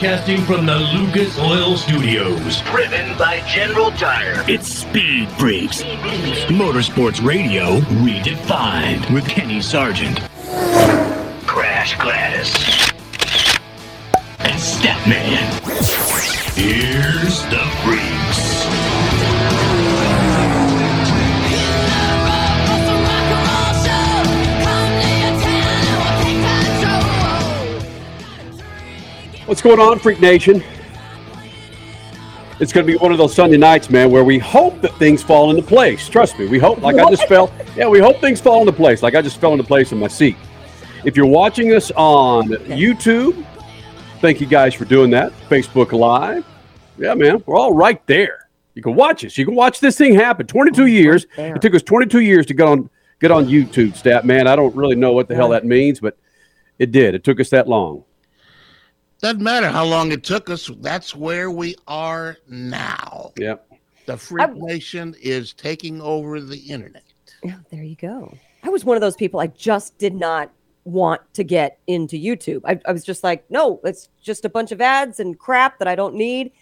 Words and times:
Broadcasting 0.00 0.40
from 0.46 0.64
the 0.64 0.76
Lucas 0.78 1.38
Oil 1.38 1.76
Studios. 1.76 2.62
Driven 2.62 3.18
by 3.18 3.42
General 3.46 3.90
Tire. 3.90 4.42
It's 4.48 4.66
Speed 4.66 5.28
Freaks. 5.32 5.82
Motorsports 6.48 7.22
Radio 7.22 7.80
redefined 8.00 9.12
with 9.12 9.28
Kenny 9.28 9.60
Sargent 9.60 10.18
Crash 11.46 11.98
Gladys. 11.98 12.54
and 14.38 14.58
Statman. 14.58 15.36
Here's 16.56 17.42
the 17.50 17.60
Freaks. 17.84 18.49
What's 29.50 29.62
going 29.62 29.80
on, 29.80 29.98
Freak 29.98 30.20
Nation? 30.20 30.62
It's 32.60 32.72
going 32.72 32.86
to 32.86 32.92
be 32.92 32.96
one 32.96 33.10
of 33.10 33.18
those 33.18 33.34
Sunday 33.34 33.56
nights, 33.56 33.90
man, 33.90 34.08
where 34.08 34.22
we 34.22 34.38
hope 34.38 34.80
that 34.80 34.94
things 34.94 35.24
fall 35.24 35.50
into 35.50 35.60
place. 35.60 36.08
Trust 36.08 36.38
me, 36.38 36.46
we 36.46 36.60
hope. 36.60 36.80
Like 36.82 36.94
I 37.00 37.10
just 37.10 37.26
fell. 37.26 37.52
Yeah, 37.74 37.88
we 37.88 37.98
hope 37.98 38.20
things 38.20 38.40
fall 38.40 38.60
into 38.60 38.70
place. 38.72 39.02
Like 39.02 39.16
I 39.16 39.22
just 39.22 39.40
fell 39.40 39.50
into 39.50 39.64
place 39.64 39.90
in 39.90 39.98
my 39.98 40.06
seat. 40.06 40.36
If 41.04 41.16
you're 41.16 41.26
watching 41.26 41.74
us 41.74 41.90
on 41.96 42.50
YouTube, 42.50 43.44
thank 44.20 44.40
you 44.40 44.46
guys 44.46 44.72
for 44.72 44.84
doing 44.84 45.10
that. 45.10 45.32
Facebook 45.48 45.90
Live, 45.90 46.46
yeah, 46.96 47.14
man, 47.14 47.42
we're 47.44 47.58
all 47.58 47.74
right 47.74 48.06
there. 48.06 48.48
You 48.74 48.82
can 48.82 48.94
watch 48.94 49.24
us. 49.24 49.36
You 49.36 49.46
can 49.46 49.56
watch 49.56 49.80
this 49.80 49.98
thing 49.98 50.14
happen. 50.14 50.46
22 50.46 50.86
years. 50.86 51.26
It 51.36 51.60
took 51.60 51.74
us 51.74 51.82
22 51.82 52.20
years 52.20 52.46
to 52.46 52.54
get 52.54 52.68
on 52.68 52.88
get 53.18 53.32
on 53.32 53.46
YouTube. 53.46 53.96
Stat 53.96 54.24
man, 54.24 54.46
I 54.46 54.54
don't 54.54 54.76
really 54.76 54.94
know 54.94 55.10
what 55.10 55.26
the 55.26 55.34
hell 55.34 55.48
that 55.48 55.64
means, 55.64 55.98
but 55.98 56.16
it 56.78 56.92
did. 56.92 57.16
It 57.16 57.24
took 57.24 57.40
us 57.40 57.50
that 57.50 57.66
long. 57.66 58.04
Doesn't 59.20 59.42
matter 59.42 59.68
how 59.68 59.84
long 59.84 60.12
it 60.12 60.24
took 60.24 60.48
us. 60.48 60.70
That's 60.80 61.14
where 61.14 61.50
we 61.50 61.76
are 61.86 62.38
now. 62.48 63.32
Yeah. 63.36 63.56
The 64.06 64.16
Freak 64.16 64.54
Nation 64.54 65.14
is 65.20 65.52
taking 65.52 66.00
over 66.00 66.40
the 66.40 66.56
internet. 66.56 67.04
Yeah, 67.44 67.56
there 67.70 67.82
you 67.82 67.96
go. 67.96 68.34
I 68.62 68.70
was 68.70 68.84
one 68.84 68.96
of 68.96 69.00
those 69.00 69.16
people. 69.16 69.40
I 69.40 69.48
just 69.48 69.98
did 69.98 70.14
not 70.14 70.50
want 70.84 71.20
to 71.34 71.44
get 71.44 71.78
into 71.86 72.16
YouTube. 72.16 72.62
I, 72.64 72.80
I 72.86 72.92
was 72.92 73.04
just 73.04 73.22
like, 73.22 73.48
no, 73.50 73.80
it's 73.84 74.08
just 74.22 74.44
a 74.44 74.48
bunch 74.48 74.72
of 74.72 74.80
ads 74.80 75.20
and 75.20 75.38
crap 75.38 75.78
that 75.78 75.88
I 75.88 75.94
don't 75.94 76.14
need. 76.14 76.52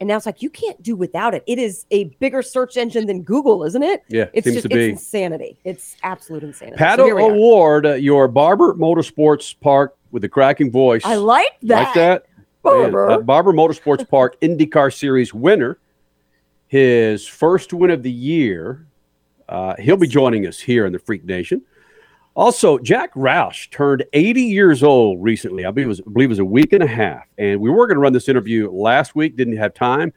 And 0.00 0.08
now 0.08 0.16
it's 0.16 0.26
like 0.26 0.42
you 0.42 0.50
can't 0.50 0.82
do 0.82 0.96
without 0.96 1.34
it. 1.34 1.44
It 1.46 1.58
is 1.58 1.84
a 1.90 2.04
bigger 2.20 2.42
search 2.42 2.76
engine 2.76 3.06
than 3.06 3.22
Google, 3.22 3.64
isn't 3.64 3.82
it? 3.82 4.02
Yeah, 4.08 4.26
it's 4.32 4.46
seems 4.46 4.56
just 4.56 4.62
to 4.62 4.74
be. 4.74 4.90
it's 4.90 5.00
insanity. 5.00 5.58
It's 5.62 5.96
absolute 6.02 6.42
insanity. 6.42 6.82
Pato 6.82 6.96
So 6.96 7.04
here 7.04 7.16
we 7.16 7.22
are. 7.22 7.30
O'Ward, 7.30 7.86
uh, 7.86 7.94
your 7.94 8.26
Barber 8.26 8.74
Motorsports 8.74 9.54
Park 9.60 9.96
with 10.10 10.24
a 10.24 10.28
cracking 10.28 10.70
voice. 10.70 11.02
I 11.04 11.16
like 11.16 11.58
that. 11.62 11.84
Like 11.84 11.94
that? 11.94 12.26
Barber. 12.62 13.08
Man, 13.08 13.18
uh, 13.18 13.22
Barber 13.22 13.52
Motorsports 13.52 14.08
Park 14.08 14.40
IndyCar 14.40 14.96
Series 14.96 15.32
winner. 15.32 15.78
His 16.68 17.26
first 17.26 17.72
win 17.72 17.90
of 17.90 18.02
the 18.02 18.12
year. 18.12 18.86
Uh, 19.48 19.74
he'll 19.78 19.96
be 19.96 20.06
joining 20.06 20.46
us 20.46 20.60
here 20.60 20.86
in 20.86 20.92
the 20.92 20.98
Freak 20.98 21.24
Nation. 21.24 21.62
Also, 22.34 22.78
Jack 22.78 23.12
Roush 23.14 23.70
turned 23.70 24.04
80 24.12 24.42
years 24.42 24.82
old 24.84 25.22
recently. 25.22 25.64
I 25.64 25.70
believe 25.72 25.86
it 25.86 25.88
was, 25.88 26.00
I 26.00 26.10
believe 26.10 26.28
it 26.28 26.30
was 26.30 26.38
a 26.38 26.44
week 26.44 26.72
and 26.72 26.82
a 26.82 26.86
half. 26.86 27.24
And 27.38 27.60
we 27.60 27.70
were 27.70 27.86
going 27.86 27.96
to 27.96 28.00
run 28.00 28.12
this 28.12 28.28
interview 28.28 28.70
last 28.70 29.16
week, 29.16 29.36
didn't 29.36 29.56
have 29.56 29.74
time. 29.74 30.12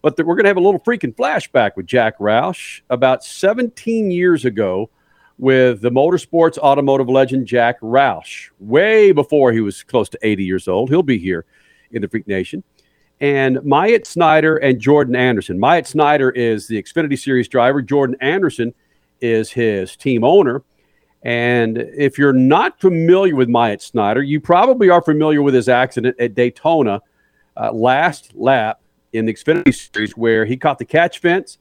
But 0.00 0.16
we're 0.18 0.36
going 0.36 0.44
to 0.44 0.50
have 0.50 0.56
a 0.58 0.60
little 0.60 0.78
freaking 0.78 1.14
flashback 1.14 1.72
with 1.74 1.86
Jack 1.86 2.18
Roush 2.18 2.82
about 2.88 3.24
17 3.24 4.12
years 4.12 4.44
ago 4.44 4.90
with 5.38 5.82
the 5.82 5.90
motorsports 5.90 6.58
automotive 6.58 7.08
legend 7.08 7.46
Jack 7.46 7.80
Roush, 7.80 8.48
way 8.58 9.12
before 9.12 9.52
he 9.52 9.60
was 9.60 9.82
close 9.82 10.08
to 10.10 10.18
80 10.22 10.44
years 10.44 10.68
old. 10.68 10.88
He'll 10.88 11.02
be 11.02 11.18
here 11.18 11.44
in 11.92 12.02
the 12.02 12.08
Freak 12.08 12.26
Nation. 12.26 12.62
And 13.20 13.62
Myatt 13.64 14.06
Snyder 14.06 14.56
and 14.56 14.78
Jordan 14.80 15.16
Anderson. 15.16 15.58
Myatt 15.58 15.86
Snyder 15.86 16.30
is 16.30 16.66
the 16.66 16.82
Xfinity 16.82 17.18
Series 17.18 17.48
driver. 17.48 17.80
Jordan 17.80 18.16
Anderson 18.20 18.74
is 19.20 19.50
his 19.50 19.96
team 19.96 20.24
owner. 20.24 20.62
And 21.22 21.78
if 21.78 22.18
you're 22.18 22.32
not 22.32 22.80
familiar 22.80 23.34
with 23.34 23.48
Myatt 23.48 23.82
Snyder, 23.82 24.22
you 24.22 24.40
probably 24.40 24.90
are 24.90 25.02
familiar 25.02 25.42
with 25.42 25.54
his 25.54 25.68
accident 25.68 26.16
at 26.20 26.34
Daytona 26.34 27.00
uh, 27.56 27.72
last 27.72 28.34
lap 28.34 28.80
in 29.12 29.24
the 29.24 29.32
Xfinity 29.32 29.74
Series 29.74 30.16
where 30.16 30.44
he 30.44 30.56
caught 30.56 30.78
the 30.78 30.84
catch 30.84 31.20
fence 31.20 31.58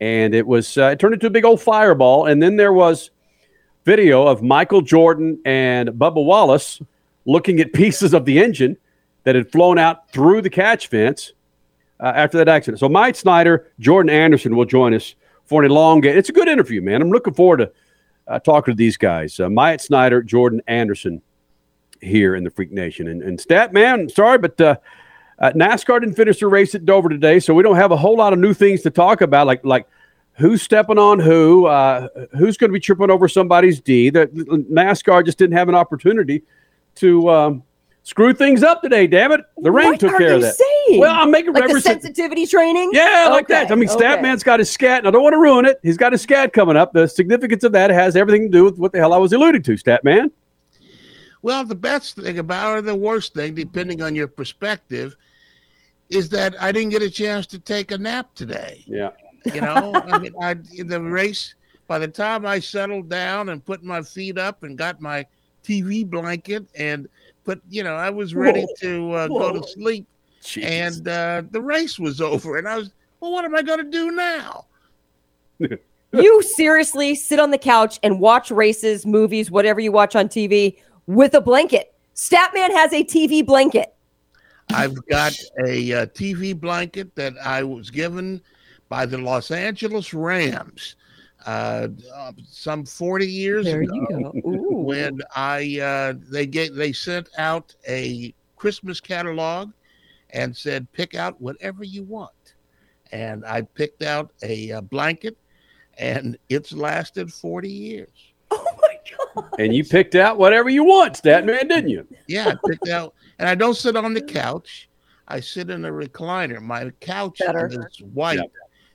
and 0.00 0.34
it 0.34 0.46
was 0.46 0.76
uh, 0.78 0.90
it 0.92 0.98
turned 0.98 1.14
into 1.14 1.26
a 1.26 1.30
big 1.30 1.44
old 1.44 1.60
fireball. 1.60 2.26
And 2.26 2.42
then 2.42 2.56
there 2.56 2.72
was 2.72 3.10
video 3.88 4.26
of 4.26 4.42
Michael 4.42 4.82
Jordan 4.82 5.40
and 5.46 5.88
Bubba 5.88 6.22
Wallace 6.22 6.78
looking 7.24 7.58
at 7.58 7.72
pieces 7.72 8.12
of 8.12 8.26
the 8.26 8.38
engine 8.38 8.76
that 9.24 9.34
had 9.34 9.50
flown 9.50 9.78
out 9.78 10.12
through 10.12 10.42
the 10.42 10.50
catch 10.50 10.88
fence 10.88 11.32
uh, 11.98 12.12
after 12.14 12.36
that 12.36 12.48
accident. 12.50 12.80
So 12.80 12.88
Myatt 12.90 13.16
Snyder, 13.16 13.72
Jordan 13.80 14.10
Anderson 14.10 14.54
will 14.54 14.66
join 14.66 14.92
us 14.92 15.14
for 15.46 15.64
an 15.64 15.70
elongated. 15.70 16.18
It's 16.18 16.28
a 16.28 16.34
good 16.34 16.48
interview, 16.48 16.82
man. 16.82 17.00
I'm 17.00 17.10
looking 17.10 17.32
forward 17.32 17.56
to 17.60 17.72
uh, 18.26 18.38
talking 18.40 18.74
to 18.74 18.76
these 18.76 18.98
guys. 18.98 19.40
Uh, 19.40 19.48
Myatt 19.48 19.80
Snyder, 19.80 20.22
Jordan 20.22 20.60
Anderson 20.66 21.22
here 22.02 22.34
in 22.34 22.44
the 22.44 22.50
Freak 22.50 22.70
Nation. 22.70 23.08
And, 23.08 23.22
and 23.22 23.40
Stat, 23.40 23.72
man, 23.72 24.10
sorry, 24.10 24.36
but 24.36 24.60
uh, 24.60 24.76
uh, 25.38 25.52
NASCAR 25.52 26.00
didn't 26.00 26.14
finish 26.16 26.40
the 26.40 26.46
race 26.46 26.74
at 26.74 26.84
Dover 26.84 27.08
today, 27.08 27.40
so 27.40 27.54
we 27.54 27.62
don't 27.62 27.76
have 27.76 27.90
a 27.90 27.96
whole 27.96 28.18
lot 28.18 28.34
of 28.34 28.38
new 28.38 28.52
things 28.52 28.82
to 28.82 28.90
talk 28.90 29.22
about, 29.22 29.46
like 29.46 29.64
like 29.64 29.86
who's 30.38 30.62
stepping 30.62 30.98
on 30.98 31.18
who, 31.18 31.66
uh, 31.66 32.08
who's 32.36 32.56
going 32.56 32.70
to 32.70 32.72
be 32.72 32.80
tripping 32.80 33.10
over 33.10 33.28
somebody's 33.28 33.80
D. 33.80 34.08
That 34.10 34.32
NASCAR 34.34 35.24
just 35.24 35.38
didn't 35.38 35.56
have 35.56 35.68
an 35.68 35.74
opportunity 35.74 36.42
to 36.96 37.28
um, 37.28 37.62
screw 38.04 38.32
things 38.32 38.62
up 38.62 38.80
today. 38.82 39.06
Damn 39.06 39.32
it, 39.32 39.40
the 39.58 39.70
rain 39.70 39.90
What 39.90 40.00
took 40.00 40.12
are 40.14 40.18
care 40.18 40.34
of 40.34 40.42
that. 40.42 40.54
saying? 40.54 41.00
Well, 41.00 41.14
I'm 41.14 41.30
making 41.30 41.52
like 41.54 41.62
the 41.64 41.74
reference. 41.74 41.84
to- 41.84 41.90
sensitivity 41.90 42.46
training. 42.46 42.90
yeah, 42.92 43.28
like 43.30 43.48
that. 43.48 43.70
I 43.70 43.74
mean, 43.74 43.88
okay. 43.90 44.04
Statman's 44.04 44.42
got 44.42 44.60
his 44.60 44.70
scat, 44.70 44.98
and 44.98 45.08
I 45.08 45.10
don't 45.10 45.22
want 45.22 45.34
to 45.34 45.38
ruin 45.40 45.64
it. 45.64 45.78
He's 45.82 45.96
got 45.96 46.12
his 46.12 46.22
scat 46.22 46.52
coming 46.52 46.76
up. 46.76 46.92
The 46.92 47.06
significance 47.08 47.64
of 47.64 47.72
that 47.72 47.90
has 47.90 48.16
everything 48.16 48.42
to 48.42 48.48
do 48.48 48.64
with 48.64 48.78
what 48.78 48.92
the 48.92 48.98
hell 48.98 49.12
I 49.12 49.18
was 49.18 49.32
alluding 49.32 49.62
to, 49.64 49.72
Statman. 49.72 50.30
Well, 51.42 51.64
the 51.64 51.74
best 51.74 52.16
thing 52.16 52.38
about 52.38 52.76
or 52.78 52.82
the 52.82 52.94
worst 52.96 53.34
thing, 53.34 53.54
depending 53.54 54.02
on 54.02 54.14
your 54.16 54.26
perspective, 54.26 55.16
is 56.10 56.28
that 56.30 56.60
I 56.60 56.72
didn't 56.72 56.90
get 56.90 57.02
a 57.02 57.10
chance 57.10 57.46
to 57.48 57.58
take 57.58 57.90
a 57.92 57.98
nap 57.98 58.34
today. 58.34 58.82
Yeah. 58.86 59.10
You 59.54 59.60
know, 59.60 59.92
I 59.94 60.18
mean, 60.18 60.34
I, 60.40 60.56
in 60.74 60.88
the 60.88 61.00
race, 61.00 61.54
by 61.86 61.98
the 61.98 62.08
time 62.08 62.46
I 62.46 62.60
settled 62.60 63.08
down 63.08 63.48
and 63.48 63.64
put 63.64 63.82
my 63.82 64.02
feet 64.02 64.38
up 64.38 64.62
and 64.62 64.76
got 64.76 65.00
my 65.00 65.26
TV 65.64 66.08
blanket 66.08 66.66
and 66.74 67.08
put, 67.44 67.62
you 67.68 67.82
know, 67.82 67.94
I 67.94 68.10
was 68.10 68.34
ready 68.34 68.62
Whoa. 68.62 68.74
to 68.80 69.12
uh, 69.12 69.28
go 69.28 69.52
to 69.52 69.66
sleep. 69.66 70.06
Jeez. 70.42 70.64
And 70.64 71.08
uh, 71.08 71.42
the 71.50 71.60
race 71.60 71.98
was 71.98 72.20
over. 72.20 72.58
And 72.58 72.68
I 72.68 72.76
was, 72.76 72.90
well, 73.20 73.32
what 73.32 73.44
am 73.44 73.54
I 73.54 73.62
going 73.62 73.78
to 73.78 73.90
do 73.90 74.10
now? 74.10 74.66
You 76.12 76.42
seriously 76.42 77.14
sit 77.14 77.38
on 77.38 77.50
the 77.50 77.58
couch 77.58 77.98
and 78.02 78.18
watch 78.18 78.50
races, 78.50 79.04
movies, 79.04 79.50
whatever 79.50 79.78
you 79.78 79.92
watch 79.92 80.16
on 80.16 80.28
TV 80.28 80.78
with 81.06 81.34
a 81.34 81.40
blanket. 81.42 81.94
Statman 82.14 82.70
has 82.70 82.94
a 82.94 83.04
TV 83.04 83.44
blanket. 83.44 83.94
I've 84.70 85.06
got 85.06 85.34
a 85.66 85.92
uh, 85.92 86.06
TV 86.06 86.58
blanket 86.58 87.14
that 87.14 87.34
I 87.44 87.62
was 87.62 87.90
given 87.90 88.40
by 88.88 89.06
the 89.06 89.18
Los 89.18 89.50
Angeles 89.50 90.12
Rams 90.14 90.96
uh, 91.46 91.88
uh, 92.14 92.32
some 92.48 92.84
40 92.84 93.26
years 93.26 93.64
There 93.64 93.82
ago. 93.82 93.94
you 93.94 94.06
go. 94.42 94.48
Ooh. 94.50 94.76
When 94.82 95.20
I 95.36 95.78
uh, 95.80 96.14
they 96.30 96.46
gave 96.46 96.74
they 96.74 96.92
sent 96.92 97.28
out 97.38 97.74
a 97.86 98.34
Christmas 98.56 99.00
catalog 99.00 99.70
and 100.30 100.56
said 100.56 100.90
pick 100.92 101.14
out 101.14 101.40
whatever 101.40 101.84
you 101.84 102.02
want, 102.02 102.54
and 103.12 103.44
I 103.46 103.62
picked 103.62 104.02
out 104.02 104.32
a, 104.42 104.72
uh 104.72 104.80
blanket, 104.82 105.36
and 105.96 106.36
it's 106.48 106.72
lasted 106.72 107.32
40 107.32 107.70
years. 107.70 108.10
Oh 108.50 108.64
my 108.80 108.96
god. 109.42 109.50
And 109.58 109.74
you 109.74 109.84
picked 109.84 110.14
out 110.14 110.38
whatever 110.38 110.70
you 110.70 110.82
want, 110.84 111.14
Statman, 111.14 111.68
didn't 111.68 111.90
you? 111.90 112.06
Yeah, 112.28 112.48
I 112.48 112.68
picked 112.68 112.88
out, 112.98 113.14
and 113.38 113.46
I 113.48 113.54
don't 113.54 113.74
sit 113.76 113.94
on 113.96 114.14
the 114.14 114.22
couch. 114.22 114.88
I 115.28 115.40
sit 115.40 115.68
in 115.68 115.84
a 115.84 115.90
recliner. 115.90 116.60
My 116.60 116.90
couch 117.00 117.40
Better. 117.44 117.66
is 117.66 118.00
white, 118.14 118.40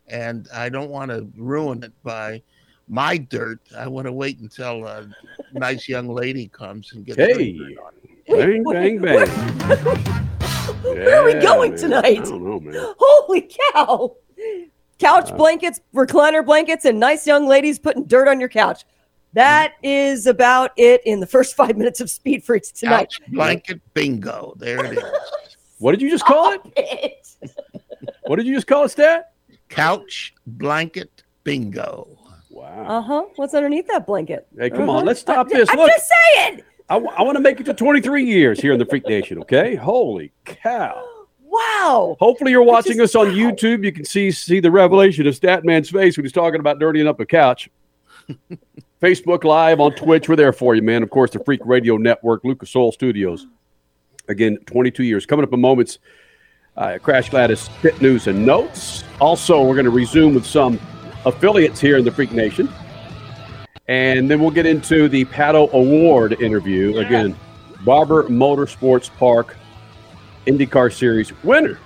and 0.08 0.48
I 0.54 0.70
don't 0.70 0.90
want 0.90 1.12
to 1.12 1.28
ruin 1.36 1.84
it 1.84 1.92
by 2.04 2.42
my 2.88 3.18
dirt. 3.18 3.60
I 3.78 3.88
want 3.88 4.06
to 4.08 4.12
wait 4.12 4.40
until 4.40 4.86
a 4.86 5.08
nice 5.54 5.88
young 5.88 6.08
lady 6.10 6.48
comes 6.48 6.94
and 6.94 7.06
gets 7.06 7.18
her 7.18 7.28
dirt 7.28 7.38
on 7.40 7.94
it. 8.04 8.28
Bang, 8.28 8.64
bang, 8.64 9.00
bang. 9.00 10.28
Where 10.84 11.22
are 11.22 11.26
we 11.26 11.34
going 11.36 11.72
man. 11.72 11.80
tonight? 11.80 12.20
I 12.22 12.24
don't 12.24 12.44
know, 12.44 12.60
man. 12.60 12.94
Holy 12.98 13.50
cow. 13.74 14.16
Couch 15.00 15.32
Uh, 15.32 15.36
blankets, 15.36 15.82
recliner 15.94 16.46
blankets, 16.46 16.86
and 16.86 17.00
nice 17.00 17.28
young 17.28 17.48
ladies 17.48 17.80
putting 17.80 18.06
dirt 18.06 18.28
on 18.28 18.40
your 18.40 18.50
couch. 18.50 18.86
That 19.34 19.74
is 19.82 20.28
about 20.28 20.72
it 20.78 21.02
in 21.06 21.20
the 21.20 21.26
first 21.26 21.56
five 21.56 21.76
minutes 21.78 22.00
of 22.00 22.10
Speed 22.10 22.44
Freaks 22.44 22.72
tonight. 22.72 23.10
Couch 23.12 23.20
blanket 23.30 23.82
bingo. 23.94 24.54
There 24.58 24.86
it 24.86 24.98
is. 24.98 25.04
What 25.80 25.92
did 25.92 26.02
you 26.02 26.10
just 26.10 26.26
call 26.26 26.54
it? 26.54 26.62
It. 26.78 27.28
What 28.26 28.38
did 28.38 28.46
you 28.46 28.56
just 28.56 28.68
call 28.68 28.86
it, 28.86 28.90
Stat? 28.90 29.33
Couch 29.74 30.34
blanket 30.46 31.24
bingo. 31.44 32.08
Wow. 32.50 32.86
Uh 32.88 33.02
huh. 33.02 33.24
What's 33.36 33.54
underneath 33.54 33.88
that 33.88 34.06
blanket? 34.06 34.48
Hey, 34.58 34.70
come 34.70 34.88
Uh-huh. 34.90 35.00
on, 35.00 35.06
let's 35.06 35.20
stop 35.20 35.50
this. 35.50 35.68
I'm 35.70 35.78
Look, 35.78 35.90
just 35.92 36.08
saying. 36.36 36.62
I, 36.90 36.98
want 36.98 37.36
to 37.36 37.40
make 37.40 37.60
it 37.60 37.64
to 37.66 37.74
23 37.74 38.24
years 38.24 38.60
here 38.62 38.74
in 38.74 38.78
the 38.78 38.86
Freak 38.86 39.08
Nation, 39.08 39.40
okay? 39.40 39.76
Holy 39.76 40.32
cow. 40.46 41.04
Wow. 41.54 42.18
Hopefully, 42.20 42.50
you're 42.50 42.64
watching 42.64 42.98
Just- 42.98 43.16
us 43.16 43.22
on 43.22 43.28
wow. 43.28 43.34
YouTube. 43.36 43.86
You 43.86 43.92
can 43.92 44.06
see 44.06 44.32
see 44.32 44.60
the 44.60 44.72
revelation 44.72 45.28
of 45.28 45.36
Statman's 45.36 45.88
face 45.92 46.18
when 46.18 46.26
he's 46.26 46.32
talking 46.32 46.60
about 46.60 46.80
dirtying 46.80 47.06
up 47.08 47.20
a 47.20 47.28
couch. 47.28 47.70
Facebook 49.02 49.44
Live 49.44 49.80
on 49.80 49.94
Twitch. 49.94 50.28
We're 50.28 50.36
there 50.36 50.52
for 50.52 50.74
you, 50.74 50.82
man. 50.82 51.04
Of 51.04 51.12
course, 51.12 51.30
the 51.30 51.44
Freak 51.44 51.62
Radio 51.64 51.98
Network, 51.98 52.44
Lucas 52.44 52.76
Oil 52.76 52.92
Studios. 52.92 53.46
Again, 54.30 54.58
22 54.66 55.04
years. 55.04 55.28
Coming 55.28 55.44
up 55.44 55.54
in 55.54 55.62
moments, 55.62 56.00
uh, 56.78 56.98
Crash 57.02 57.30
Gladys 57.30 57.70
Pit 57.82 58.02
News 58.02 58.28
and 58.28 58.46
Notes. 58.46 59.04
Also, 59.20 59.62
we're 59.64 59.76
going 59.76 59.86
to 59.86 59.92
resume 59.92 60.34
with 60.34 60.46
some 60.46 60.80
affiliates 61.26 61.80
here 61.80 61.98
in 61.98 62.06
the 62.06 62.12
Freak 62.12 62.32
Nation. 62.32 62.70
And 63.88 64.30
then 64.30 64.40
we'll 64.40 64.52
get 64.52 64.66
into 64.66 65.10
the 65.10 65.26
Pato 65.26 65.72
O'Ward 65.74 66.42
interview. 66.42 66.98
Again, 66.98 67.36
Barber 67.84 68.24
Motorsports 68.24 69.10
Park 69.18 69.58
IndyCar 70.48 70.94
Series 70.94 71.32
winner 71.44 71.80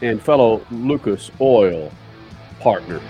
and 0.00 0.20
fellow 0.20 0.64
Lucas 0.70 1.30
Oil 1.40 1.92
partner. 2.60 3.00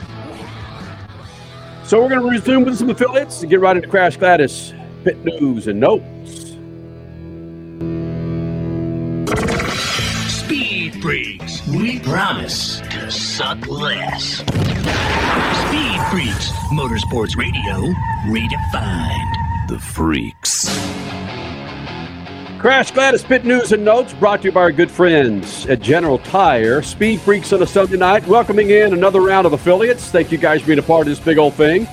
So 1.84 2.02
we're 2.02 2.10
going 2.10 2.20
to 2.20 2.28
resume 2.28 2.64
with 2.64 2.76
some 2.76 2.90
affiliates 2.90 3.40
and 3.40 3.50
get 3.50 3.60
right 3.60 3.76
into 3.76 3.88
Crash 3.88 4.16
Gladys 4.16 4.74
pit 5.04 5.24
news 5.24 5.68
and 5.68 5.80
notes. 5.80 6.47
Freaks, 11.00 11.64
we 11.68 12.00
promise 12.00 12.80
to 12.80 13.08
suck 13.08 13.68
less. 13.68 14.38
Speed 14.38 16.00
Freaks, 16.10 16.50
Motorsports 16.72 17.36
Radio, 17.36 17.92
redefined. 18.26 19.68
The 19.68 19.78
Freaks. 19.78 20.66
Crash 22.58 22.90
Gladys 22.90 23.22
pit 23.22 23.44
news 23.44 23.70
and 23.70 23.84
notes 23.84 24.12
brought 24.14 24.42
to 24.42 24.48
you 24.48 24.52
by 24.52 24.62
our 24.62 24.72
good 24.72 24.90
friends 24.90 25.66
at 25.66 25.80
General 25.80 26.18
Tire. 26.18 26.82
Speed 26.82 27.20
Freaks 27.20 27.52
on 27.52 27.62
a 27.62 27.66
Sunday 27.66 27.96
night, 27.96 28.26
welcoming 28.26 28.70
in 28.70 28.92
another 28.92 29.20
round 29.20 29.46
of 29.46 29.52
affiliates. 29.52 30.10
Thank 30.10 30.32
you 30.32 30.38
guys 30.38 30.62
for 30.62 30.66
being 30.66 30.80
a 30.80 30.82
part 30.82 31.02
of 31.02 31.06
this 31.06 31.20
big 31.20 31.38
old 31.38 31.54
thing. 31.54 31.86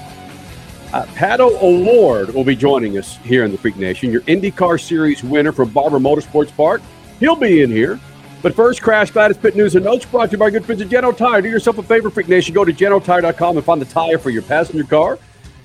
Uh, 0.91 1.05
Pato 1.13 1.61
O'Ward 1.61 2.33
will 2.33 2.43
be 2.43 2.55
joining 2.55 2.97
us 2.97 3.17
here 3.17 3.43
in 3.43 3.51
the 3.51 3.57
Freak 3.57 3.75
Nation. 3.75 4.11
Your 4.11 4.21
IndyCar 4.21 4.81
Series 4.81 5.23
winner 5.23 5.51
from 5.51 5.69
Barber 5.69 5.99
Motorsports 5.99 6.55
Park. 6.55 6.81
He'll 7.19 7.35
be 7.35 7.61
in 7.61 7.69
here. 7.69 7.99
But 8.45 8.53
first, 8.53 8.79
Crash 8.79 9.09
Gladys 9.09 9.37
Pit 9.37 9.55
News 9.55 9.73
and 9.73 9.83
Notes 9.83 10.05
brought 10.05 10.27
to 10.27 10.33
you 10.33 10.37
by 10.37 10.51
good 10.51 10.63
friends 10.63 10.79
at 10.79 10.87
General 10.87 11.13
Tire. 11.13 11.41
Do 11.41 11.49
yourself 11.49 11.79
a 11.79 11.81
favor, 11.81 12.11
Freak 12.11 12.27
Nation. 12.27 12.53
Go 12.53 12.63
to 12.63 12.71
generaltire.com 12.71 13.57
and 13.57 13.65
find 13.65 13.81
the 13.81 13.85
tire 13.85 14.19
for 14.19 14.29
your 14.29 14.43
passenger 14.43 14.83
car, 14.83 15.17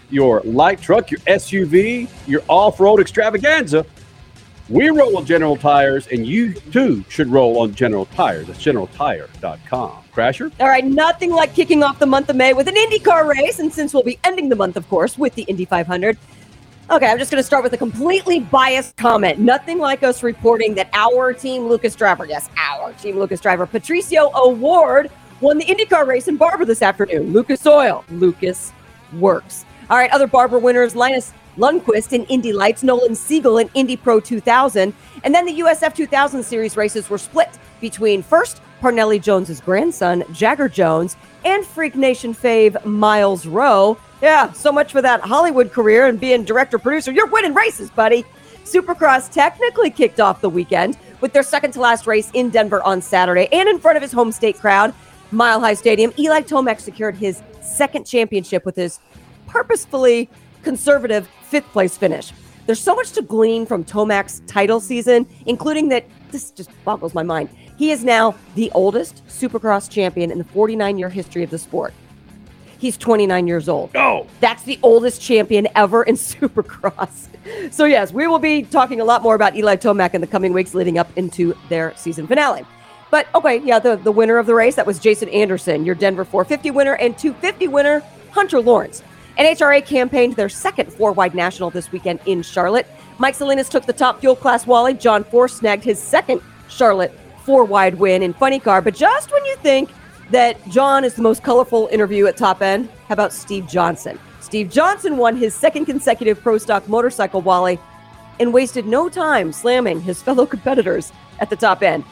your 0.08 0.40
light 0.46 0.80
truck, 0.80 1.10
your 1.10 1.20
SUV, 1.26 2.08
your 2.26 2.40
off 2.48 2.80
road 2.80 2.98
extravaganza. 2.98 3.84
We 4.70 4.88
roll 4.88 5.18
on 5.18 5.26
General 5.26 5.58
Tires, 5.58 6.06
and 6.06 6.26
you 6.26 6.54
too 6.54 7.04
should 7.10 7.28
roll 7.28 7.58
on 7.58 7.74
General 7.74 8.06
Tires. 8.06 8.46
That's 8.46 8.64
generaltire.com. 8.64 10.04
Crasher? 10.14 10.50
All 10.58 10.68
right, 10.68 10.82
nothing 10.82 11.32
like 11.32 11.54
kicking 11.54 11.82
off 11.82 11.98
the 11.98 12.06
month 12.06 12.30
of 12.30 12.36
May 12.36 12.54
with 12.54 12.66
an 12.66 12.76
IndyCar 12.76 13.28
race. 13.28 13.58
And 13.58 13.70
since 13.70 13.92
we'll 13.92 14.04
be 14.04 14.18
ending 14.24 14.48
the 14.48 14.56
month, 14.56 14.78
of 14.78 14.88
course, 14.88 15.18
with 15.18 15.34
the 15.34 15.42
Indy 15.42 15.66
500, 15.66 16.16
okay, 16.90 17.06
I'm 17.06 17.18
just 17.18 17.30
going 17.30 17.40
to 17.40 17.46
start 17.46 17.62
with 17.62 17.72
a 17.72 17.78
completely 17.78 18.40
biased 18.40 18.96
comment. 18.96 19.38
Nothing 19.38 19.78
like 19.78 20.02
us 20.02 20.22
reporting 20.22 20.74
that 20.74 20.90
our 20.92 21.32
team, 21.32 21.68
Lucas 21.68 21.94
Driver, 21.94 22.26
yes, 22.26 22.48
our 22.56 22.92
team, 22.94 23.18
Lucas 23.18 23.40
Driver, 23.40 23.66
Patricio 23.66 24.30
O'Ward, 24.34 25.10
won 25.40 25.58
the 25.58 25.64
IndyCar 25.64 26.06
race 26.06 26.26
in 26.26 26.36
Barber 26.36 26.64
this 26.64 26.82
afternoon. 26.82 27.32
Lucas 27.32 27.64
Oil, 27.66 28.04
Lucas 28.10 28.72
works. 29.18 29.64
All 29.88 29.96
right, 29.96 30.10
other 30.10 30.26
Barber 30.26 30.58
winners 30.58 30.96
Linus 30.96 31.32
Lundqvist 31.56 32.12
in 32.12 32.24
Indy 32.24 32.52
Lights, 32.52 32.82
Nolan 32.82 33.14
Siegel 33.14 33.58
in 33.58 33.70
Indy 33.74 33.96
Pro 33.96 34.18
2000, 34.20 34.92
and 35.24 35.34
then 35.34 35.46
the 35.46 35.60
USF 35.60 35.94
2000 35.94 36.42
Series 36.42 36.76
races 36.76 37.08
were 37.08 37.18
split 37.18 37.50
between 37.80 38.22
first 38.22 38.60
Parnelli 38.80 39.22
Jones's 39.22 39.60
grandson, 39.60 40.24
Jagger 40.32 40.68
Jones, 40.68 41.16
and 41.44 41.64
Freak 41.64 41.94
Nation 41.94 42.34
fave 42.34 42.82
Myles 42.84 43.46
Rowe. 43.46 43.96
Yeah, 44.22 44.52
so 44.52 44.70
much 44.70 44.92
for 44.92 45.00
that 45.00 45.22
Hollywood 45.22 45.72
career 45.72 46.06
and 46.06 46.20
being 46.20 46.44
director 46.44 46.78
producer. 46.78 47.10
You're 47.10 47.26
winning 47.28 47.54
races, 47.54 47.90
buddy. 47.90 48.24
Supercross 48.64 49.32
technically 49.32 49.90
kicked 49.90 50.20
off 50.20 50.42
the 50.42 50.50
weekend 50.50 50.98
with 51.20 51.32
their 51.32 51.42
second 51.42 51.72
to 51.72 51.80
last 51.80 52.06
race 52.06 52.30
in 52.34 52.50
Denver 52.50 52.82
on 52.82 53.00
Saturday 53.00 53.48
and 53.50 53.68
in 53.68 53.78
front 53.78 53.96
of 53.96 54.02
his 54.02 54.12
home 54.12 54.30
state 54.30 54.58
crowd, 54.58 54.94
Mile 55.30 55.58
High 55.58 55.74
Stadium. 55.74 56.12
Eli 56.18 56.42
Tomac 56.42 56.80
secured 56.80 57.16
his 57.16 57.42
second 57.62 58.04
championship 58.04 58.64
with 58.66 58.76
his 58.76 59.00
purposefully 59.46 60.28
conservative 60.62 61.28
fifth 61.42 61.66
place 61.72 61.96
finish. 61.96 62.32
There's 62.66 62.80
so 62.80 62.94
much 62.94 63.12
to 63.12 63.22
glean 63.22 63.64
from 63.64 63.84
Tomac's 63.84 64.42
title 64.46 64.80
season, 64.80 65.26
including 65.46 65.88
that 65.88 66.04
this 66.30 66.50
just 66.50 66.70
boggles 66.84 67.14
my 67.14 67.22
mind. 67.22 67.48
He 67.76 67.90
is 67.90 68.04
now 68.04 68.34
the 68.54 68.70
oldest 68.72 69.26
Supercross 69.26 69.90
champion 69.90 70.30
in 70.30 70.38
the 70.38 70.44
49 70.44 70.98
year 70.98 71.08
history 71.08 71.42
of 71.42 71.50
the 71.50 71.58
sport. 71.58 71.94
He's 72.80 72.96
29 72.96 73.46
years 73.46 73.68
old. 73.68 73.90
Oh, 73.94 74.26
That's 74.40 74.62
the 74.62 74.78
oldest 74.82 75.20
champion 75.20 75.68
ever 75.76 76.02
in 76.02 76.14
Supercross. 76.16 77.28
So, 77.70 77.84
yes, 77.84 78.10
we 78.10 78.26
will 78.26 78.38
be 78.38 78.62
talking 78.62 79.00
a 79.00 79.04
lot 79.04 79.22
more 79.22 79.34
about 79.34 79.54
Eli 79.54 79.76
Tomac 79.76 80.14
in 80.14 80.22
the 80.22 80.26
coming 80.26 80.54
weeks 80.54 80.72
leading 80.72 80.96
up 80.96 81.10
into 81.16 81.54
their 81.68 81.94
season 81.96 82.26
finale. 82.26 82.64
But 83.10 83.26
okay, 83.34 83.58
yeah, 83.58 83.80
the, 83.80 83.96
the 83.96 84.12
winner 84.12 84.38
of 84.38 84.46
the 84.46 84.54
race, 84.54 84.76
that 84.76 84.86
was 84.86 84.98
Jason 84.98 85.28
Anderson, 85.28 85.84
your 85.84 85.94
Denver 85.94 86.24
450 86.24 86.70
winner, 86.70 86.94
and 86.94 87.18
250 87.18 87.68
winner, 87.68 88.02
Hunter 88.30 88.60
Lawrence. 88.60 89.02
NHRA 89.38 89.84
campaigned 89.84 90.36
their 90.36 90.48
second 90.48 90.90
four 90.92 91.12
wide 91.12 91.34
national 91.34 91.68
this 91.70 91.92
weekend 91.92 92.20
in 92.24 92.42
Charlotte. 92.42 92.86
Mike 93.18 93.34
Salinas 93.34 93.68
took 93.68 93.84
the 93.84 93.92
top 93.92 94.20
fuel 94.20 94.36
class 94.36 94.66
Wally. 94.66 94.94
John 94.94 95.24
Force 95.24 95.54
snagged 95.54 95.84
his 95.84 95.98
second 95.98 96.40
Charlotte 96.68 97.12
four 97.44 97.64
wide 97.64 97.96
win 97.96 98.22
in 98.22 98.32
Funny 98.32 98.58
Car. 98.58 98.80
But 98.80 98.94
just 98.94 99.32
when 99.32 99.44
you 99.44 99.56
think 99.56 99.90
that 100.30 100.66
John 100.68 101.04
is 101.04 101.14
the 101.14 101.22
most 101.22 101.42
colorful 101.42 101.88
interview 101.90 102.26
at 102.26 102.36
top 102.36 102.62
end, 102.62 102.88
how 103.08 103.14
about 103.14 103.32
Steve 103.32 103.66
Johnson? 103.66 104.18
Steve 104.40 104.70
Johnson 104.70 105.16
won 105.16 105.36
his 105.36 105.54
second 105.54 105.86
consecutive 105.86 106.40
pro 106.40 106.58
stock 106.58 106.88
motorcycle 106.88 107.40
Wally 107.40 107.78
and 108.38 108.52
wasted 108.52 108.86
no 108.86 109.08
time 109.08 109.52
slamming 109.52 110.00
his 110.00 110.22
fellow 110.22 110.46
competitors 110.54 111.12
at 111.40 111.50
the 111.50 111.56
top 111.56 111.82
end, 111.82 112.04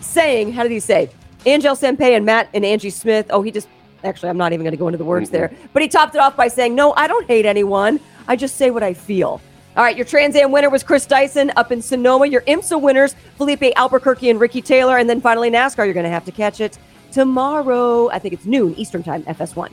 saying, 0.00 0.52
How 0.52 0.62
did 0.62 0.72
he 0.72 0.80
say? 0.80 1.10
Angelle 1.44 1.76
Sampey 1.76 2.16
and 2.16 2.26
Matt 2.26 2.48
and 2.54 2.64
Angie 2.64 2.90
Smith. 2.90 3.26
Oh, 3.30 3.40
he 3.42 3.50
just 3.50 3.68
actually, 4.02 4.28
I'm 4.30 4.36
not 4.36 4.52
even 4.52 4.64
going 4.64 4.72
to 4.72 4.78
go 4.78 4.88
into 4.88 4.98
the 4.98 5.04
words 5.04 5.30
there, 5.30 5.52
but 5.72 5.82
he 5.82 5.88
topped 5.88 6.14
it 6.14 6.20
off 6.20 6.36
by 6.36 6.48
saying, 6.48 6.74
No, 6.74 6.92
I 6.94 7.06
don't 7.06 7.26
hate 7.26 7.46
anyone. 7.46 8.00
I 8.26 8.36
just 8.36 8.56
say 8.56 8.70
what 8.70 8.82
I 8.82 8.94
feel. 8.94 9.40
All 9.76 9.84
right, 9.84 9.94
your 9.94 10.06
Trans 10.06 10.34
Am 10.34 10.50
winner 10.50 10.70
was 10.70 10.82
Chris 10.82 11.04
Dyson 11.04 11.52
up 11.56 11.70
in 11.70 11.82
Sonoma. 11.82 12.26
Your 12.26 12.40
IMSA 12.42 12.80
winners, 12.80 13.14
Filipe 13.36 13.72
Albuquerque 13.76 14.30
and 14.30 14.40
Ricky 14.40 14.62
Taylor. 14.62 14.96
And 14.96 15.08
then 15.08 15.20
finally, 15.20 15.50
NASCAR, 15.50 15.84
you're 15.84 15.92
going 15.92 16.04
to 16.04 16.10
have 16.10 16.24
to 16.24 16.32
catch 16.32 16.62
it 16.62 16.78
tomorrow. 17.16 18.10
I 18.10 18.18
think 18.18 18.34
it's 18.34 18.44
noon 18.44 18.74
Eastern 18.74 19.02
Time, 19.02 19.22
FS1. 19.22 19.72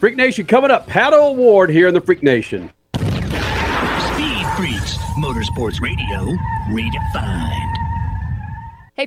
Freak 0.00 0.16
Nation 0.16 0.44
coming 0.44 0.72
up. 0.72 0.88
Pato 0.88 1.30
O'Ward 1.30 1.70
here 1.70 1.86
in 1.86 1.94
the 1.94 2.00
Freak 2.00 2.24
Nation. 2.24 2.72
Speed 2.96 4.46
Freaks, 4.56 4.96
Motorsports 5.16 5.80
Radio, 5.80 6.36
redefined. 6.70 7.76
Hey. 8.96 9.06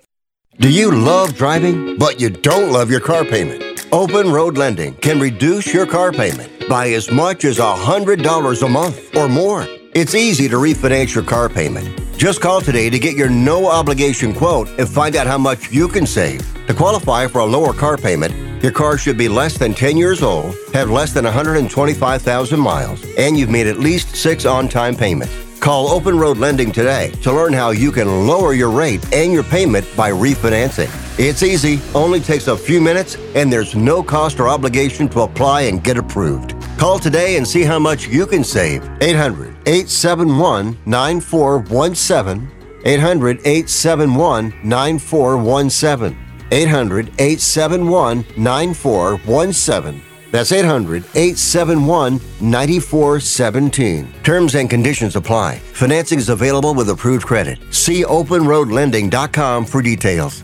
Do 0.57 0.71
you 0.71 0.89
love 0.89 1.35
driving, 1.35 1.97
but 1.97 2.21
you 2.21 2.29
don't 2.29 2.71
love 2.71 2.89
your 2.89 3.01
car 3.01 3.25
payment? 3.25 3.85
Open 3.91 4.31
Road 4.31 4.57
Lending 4.57 4.93
can 4.95 5.19
reduce 5.19 5.73
your 5.73 5.85
car 5.85 6.13
payment 6.13 6.69
by 6.69 6.91
as 6.91 7.11
much 7.11 7.43
as 7.43 7.57
$100 7.57 8.65
a 8.65 8.69
month 8.69 9.15
or 9.17 9.27
more. 9.27 9.67
It's 9.95 10.13
easy 10.13 10.49
to 10.49 10.57
refinance 10.57 11.15
your 11.15 11.23
car 11.23 11.47
payment. 11.47 12.17
Just 12.17 12.41
call 12.41 12.59
today 12.59 12.89
to 12.89 12.99
get 12.99 13.15
your 13.15 13.29
no 13.29 13.69
obligation 13.69 14.33
quote 14.33 14.67
and 14.77 14.89
find 14.89 15.15
out 15.15 15.25
how 15.25 15.37
much 15.37 15.71
you 15.71 15.87
can 15.87 16.05
save. 16.05 16.41
To 16.67 16.73
qualify 16.73 17.27
for 17.27 17.39
a 17.39 17.45
lower 17.45 17.71
car 17.71 17.95
payment, 17.95 18.61
your 18.61 18.73
car 18.73 18.97
should 18.97 19.17
be 19.17 19.29
less 19.29 19.57
than 19.57 19.73
10 19.73 19.95
years 19.95 20.21
old, 20.21 20.53
have 20.73 20.89
less 20.91 21.13
than 21.13 21.23
125,000 21.23 22.59
miles, 22.59 23.05
and 23.17 23.37
you've 23.37 23.49
made 23.49 23.67
at 23.67 23.79
least 23.79 24.17
six 24.17 24.45
on 24.45 24.67
time 24.67 24.97
payments. 24.97 25.33
Call 25.61 25.87
Open 25.87 26.19
Road 26.19 26.39
Lending 26.39 26.73
today 26.73 27.11
to 27.21 27.31
learn 27.31 27.53
how 27.53 27.69
you 27.69 27.89
can 27.89 28.27
lower 28.27 28.53
your 28.53 28.71
rate 28.71 29.01
and 29.13 29.31
your 29.31 29.43
payment 29.43 29.87
by 29.95 30.11
refinancing. 30.11 30.89
It's 31.17 31.41
easy, 31.41 31.79
only 31.93 32.19
takes 32.19 32.47
a 32.47 32.57
few 32.57 32.81
minutes, 32.81 33.15
and 33.33 33.49
there's 33.49 33.75
no 33.75 34.03
cost 34.03 34.41
or 34.41 34.49
obligation 34.49 35.07
to 35.07 35.21
apply 35.21 35.61
and 35.61 35.81
get 35.81 35.97
approved. 35.97 36.53
Call 36.77 36.99
today 36.99 37.37
and 37.37 37.47
see 37.47 37.63
how 37.63 37.79
much 37.79 38.07
you 38.07 38.25
can 38.27 38.43
save. 38.43 38.83
800 39.01 39.55
871 39.65 40.77
9417. 40.85 42.51
800 42.85 43.39
871 43.39 44.53
9417. 44.63 46.17
800 46.51 47.07
871 47.19 48.25
9417. 48.37 50.01
That's 50.31 50.51
800 50.51 51.05
871 51.15 52.19
9417. 52.41 54.13
Terms 54.23 54.55
and 54.55 54.69
conditions 54.69 55.15
apply. 55.15 55.59
Financing 55.73 56.19
is 56.19 56.29
available 56.29 56.73
with 56.75 56.89
approved 56.89 57.25
credit. 57.25 57.57
See 57.73 58.03
openroadlending.com 58.03 59.65
for 59.65 59.81
details. 59.81 60.43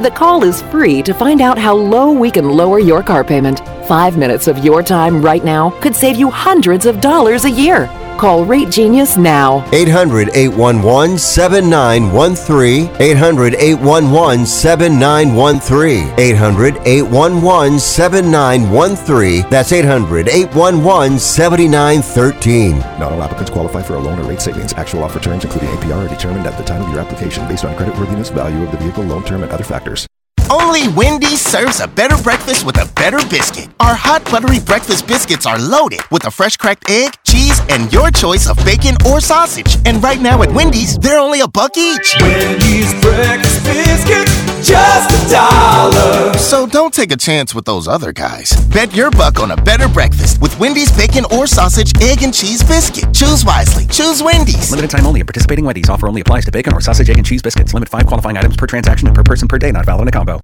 The 0.00 0.12
call 0.12 0.44
is 0.44 0.62
free 0.62 1.02
to 1.02 1.12
find 1.12 1.40
out 1.40 1.58
how 1.58 1.74
low 1.74 2.12
we 2.12 2.30
can 2.30 2.48
lower 2.48 2.78
your 2.78 3.02
car 3.02 3.24
payment. 3.24 3.60
Five 3.88 4.18
minutes 4.18 4.48
of 4.48 4.58
your 4.58 4.82
time 4.82 5.22
right 5.22 5.42
now 5.42 5.70
could 5.80 5.94
save 5.94 6.16
you 6.16 6.28
hundreds 6.28 6.84
of 6.84 7.00
dollars 7.00 7.46
a 7.46 7.50
year. 7.50 7.86
Call 8.18 8.44
Rate 8.44 8.68
Genius 8.68 9.16
now. 9.16 9.66
800 9.72 10.28
811 10.34 11.16
7913. 11.16 12.90
800 13.00 13.54
811 13.54 14.44
7913. 14.44 16.14
800 16.18 16.76
811 16.84 17.78
7913. 17.78 19.48
That's 19.48 19.72
800 19.72 20.28
811 20.28 21.18
7913. 21.18 22.78
Not 22.78 23.12
all 23.12 23.22
applicants 23.22 23.50
qualify 23.50 23.80
for 23.80 23.94
a 23.94 24.00
loan 24.00 24.18
or 24.18 24.24
rate 24.24 24.42
savings. 24.42 24.74
Actual 24.74 25.02
offer 25.02 25.18
terms, 25.18 25.44
including 25.44 25.70
APR, 25.70 26.04
are 26.04 26.08
determined 26.14 26.46
at 26.46 26.58
the 26.58 26.64
time 26.64 26.82
of 26.82 26.90
your 26.90 27.00
application 27.00 27.48
based 27.48 27.64
on 27.64 27.74
creditworthiness, 27.74 28.30
value 28.34 28.62
of 28.64 28.70
the 28.70 28.76
vehicle, 28.76 29.04
loan 29.04 29.24
term, 29.24 29.42
and 29.42 29.50
other 29.50 29.64
factors. 29.64 30.06
Only 30.50 30.88
Wendy's 30.88 31.42
serves 31.42 31.80
a 31.80 31.86
better 31.86 32.16
breakfast 32.22 32.64
with 32.64 32.78
a 32.80 32.90
better 32.94 33.18
biscuit. 33.28 33.68
Our 33.80 33.94
hot 33.94 34.24
buttery 34.30 34.60
breakfast 34.60 35.06
biscuits 35.06 35.44
are 35.44 35.58
loaded 35.58 36.00
with 36.10 36.24
a 36.24 36.30
fresh 36.30 36.56
cracked 36.56 36.88
egg, 36.88 37.12
cheese, 37.38 37.60
and 37.70 37.92
your 37.92 38.10
choice 38.10 38.48
of 38.48 38.56
bacon 38.64 38.96
or 39.06 39.20
sausage. 39.20 39.76
And 39.86 40.02
right 40.02 40.20
now 40.20 40.42
at 40.42 40.50
Wendy's, 40.50 40.98
they're 40.98 41.18
only 41.18 41.40
a 41.40 41.48
buck 41.48 41.76
each. 41.76 42.16
Wendy's 42.20 42.92
breakfast 43.00 43.64
biscuits, 43.64 44.68
just 44.68 45.10
a 45.10 45.30
dollar. 45.30 46.34
So 46.38 46.66
don't 46.66 46.92
take 46.92 47.12
a 47.12 47.16
chance 47.16 47.54
with 47.54 47.64
those 47.64 47.86
other 47.86 48.12
guys. 48.12 48.52
Bet 48.72 48.94
your 48.94 49.10
buck 49.10 49.40
on 49.40 49.52
a 49.52 49.56
better 49.56 49.88
breakfast 49.88 50.40
with 50.40 50.58
Wendy's 50.58 50.94
bacon 50.96 51.24
or 51.30 51.46
sausage, 51.46 51.92
egg, 52.02 52.22
and 52.22 52.34
cheese 52.34 52.62
biscuit. 52.62 53.12
Choose 53.14 53.44
wisely. 53.44 53.86
Choose 53.86 54.22
Wendy's. 54.22 54.70
Limited 54.70 54.90
time 54.90 55.06
only. 55.06 55.20
and 55.20 55.28
Participating 55.28 55.64
Wendy's 55.64 55.88
offer 55.88 56.08
only 56.08 56.20
applies 56.20 56.44
to 56.44 56.52
bacon 56.52 56.74
or 56.74 56.80
sausage, 56.80 57.08
egg, 57.10 57.18
and 57.18 57.26
cheese 57.26 57.42
biscuits. 57.42 57.74
Limit 57.74 57.88
five 57.88 58.06
qualifying 58.06 58.36
items 58.36 58.56
per 58.56 58.66
transaction 58.66 59.06
and 59.08 59.14
per 59.14 59.22
person 59.22 59.48
per 59.48 59.58
day. 59.58 59.70
Not 59.70 59.86
valid 59.86 60.02
in 60.02 60.08
a 60.08 60.12
combo. 60.12 60.40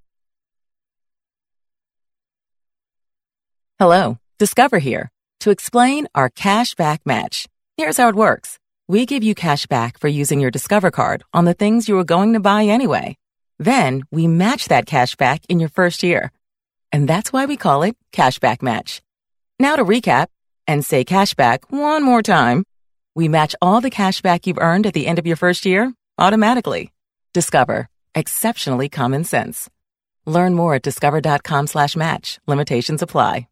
Hello, 3.81 4.19
Discover 4.39 4.79
here 4.79 5.11
to 5.45 5.51
explain 5.51 6.09
our 6.15 6.31
cash 6.31 6.75
back 6.75 7.05
match. 7.05 7.47
Here's 7.77 7.99
how 7.99 8.09
it 8.09 8.15
works. 8.15 8.59
We 8.89 9.05
give 9.05 9.23
you 9.23 9.35
cash 9.35 9.67
back 9.67 9.99
for 9.99 10.09
using 10.09 10.41
your 10.41 10.51
Discover 10.51 10.91
card 10.91 11.23
on 11.35 11.45
the 11.45 11.53
things 11.53 11.87
you 11.87 11.97
were 11.97 12.05
going 12.05 12.33
to 12.33 12.41
buy 12.41 12.65
anyway. 12.65 13.19
Then 13.59 14.05
we 14.11 14.27
match 14.27 14.69
that 14.69 14.87
cash 14.87 15.17
back 15.17 15.43
in 15.51 15.61
your 15.61 15.69
first 15.69 16.03
year. 16.03 16.33
And 16.93 17.07
that's 17.07 17.31
why 17.31 17.45
we 17.45 17.59
call 17.59 17.83
it 17.83 17.95
Cashback 18.11 18.63
Match. 18.63 19.03
Now 19.61 19.77
to 19.77 19.85
recap 19.85 20.29
and 20.67 20.83
say 20.83 21.05
cashback 21.05 21.65
one 21.69 22.03
more 22.03 22.23
time. 22.23 22.65
We 23.15 23.29
match 23.29 23.55
all 23.61 23.83
the 23.83 23.91
cash 23.91 24.23
back 24.23 24.47
you've 24.47 24.59
earned 24.59 24.87
at 24.87 24.95
the 24.95 25.07
end 25.07 25.19
of 25.19 25.27
your 25.27 25.37
first 25.37 25.67
year 25.67 25.93
automatically. 26.19 26.91
Discover. 27.35 27.91
Exceptionally 28.15 28.89
common 28.89 29.25
sense. 29.25 29.69
Learn 30.25 30.55
more 30.55 30.77
at 30.77 30.83
discover.com 30.83 31.67
slash 31.67 31.97
match. 31.97 32.41
Limitations 32.47 33.03
apply. 33.03 33.47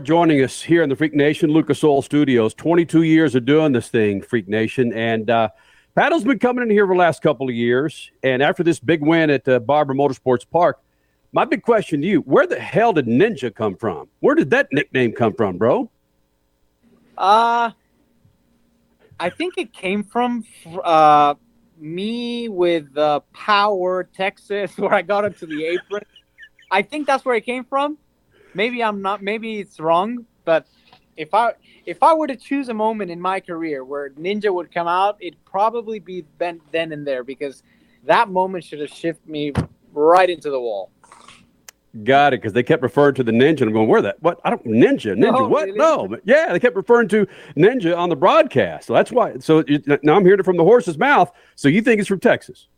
Joining 0.00 0.42
us 0.42 0.62
here 0.62 0.82
in 0.82 0.90
the 0.90 0.96
Freak 0.96 1.14
Nation, 1.14 1.50
Lucas 1.50 1.82
Oil 1.82 2.02
Studios. 2.02 2.52
22 2.52 3.02
years 3.02 3.34
of 3.34 3.46
doing 3.46 3.72
this 3.72 3.88
thing, 3.88 4.20
Freak 4.20 4.46
Nation. 4.46 4.92
And 4.92 5.30
uh, 5.30 5.48
Pato's 5.94 6.22
been 6.22 6.38
coming 6.38 6.62
in 6.62 6.70
here 6.70 6.86
for 6.86 6.94
the 6.94 6.98
last 6.98 7.22
couple 7.22 7.48
of 7.48 7.54
years. 7.54 8.10
And 8.22 8.42
after 8.42 8.62
this 8.62 8.78
big 8.78 9.00
win 9.00 9.30
at 9.30 9.48
uh, 9.48 9.58
Barber 9.60 9.94
Motorsports 9.94 10.44
Park, 10.48 10.80
my 11.32 11.46
big 11.46 11.62
question 11.62 12.02
to 12.02 12.06
you 12.06 12.20
where 12.20 12.46
the 12.46 12.60
hell 12.60 12.92
did 12.92 13.06
Ninja 13.06 13.54
come 13.54 13.74
from? 13.74 14.08
Where 14.20 14.34
did 14.34 14.50
that 14.50 14.68
nickname 14.70 15.12
come 15.12 15.32
from, 15.32 15.56
bro? 15.56 15.90
Uh, 17.16 17.70
I 19.18 19.30
think 19.30 19.56
it 19.56 19.72
came 19.72 20.04
from 20.04 20.44
uh, 20.84 21.34
me 21.78 22.48
with 22.48 22.96
uh, 22.98 23.20
Power, 23.32 24.04
Texas, 24.04 24.76
where 24.78 24.92
I 24.92 25.00
got 25.00 25.24
into 25.24 25.46
the 25.46 25.64
apron. 25.64 26.02
I 26.70 26.82
think 26.82 27.06
that's 27.06 27.24
where 27.24 27.36
it 27.36 27.46
came 27.46 27.64
from 27.64 27.96
maybe 28.56 28.82
I'm 28.82 29.02
not 29.02 29.22
maybe 29.22 29.60
it's 29.60 29.78
wrong, 29.78 30.24
but 30.44 30.66
if 31.16 31.32
I 31.34 31.52
if 31.84 32.02
I 32.02 32.14
were 32.14 32.26
to 32.26 32.36
choose 32.36 32.68
a 32.68 32.74
moment 32.74 33.10
in 33.10 33.20
my 33.20 33.38
career 33.38 33.84
where 33.84 34.10
Ninja 34.10 34.52
would 34.52 34.72
come 34.72 34.88
out, 34.88 35.18
it'd 35.20 35.44
probably 35.44 36.00
be 36.00 36.24
then 36.38 36.60
then 36.72 36.92
and 36.92 37.06
there 37.06 37.22
because 37.22 37.62
that 38.04 38.28
moment 38.28 38.64
should 38.64 38.80
have 38.80 38.90
shifted 38.90 39.28
me 39.28 39.52
right 39.92 40.28
into 40.28 40.50
the 40.50 40.58
wall. 40.58 40.90
Got 42.04 42.34
it, 42.34 42.42
because 42.42 42.52
they 42.52 42.62
kept 42.62 42.82
referring 42.82 43.14
to 43.14 43.24
the 43.24 43.32
ninja. 43.32 43.62
I'm 43.62 43.72
going, 43.72 43.88
where 43.88 44.02
that? 44.02 44.22
What? 44.22 44.38
I 44.44 44.50
don't 44.50 44.64
ninja, 44.66 45.14
ninja. 45.14 45.32
No, 45.32 45.48
what? 45.48 45.70
No, 45.74 46.14
yeah, 46.24 46.52
they 46.52 46.60
kept 46.60 46.76
referring 46.76 47.08
to 47.08 47.26
ninja 47.56 47.96
on 47.96 48.10
the 48.10 48.16
broadcast. 48.16 48.86
So 48.86 48.92
that's 48.92 49.10
why. 49.10 49.38
So 49.38 49.64
you, 49.66 49.82
now 50.02 50.16
I'm 50.16 50.24
hearing 50.24 50.40
it 50.40 50.44
from 50.44 50.58
the 50.58 50.64
horse's 50.64 50.98
mouth. 50.98 51.32
So 51.54 51.68
you 51.68 51.80
think 51.80 52.00
it's 52.00 52.08
from 52.08 52.20
Texas? 52.20 52.68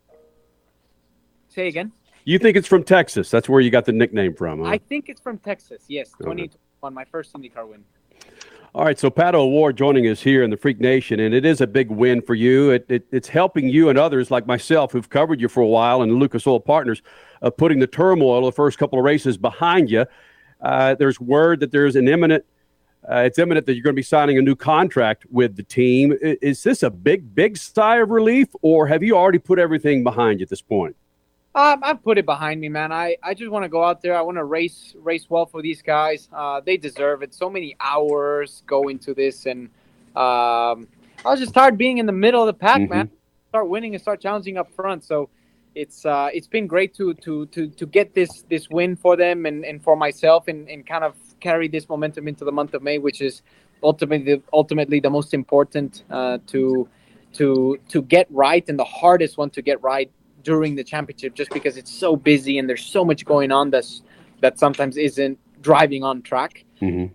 Say 1.49 1.67
again. 1.67 1.91
You 2.25 2.39
think 2.39 2.57
it's 2.57 2.69
from 2.69 2.85
Texas? 2.85 3.31
That's 3.31 3.49
where 3.49 3.61
you 3.61 3.71
got 3.71 3.85
the 3.85 3.93
nickname 3.93 4.35
from. 4.35 4.61
Huh? 4.61 4.71
I 4.71 4.79
think 4.79 5.09
it's 5.09 5.21
from 5.21 5.39
Texas. 5.39 5.83
Yes, 5.89 6.11
2021, 6.19 6.95
my 6.95 7.05
first 7.05 7.33
IndyCar 7.33 7.69
win. 7.69 7.85
All 8.75 8.85
right, 8.85 8.99
so 8.99 9.11
Pato 9.11 9.35
O'Ward 9.35 9.79
joining 9.79 10.07
us 10.09 10.21
here 10.21 10.43
in 10.43 10.51
the 10.51 10.57
Freak 10.57 10.79
Nation, 10.79 11.21
and 11.21 11.35
it 11.35 11.47
is 11.47 11.63
a 11.63 11.67
big 11.67 11.91
win 11.91 12.21
for 12.21 12.35
you. 12.35 12.71
It, 12.71 12.85
it, 12.89 13.07
it's 13.11 13.29
helping 13.29 13.69
you 13.69 13.89
and 13.89 13.99
others 13.99 14.31
like 14.31 14.47
myself 14.47 14.93
who've 14.93 15.09
covered 15.09 15.41
you 15.41 15.49
for 15.49 15.63
a 15.63 15.67
while 15.67 16.03
and 16.03 16.13
Lucas 16.17 16.47
Oil 16.47 16.61
Partners 16.61 17.01
of 17.41 17.57
putting 17.57 17.79
the 17.79 17.87
turmoil 17.87 18.39
of 18.41 18.45
the 18.45 18.53
first 18.53 18.79
couple 18.79 18.99
of 18.99 19.05
races 19.07 19.39
behind 19.39 19.91
you. 19.91 20.05
Uh, 20.61 20.95
there's 20.95 21.19
word 21.19 21.61
that 21.61 21.73
there's 21.73 21.97
an 21.97 22.09
imminent, 22.09 22.45
uh, 23.11 23.21
it's 23.21 23.39
imminent 23.39 23.65
that 23.65 23.75
you're 23.75 23.83
going 23.83 23.95
to 23.95 23.99
be 23.99 24.03
signing 24.03 24.37
a 24.37 24.43
new 24.43 24.55
contract 24.55 25.25
with 25.31 25.57
the 25.57 25.63
team. 25.63 26.13
Is, 26.21 26.37
is 26.43 26.63
this 26.63 26.83
a 26.83 26.91
big, 26.91 27.35
big 27.35 27.57
sigh 27.57 27.97
of 27.97 28.11
relief, 28.11 28.49
or 28.61 28.87
have 28.87 29.03
you 29.03 29.17
already 29.17 29.39
put 29.39 29.59
everything 29.59 30.05
behind 30.05 30.41
you 30.41 30.45
at 30.45 30.51
this 30.51 30.63
point? 30.63 30.95
Um, 31.59 31.81
I've 31.83 32.05
put 32.05 32.19
it 32.19 32.25
behind 32.25 32.61
me, 32.61 32.69
man. 32.69 32.93
I, 32.93 33.17
I 33.21 33.35
just 33.35 33.51
want 33.51 33.65
to 33.65 33.69
go 33.69 33.83
out 33.83 34.01
there. 34.01 34.17
I 34.17 34.21
want 34.21 34.37
to 34.37 34.45
race 34.45 34.95
race 35.03 35.29
well 35.29 35.45
for 35.45 35.61
these 35.61 35.83
guys. 35.83 36.29
Uh, 36.33 36.61
they 36.65 36.77
deserve 36.77 37.25
it. 37.25 37.35
So 37.35 37.51
many 37.51 37.75
hours 37.81 38.63
go 38.65 38.87
into 38.87 39.13
this, 39.13 39.45
and 39.45 39.63
um, 40.15 40.87
I 41.25 41.31
was 41.33 41.41
just 41.41 41.55
tired 41.55 41.77
being 41.77 41.99
in 41.99 42.07
the 42.07 42.13
middle 42.13 42.41
of 42.41 42.47
the 42.47 42.55
pack, 42.55 42.83
mm-hmm. 42.83 42.95
man. 42.95 43.11
Start 43.49 43.69
winning 43.69 43.93
and 43.93 44.01
start 44.01 44.21
challenging 44.21 44.57
up 44.57 44.73
front. 44.73 45.03
So 45.03 45.31
it's 45.75 46.07
uh, 46.07 46.31
it's 46.33 46.47
been 46.47 46.69
great 46.69 46.95
to 46.95 47.15
to 47.15 47.47
to 47.47 47.67
to 47.71 47.87
get 47.87 48.15
this 48.15 48.45
this 48.49 48.71
win 48.71 48.95
for 48.95 49.17
them 49.17 49.45
and, 49.45 49.65
and 49.65 49.83
for 49.83 49.97
myself, 49.97 50.47
and, 50.47 50.69
and 50.69 50.87
kind 50.87 51.03
of 51.03 51.17
carry 51.41 51.67
this 51.67 51.89
momentum 51.89 52.29
into 52.29 52.45
the 52.45 52.53
month 52.53 52.73
of 52.75 52.85
May, 52.85 52.99
which 52.99 53.21
is 53.21 53.43
ultimately 53.83 54.41
ultimately 54.53 55.01
the 55.01 55.11
most 55.11 55.35
important 55.35 56.05
uh, 56.09 56.39
to 56.47 56.89
to 57.33 57.81
to 57.89 58.03
get 58.03 58.29
right 58.31 58.65
and 58.69 58.79
the 58.79 58.85
hardest 58.85 59.37
one 59.37 59.51
to 59.51 59.61
get 59.61 59.83
right 59.83 60.09
during 60.49 60.75
the 60.75 60.83
championship 60.93 61.35
just 61.35 61.51
because 61.51 61.77
it's 61.77 61.93
so 62.05 62.17
busy 62.17 62.55
and 62.59 62.65
there's 62.67 62.87
so 62.97 63.05
much 63.05 63.23
going 63.27 63.53
on 63.53 63.65
that's 63.75 64.01
that 64.41 64.59
sometimes 64.59 64.97
isn't 64.97 65.37
driving 65.61 66.03
on 66.03 66.23
track. 66.23 66.65
Mm-hmm. 66.81 67.09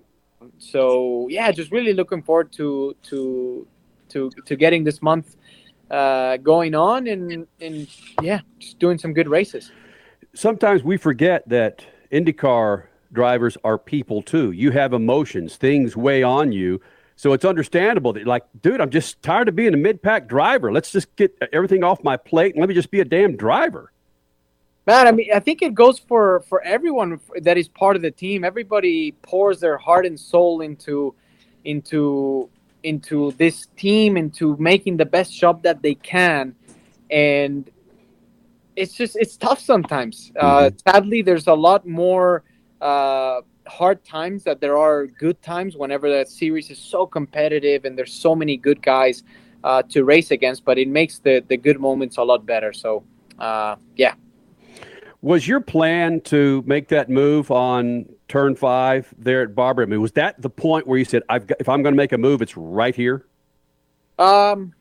So 0.60 1.28
yeah, 1.38 1.52
just 1.52 1.72
really 1.72 1.94
looking 1.94 2.22
forward 2.22 2.52
to 2.60 2.96
to 3.10 3.68
to 4.10 4.30
to 4.46 4.56
getting 4.56 4.84
this 4.84 5.02
month 5.02 5.36
uh, 5.90 6.38
going 6.38 6.76
on 6.76 7.08
and 7.08 7.48
and 7.60 7.88
yeah, 8.22 8.42
just 8.60 8.78
doing 8.78 9.00
some 9.00 9.14
good 9.14 9.28
races. 9.28 9.72
Sometimes 10.36 10.84
we 10.84 10.96
forget 10.98 11.40
that 11.50 11.84
IndyCar 12.12 12.84
drivers 13.14 13.58
are 13.64 13.80
people 13.80 14.22
too. 14.22 14.52
You 14.52 14.70
have 14.72 14.94
emotions, 14.94 15.56
things 15.56 15.98
weigh 15.98 16.22
on 16.22 16.52
you. 16.52 16.80
So 17.16 17.34
it's 17.34 17.46
understandable 17.46 18.14
that, 18.14 18.26
like, 18.26 18.44
dude, 18.62 18.82
I'm 18.82 18.90
just 18.90 19.22
tired 19.22 19.48
of 19.48 19.56
being 19.56 19.74
a 19.74 19.78
mid 19.78 20.02
pack 20.02 20.28
driver. 20.28 20.72
Let's 20.72 20.92
just 20.92 21.16
get 21.16 21.38
everything 21.52 21.84
off 21.84 22.04
my 22.04 22.18
plate 22.18 22.56
and 22.56 22.62
let 22.62 22.70
me 22.70 22.76
just 22.76 22.92
be 22.92 23.00
a 23.00 23.06
damn 23.06 23.36
driver. 23.36 23.92
Man, 24.86 25.08
I 25.08 25.12
mean, 25.12 25.30
I 25.34 25.40
think 25.40 25.62
it 25.62 25.74
goes 25.74 25.98
for 26.00 26.42
for 26.42 26.62
everyone 26.64 27.20
that 27.42 27.58
is 27.58 27.70
part 27.70 27.96
of 27.96 28.02
the 28.02 28.12
team. 28.12 28.44
Everybody 28.44 29.14
pours 29.22 29.60
their 29.62 29.78
heart 29.78 30.06
and 30.06 30.20
soul 30.20 30.60
into 30.62 31.16
into 31.64 32.50
into 32.84 33.32
this 33.38 33.68
team, 33.78 34.18
into 34.18 34.58
making 34.58 34.98
the 34.98 35.06
best 35.06 35.34
job 35.34 35.64
that 35.64 35.82
they 35.82 35.96
can, 35.96 36.54
and 37.10 37.72
it's 38.76 38.94
just 38.94 39.16
it's 39.16 39.38
tough 39.38 39.60
sometimes. 39.60 40.34
Uh, 40.38 40.46
mm-hmm. 40.46 40.76
Uh, 40.90 40.92
sadly, 40.92 41.22
there's 41.22 41.48
a 41.48 41.54
lot 41.54 41.88
more. 41.88 42.44
Uh, 42.82 43.42
hard 43.68 44.04
times 44.04 44.44
that 44.44 44.62
there 44.62 44.78
are 44.78 45.08
good 45.08 45.42
times 45.42 45.76
whenever 45.76 46.10
that 46.10 46.28
series 46.28 46.70
is 46.70 46.78
so 46.78 47.06
competitive 47.06 47.86
and 47.86 47.98
there's 47.98 48.14
so 48.14 48.36
many 48.36 48.58
good 48.58 48.82
guys 48.82 49.24
uh, 49.64 49.82
to 49.84 50.04
race 50.04 50.32
against 50.32 50.66
but 50.66 50.78
it 50.78 50.88
makes 50.88 51.20
the 51.20 51.44
the 51.48 51.58
good 51.58 51.80
moments 51.80 52.18
a 52.18 52.24
lot 52.24 52.46
better 52.46 52.74
so 52.74 53.04
uh, 53.40 53.76
yeah 53.96 54.14
was 55.22 55.48
your 55.48 55.62
plan 55.62 56.20
to 56.22 56.62
make 56.66 56.90
that 56.90 57.10
move 57.10 57.50
on 57.50 58.06
turn 58.28 58.56
five 58.56 59.14
there 59.18 59.42
at 59.42 59.56
Barber. 59.56 59.84
I 59.84 59.86
mean, 59.86 60.02
was 60.02 60.12
that 60.14 60.42
the 60.42 60.50
point 60.50 60.86
where 60.86 61.00
you 61.00 61.06
said, 61.06 61.24
"I've 61.30 61.48
got, 61.48 61.62
if 61.62 61.70
I'm 61.70 61.82
going 61.82 61.94
to 61.94 61.98
make 61.98 62.12
a 62.12 62.18
move, 62.18 62.42
it's 62.42 62.58
right 62.58 62.96
here"? 62.96 63.26
Um, 64.20 64.74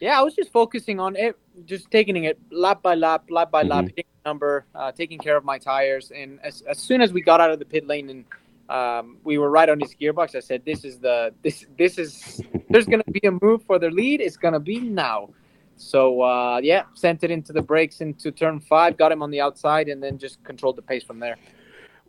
yeah, 0.00 0.18
I 0.18 0.22
was 0.22 0.34
just 0.34 0.50
focusing 0.50 0.98
on 0.98 1.14
it, 1.14 1.38
just 1.64 1.90
taking 1.90 2.24
it 2.24 2.38
lap 2.50 2.82
by 2.82 2.94
lap, 2.94 3.24
lap 3.30 3.50
by 3.50 3.62
lap, 3.62 3.84
Mhm. 3.84 3.88
hitting 3.88 4.04
the 4.22 4.28
number, 4.28 4.64
uh, 4.74 4.92
taking 4.92 5.18
care 5.18 5.36
of 5.36 5.44
my 5.44 5.58
tires. 5.58 6.10
And 6.14 6.38
as, 6.42 6.62
as 6.62 6.78
soon 6.78 7.00
as 7.00 7.12
we 7.12 7.20
got 7.20 7.40
out 7.40 7.50
of 7.50 7.58
the 7.58 7.64
pit 7.64 7.86
lane 7.86 8.08
and 8.10 8.24
um, 8.68 9.16
we 9.24 9.36
were 9.36 9.50
right 9.50 9.68
on 9.68 9.80
his 9.80 9.94
gearbox, 10.00 10.36
I 10.36 10.40
said, 10.40 10.64
"This 10.64 10.84
is 10.84 11.00
the 11.00 11.34
this 11.42 11.66
this 11.76 11.98
is 11.98 12.40
there's 12.70 12.86
gonna 12.86 13.02
be 13.10 13.26
a 13.26 13.32
move 13.32 13.64
for 13.64 13.80
the 13.80 13.90
lead. 13.90 14.20
It's 14.20 14.36
gonna 14.36 14.60
be 14.60 14.78
now." 14.78 15.30
So 15.76 16.22
uh, 16.22 16.60
yeah, 16.62 16.84
sent 16.94 17.24
it 17.24 17.32
into 17.32 17.52
the 17.52 17.62
brakes 17.62 18.00
into 18.00 18.30
turn 18.30 18.60
five, 18.60 18.96
got 18.96 19.10
him 19.10 19.22
on 19.22 19.30
the 19.32 19.40
outside, 19.40 19.88
and 19.88 20.00
then 20.00 20.18
just 20.18 20.42
controlled 20.44 20.76
the 20.76 20.82
pace 20.82 21.02
from 21.02 21.18
there. 21.18 21.36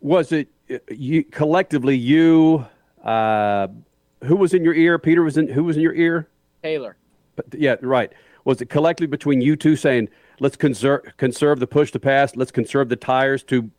Was 0.00 0.30
it 0.30 0.48
uh, 0.70 0.78
you 0.88 1.24
collectively? 1.24 1.96
You, 1.96 2.64
uh, 3.02 3.66
who 4.22 4.36
was 4.36 4.54
in 4.54 4.62
your 4.62 4.74
ear? 4.74 5.00
Peter 5.00 5.24
was 5.24 5.36
in. 5.38 5.48
Who 5.48 5.64
was 5.64 5.76
in 5.76 5.82
your 5.82 5.94
ear? 5.94 6.28
Taylor. 6.62 6.96
But 7.34 7.46
yeah, 7.58 7.74
right. 7.80 8.12
Was 8.44 8.60
it 8.60 8.68
collectively 8.68 9.06
between 9.06 9.40
you 9.40 9.56
two 9.56 9.76
saying, 9.76 10.08
"Let's 10.40 10.56
conserve 10.56 11.02
conserve 11.16 11.60
the 11.60 11.66
push 11.66 11.90
to 11.92 12.00
pass. 12.00 12.34
Let's 12.36 12.50
conserve 12.50 12.88
the 12.88 12.96
tires 12.96 13.42
to 13.44 13.70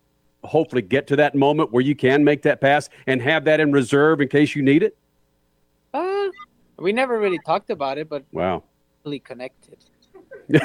hopefully 0.44 0.82
get 0.82 1.08
to 1.08 1.16
that 1.18 1.36
moment 1.36 1.72
where 1.72 1.82
you 1.84 1.96
can 1.96 2.24
make 2.24 2.42
that 2.44 2.60
pass 2.62 2.90
and 3.08 3.22
have 3.22 3.46
that 3.46 3.60
in 3.60 3.72
reserve 3.72 4.22
in 4.22 4.28
case 4.28 4.56
you 4.56 4.62
need 4.62 4.84
it." 4.84 4.98
Uh, 5.94 6.30
we 6.78 6.92
never 6.92 7.20
really 7.20 7.40
talked 7.46 7.70
about 7.70 7.98
it, 7.98 8.10
but 8.10 8.24
Wow. 8.32 8.64
really 9.06 9.20
connected. 9.20 9.78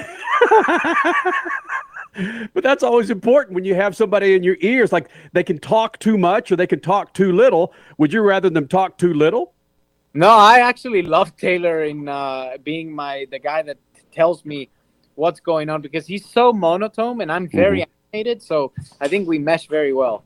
But 2.52 2.64
that's 2.64 2.82
always 2.82 3.10
important 3.10 3.54
when 3.54 3.64
you 3.64 3.76
have 3.76 3.94
somebody 3.94 4.34
in 4.34 4.42
your 4.42 4.56
ears. 4.60 4.90
Like 4.92 5.08
they 5.32 5.44
can 5.44 5.58
talk 5.58 6.00
too 6.00 6.18
much 6.18 6.50
or 6.50 6.56
they 6.56 6.66
can 6.66 6.80
talk 6.80 7.14
too 7.14 7.30
little. 7.32 7.72
Would 7.98 8.12
you 8.12 8.22
rather 8.22 8.50
them 8.50 8.66
talk 8.66 8.98
too 8.98 9.14
little? 9.14 9.54
No, 10.14 10.30
I 10.30 10.58
actually 10.60 11.02
love 11.02 11.36
Taylor 11.36 11.84
in 11.84 12.08
uh, 12.08 12.56
being 12.64 12.92
my 12.92 13.26
the 13.30 13.38
guy 13.38 13.62
that 13.62 13.76
tells 14.18 14.44
me 14.44 14.68
what's 15.14 15.38
going 15.38 15.70
on 15.70 15.80
because 15.80 16.06
he's 16.06 16.28
so 16.28 16.52
monotone 16.52 17.20
and 17.20 17.30
I'm 17.30 17.48
very 17.48 17.86
animated. 18.12 18.42
So 18.42 18.72
I 19.00 19.06
think 19.06 19.28
we 19.28 19.38
mesh 19.38 19.68
very 19.68 19.92
well. 19.92 20.24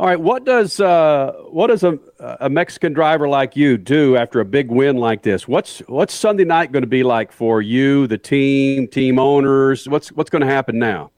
All 0.00 0.08
right, 0.08 0.18
what 0.18 0.44
does 0.44 0.80
uh, 0.80 1.32
what 1.50 1.68
does 1.68 1.84
a, 1.84 1.96
a 2.40 2.48
Mexican 2.48 2.92
driver 2.92 3.28
like 3.28 3.54
you 3.54 3.76
do 3.76 4.16
after 4.16 4.40
a 4.40 4.44
big 4.44 4.68
win 4.68 4.96
like 4.96 5.22
this? 5.22 5.46
What's 5.46 5.78
what's 5.80 6.14
Sunday 6.14 6.44
night 6.44 6.72
going 6.72 6.82
to 6.82 6.88
be 6.88 7.04
like 7.04 7.30
for 7.30 7.62
you, 7.62 8.06
the 8.08 8.18
team, 8.18 8.88
team 8.88 9.18
owners? 9.18 9.88
What's 9.88 10.10
what's 10.10 10.30
going 10.30 10.40
to 10.40 10.48
happen 10.48 10.78
now? 10.78 11.12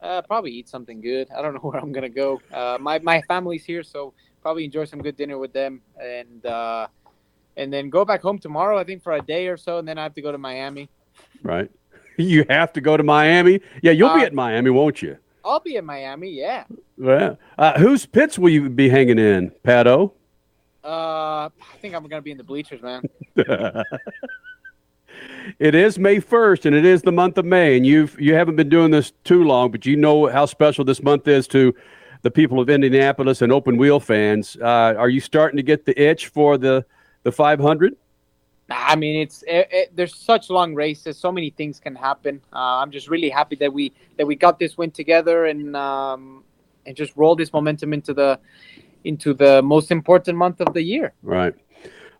Uh, 0.00 0.22
probably 0.22 0.52
eat 0.52 0.68
something 0.68 1.00
good. 1.00 1.28
I 1.36 1.42
don't 1.42 1.54
know 1.54 1.60
where 1.68 1.80
I'm 1.80 1.90
gonna 1.90 2.08
go. 2.08 2.40
Uh, 2.52 2.76
my 2.80 3.00
my 3.00 3.22
family's 3.22 3.64
here, 3.64 3.82
so 3.82 4.12
probably 4.40 4.64
enjoy 4.64 4.84
some 4.84 5.02
good 5.02 5.16
dinner 5.16 5.38
with 5.38 5.52
them, 5.52 5.80
and 6.00 6.46
uh, 6.46 6.86
and 7.56 7.72
then 7.72 7.90
go 7.90 8.04
back 8.04 8.22
home 8.22 8.38
tomorrow. 8.38 8.78
I 8.78 8.84
think 8.84 9.02
for 9.02 9.12
a 9.14 9.20
day 9.22 9.48
or 9.48 9.56
so, 9.56 9.78
and 9.78 9.88
then 9.88 9.98
I 9.98 10.02
have 10.02 10.14
to 10.14 10.22
go 10.22 10.32
to 10.32 10.38
Miami. 10.38 10.88
Right, 11.42 11.70
you 12.16 12.44
have 12.48 12.72
to 12.74 12.80
go 12.80 12.96
to 12.96 13.02
Miami. 13.02 13.60
Yeah, 13.82 13.92
you'll 13.92 14.14
be 14.14 14.22
Uh, 14.22 14.26
at 14.26 14.34
Miami, 14.34 14.70
won't 14.70 15.02
you? 15.02 15.16
I'll 15.44 15.60
be 15.60 15.76
in 15.76 15.84
Miami. 15.84 16.30
Yeah. 16.30 16.64
Well, 16.98 17.38
uh, 17.56 17.78
whose 17.78 18.04
pits 18.04 18.38
will 18.38 18.48
you 18.50 18.68
be 18.68 18.88
hanging 18.88 19.18
in, 19.18 19.52
Pato? 19.64 20.12
Uh, 20.84 21.48
I 21.48 21.50
think 21.80 21.94
I'm 21.94 22.04
gonna 22.06 22.22
be 22.22 22.30
in 22.32 22.38
the 22.38 22.44
bleachers, 22.44 22.80
man. 22.82 23.02
it 25.58 25.74
is 25.74 25.98
May 25.98 26.20
first, 26.20 26.66
and 26.66 26.74
it 26.76 26.84
is 26.84 27.02
the 27.02 27.12
month 27.12 27.38
of 27.38 27.44
May, 27.44 27.76
and 27.76 27.86
you've 27.86 28.20
you 28.20 28.34
haven't 28.34 28.56
been 28.56 28.68
doing 28.68 28.90
this 28.90 29.12
too 29.24 29.44
long, 29.44 29.70
but 29.70 29.86
you 29.86 29.96
know 29.96 30.26
how 30.26 30.46
special 30.46 30.84
this 30.84 31.02
month 31.02 31.26
is 31.28 31.46
to 31.48 31.74
the 32.22 32.30
people 32.30 32.60
of 32.60 32.68
Indianapolis 32.68 33.42
and 33.42 33.52
open 33.52 33.76
wheel 33.76 34.00
fans. 34.00 34.56
Uh, 34.60 34.94
are 34.98 35.08
you 35.08 35.20
starting 35.20 35.56
to 35.56 35.62
get 35.62 35.86
the 35.86 36.00
itch 36.00 36.26
for 36.28 36.58
the 36.58 36.84
the 37.26 37.32
500? 37.32 37.96
I 38.70 38.94
mean, 38.94 39.20
it's 39.20 39.42
it, 39.48 39.68
it, 39.70 39.96
there's 39.96 40.16
such 40.16 40.48
long 40.48 40.74
races. 40.74 41.18
So 41.18 41.32
many 41.32 41.50
things 41.50 41.80
can 41.80 41.96
happen. 41.96 42.40
Uh, 42.52 42.78
I'm 42.80 42.92
just 42.92 43.08
really 43.08 43.28
happy 43.28 43.56
that 43.56 43.72
we 43.72 43.92
that 44.16 44.26
we 44.26 44.36
got 44.36 44.58
this 44.60 44.78
win 44.78 44.92
together 44.92 45.46
and 45.46 45.76
um, 45.76 46.44
and 46.84 46.96
just 46.96 47.12
roll 47.16 47.34
this 47.34 47.52
momentum 47.52 47.92
into 47.92 48.14
the 48.14 48.38
into 49.04 49.34
the 49.34 49.60
most 49.62 49.90
important 49.90 50.38
month 50.38 50.60
of 50.60 50.72
the 50.72 50.82
year. 50.82 51.14
Right. 51.22 51.54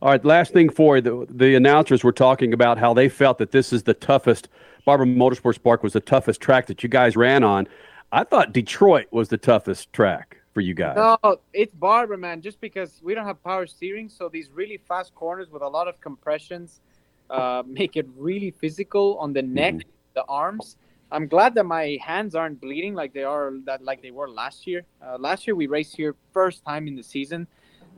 All 0.02 0.10
right. 0.10 0.24
Last 0.24 0.52
thing 0.52 0.70
for 0.70 0.96
you. 0.96 1.02
The, 1.02 1.26
the 1.30 1.54
announcers 1.54 2.02
were 2.04 2.12
talking 2.12 2.52
about 2.52 2.78
how 2.78 2.92
they 2.92 3.08
felt 3.08 3.38
that 3.38 3.52
this 3.52 3.72
is 3.72 3.84
the 3.84 3.94
toughest. 3.94 4.48
Barber 4.84 5.06
Motorsports 5.06 5.60
Park 5.62 5.82
was 5.82 5.92
the 5.92 6.00
toughest 6.00 6.40
track 6.40 6.66
that 6.66 6.82
you 6.82 6.88
guys 6.88 7.16
ran 7.16 7.42
on. 7.44 7.66
I 8.12 8.24
thought 8.24 8.52
Detroit 8.52 9.06
was 9.10 9.28
the 9.28 9.38
toughest 9.38 9.92
track 9.92 10.35
for 10.56 10.62
you 10.62 10.72
guys. 10.72 10.96
No, 10.96 11.18
it's 11.52 11.74
Barber, 11.74 12.16
man. 12.16 12.40
Just 12.40 12.62
because 12.62 13.02
we 13.04 13.14
don't 13.14 13.26
have 13.26 13.44
power 13.44 13.66
steering, 13.66 14.08
so 14.08 14.30
these 14.30 14.48
really 14.60 14.78
fast 14.78 15.14
corners 15.14 15.50
with 15.50 15.60
a 15.60 15.68
lot 15.68 15.86
of 15.86 16.00
compressions 16.00 16.80
uh, 17.28 17.62
make 17.80 17.94
it 17.98 18.06
really 18.16 18.50
physical 18.52 19.18
on 19.18 19.34
the 19.34 19.42
neck, 19.42 19.74
the 20.14 20.24
arms. 20.30 20.78
I'm 21.12 21.26
glad 21.28 21.54
that 21.56 21.64
my 21.64 21.98
hands 22.00 22.34
aren't 22.34 22.58
bleeding 22.58 22.94
like 22.94 23.12
they 23.12 23.22
are 23.22 23.52
that 23.66 23.82
like 23.84 24.00
they 24.00 24.12
were 24.12 24.30
last 24.30 24.66
year. 24.66 24.80
Uh, 25.04 25.18
last 25.18 25.46
year 25.46 25.54
we 25.54 25.66
raced 25.66 25.94
here 25.94 26.14
first 26.32 26.64
time 26.64 26.88
in 26.88 26.94
the 26.96 27.02
season, 27.02 27.46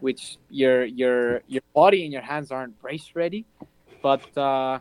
which 0.00 0.22
your 0.50 0.84
your 0.84 1.42
your 1.46 1.62
body 1.80 2.02
and 2.02 2.12
your 2.12 2.22
hands 2.32 2.50
aren't 2.50 2.74
brace 2.82 3.12
ready, 3.14 3.46
but 4.02 4.26
uh, 4.36 4.80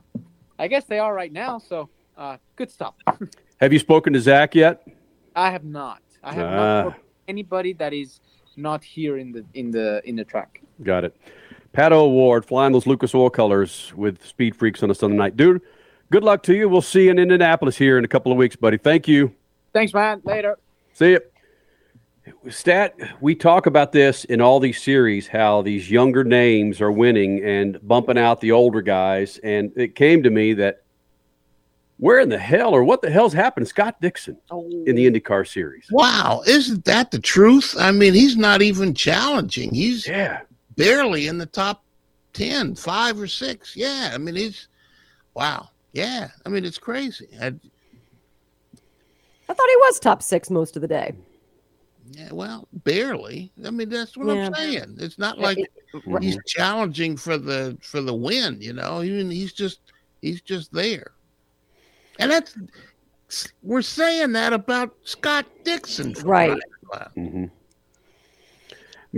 I 0.57 0.65
guess 0.67 0.85
they 0.85 0.97
are 0.97 1.13
right 1.13 1.31
now. 1.31 1.59
So 1.59 1.89
uh, 2.17 2.37
good 2.55 2.71
stuff. 2.71 2.95
Have 3.61 3.71
you 3.71 3.77
spoken 3.79 4.13
to 4.13 4.19
Zach 4.19 4.55
yet? 4.55 4.75
I 5.35 5.51
have 5.51 5.63
not. 5.63 6.01
I 6.23 6.33
have 6.33 6.47
Ah. 6.47 6.55
not 6.55 6.81
spoken 6.81 7.01
to 7.03 7.06
anybody 7.27 7.73
that 7.73 7.93
is 7.93 8.19
not 8.55 8.83
here 8.83 9.17
in 9.17 9.31
the 9.31 9.45
in 9.53 9.71
the 9.71 10.01
in 10.05 10.15
the 10.15 10.23
track. 10.23 10.61
Got 10.83 11.05
it. 11.05 11.15
Pato 11.73 11.93
O'Ward 11.93 12.45
flying 12.45 12.73
those 12.73 12.87
Lucas 12.87 13.13
Oil 13.13 13.29
colors 13.29 13.93
with 13.95 14.25
Speed 14.25 14.55
Freaks 14.55 14.81
on 14.81 14.89
a 14.89 14.95
Sunday 14.95 15.17
night. 15.17 15.37
Dude, 15.37 15.61
good 16.11 16.23
luck 16.23 16.41
to 16.43 16.55
you. 16.55 16.67
We'll 16.67 16.81
see 16.81 17.05
you 17.05 17.11
in 17.11 17.19
Indianapolis 17.19 17.77
here 17.77 17.97
in 17.97 18.05
a 18.05 18.07
couple 18.07 18.31
of 18.31 18.37
weeks, 18.37 18.55
buddy. 18.55 18.77
Thank 18.77 19.07
you. 19.07 19.33
Thanks, 19.73 19.93
man. 19.93 20.21
Later. 20.23 20.57
See 20.93 21.11
you. 21.11 21.19
Stat, 22.49 22.95
we 23.21 23.35
talk 23.35 23.67
about 23.67 23.91
this 23.91 24.25
in 24.25 24.41
all 24.41 24.59
these 24.59 24.81
series, 24.81 25.27
how 25.27 25.61
these 25.61 25.89
younger 25.89 26.23
names 26.23 26.81
are 26.81 26.91
winning 26.91 27.43
and 27.43 27.79
bumping 27.87 28.17
out 28.17 28.41
the 28.41 28.51
older 28.51 28.81
guys. 28.81 29.39
And 29.43 29.71
it 29.75 29.95
came 29.95 30.23
to 30.23 30.29
me 30.29 30.53
that 30.55 30.83
where 31.97 32.19
in 32.19 32.29
the 32.29 32.37
hell 32.37 32.73
or 32.73 32.83
what 32.83 33.01
the 33.01 33.09
hell's 33.09 33.33
happened 33.33 33.65
to 33.65 33.69
Scott 33.69 33.99
Dixon 34.01 34.37
in 34.85 34.95
the 34.95 35.07
oh. 35.07 35.11
IndyCar 35.11 35.47
series? 35.47 35.87
Wow, 35.91 36.43
isn't 36.47 36.85
that 36.85 37.11
the 37.11 37.19
truth? 37.19 37.75
I 37.77 37.91
mean, 37.91 38.13
he's 38.13 38.37
not 38.37 38.61
even 38.61 38.93
challenging. 38.93 39.73
He's 39.73 40.07
yeah. 40.07 40.41
barely 40.75 41.27
in 41.27 41.37
the 41.37 41.45
top 41.45 41.83
10, 42.33 42.75
five 42.75 43.19
or 43.19 43.27
six. 43.27 43.75
Yeah, 43.75 44.11
I 44.13 44.17
mean, 44.17 44.35
he's 44.35 44.67
wow. 45.33 45.69
Yeah, 45.93 46.29
I 46.45 46.49
mean, 46.49 46.65
it's 46.65 46.77
crazy. 46.77 47.29
I, 47.41 47.47
I 47.47 49.53
thought 49.53 49.69
he 49.69 49.75
was 49.77 49.99
top 49.99 50.21
six 50.21 50.51
most 50.51 50.75
of 50.75 50.83
the 50.83 50.87
day. 50.87 51.13
yeah, 52.11 52.31
well, 52.31 52.67
barely. 52.71 53.51
I 53.65 53.71
mean, 53.71 53.89
that's 53.89 54.15
what 54.15 54.35
Yeah. 54.35 54.47
I'm 54.47 54.53
saying. 54.53 54.97
It's 54.99 55.17
not 55.17 55.39
like 55.39 55.57
he's 55.57 56.03
mm-hmm. 56.05 56.37
challenging 56.45 57.17
for 57.17 57.39
the 57.39 57.75
for 57.81 58.01
the 58.01 58.13
win. 58.13 58.61
You 58.61 58.73
know, 58.73 59.01
Even 59.01 59.31
he's 59.31 59.53
just 59.53 59.79
he's 60.21 60.41
just 60.41 60.71
there, 60.71 61.13
and 62.19 62.31
that's 62.31 62.55
we're 63.61 63.81
saying 63.81 64.31
that 64.33 64.53
about 64.53 64.95
Scott 65.03 65.45
Dixon, 65.63 66.13
Right. 66.23 66.47
crying 66.49 66.61
out 66.93 66.99
loud. 67.01 67.11
Mm-hmm. 67.17 67.45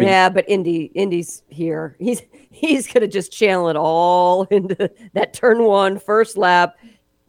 yeah, 0.02 0.30
but 0.30 0.46
Indy, 0.50 0.92
Indy's 0.96 1.44
here. 1.50 1.96
He's 2.00 2.22
he's 2.52 2.92
gonna 2.92 3.08
just 3.08 3.32
channel 3.32 3.70
it 3.70 3.76
all 3.76 4.44
into 4.46 4.90
that 5.14 5.34
turn 5.34 5.64
one 5.64 6.00
first 6.00 6.38
lap. 6.38 6.76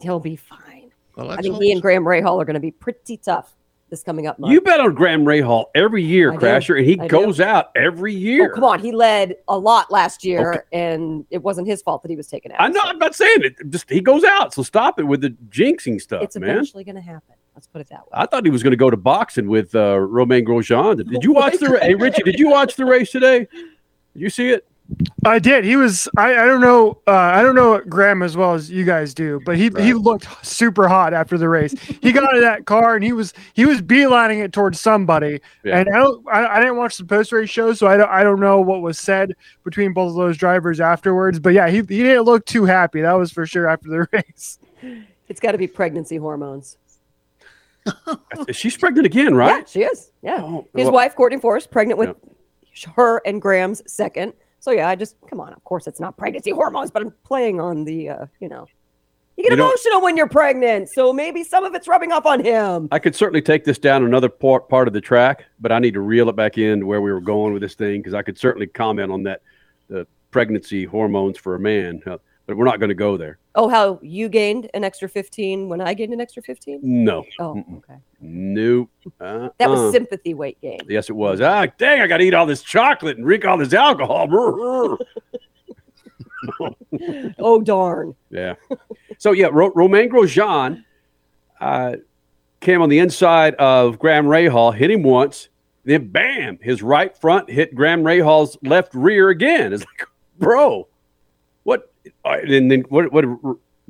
He'll 0.01 0.21
be 0.21 0.37
fine. 0.37 0.91
Well, 1.17 1.31
I 1.31 1.37
think 1.37 1.55
hope 1.55 1.63
he 1.63 1.73
and 1.73 1.83
Graham 1.83 2.05
Rahal 2.05 2.41
are 2.41 2.45
going 2.47 2.55
to 2.55 2.61
be 2.61 2.71
pretty 2.71 3.19
tough 3.19 3.55
this 3.91 4.03
coming 4.03 4.27
up 4.27 4.39
month. 4.39 4.53
You 4.53 4.61
bet 4.61 4.81
on 4.81 4.95
Graham 4.95 5.25
Rahal 5.25 5.67
every 5.75 6.03
year, 6.03 6.33
I 6.33 6.37
do. 6.37 6.41
Crasher, 6.47 6.79
and 6.79 6.87
he 6.87 6.99
I 6.99 7.03
do. 7.03 7.09
goes 7.09 7.41
out 7.41 7.71
every 7.77 8.15
year. 8.15 8.51
Oh, 8.51 8.55
come 8.55 8.65
on, 8.65 8.79
he 8.81 8.93
led 8.93 9.37
a 9.49 9.59
lot 9.59 9.91
last 9.91 10.25
year, 10.25 10.65
and 10.73 11.25
it 11.31 11.43
wasn't 11.43 11.67
his 11.67 11.83
fault 11.83 12.03
that 12.03 12.11
he 12.11 12.17
was 12.17 12.29
taken 12.29 12.53
out. 12.53 12.61
I 12.61 12.69
know. 12.69 12.81
I'm 12.83 12.99
not 12.99 13.15
saying 13.15 13.43
it. 13.43 13.57
Just 13.71 13.91
he 13.91 14.01
goes 14.01 14.25
out. 14.25 14.55
So 14.55 14.63
stop 14.63 14.99
it 14.99 15.05
with 15.05 15.21
the 15.21 15.31
jinxing 15.51 16.01
stuff, 16.01 16.23
It's 16.23 16.37
man. 16.37 16.51
eventually 16.51 16.85
going 16.85 16.95
to 16.97 17.01
happen. 17.03 17.35
Let's 17.55 17.67
put 17.67 17.81
it 17.81 17.89
that 17.91 18.01
way. 18.03 18.11
I 18.13 18.27
thought 18.27 18.45
he 18.45 18.51
was 18.51 18.63
going 18.63 18.71
to 18.71 18.77
go 18.77 18.91
to 18.91 18.97
boxing 18.97 19.49
with 19.49 19.75
uh, 19.75 19.99
Romain 19.99 20.47
Grosjean. 20.47 20.97
Did 21.11 21.25
you 21.25 21.33
watch 21.33 21.59
the? 21.59 21.79
hey, 21.83 21.95
Richie, 21.95 22.23
did 22.23 22.39
you 22.39 22.49
watch 22.49 22.77
the 22.77 22.85
race 22.85 23.11
today? 23.11 23.49
Did 23.51 24.23
you 24.23 24.31
see 24.31 24.51
it? 24.51 24.67
I 25.25 25.39
did. 25.39 25.65
He 25.65 25.77
was. 25.77 26.09
I, 26.17 26.33
I 26.33 26.47
don't 26.47 26.61
know. 26.61 26.99
Uh, 27.07 27.13
I 27.13 27.43
don't 27.43 27.55
know 27.55 27.81
Graham 27.81 28.23
as 28.23 28.37
well 28.37 28.55
as 28.55 28.71
you 28.71 28.85
guys 28.85 29.15
do, 29.15 29.41
but 29.45 29.57
he 29.57 29.71
he 29.79 29.93
looked 29.93 30.27
super 30.45 30.89
hot 30.89 31.13
after 31.13 31.37
the 31.37 31.49
race. 31.49 31.75
He 32.01 32.13
got 32.13 32.25
out 32.25 32.35
of 32.35 32.43
that 32.43 32.65
car 32.65 32.95
and 32.95 33.05
he 33.05 33.13
was 33.13 33.33
he 33.55 33.67
was 33.67 33.83
beelining 33.83 34.43
it 34.43 34.53
towards 34.53 34.81
somebody. 34.81 35.41
Yeah. 35.63 35.79
And 35.79 35.89
I 35.95 35.99
don't. 35.99 36.27
I, 36.29 36.47
I 36.47 36.61
didn't 36.61 36.77
watch 36.77 36.97
the 36.97 37.05
post 37.05 37.33
race 37.33 37.51
show, 37.51 37.73
so 37.75 37.87
I 37.87 37.97
don't. 37.97 38.09
I 38.09 38.23
don't 38.23 38.41
know 38.41 38.61
what 38.61 38.81
was 38.81 38.99
said 38.99 39.35
between 39.65 39.93
both 39.93 40.11
of 40.11 40.17
those 40.17 40.37
drivers 40.37 40.81
afterwards. 40.81 41.39
But 41.39 41.51
yeah, 41.55 41.69
he 41.69 41.79
he 41.79 42.03
didn't 42.03 42.25
look 42.25 42.47
too 42.47 42.65
happy. 42.65 43.03
That 43.03 43.13
was 43.13 43.31
for 43.31 43.47
sure 43.47 43.69
after 43.69 43.89
the 43.89 44.09
race. 44.13 44.59
It's 45.29 45.41
got 45.41 45.53
to 45.53 45.59
be 45.59 45.67
pregnancy 45.67 46.17
hormones. 46.17 46.79
She's 48.53 48.77
pregnant 48.77 49.07
again, 49.07 49.35
right? 49.35 49.61
Yeah, 49.61 49.65
she 49.67 49.83
is. 49.83 50.11
Yeah. 50.23 50.61
His 50.75 50.85
well- 50.85 50.93
wife, 50.93 51.15
Courtney 51.15 51.39
Force, 51.39 51.67
pregnant 51.67 51.99
with 51.99 52.17
her 52.97 53.23
and 53.27 53.41
Graham's 53.41 53.83
second. 53.91 54.33
So 54.61 54.71
yeah, 54.71 54.89
I 54.89 54.95
just 54.95 55.17
come 55.29 55.41
on. 55.41 55.53
Of 55.53 55.65
course, 55.65 55.87
it's 55.87 56.01
not 56.01 56.17
pregnancy 56.17 56.51
hormones, 56.51 56.91
but 56.91 57.03
I'm 57.03 57.15
playing 57.25 57.61
on 57.61 57.85
the, 57.85 58.11
uh, 58.11 58.27
you 58.41 58.49
know, 58.49 58.67
you 59.37 59.49
get 59.49 59.57
You 59.57 59.65
emotional 59.65 60.03
when 60.03 60.17
you're 60.17 60.29
pregnant. 60.29 60.91
So 60.91 61.13
maybe 61.13 61.43
some 61.43 61.65
of 61.65 61.75
it's 61.75 61.89
rubbing 61.89 62.13
off 62.13 62.27
on 62.27 62.45
him. 62.45 62.89
I 62.93 62.99
could 62.99 63.17
certainly 63.17 63.41
take 63.41 63.65
this 63.65 63.79
down 63.79 64.05
another 64.05 64.29
part 64.29 64.69
part 64.69 64.87
of 64.87 64.93
the 64.93 65.01
track, 65.01 65.47
but 65.61 65.73
I 65.73 65.79
need 65.79 65.95
to 65.95 66.01
reel 66.01 66.29
it 66.29 66.37
back 66.37 66.59
in 66.59 66.81
to 66.81 66.87
where 66.87 67.01
we 67.01 67.11
were 67.11 67.23
going 67.23 67.55
with 67.55 67.63
this 67.63 67.75
thing 67.75 68.01
because 68.01 68.13
I 68.13 68.23
could 68.23 68.37
certainly 68.37 68.67
comment 68.67 69.11
on 69.11 69.23
that 69.25 69.41
the 69.89 70.07
pregnancy 70.31 70.85
hormones 70.85 71.39
for 71.39 71.55
a 71.55 71.59
man, 71.59 72.03
uh, 72.07 72.19
but 72.51 72.57
we're 72.59 72.65
not 72.65 72.81
going 72.81 72.89
to 72.89 72.95
go 72.95 73.17
there. 73.17 73.39
Oh, 73.55 73.69
how 73.69 74.01
you 74.03 74.29
gained 74.29 74.69
an 74.75 74.83
extra 74.83 75.09
15 75.09 75.69
when 75.69 75.81
I 75.81 75.95
gained 75.95 76.13
an 76.13 76.21
extra 76.21 76.43
15? 76.43 76.81
No. 76.83 77.25
Oh, 77.39 77.55
Mm-mm. 77.55 77.79
okay. 77.79 77.99
Nope. 78.21 78.91
Uh-uh. 79.21 79.51
That 79.59 79.71
was 79.71 79.93
sympathy 79.93 80.35
weight 80.35 80.61
gain. 80.61 80.81
Yes, 80.89 81.09
it 81.09 81.15
was. 81.15 81.41
Ah, 81.41 81.67
dang! 81.79 82.01
I 82.01 82.09
got 82.09 82.17
to 82.19 82.25
eat 82.25 82.35
all 82.35 82.47
this 82.47 82.63
chocolate 82.63 83.17
and 83.17 83.25
drink 83.25 83.45
all 83.45 83.57
this 83.57 83.73
alcohol. 83.73 84.29
oh 87.39 87.61
darn! 87.63 88.15
Yeah. 88.31 88.55
So 89.19 89.33
yeah, 89.33 89.49
Ro- 89.53 89.73
Romain 89.75 90.11
Grosjean 90.11 90.85
uh, 91.61 91.97
came 92.61 92.83
on 92.83 92.89
the 92.89 92.99
inside 92.99 93.55
of 93.55 93.99
Graham 93.99 94.27
Rahal, 94.27 94.75
hit 94.75 94.91
him 94.91 95.03
once, 95.03 95.49
then 95.85 96.09
bam, 96.09 96.59
his 96.61 96.83
right 96.83 97.17
front 97.17 97.49
hit 97.51 97.75
Graham 97.75 98.03
Rahal's 98.03 98.57
left 98.63 98.95
rear 98.95 99.29
again. 99.31 99.73
It's 99.73 99.85
like, 99.85 100.09
bro, 100.39 100.83
uh, 100.83 100.85
And 102.25 102.71
then 102.71 102.81
what? 102.89 103.13
What 103.13 103.23
did 103.23 103.37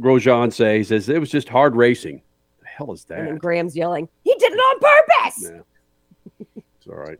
Grosjean 0.00 0.52
say? 0.52 0.78
He 0.78 0.84
says 0.84 1.08
it 1.08 1.18
was 1.18 1.30
just 1.30 1.48
hard 1.48 1.76
racing. 1.76 2.22
The 2.60 2.66
hell 2.66 2.92
is 2.92 3.04
that? 3.04 3.18
And 3.18 3.28
then? 3.28 3.38
Graham's 3.38 3.76
yelling, 3.76 4.08
"He 4.24 4.34
did 4.34 4.52
it 4.52 4.56
on 4.56 4.80
purpose!" 4.80 5.52
It's 6.56 6.86
all 6.88 6.94
right. 6.94 7.18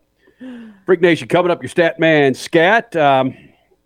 Freak 0.86 1.00
Nation 1.00 1.28
coming 1.28 1.50
up. 1.50 1.62
Your 1.62 1.68
stat 1.68 1.98
man, 2.00 2.32
Scat. 2.34 2.96
Um, 2.96 3.36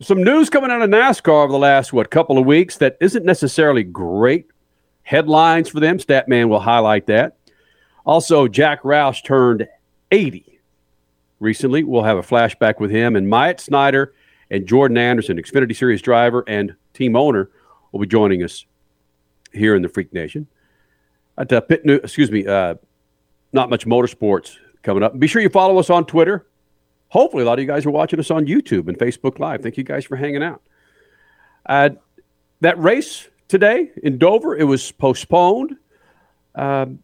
some 0.01 0.23
news 0.23 0.51
coming 0.51 0.71
out 0.71 0.83
of 0.83 0.91
NASCAR 0.91 1.45
over 1.45 1.53
the 1.53 1.59
last 1.59 1.93
what 1.93 2.11
couple 2.11 2.39
of 2.39 2.47
weeks 2.47 2.77
that 2.79 2.97
isn't 3.01 3.25
necessarily 3.25 3.83
great 3.83 4.47
headlines 5.03 5.69
for 5.69 5.81
them. 5.81 5.99
Stat 5.99 6.29
man 6.29 6.49
will 6.49 6.61
highlight 6.61 7.07
that. 7.07 7.37
Also, 8.07 8.47
Jack 8.47 8.83
Roush 8.83 9.25
turned 9.25 9.67
80 10.11 10.61
recently. 11.41 11.83
We'll 11.85 12.03
have 12.03 12.19
a 12.19 12.23
flashback 12.23 12.79
with 12.79 12.91
him 12.91 13.17
and 13.17 13.29
Myatt 13.29 13.61
Snyder 13.61 14.15
and 14.55 14.69
Jordan 14.69 14.97
Anderson, 14.97 15.37
Xfinity 15.37 15.75
Series 15.75 16.01
driver 16.01 16.45
and 16.47 16.77
team 16.93 17.17
owner, 17.17 17.51
will 17.91 17.99
be 17.99 18.07
joining 18.07 18.45
us 18.45 18.65
here 19.53 19.75
in 19.75 19.83
the 19.83 19.89
Freak 19.89 20.13
Nation. 20.13 20.47
At 21.37 21.53
uh, 21.53 21.61
Pit 21.61 21.85
New, 21.85 21.97
excuse 21.97 22.31
me, 22.31 22.47
uh, 22.47 22.77
not 23.53 23.69
much 23.69 23.85
motorsports 23.85 24.57
coming 24.85 25.03
up. 25.03 25.19
Be 25.19 25.27
sure 25.27 25.43
you 25.43 25.49
follow 25.49 25.77
us 25.79 25.91
on 25.91 26.07
Twitter. 26.07 26.47
Hopefully, 27.09 27.43
a 27.43 27.47
lot 27.47 27.55
of 27.55 27.63
you 27.63 27.67
guys 27.67 27.85
are 27.85 27.91
watching 27.91 28.21
us 28.21 28.31
on 28.31 28.47
YouTube 28.47 28.87
and 28.87 28.97
Facebook 28.97 29.41
Live. 29.41 29.61
Thank 29.61 29.77
you 29.77 29.83
guys 29.83 30.05
for 30.05 30.15
hanging 30.15 30.45
out. 30.45 30.63
Uh, 31.67 31.91
that 32.61 32.79
race 32.79 33.29
today 33.49 33.91
in 34.05 34.19
Dover, 34.19 34.57
it 34.57 34.65
was 34.65 34.93
postponed. 34.93 35.77
Um, 36.55 37.01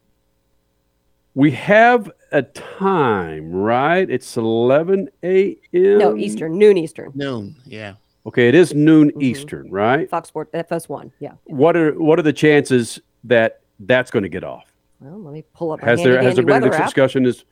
we 1.34 1.50
have 1.50 2.12
a 2.32 2.42
time, 2.42 3.52
right? 3.52 4.08
It's 4.08 4.36
11 4.36 5.08
a.m. 5.22 5.98
No, 5.98 6.16
Eastern, 6.16 6.58
noon 6.58 6.76
Eastern. 6.78 7.12
Noon, 7.14 7.56
yeah. 7.64 7.94
Okay, 8.26 8.48
it 8.48 8.54
is 8.54 8.74
noon 8.74 9.10
Mm-hmm. 9.10 9.22
Eastern, 9.22 9.70
right? 9.70 10.08
Fox 10.10 10.28
Sports 10.28 10.52
FS1. 10.52 11.10
Yeah. 11.20 11.32
What 11.44 11.76
are 11.76 11.92
what 11.98 12.18
are 12.18 12.22
the 12.22 12.32
chances 12.32 13.00
that 13.24 13.60
that's 13.80 14.10
going 14.10 14.22
to 14.24 14.28
get 14.28 14.44
off? 14.44 14.64
Well, 15.00 15.18
let 15.22 15.32
me 15.32 15.42
pull 15.54 15.72
up. 15.72 15.80
Has 15.80 15.98
handy, 16.00 16.12
there 16.12 16.22
has 16.22 16.34
there 16.36 16.44
been 16.44 16.56
any 16.56 16.64
weather 16.68 16.76
app. 16.76 16.84
discussion 16.86 17.24
as 17.26 17.44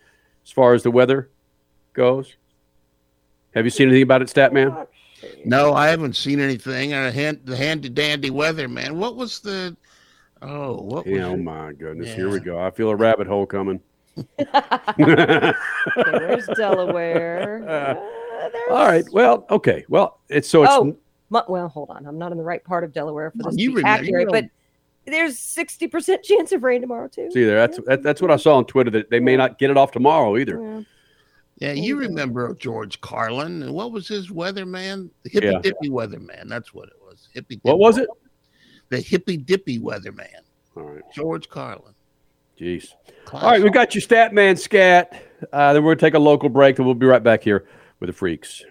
as 0.44 0.50
far 0.52 0.74
as 0.74 0.82
the 0.82 0.90
weather 0.90 1.30
goes? 1.94 2.36
Have 3.54 3.64
you 3.64 3.70
seen 3.70 3.88
anything 3.88 4.02
about 4.02 4.20
it, 4.22 4.28
Statman? 4.28 4.86
No, 5.44 5.72
I 5.74 5.88
haven't 5.88 6.14
seen 6.14 6.38
anything. 6.38 6.92
Uh, 6.92 7.10
hand, 7.10 7.40
the 7.44 7.56
handy 7.56 7.88
dandy 7.88 8.30
weather, 8.30 8.68
man. 8.68 8.98
What 8.98 9.16
was 9.16 9.40
the? 9.40 9.76
Oh, 10.42 10.74
what 10.74 11.06
was? 11.06 11.14
Yeah, 11.16 11.26
oh 11.28 11.36
my 11.36 11.72
goodness! 11.72 12.14
Here 12.14 12.28
we 12.28 12.38
go. 12.40 12.60
I 12.60 12.70
feel 12.70 12.90
a 12.90 12.94
rabbit 12.94 13.26
hole 13.26 13.46
coming. 13.46 13.80
Okay, 14.38 15.52
where's 15.96 16.46
Delaware? 16.56 17.64
Uh, 17.68 17.94
uh, 18.72 18.74
all 18.74 18.86
right. 18.86 19.04
Well, 19.12 19.46
okay. 19.50 19.84
Well, 19.88 20.20
it's 20.28 20.48
so 20.48 20.62
it's 20.64 20.72
oh, 20.72 20.96
mu- 21.30 21.40
well, 21.48 21.68
hold 21.68 21.90
on. 21.90 22.06
I'm 22.06 22.18
not 22.18 22.32
in 22.32 22.38
the 22.38 22.44
right 22.44 22.62
part 22.62 22.84
of 22.84 22.92
Delaware 22.92 23.30
for 23.30 23.42
this 23.50 23.56
You 23.58 23.70
to 23.70 23.76
be 23.76 23.82
remember- 23.82 24.04
you 24.04 24.16
accurate, 24.20 24.28
but 24.30 24.44
there's 25.10 25.38
60% 25.38 26.22
chance 26.22 26.52
of 26.52 26.62
rain 26.62 26.80
tomorrow 26.82 27.08
too. 27.08 27.30
see 27.32 27.44
there. 27.44 27.66
That's 27.66 27.78
that, 27.86 28.02
that's 28.02 28.20
what 28.20 28.30
I 28.30 28.36
saw 28.36 28.56
on 28.56 28.66
Twitter 28.66 28.90
that 28.90 29.10
they 29.10 29.20
may 29.20 29.36
not 29.36 29.58
get 29.58 29.70
it 29.70 29.76
off 29.76 29.90
tomorrow 29.92 30.36
either. 30.36 30.84
Yeah, 31.60 31.72
you 31.72 31.96
remember 31.98 32.54
George 32.54 33.00
Carlin? 33.00 33.62
And 33.64 33.74
what 33.74 33.90
was 33.90 34.06
his 34.06 34.28
weatherman? 34.30 35.10
The 35.24 35.30
hippy 35.30 35.46
Yeah. 35.46 35.58
dippy 35.60 35.88
weatherman. 35.90 36.48
That's 36.48 36.72
what 36.72 36.88
it 36.88 36.94
was. 37.04 37.28
Hippy. 37.34 37.58
What 37.62 37.78
was 37.80 37.98
it? 37.98 38.08
The 38.90 39.00
hippy 39.00 39.36
dippy 39.36 39.78
weatherman. 39.80 40.28
All 40.76 40.84
right. 40.84 41.02
George 41.12 41.48
Carlin. 41.48 41.94
Jeez. 42.58 42.94
All 43.32 43.42
right, 43.42 43.62
we 43.62 43.70
got 43.70 43.94
your 43.94 44.02
stat 44.02 44.34
man 44.34 44.56
scat. 44.56 45.12
Uh, 45.52 45.72
then 45.72 45.84
we're 45.84 45.94
gonna 45.94 46.00
take 46.00 46.14
a 46.14 46.18
local 46.18 46.48
break, 46.48 46.78
and 46.78 46.86
we'll 46.86 46.94
be 46.94 47.06
right 47.06 47.22
back 47.22 47.44
here 47.44 47.66
with 48.00 48.08
the 48.08 48.12
freaks. 48.12 48.64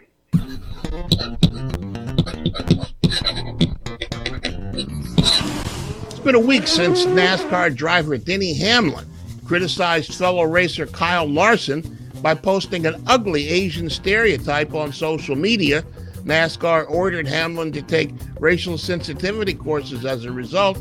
It's 6.09 6.19
been 6.19 6.35
a 6.35 6.39
week 6.39 6.67
since 6.67 7.05
NASCAR 7.05 7.73
driver 7.75 8.17
Denny 8.17 8.53
Hamlin 8.53 9.05
criticized 9.45 10.13
fellow 10.13 10.43
racer 10.43 10.85
Kyle 10.85 11.25
Larson 11.25 11.97
by 12.21 12.33
posting 12.33 12.85
an 12.85 13.01
ugly 13.07 13.47
Asian 13.47 13.89
stereotype 13.89 14.73
on 14.73 14.91
social 14.91 15.37
media. 15.37 15.83
NASCAR 16.23 16.89
ordered 16.89 17.25
Hamlin 17.25 17.71
to 17.71 17.81
take 17.81 18.11
racial 18.39 18.77
sensitivity 18.77 19.53
courses 19.53 20.03
as 20.03 20.25
a 20.25 20.31
result. 20.31 20.77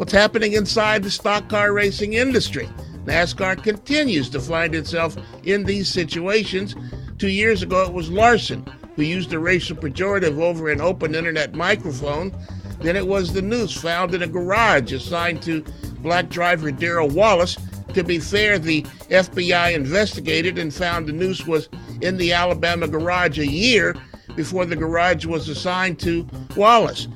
What's 0.00 0.14
happening 0.14 0.54
inside 0.54 1.02
the 1.02 1.10
stock 1.10 1.50
car 1.50 1.74
racing 1.74 2.14
industry? 2.14 2.70
NASCAR 3.04 3.62
continues 3.62 4.30
to 4.30 4.40
find 4.40 4.74
itself 4.74 5.14
in 5.44 5.62
these 5.62 5.90
situations. 5.90 6.74
Two 7.18 7.28
years 7.28 7.62
ago, 7.62 7.82
it 7.82 7.92
was 7.92 8.10
Larson 8.10 8.64
who 8.96 9.02
used 9.02 9.30
a 9.34 9.38
racial 9.38 9.76
pejorative 9.76 10.40
over 10.40 10.70
an 10.70 10.80
open 10.80 11.14
internet 11.14 11.52
microphone. 11.52 12.34
Then 12.80 12.96
it 12.96 13.06
was 13.06 13.34
the 13.34 13.42
noose 13.42 13.78
found 13.78 14.14
in 14.14 14.22
a 14.22 14.26
garage 14.26 14.90
assigned 14.90 15.42
to 15.42 15.62
black 15.98 16.30
driver 16.30 16.70
Darrell 16.70 17.10
Wallace. 17.10 17.58
To 17.92 18.02
be 18.02 18.20
fair, 18.20 18.58
the 18.58 18.84
FBI 19.10 19.74
investigated 19.74 20.58
and 20.58 20.72
found 20.72 21.08
the 21.08 21.12
noose 21.12 21.46
was 21.46 21.68
in 22.00 22.16
the 22.16 22.32
Alabama 22.32 22.88
garage 22.88 23.38
a 23.38 23.46
year 23.46 23.94
before 24.34 24.64
the 24.64 24.76
garage 24.76 25.26
was 25.26 25.50
assigned 25.50 26.00
to 26.00 26.26
Wallace. 26.56 27.06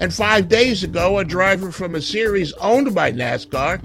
And 0.00 0.12
five 0.12 0.48
days 0.48 0.82
ago, 0.82 1.18
a 1.18 1.24
driver 1.24 1.70
from 1.70 1.94
a 1.94 2.00
series 2.00 2.54
owned 2.54 2.94
by 2.94 3.12
NASCAR 3.12 3.80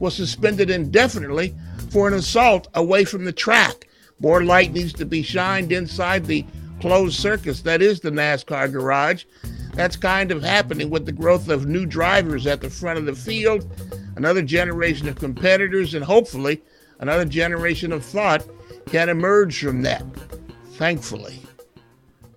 was 0.00 0.16
suspended 0.16 0.68
indefinitely 0.68 1.54
for 1.90 2.08
an 2.08 2.14
assault 2.14 2.66
away 2.74 3.04
from 3.04 3.24
the 3.24 3.32
track. 3.32 3.86
More 4.18 4.42
light 4.42 4.72
needs 4.72 4.92
to 4.94 5.06
be 5.06 5.22
shined 5.22 5.70
inside 5.70 6.26
the 6.26 6.44
closed 6.80 7.20
circus 7.20 7.60
that 7.62 7.82
is 7.82 8.00
the 8.00 8.10
NASCAR 8.10 8.72
garage. 8.72 9.24
That's 9.74 9.96
kind 9.96 10.32
of 10.32 10.42
happening 10.42 10.90
with 10.90 11.06
the 11.06 11.12
growth 11.12 11.48
of 11.48 11.66
new 11.66 11.86
drivers 11.86 12.48
at 12.48 12.60
the 12.60 12.68
front 12.68 12.98
of 12.98 13.06
the 13.06 13.14
field, 13.14 13.70
another 14.16 14.42
generation 14.42 15.08
of 15.08 15.16
competitors, 15.16 15.94
and 15.94 16.04
hopefully 16.04 16.62
another 16.98 17.24
generation 17.24 17.92
of 17.92 18.04
thought 18.04 18.44
can 18.86 19.08
emerge 19.08 19.62
from 19.62 19.82
that. 19.82 20.04
Thankfully. 20.72 21.42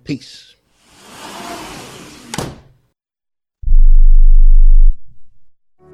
Peace. 0.03 0.52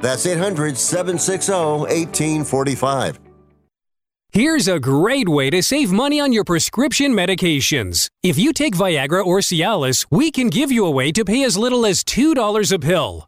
That's 0.00 0.26
800 0.26 0.76
760 0.76 1.52
1845. 1.52 3.20
Here's 4.30 4.68
a 4.68 4.78
great 4.78 5.28
way 5.28 5.48
to 5.48 5.62
save 5.62 5.90
money 5.90 6.20
on 6.20 6.34
your 6.34 6.44
prescription 6.44 7.12
medications. 7.12 8.10
If 8.22 8.38
you 8.38 8.52
take 8.52 8.74
Viagra 8.74 9.24
or 9.24 9.38
Cialis, 9.38 10.06
we 10.10 10.30
can 10.30 10.48
give 10.48 10.70
you 10.70 10.84
a 10.84 10.90
way 10.90 11.12
to 11.12 11.24
pay 11.24 11.44
as 11.44 11.56
little 11.56 11.86
as 11.86 12.04
$2 12.04 12.72
a 12.72 12.78
pill. 12.78 13.27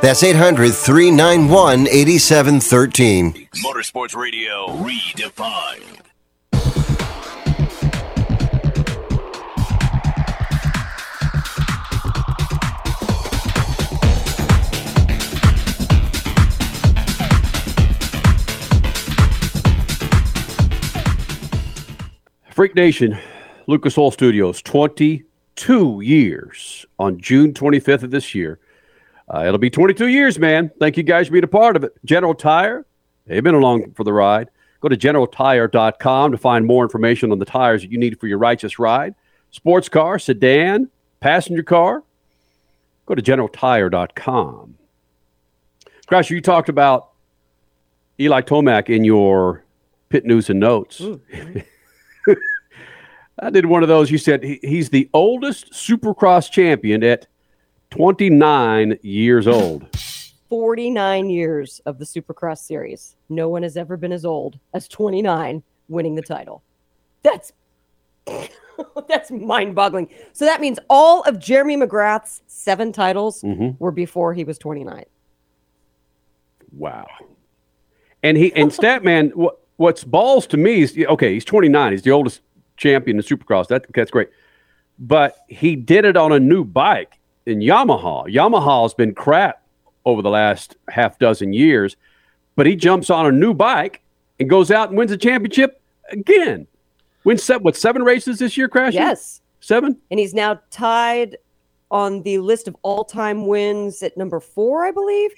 That's 0.00 0.22
800 0.22 0.72
391 0.72 1.88
8713. 1.88 3.48
Motorsports 3.64 4.14
Radio 4.14 4.68
redefined. 4.68 5.98
Freak 22.52 22.76
Nation, 22.76 23.18
Lucas 23.66 23.98
Oil 23.98 24.12
Studios, 24.12 24.62
22 24.62 26.00
years 26.02 26.86
on 27.00 27.18
June 27.18 27.52
25th 27.52 28.04
of 28.04 28.10
this 28.12 28.32
year. 28.32 28.60
Uh, 29.32 29.44
it'll 29.46 29.58
be 29.58 29.70
22 29.70 30.08
years, 30.08 30.38
man. 30.38 30.70
Thank 30.78 30.96
you 30.96 31.02
guys 31.02 31.26
for 31.26 31.32
being 31.32 31.44
a 31.44 31.48
part 31.48 31.76
of 31.76 31.84
it. 31.84 31.92
General 32.04 32.34
Tire, 32.34 32.86
they've 33.26 33.44
been 33.44 33.54
along 33.54 33.92
for 33.92 34.04
the 34.04 34.12
ride. 34.12 34.48
Go 34.80 34.88
to 34.88 34.96
generaltire.com 34.96 36.32
to 36.32 36.38
find 36.38 36.64
more 36.64 36.84
information 36.84 37.32
on 37.32 37.38
the 37.38 37.44
tires 37.44 37.82
that 37.82 37.90
you 37.90 37.98
need 37.98 38.18
for 38.20 38.26
your 38.26 38.38
righteous 38.38 38.78
ride. 38.78 39.14
Sports 39.50 39.88
car, 39.88 40.18
sedan, 40.18 40.88
passenger 41.20 41.62
car. 41.62 42.04
Go 43.06 43.14
to 43.14 43.22
generaltire.com. 43.22 44.76
Crasher, 46.06 46.30
you 46.30 46.40
talked 46.40 46.68
about 46.68 47.10
Eli 48.20 48.40
Tomac 48.42 48.88
in 48.88 49.04
your 49.04 49.64
pit 50.08 50.24
news 50.24 50.48
and 50.48 50.60
notes. 50.60 51.02
I 53.40 53.50
did 53.50 53.66
one 53.66 53.82
of 53.82 53.88
those. 53.88 54.10
You 54.10 54.18
said 54.18 54.42
he, 54.42 54.58
he's 54.62 54.90
the 54.90 55.08
oldest 55.12 55.72
Supercross 55.72 56.50
champion 56.50 57.02
at 57.02 57.26
29 57.90 58.98
years 59.02 59.46
old. 59.46 59.86
49 60.48 61.28
years 61.30 61.80
of 61.86 61.98
the 61.98 62.04
Supercross 62.04 62.58
series. 62.58 63.16
No 63.28 63.48
one 63.48 63.62
has 63.62 63.76
ever 63.76 63.96
been 63.96 64.12
as 64.12 64.24
old 64.24 64.58
as 64.72 64.88
29 64.88 65.62
winning 65.88 66.14
the 66.14 66.22
title. 66.22 66.62
That's 67.22 67.52
that's 69.08 69.30
mind-boggling. 69.30 70.08
So 70.32 70.44
that 70.44 70.60
means 70.60 70.78
all 70.88 71.22
of 71.22 71.38
Jeremy 71.38 71.76
McGrath's 71.76 72.42
seven 72.46 72.92
titles 72.92 73.42
Mhm. 73.42 73.76
were 73.78 73.90
before 73.90 74.34
he 74.34 74.44
was 74.44 74.58
29. 74.58 75.04
Wow. 76.76 77.06
And 78.22 78.36
he 78.36 78.52
and 78.54 78.70
Statman, 78.70 79.34
what 79.34 79.58
what's 79.76 80.04
balls 80.04 80.46
to 80.48 80.56
me 80.56 80.82
is 80.82 80.96
okay. 80.98 81.32
He's 81.34 81.44
29. 81.44 81.92
He's 81.92 82.02
the 82.02 82.10
oldest 82.10 82.40
champion 82.76 83.16
in 83.18 83.22
Supercross. 83.22 83.68
That 83.68 83.86
that's 83.94 84.10
great. 84.10 84.28
But 84.98 85.36
he 85.48 85.76
did 85.76 86.04
it 86.04 86.16
on 86.16 86.32
a 86.32 86.40
new 86.40 86.64
bike 86.64 87.17
in 87.48 87.60
Yamaha. 87.60 88.26
Yamaha's 88.26 88.94
been 88.94 89.14
crap 89.14 89.62
over 90.04 90.22
the 90.22 90.30
last 90.30 90.76
half 90.88 91.18
dozen 91.18 91.52
years, 91.52 91.96
but 92.56 92.66
he 92.66 92.76
jumps 92.76 93.10
on 93.10 93.26
a 93.26 93.32
new 93.32 93.54
bike 93.54 94.02
and 94.38 94.48
goes 94.48 94.70
out 94.70 94.88
and 94.88 94.98
wins 94.98 95.10
a 95.10 95.16
championship 95.16 95.80
again. 96.10 96.66
Wins 97.24 97.42
seven, 97.42 97.62
what 97.62 97.76
seven 97.76 98.02
races 98.02 98.38
this 98.38 98.56
year, 98.56 98.68
Crash? 98.68 98.94
Yes. 98.94 99.40
seven. 99.60 99.98
And 100.10 100.20
he's 100.20 100.34
now 100.34 100.60
tied 100.70 101.36
on 101.90 102.22
the 102.22 102.38
list 102.38 102.68
of 102.68 102.76
all-time 102.82 103.46
wins 103.46 104.02
at 104.02 104.16
number 104.16 104.40
4, 104.40 104.86
I 104.86 104.90
believe. 104.90 105.30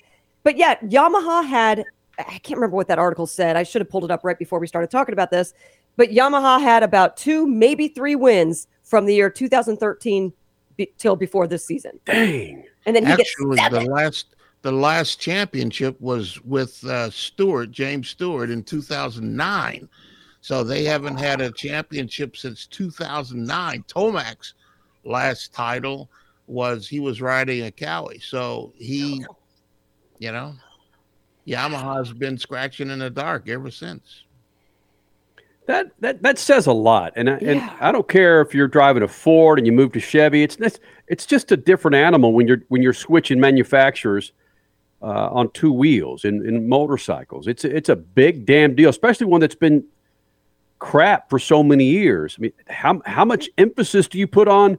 But 0.42 0.56
yeah, 0.56 0.76
Yamaha 0.80 1.46
had 1.46 1.84
I 2.18 2.38
can't 2.38 2.58
remember 2.58 2.76
what 2.76 2.88
that 2.88 2.98
article 2.98 3.26
said. 3.26 3.56
I 3.56 3.62
should 3.62 3.80
have 3.80 3.88
pulled 3.88 4.04
it 4.04 4.10
up 4.10 4.24
right 4.24 4.38
before 4.38 4.58
we 4.58 4.66
started 4.66 4.90
talking 4.90 5.12
about 5.12 5.30
this. 5.30 5.54
But 5.96 6.10
Yamaha 6.10 6.60
had 6.60 6.82
about 6.82 7.16
2, 7.16 7.46
maybe 7.46 7.88
3 7.88 8.14
wins 8.16 8.66
from 8.82 9.06
the 9.06 9.14
year 9.14 9.30
2013 9.30 10.32
be- 10.80 10.92
till 10.96 11.16
before 11.16 11.46
this 11.46 11.66
season. 11.66 12.00
Dang. 12.06 12.64
And 12.86 12.96
then 12.96 13.04
he 13.04 13.12
Actually, 13.12 13.56
gets 13.56 13.70
the 13.70 13.80
last 13.82 14.26
the 14.62 14.72
last 14.72 15.20
championship 15.20 16.00
was 16.00 16.40
with 16.42 16.82
uh, 16.84 17.10
Stewart, 17.10 17.70
James 17.70 18.08
Stewart, 18.08 18.50
in 18.50 18.62
2009. 18.62 19.88
So 20.42 20.64
they 20.64 20.84
haven't 20.84 21.18
had 21.18 21.40
a 21.40 21.52
championship 21.52 22.36
since 22.36 22.66
2009. 22.66 23.84
Tomac's 23.88 24.54
last 25.04 25.52
title 25.52 26.10
was 26.46 26.88
he 26.88 27.00
was 27.00 27.20
riding 27.20 27.66
a 27.66 27.70
Kawi. 27.70 28.22
So 28.22 28.72
he, 28.76 29.24
you 30.18 30.32
know, 30.32 30.54
Yamaha's 31.46 32.12
been 32.12 32.38
scratching 32.38 32.90
in 32.90 32.98
the 32.98 33.10
dark 33.10 33.48
ever 33.48 33.70
since. 33.70 34.24
That 35.70 35.92
that 36.00 36.22
that 36.22 36.36
says 36.36 36.66
a 36.66 36.72
lot, 36.72 37.12
and 37.14 37.30
I, 37.30 37.34
and 37.34 37.60
I 37.80 37.92
don't 37.92 38.08
care 38.08 38.40
if 38.40 38.52
you're 38.52 38.66
driving 38.66 39.04
a 39.04 39.08
Ford 39.08 39.56
and 39.56 39.64
you 39.68 39.72
move 39.72 39.92
to 39.92 40.00
Chevy. 40.00 40.42
It's 40.42 40.56
it's, 40.56 40.80
it's 41.06 41.24
just 41.24 41.52
a 41.52 41.56
different 41.56 41.94
animal 41.94 42.32
when 42.32 42.48
you're 42.48 42.62
when 42.70 42.82
you're 42.82 42.92
switching 42.92 43.38
manufacturers 43.38 44.32
uh, 45.00 45.28
on 45.30 45.48
two 45.52 45.72
wheels 45.72 46.24
in, 46.24 46.44
in 46.44 46.68
motorcycles. 46.68 47.46
It's 47.46 47.64
a, 47.64 47.76
it's 47.76 47.88
a 47.88 47.94
big 47.94 48.46
damn 48.46 48.74
deal, 48.74 48.90
especially 48.90 49.26
one 49.26 49.40
that's 49.40 49.54
been 49.54 49.84
crap 50.80 51.30
for 51.30 51.38
so 51.38 51.62
many 51.62 51.84
years. 51.84 52.34
I 52.36 52.42
mean, 52.42 52.52
how 52.66 53.00
how 53.06 53.24
much 53.24 53.48
emphasis 53.56 54.08
do 54.08 54.18
you 54.18 54.26
put 54.26 54.48
on 54.48 54.76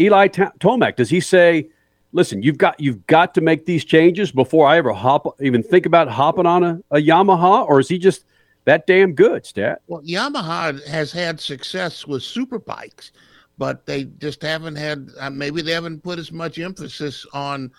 Eli 0.00 0.26
Ta- 0.26 0.50
Tomac? 0.58 0.96
Does 0.96 1.10
he 1.10 1.20
say, 1.20 1.68
"Listen, 2.10 2.42
you've 2.42 2.58
got 2.58 2.80
you've 2.80 3.06
got 3.06 3.34
to 3.34 3.40
make 3.40 3.66
these 3.66 3.84
changes 3.84 4.32
before 4.32 4.66
I 4.66 4.78
ever 4.78 4.92
hop 4.92 5.40
even 5.40 5.62
think 5.62 5.86
about 5.86 6.08
hopping 6.08 6.46
on 6.46 6.64
a, 6.64 6.80
a 6.90 6.96
Yamaha," 6.96 7.68
or 7.68 7.78
is 7.78 7.88
he 7.88 7.98
just 7.98 8.24
that 8.64 8.86
damn 8.86 9.12
good, 9.12 9.44
Stat. 9.44 9.82
Well, 9.86 10.02
Yamaha 10.02 10.86
has 10.86 11.12
had 11.12 11.40
success 11.40 12.06
with 12.06 12.22
super 12.22 12.58
bikes, 12.58 13.12
but 13.58 13.86
they 13.86 14.04
just 14.04 14.42
haven't 14.42 14.76
had. 14.76 15.10
Uh, 15.20 15.30
maybe 15.30 15.62
they 15.62 15.72
haven't 15.72 16.02
put 16.02 16.18
as 16.18 16.32
much 16.32 16.58
emphasis 16.58 17.26
on 17.32 17.70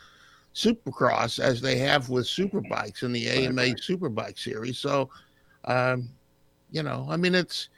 Supercross 0.53 1.39
as 1.39 1.59
they 1.59 1.77
have 1.79 2.09
with 2.09 2.27
super 2.27 2.61
bikes 2.61 3.03
in 3.03 3.11
the 3.11 3.27
AMA 3.27 3.61
Superbike 3.75 4.39
series. 4.39 4.77
So, 4.77 5.09
um, 5.65 6.09
you 6.71 6.83
know, 6.83 7.07
I 7.09 7.17
mean, 7.17 7.35
it's 7.35 7.69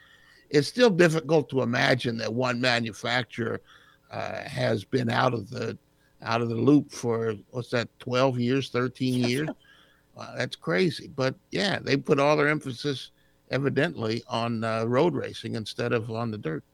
it's 0.50 0.68
still 0.68 0.90
difficult 0.90 1.48
to 1.50 1.62
imagine 1.62 2.16
that 2.18 2.32
one 2.32 2.60
manufacturer 2.60 3.60
uh, 4.10 4.42
has 4.44 4.84
been 4.84 5.10
out 5.10 5.34
of 5.34 5.50
the 5.50 5.76
out 6.22 6.40
of 6.40 6.48
the 6.48 6.56
loop 6.56 6.90
for 6.90 7.34
what's 7.50 7.70
that 7.70 7.88
12 8.00 8.40
years 8.40 8.70
13 8.70 9.28
years 9.28 9.48
uh, 10.18 10.36
that's 10.36 10.56
crazy 10.56 11.08
but 11.14 11.34
yeah 11.50 11.78
they 11.80 11.96
put 11.96 12.18
all 12.18 12.36
their 12.36 12.48
emphasis 12.48 13.10
evidently 13.50 14.22
on 14.28 14.62
uh, 14.64 14.84
road 14.84 15.14
racing 15.14 15.54
instead 15.54 15.92
of 15.92 16.10
on 16.10 16.30
the 16.30 16.38
dirt 16.38 16.64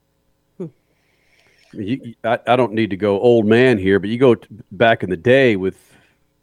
You, 1.72 2.14
I, 2.22 2.38
I 2.46 2.57
don't 2.57 2.72
need 2.72 2.90
to 2.90 2.96
go 2.96 3.20
old 3.20 3.46
man 3.46 3.78
here, 3.78 3.98
but 3.98 4.09
you 4.09 4.18
go 4.18 4.37
t- 4.37 4.46
back 4.72 5.02
in 5.02 5.11
the 5.11 5.16
day 5.16 5.57
with 5.57 5.92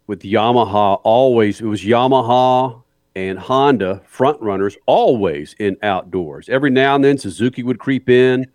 with 0.07 0.23
Yamaha. 0.23 0.99
Always 1.03 1.61
it 1.61 1.65
was 1.65 1.81
Yamaha 1.81 2.81
and 3.15 3.39
Honda 3.39 4.01
front 4.05 4.41
runners, 4.41 4.77
always 4.85 5.55
in 5.59 5.77
outdoors. 5.83 6.49
Every 6.49 6.69
now 6.69 6.95
and 6.95 7.03
then 7.03 7.17
Suzuki 7.17 7.63
would 7.63 7.79
creep 7.79 8.09
in. 8.09 8.45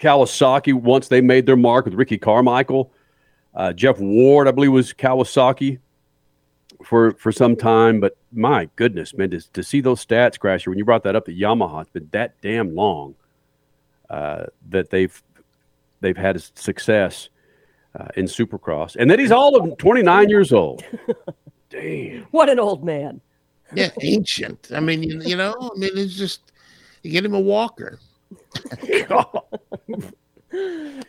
Kawasaki 0.00 0.74
once 0.74 1.08
they 1.08 1.20
made 1.20 1.46
their 1.46 1.56
mark 1.56 1.84
with 1.84 1.94
Ricky 1.94 2.18
Carmichael. 2.18 2.92
Uh, 3.54 3.72
Jeff 3.72 3.98
Ward, 4.00 4.48
I 4.48 4.50
believe, 4.50 4.72
was 4.72 4.92
Kawasaki 4.92 5.78
for 6.84 7.12
for 7.12 7.32
some 7.32 7.56
time. 7.56 8.00
But 8.00 8.16
my 8.32 8.68
goodness, 8.76 9.14
man, 9.14 9.30
to, 9.30 9.52
to 9.52 9.62
see 9.62 9.80
those 9.80 10.04
stats, 10.04 10.38
Crasher, 10.38 10.68
when 10.68 10.78
you 10.78 10.84
brought 10.84 11.02
that 11.04 11.16
up, 11.16 11.24
that 11.26 11.38
Yamaha, 11.38 11.82
it's 11.82 11.90
been 11.90 12.08
that 12.12 12.40
damn 12.40 12.74
long 12.74 13.14
uh, 14.10 14.44
that 14.70 14.90
they've 14.90 15.22
they've 16.00 16.16
had 16.16 16.40
success 16.56 17.28
uh, 17.98 18.08
in 18.16 18.26
Supercross, 18.26 18.96
and 18.96 19.10
that 19.10 19.18
he's 19.18 19.32
all 19.32 19.56
of 19.56 19.78
29 19.78 20.28
years 20.28 20.52
old. 20.52 20.84
Damn, 21.70 22.22
What 22.30 22.48
an 22.48 22.60
old 22.60 22.84
man. 22.84 23.20
yeah 23.74 23.88
ancient 24.02 24.68
i 24.74 24.78
mean 24.78 25.02
you, 25.02 25.20
you 25.22 25.36
know 25.36 25.54
i 25.74 25.78
mean 25.78 25.90
it's 25.94 26.14
just 26.14 26.52
you 27.02 27.10
get 27.10 27.24
him 27.24 27.34
a 27.34 27.40
walker 27.40 27.98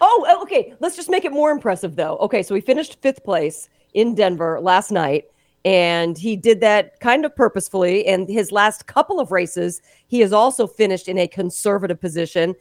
Oh, 0.01 0.39
okay. 0.41 0.73
Let's 0.79 0.95
just 0.95 1.09
make 1.09 1.23
it 1.23 1.31
more 1.31 1.51
impressive, 1.51 1.95
though. 1.95 2.17
Okay, 2.17 2.41
so 2.41 2.55
we 2.55 2.61
finished 2.61 2.99
fifth 3.01 3.23
place 3.23 3.69
in 3.93 4.15
Denver 4.15 4.59
last 4.59 4.91
night, 4.91 5.25
and 5.65 6.15
he 6.15 6.35
did 6.35 6.61
that 6.61 6.99
kind 6.99 7.25
of 7.25 7.35
purposefully. 7.35 8.05
And 8.05 8.29
his 8.29 8.51
last 8.51 8.85
couple 8.85 9.19
of 9.19 9.31
races, 9.31 9.81
he 10.07 10.19
has 10.19 10.31
also 10.31 10.67
finished 10.67 11.07
in 11.07 11.17
a 11.17 11.27
conservative 11.27 11.99
position. 11.99 12.53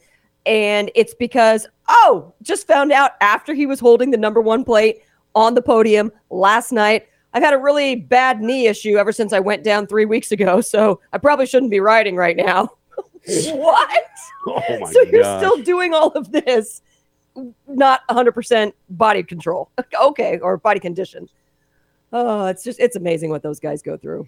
And 0.47 0.91
it's 0.95 1.13
because, 1.13 1.67
oh, 1.87 2.33
just 2.41 2.67
found 2.67 2.91
out 2.91 3.11
after 3.21 3.53
he 3.53 3.67
was 3.67 3.79
holding 3.79 4.09
the 4.09 4.17
number 4.17 4.41
one 4.41 4.63
plate 4.63 5.03
on 5.35 5.53
the 5.53 5.61
podium 5.61 6.11
last 6.31 6.71
night. 6.71 7.07
I've 7.33 7.43
had 7.43 7.53
a 7.53 7.59
really 7.59 7.95
bad 7.95 8.41
knee 8.41 8.67
issue 8.67 8.97
ever 8.97 9.11
since 9.11 9.33
I 9.33 9.39
went 9.39 9.63
down 9.63 9.85
three 9.85 10.05
weeks 10.05 10.31
ago. 10.31 10.61
So 10.65 10.99
I 11.13 11.19
probably 11.19 11.45
shouldn't 11.45 11.71
be 11.71 11.79
riding 11.79 12.15
right 12.15 12.35
now. 12.35 12.71
what? 13.27 14.03
Oh 14.47 14.61
my 14.79 14.91
so 14.91 15.01
you're 15.01 15.39
still 15.39 15.57
doing 15.63 15.95
all 15.95 16.09
of 16.09 16.31
this, 16.31 16.83
not 17.67 18.01
100% 18.11 18.73
body 18.91 19.23
control. 19.23 19.71
Okay, 19.99 20.37
or 20.37 20.57
body 20.57 20.79
condition. 20.79 21.27
Oh, 22.17 22.45
it's 22.45 22.63
just 22.63 22.79
it's 22.79 22.95
amazing 22.95 23.29
what 23.29 23.43
those 23.43 23.59
guys 23.59 23.81
go 23.81 23.97
through. 23.97 24.25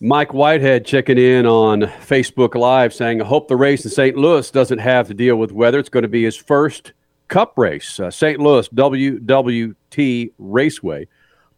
Mike 0.00 0.32
Whitehead 0.32 0.86
checking 0.86 1.18
in 1.18 1.44
on 1.44 1.82
Facebook 1.82 2.54
Live 2.54 2.94
saying, 2.94 3.20
I 3.20 3.26
hope 3.26 3.46
the 3.46 3.56
race 3.56 3.84
in 3.84 3.90
St. 3.90 4.16
Louis 4.16 4.50
doesn't 4.50 4.78
have 4.78 5.06
to 5.08 5.14
deal 5.14 5.36
with 5.36 5.52
weather. 5.52 5.78
It's 5.78 5.90
going 5.90 6.02
to 6.02 6.08
be 6.08 6.24
his 6.24 6.34
first 6.34 6.94
cup 7.28 7.58
race. 7.58 8.00
Uh, 8.00 8.10
St. 8.10 8.40
Louis 8.40 8.66
WWT 8.70 10.32
Raceway, 10.38 11.08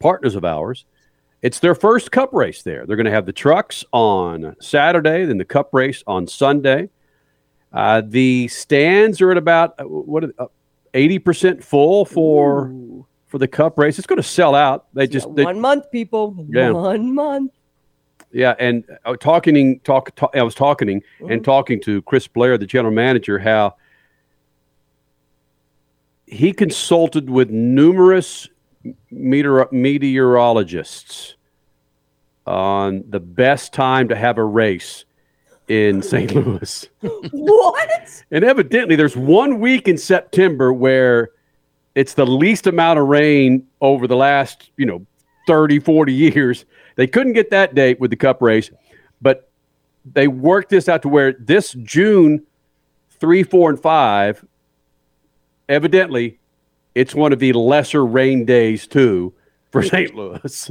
partners 0.01 0.35
of 0.35 0.45
ours. 0.45 0.85
It's 1.43 1.61
their 1.61 1.77
first 1.77 2.11
cup 2.11 2.33
race 2.33 2.65
there. 2.65 2.87
They're 2.87 2.97
going 2.97 3.07
to 3.07 3.13
have 3.13 3.27
the 3.27 3.33
trucks 3.33 3.85
on 3.93 4.57
Saturday, 4.61 5.27
then 5.27 5.39
the 5.39 5.45
cup 5.45 5.69
race 5.73 6.03
on 6.09 6.27
Sunday. 6.27 6.91
Uh, 7.73 8.03
the 8.05 8.49
stands 8.49 9.21
are 9.21 9.31
at 9.31 9.37
about 9.37 9.79
uh, 9.79 9.85
what 9.85 10.25
eighty 10.93 11.21
percent 11.21 11.63
full 11.63 12.05
for 12.05 12.73
for 13.27 13.39
the 13.39 13.49
cup 13.49 13.79
race. 13.79 13.99
It's 13.99 14.07
going 14.07 14.23
to 14.23 14.29
sell 14.29 14.55
out. 14.55 14.87
They 14.95 15.07
just 15.07 15.29
One 15.29 15.61
month, 15.61 15.91
people. 15.91 16.47
Yeah. 16.49 16.71
One 16.71 17.15
month. 17.15 17.53
yeah, 18.33 18.55
and 18.59 18.85
uh, 18.91 18.95
I 19.05 19.11
was 19.11 19.19
talking, 19.21 19.81
talk, 19.81 20.15
talk 20.15 20.31
I 20.35 20.43
was 20.43 20.55
talking 20.55 20.89
and 20.89 21.03
mm-hmm. 21.21 21.43
talking 21.43 21.81
to 21.83 22.03
Chris 22.03 22.27
Blair, 22.27 22.59
the 22.59 22.67
general 22.67 22.95
manager, 22.95 23.39
how 23.39 23.77
he 26.27 26.53
consulted 26.53 27.31
with 27.31 27.51
numerous 27.51 28.49
meteor, 29.11 29.69
meteorologists 29.71 31.35
on 32.47 33.05
the 33.09 33.21
best 33.21 33.73
time 33.73 34.09
to 34.09 34.17
have 34.17 34.39
a 34.39 34.45
race 34.45 35.05
in 35.69 36.03
St. 36.03 36.33
Louis. 36.35 36.89
what? 37.01 38.25
And 38.31 38.45
evidently, 38.45 38.97
there's 38.97 39.17
one 39.17 39.61
week 39.61 39.89
in 39.89 39.99
September 39.99 40.73
where 40.73 41.31
it's 41.97 42.13
the 42.13 42.27
least 42.27 42.67
amount 42.67 42.99
of 42.99 43.09
rain 43.09 43.67
over 43.81 44.07
the 44.07 44.15
last, 44.15 44.71
you 44.77 44.85
know, 44.85 45.05
30, 45.49 45.81
40 45.81 46.13
years. 46.13 46.67
They 46.95 47.07
couldn't 47.07 47.33
get 47.33 47.51
that 47.51 47.75
date 47.75 47.99
with 47.99 48.11
the 48.11 48.17
cup 48.17 48.43
race, 48.43 48.71
but 49.23 49.49
they 50.13 50.29
worked 50.29 50.69
this 50.69 50.89
out 50.89 51.03
to 51.03 51.09
where 51.09 51.33
this 51.33 51.73
June 51.83 52.45
3, 53.19 53.43
4, 53.43 53.71
and 53.71 53.81
5, 53.81 54.45
evidently, 55.71 56.39
it's 56.95 57.15
one 57.15 57.33
of 57.33 57.39
the 57.39 57.55
lesser 57.55 58.05
rain 58.05 58.45
days, 58.45 58.87
too, 58.87 59.33
for 59.73 59.83
St. 59.83 60.15
Louis. 60.15 60.71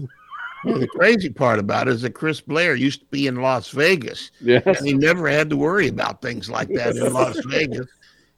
Well, 0.64 0.80
the 0.80 0.88
crazy 0.88 1.30
part 1.30 1.58
about 1.58 1.88
it 1.88 1.96
is 1.96 2.02
that 2.04 2.12
Chris 2.12 2.40
Blair 2.40 2.76
used 2.76 3.00
to 3.00 3.06
be 3.08 3.26
in 3.26 3.38
Las 3.38 3.70
Vegas. 3.70 4.30
Yes. 4.42 4.64
And 4.66 4.86
he 4.86 4.94
never 4.94 5.28
had 5.28 5.50
to 5.50 5.58
worry 5.58 5.88
about 5.88 6.22
things 6.22 6.52
like 6.52 6.70
that 6.70 6.96
in 6.96 7.14
Las 7.14 7.40
Vegas 7.48 7.88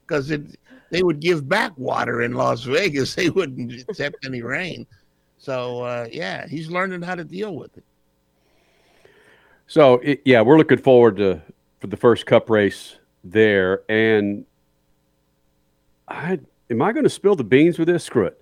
because 0.02 0.32
it 0.32 0.41
they 0.89 1.04
would 1.04 1.19
give 1.19 1.47
back 1.47 1.78
water 1.78 2.21
in 2.21 2.34
Las 2.34 2.63
Vegas. 2.63 3.15
They 3.15 3.30
wouldn't 3.30 3.71
accept 3.89 4.26
any 4.26 4.41
rain. 4.41 4.86
So 5.38 5.82
uh, 5.84 6.08
yeah, 6.12 6.47
he's 6.47 6.69
learning 6.69 7.02
how 7.02 7.15
to 7.15 7.23
deal 7.23 7.56
with 7.56 7.76
it. 7.78 7.84
So 9.67 9.95
it, 9.95 10.21
yeah, 10.26 10.41
we're 10.41 10.58
looking 10.58 10.78
forward 10.78 11.17
to 11.17 11.41
for 11.80 11.88
the 11.88 11.97
first 11.97 12.26
Cup 12.26 12.50
race 12.50 12.97
there. 13.23 13.82
And 13.89 14.45
I 16.08 16.39
am 16.69 16.82
I 16.82 16.91
going 16.91 17.04
to 17.04 17.10
spill 17.10 17.36
the 17.36 17.43
beans 17.43 17.78
with 17.78 17.88
this? 17.88 18.04
Screw 18.04 18.28
it. 18.28 18.41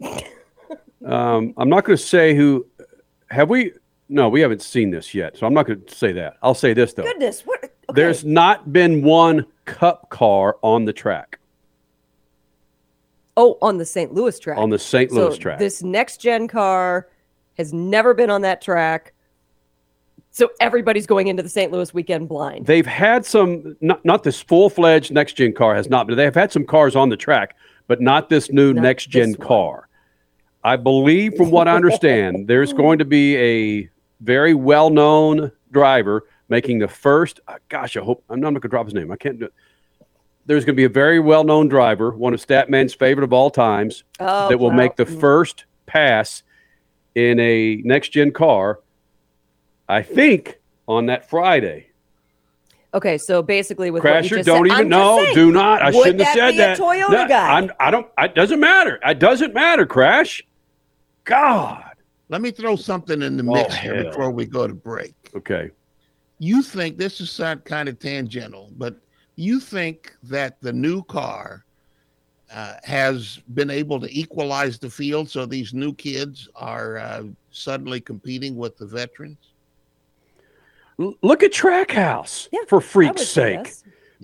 um, 1.06 1.54
I'm 1.56 1.68
not 1.68 1.84
going 1.84 1.96
to 1.96 2.02
say 2.02 2.34
who. 2.34 2.66
Have 3.30 3.48
we? 3.50 3.72
No, 4.08 4.28
we 4.28 4.40
haven't 4.40 4.62
seen 4.62 4.90
this 4.90 5.14
yet, 5.14 5.38
so 5.38 5.46
I'm 5.46 5.54
not 5.54 5.66
going 5.66 5.82
to 5.84 5.94
say 5.94 6.12
that. 6.12 6.36
I'll 6.42 6.54
say 6.54 6.74
this 6.74 6.92
though. 6.92 7.04
Goodness, 7.04 7.42
what? 7.42 7.74
There's 7.94 8.24
not 8.24 8.72
been 8.72 9.02
one 9.02 9.46
Cup 9.64 10.10
car 10.10 10.56
on 10.62 10.84
the 10.84 10.92
track 10.92 11.38
Oh, 13.36 13.56
on 13.62 13.78
the 13.78 13.86
St. 13.86 14.12
Louis 14.12 14.38
track. 14.38 14.58
on 14.58 14.70
the 14.70 14.78
St. 14.78 15.10
Louis 15.10 15.34
so 15.34 15.40
track. 15.40 15.58
This 15.58 15.82
next 15.82 16.18
gen 16.18 16.48
car 16.48 17.08
has 17.56 17.72
never 17.72 18.14
been 18.14 18.30
on 18.30 18.42
that 18.42 18.60
track. 18.60 19.14
So 20.30 20.50
everybody's 20.60 21.06
going 21.06 21.28
into 21.28 21.42
the 21.42 21.48
St. 21.48 21.70
Louis 21.72 21.92
weekend 21.92 22.28
blind. 22.28 22.66
They've 22.66 22.86
had 22.86 23.26
some, 23.26 23.76
not, 23.80 24.04
not 24.04 24.22
this 24.22 24.40
full 24.40 24.70
fledged 24.70 25.12
next 25.12 25.34
gen 25.34 25.52
car 25.52 25.74
has 25.74 25.88
not, 25.90 26.06
but 26.06 26.14
they 26.14 26.24
have 26.24 26.34
had 26.34 26.50
some 26.50 26.64
cars 26.64 26.96
on 26.96 27.10
the 27.10 27.16
track, 27.16 27.56
but 27.86 28.00
not 28.00 28.30
this 28.30 28.50
new 28.50 28.72
Not 28.72 28.82
next 28.82 29.06
gen 29.10 29.34
car. 29.34 29.88
I 30.64 30.76
believe, 30.76 31.34
from 31.34 31.50
what 31.50 31.68
I 31.68 31.74
understand, 31.74 32.46
there's 32.46 32.72
going 32.72 32.98
to 32.98 33.04
be 33.04 33.36
a 33.36 33.90
very 34.20 34.54
well 34.54 34.90
known 34.90 35.52
driver 35.70 36.24
making 36.48 36.78
the 36.78 36.88
first. 36.88 37.40
uh, 37.48 37.56
gosh, 37.68 37.96
I 37.96 38.00
hope 38.00 38.24
I'm 38.30 38.40
not 38.40 38.50
going 38.50 38.60
to 38.60 38.68
drop 38.68 38.86
his 38.86 38.94
name. 38.94 39.10
I 39.10 39.16
can't 39.16 39.38
do 39.38 39.46
it. 39.46 39.54
There's 40.46 40.64
going 40.64 40.74
to 40.74 40.80
be 40.80 40.84
a 40.84 40.88
very 40.88 41.20
well 41.20 41.44
known 41.44 41.68
driver, 41.68 42.10
one 42.10 42.34
of 42.34 42.44
Statman's 42.44 42.94
favorite 42.94 43.24
of 43.24 43.32
all 43.32 43.50
times, 43.50 44.04
Oh, 44.18 44.48
that 44.48 44.58
will 44.58 44.70
wow. 44.70 44.76
make 44.76 44.96
the 44.96 45.04
Mm. 45.06 45.20
first 45.20 45.64
pass 45.86 46.42
in 47.14 47.38
a 47.38 47.76
next 47.84 48.08
gen 48.10 48.32
car. 48.32 48.80
I 49.88 50.02
think 50.02 50.58
on 50.88 51.06
that 51.06 51.28
Friday. 51.28 51.88
Okay, 52.94 53.16
so 53.18 53.42
basically 53.42 53.90
with 53.90 54.04
what 54.04 54.24
you 54.24 54.30
Crasher, 54.30 54.36
just 54.36 54.46
don't 54.46 54.68
said, 54.68 54.74
even 54.74 54.88
know. 54.88 55.24
Do 55.32 55.50
not. 55.50 55.80
I 55.80 55.86
would 55.86 55.94
shouldn't 56.04 56.20
have 56.22 56.34
said 56.34 56.50
be 56.50 56.56
that. 56.58 56.78
A 56.78 56.82
Toyota 56.82 57.10
No, 57.10 57.28
guy. 57.28 57.52
I'm, 57.58 57.70
I 57.80 57.90
don't. 57.90 58.06
It 58.18 58.34
doesn't 58.34 58.60
matter. 58.60 58.98
It 59.04 59.18
doesn't 59.18 59.54
matter. 59.54 59.86
Crash. 59.86 60.42
God. 61.24 61.84
Let 62.28 62.40
me 62.42 62.50
throw 62.50 62.76
something 62.76 63.22
in 63.22 63.36
the 63.36 63.44
Oh, 63.48 63.54
mix 63.54 63.74
here 63.76 64.04
before 64.04 64.30
we 64.30 64.44
go 64.44 64.66
to 64.66 64.74
break. 64.74 65.14
Okay. 65.34 65.70
You 66.38 66.62
think 66.62 66.98
this 66.98 67.20
is 67.20 67.30
sound 67.30 67.64
kind 67.64 67.88
of 67.88 67.98
tangential, 67.98 68.70
but 68.76 68.96
you 69.36 69.60
think 69.60 70.14
that 70.24 70.60
the 70.60 70.72
new 70.72 71.02
car 71.04 71.64
uh, 72.52 72.74
has 72.84 73.38
been 73.54 73.70
able 73.70 73.98
to 74.00 74.08
equalize 74.18 74.78
the 74.78 74.90
field 74.90 75.28
so 75.30 75.46
these 75.46 75.72
new 75.72 75.94
kids 75.94 76.48
are 76.54 76.98
uh, 76.98 77.22
suddenly 77.50 78.00
competing 78.00 78.56
with 78.56 78.76
the 78.76 78.86
veterans? 78.86 79.38
L- 81.00 81.14
Look 81.22 81.42
at 81.42 81.52
Trackhouse 81.52 82.48
for 82.68 82.80
freak's 82.80 83.26
sake. 83.26 83.72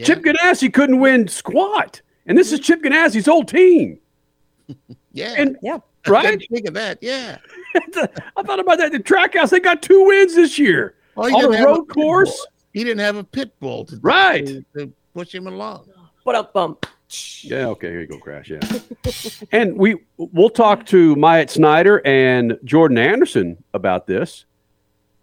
Chip 0.05 0.23
Ganassi 0.23 0.73
couldn't 0.73 1.01
win 1.01 1.27
squat, 1.27 2.01
and 2.27 2.37
this 2.39 2.53
is 2.53 2.61
Chip 2.61 2.83
Ganassi's 2.83 3.29
old 3.29 3.49
team. 3.49 3.99
Yeah. 5.13 5.35
And 5.37 5.57
yeah. 5.63 5.79
right? 6.07 6.41
Think 6.53 6.69
of 6.69 6.75
that. 6.75 6.99
Yeah. 7.01 7.39
I 7.75 8.43
thought 8.45 8.61
about 8.61 8.79
that. 8.79 8.93
The 8.93 9.01
Trackhouse 9.01 9.51
they 9.51 9.59
got 9.59 9.83
two 9.83 10.05
wins 10.05 10.37
this 10.37 10.59
year 10.59 10.95
Well, 11.17 11.29
he 11.29 11.35
on 11.35 11.51
the 11.51 11.65
road 11.65 11.87
course. 11.87 12.47
He 12.73 12.85
didn't 12.85 13.01
have 13.01 13.17
a 13.17 13.25
pit 13.25 13.59
bull 13.59 13.85
to, 13.87 13.97
Right. 13.97 14.47
to, 14.47 14.65
to 14.77 14.93
push 15.15 15.35
him 15.35 15.47
along. 15.47 15.89
But 16.25 16.35
up 16.35 16.53
bump. 16.53 16.87
Yeah, 17.41 17.69
okay, 17.69 17.89
here 17.89 18.01
you 18.03 18.07
go, 18.07 18.19
Crash. 18.19 18.51
Yeah, 18.51 18.61
and 19.53 19.79
we 19.79 19.97
we'll 20.19 20.51
talk 20.51 20.85
to 20.87 21.17
Myatt 21.17 21.49
Snyder 21.49 22.03
and 22.07 22.59
Jordan 22.65 22.99
Anderson 22.99 23.63
about 23.73 24.07
this. 24.07 24.45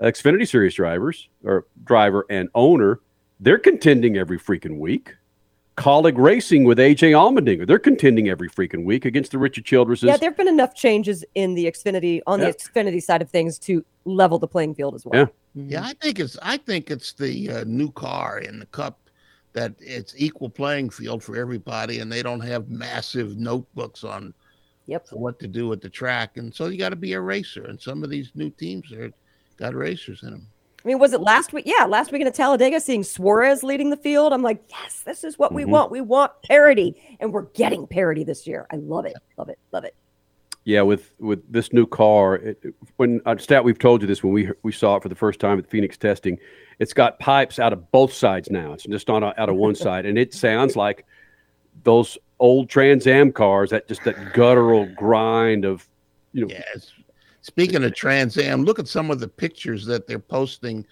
Xfinity 0.01 0.47
Series 0.47 0.73
drivers 0.73 1.29
or 1.43 1.67
driver 1.83 2.25
and 2.29 2.49
owner, 2.55 2.99
they're 3.39 3.59
contending 3.59 4.17
every 4.17 4.39
freaking 4.39 4.79
week. 4.79 5.13
Kaulig 5.77 6.17
Racing 6.17 6.63
with 6.63 6.79
AJ 6.79 7.11
Allmendinger, 7.11 7.67
they're 7.67 7.77
contending 7.79 8.29
every 8.29 8.49
freaking 8.49 8.83
week 8.85 9.05
against 9.05 9.31
the 9.31 9.37
Richard 9.37 9.65
Childresses. 9.65 10.05
Yeah, 10.05 10.17
there 10.17 10.29
have 10.29 10.37
been 10.37 10.47
enough 10.47 10.73
changes 10.73 11.23
in 11.35 11.53
the 11.53 11.65
Xfinity 11.65 12.21
on 12.25 12.39
Yeah. 12.39 12.47
the 12.47 12.53
Xfinity 12.53 13.03
side 13.03 13.21
of 13.21 13.29
things 13.29 13.59
to 13.59 13.85
level 14.05 14.39
the 14.39 14.47
playing 14.47 14.73
field 14.75 14.95
as 14.95 15.05
well. 15.05 15.19
Yeah. 15.21 15.27
Yeah, 15.57 15.83
I 15.85 15.93
think 16.01 16.19
it's 16.19 16.37
I 16.41 16.57
think 16.57 16.91
it's 16.91 17.13
the 17.13 17.49
uh, 17.49 17.63
new 17.65 17.91
car 17.91 18.39
in 18.39 18.59
the 18.59 18.65
cup 18.67 18.99
that 19.55 19.73
it's 19.79 20.13
equal 20.17 20.49
playing 20.49 20.89
field 20.89 21.23
for 21.23 21.37
everybody, 21.37 21.99
and 21.99 22.11
they 22.11 22.21
don't 22.21 22.41
have 22.41 22.69
massive 22.69 23.37
notebooks 23.37 24.03
on 24.03 24.33
yep. 24.85 25.07
what 25.11 25.39
to 25.39 25.47
do 25.47 25.71
at 25.71 25.81
the 25.81 25.89
track, 25.89 26.37
and 26.37 26.53
so 26.53 26.67
you 26.67 26.77
got 26.77 26.89
to 26.89 26.97
be 26.97 27.13
a 27.13 27.21
racer. 27.21 27.63
And 27.63 27.81
some 27.81 28.03
of 28.03 28.09
these 28.09 28.31
new 28.35 28.49
teams 28.49 28.91
are 28.91 29.09
got 29.57 29.73
racers 29.73 30.21
in 30.23 30.31
them. 30.31 30.47
I 30.83 30.89
mean, 30.89 30.99
was 30.99 31.13
it 31.13 31.21
last 31.21 31.53
week? 31.53 31.65
Yeah, 31.65 31.85
last 31.85 32.11
week 32.11 32.21
in 32.21 32.31
Talladega, 32.31 32.79
seeing 32.79 33.03
Suarez 33.03 33.63
leading 33.63 33.89
the 33.89 33.97
field. 33.97 34.33
I'm 34.33 34.43
like, 34.43 34.61
yes, 34.69 35.01
this 35.03 35.23
is 35.23 35.39
what 35.39 35.53
we 35.53 35.63
Mhm. 35.63 35.69
want. 35.69 35.89
We 35.89 36.01
want 36.01 36.33
parity, 36.43 37.17
and 37.19 37.33
we're 37.33 37.47
getting 37.53 37.87
parity 37.87 38.23
this 38.23 38.45
year. 38.45 38.67
I 38.69 38.75
love 38.75 39.05
it, 39.05 39.15
love 39.37 39.49
it, 39.49 39.57
love 39.71 39.85
it. 39.85 39.95
Yeah, 40.65 40.81
with 40.81 41.13
with 41.19 41.41
this 41.51 41.71
new 41.71 41.85
car, 41.85 42.35
it, 42.37 42.59
it- 42.63 42.73
when 42.97 43.21
uh, 43.27 43.37
stat 43.37 43.63
we've 43.63 43.77
told 43.79 44.01
you 44.01 44.07
this 44.07 44.23
when 44.23 44.33
we 44.33 44.49
we 44.63 44.71
saw 44.71 44.95
it 44.95 45.03
for 45.03 45.09
the 45.09 45.15
first 45.15 45.39
time 45.39 45.59
at 45.59 45.63
the 45.65 45.69
Phoenix 45.69 45.95
testing, 45.97 46.39
it's 46.79 46.91
got 46.93 47.19
pipes 47.19 47.59
out 47.59 47.71
of 47.71 47.91
both 47.91 48.11
sides 48.11 48.49
now. 48.49 48.73
It's 48.73 48.83
just 48.83 49.07
not 49.07 49.37
out 49.37 49.47
of 49.49 49.55
one 49.55 49.75
side, 49.85 50.05
and 50.07 50.17
it 50.17 50.33
sounds 50.33 50.75
like 50.75 51.05
those 51.83 52.17
old 52.39 52.67
Trans 52.67 53.05
Am 53.05 53.31
cars 53.31 53.69
that 53.69 53.87
just 53.87 54.03
that 54.05 54.33
guttural 54.33 54.87
grind 54.95 55.65
of 55.65 55.87
you 56.33 56.41
know. 56.41 56.47
Yes. 56.49 56.91
Speaking 57.41 57.83
of 57.83 57.93
Trans 57.93 58.35
Am, 58.39 58.63
look 58.63 58.79
at 58.79 58.87
some 58.87 59.11
of 59.11 59.19
the 59.19 59.27
pictures 59.27 59.85
that 59.85 60.07
they're 60.07 60.17
posting 60.17 60.83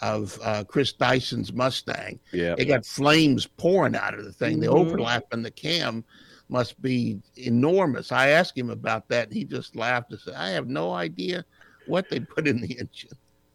of 0.00 0.38
uh, 0.42 0.64
Chris 0.64 0.94
Dyson's 0.94 1.52
Mustang. 1.52 2.18
Yeah. 2.32 2.54
They 2.54 2.64
got 2.64 2.86
flames 2.86 3.46
pouring 3.46 3.94
out 3.94 4.14
of 4.14 4.24
the 4.24 4.32
thing. 4.32 4.58
The 4.60 4.68
Mhm. 4.68 4.74
overlap 4.86 5.24
in 5.34 5.42
the 5.42 5.50
cam 5.50 6.02
must 6.48 6.80
be 6.80 7.20
enormous. 7.36 8.12
I 8.12 8.28
asked 8.28 8.56
him 8.56 8.70
about 8.70 9.08
that. 9.08 9.28
And 9.28 9.36
he 9.36 9.44
just 9.44 9.76
laughed 9.76 10.10
and 10.10 10.20
said, 10.20 10.34
I 10.34 10.50
have 10.50 10.68
no 10.68 10.92
idea 10.92 11.44
what 11.86 12.08
they 12.10 12.20
put 12.20 12.46
in 12.46 12.60
the 12.60 12.78
engine. 12.78 13.10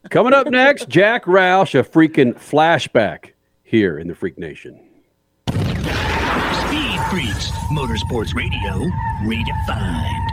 Coming 0.10 0.34
up 0.34 0.48
next, 0.48 0.90
Jack 0.90 1.26
Roush, 1.26 1.80
a 1.80 1.84
freaking 1.84 2.34
flashback 2.34 3.32
here 3.64 3.98
in 4.00 4.08
the 4.08 4.16
Freak 4.16 4.38
Nation. 4.38 4.80
Speed 5.50 7.00
Freaks, 7.10 7.52
Motorsports 7.72 8.36
Radio, 8.36 8.90
redefined. 9.24 10.33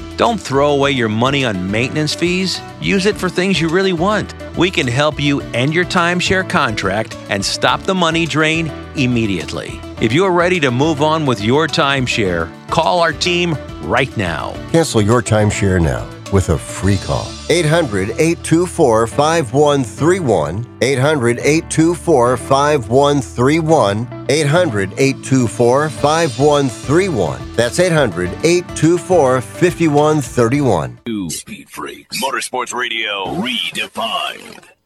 Don't 0.21 0.39
throw 0.39 0.73
away 0.73 0.91
your 0.91 1.09
money 1.09 1.45
on 1.45 1.71
maintenance 1.71 2.13
fees. 2.13 2.61
Use 2.79 3.07
it 3.07 3.17
for 3.17 3.27
things 3.27 3.59
you 3.59 3.69
really 3.69 3.91
want. 3.91 4.35
We 4.55 4.69
can 4.69 4.85
help 4.85 5.19
you 5.19 5.41
end 5.41 5.73
your 5.73 5.83
timeshare 5.83 6.47
contract 6.47 7.17
and 7.31 7.43
stop 7.43 7.81
the 7.81 7.95
money 7.95 8.27
drain 8.27 8.67
immediately. 8.95 9.81
If 9.99 10.13
you're 10.13 10.31
ready 10.31 10.59
to 10.59 10.69
move 10.69 11.01
on 11.01 11.25
with 11.25 11.41
your 11.41 11.65
timeshare, 11.65 12.51
call 12.69 12.99
our 12.99 13.13
team 13.13 13.57
right 13.81 14.15
now. 14.15 14.53
Cancel 14.69 15.01
your 15.01 15.23
timeshare 15.23 15.81
now 15.81 16.07
with 16.31 16.49
a 16.49 16.57
free 16.57 16.97
call. 16.97 17.27
800 17.49 18.11
824 18.11 19.07
5131. 19.07 20.77
800 20.81 21.39
824 21.39 22.37
5131. 22.37 24.25
800 24.29 24.93
824 24.97 25.89
5131. 25.89 27.55
That's 27.55 27.79
800 27.79 28.29
824 28.43 29.41
5131. 29.41 31.29
Speed 31.29 31.69
Freaks, 31.69 32.21
Motorsports 32.21 32.73
Radio, 32.73 33.25
redefined. 33.35 34.80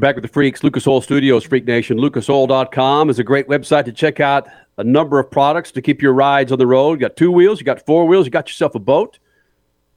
You're 0.00 0.08
back 0.08 0.16
with 0.16 0.22
the 0.22 0.32
Freaks, 0.32 0.64
Lucas 0.64 0.86
Oil 0.86 1.02
Studios, 1.02 1.44
Freak 1.44 1.66
Nation. 1.66 1.98
LucasOil.com 1.98 3.10
is 3.10 3.18
a 3.18 3.22
great 3.22 3.48
website 3.48 3.84
to 3.84 3.92
check 3.92 4.18
out 4.18 4.48
a 4.78 4.82
number 4.82 5.18
of 5.18 5.30
products 5.30 5.70
to 5.72 5.82
keep 5.82 6.00
your 6.00 6.14
rides 6.14 6.50
on 6.52 6.58
the 6.58 6.66
road. 6.66 6.92
You 6.92 7.00
got 7.00 7.16
two 7.16 7.30
wheels, 7.30 7.60
you 7.60 7.66
got 7.66 7.84
four 7.84 8.06
wheels, 8.06 8.24
you 8.24 8.30
got 8.30 8.48
yourself 8.48 8.74
a 8.74 8.78
boat. 8.78 9.18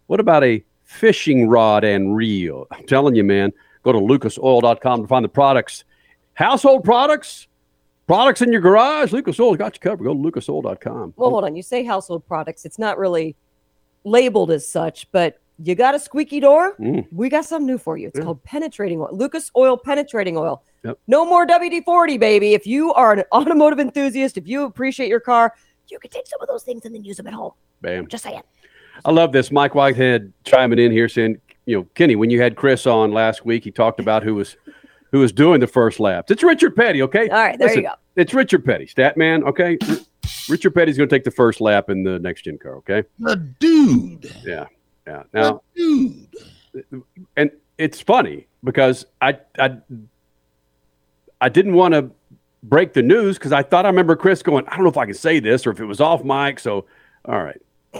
What 0.07 0.19
about 0.19 0.43
a 0.43 0.61
fishing 0.83 1.47
rod 1.47 1.85
and 1.85 2.17
reel? 2.17 2.67
I'm 2.71 2.85
telling 2.85 3.15
you, 3.15 3.23
man, 3.23 3.53
go 3.83 3.93
to 3.93 3.97
lucasoil.com 3.97 5.03
to 5.03 5.07
find 5.07 5.23
the 5.23 5.29
products. 5.29 5.85
Household 6.33 6.83
products, 6.83 7.47
products 8.05 8.41
in 8.41 8.51
your 8.51 8.59
garage. 8.59 9.13
Lucas 9.13 9.39
Oil's 9.39 9.55
got 9.55 9.75
you 9.75 9.79
covered. 9.79 10.03
Go 10.03 10.13
to 10.13 10.19
lucasoil.com. 10.19 11.13
Well, 11.15 11.29
hold 11.29 11.45
on. 11.45 11.55
You 11.55 11.63
say 11.63 11.85
household 11.85 12.27
products. 12.27 12.65
It's 12.65 12.77
not 12.77 12.97
really 12.97 13.37
labeled 14.03 14.51
as 14.51 14.67
such, 14.67 15.09
but 15.13 15.39
you 15.59 15.75
got 15.75 15.95
a 15.95 15.99
squeaky 15.99 16.39
door? 16.39 16.75
Mm. 16.77 17.07
We 17.11 17.29
got 17.29 17.45
something 17.45 17.67
new 17.67 17.77
for 17.77 17.97
you. 17.97 18.07
It's 18.07 18.19
called 18.19 18.43
penetrating 18.43 18.99
oil. 18.99 19.09
Lucas 19.11 19.51
Oil 19.55 19.77
Penetrating 19.77 20.37
Oil. 20.37 20.63
Yep. 20.83 20.99
No 21.07 21.25
more 21.25 21.45
WD 21.45 21.85
40, 21.85 22.17
baby. 22.17 22.53
If 22.53 22.65
you 22.65 22.93
are 22.93 23.13
an 23.13 23.23
automotive 23.31 23.79
enthusiast, 23.79 24.37
if 24.37 24.47
you 24.47 24.63
appreciate 24.63 25.09
your 25.09 25.19
car, 25.19 25.53
you 25.89 25.99
can 25.99 26.09
take 26.11 26.27
some 26.27 26.41
of 26.41 26.47
those 26.47 26.63
things 26.63 26.85
and 26.85 26.93
then 26.93 27.03
use 27.03 27.17
them 27.17 27.27
at 27.27 27.33
home. 27.33 27.51
Bam. 27.81 28.07
Just 28.07 28.23
saying. 28.23 28.41
I 29.05 29.11
love 29.11 29.31
this. 29.31 29.51
Mike 29.51 29.75
Whitehead 29.75 30.31
chiming 30.45 30.79
in 30.79 30.91
here 30.91 31.09
saying, 31.09 31.39
you 31.65 31.77
know, 31.77 31.83
Kenny, 31.95 32.15
when 32.15 32.29
you 32.29 32.41
had 32.41 32.55
Chris 32.55 32.85
on 32.85 33.11
last 33.11 33.45
week, 33.45 33.63
he 33.63 33.71
talked 33.71 33.99
about 33.99 34.23
who 34.23 34.35
was 34.35 34.57
who 35.11 35.19
was 35.19 35.31
doing 35.31 35.59
the 35.59 35.67
first 35.67 35.99
laps. 35.99 36.31
It's 36.31 36.41
Richard 36.41 36.75
Petty, 36.75 37.03
okay? 37.03 37.29
All 37.29 37.37
right, 37.37 37.57
there 37.57 37.73
you 37.73 37.83
go. 37.83 37.91
It's 38.15 38.33
Richard 38.33 38.65
Petty, 38.65 38.87
stat 38.87 39.15
man, 39.15 39.43
okay? 39.43 39.77
R- 39.87 39.97
Richard 40.49 40.71
Petty's 40.73 40.97
going 40.97 41.07
to 41.07 41.15
take 41.15 41.23
the 41.23 41.31
first 41.31 41.61
lap 41.61 41.91
in 41.91 42.03
the 42.03 42.17
next 42.17 42.41
gen 42.43 42.57
car, 42.57 42.77
okay? 42.77 43.03
The 43.19 43.35
dude. 43.59 44.33
Yeah, 44.43 44.65
yeah. 45.07 45.23
Now, 45.33 45.61
and 47.35 47.51
it's 47.77 48.01
funny 48.01 48.47
because 48.63 49.05
I 49.21 49.37
I 49.59 49.77
I 51.41 51.49
didn't 51.49 51.73
want 51.73 51.93
to 51.93 52.11
break 52.63 52.93
the 52.93 53.01
news 53.01 53.37
because 53.37 53.51
I 53.51 53.61
thought 53.61 53.85
I 53.85 53.89
remember 53.89 54.15
Chris 54.15 54.41
going, 54.41 54.65
I 54.67 54.75
don't 54.75 54.83
know 54.83 54.89
if 54.89 54.97
I 54.97 55.05
can 55.05 55.13
say 55.13 55.39
this 55.39 55.67
or 55.67 55.71
if 55.71 55.79
it 55.79 55.85
was 55.85 55.99
off 55.99 56.23
mic. 56.23 56.59
So, 56.59 56.85
all 57.25 57.43
right. 57.43 57.61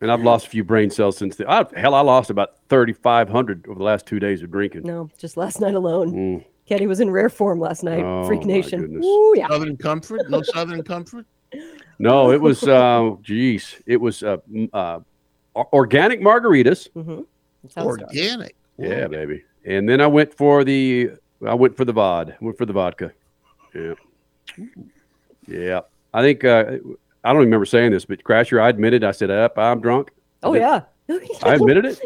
and 0.00 0.10
I've 0.10 0.22
lost 0.22 0.46
a 0.46 0.50
few 0.50 0.64
brain 0.64 0.90
cells 0.90 1.16
since 1.16 1.36
then. 1.36 1.46
I, 1.48 1.64
hell, 1.76 1.94
I 1.94 2.00
lost 2.00 2.30
about 2.30 2.56
3,500 2.68 3.66
over 3.68 3.78
the 3.78 3.84
last 3.84 4.06
two 4.06 4.18
days 4.18 4.42
of 4.42 4.50
drinking. 4.50 4.82
No, 4.82 5.08
just 5.18 5.36
last 5.36 5.60
night 5.60 5.74
alone. 5.74 6.12
Mm. 6.12 6.44
Kenny 6.66 6.86
was 6.86 7.00
in 7.00 7.10
rare 7.10 7.28
form 7.28 7.60
last 7.60 7.84
night. 7.84 8.02
Oh, 8.02 8.26
Freak 8.26 8.44
Nation. 8.44 8.80
goodness. 8.80 9.04
Ooh, 9.04 9.34
yeah. 9.36 9.48
Southern 9.48 9.76
Comfort? 9.76 10.28
No 10.28 10.42
Southern 10.42 10.82
Comfort? 10.82 11.26
No, 11.98 12.30
it 12.32 12.40
was, 12.40 12.62
uh, 12.64 13.14
geez, 13.22 13.76
it 13.86 13.96
was 13.96 14.22
uh, 14.22 14.38
uh, 14.72 15.00
organic 15.54 16.20
margaritas. 16.20 16.88
Mm-hmm. 16.96 17.22
Organic. 17.80 18.56
Yeah, 18.78 19.06
baby. 19.06 19.44
And 19.64 19.88
then 19.88 20.00
I 20.00 20.06
went 20.06 20.34
for 20.34 20.64
the 20.64 21.12
I 21.46 21.54
went 21.54 21.76
for 21.76 21.84
the 21.84 21.94
vod. 21.94 22.40
Went 22.40 22.58
for 22.58 22.66
the 22.66 22.72
vodka. 22.72 23.12
Yeah. 23.74 23.94
Yeah. 25.46 25.80
I 26.12 26.22
think 26.22 26.44
uh, 26.44 26.78
I 27.24 27.32
don't 27.32 27.40
remember 27.40 27.66
saying 27.66 27.92
this, 27.92 28.04
but 28.04 28.22
Crasher, 28.22 28.60
I 28.60 28.68
admitted 28.68 29.04
I 29.04 29.12
said, 29.12 29.30
"Up, 29.30 29.58
I'm 29.58 29.80
drunk." 29.80 30.10
Oh, 30.42 30.52
did- 30.52 30.60
yeah. 30.60 30.80
I 31.42 31.54
admitted 31.54 31.84
it. 31.84 32.00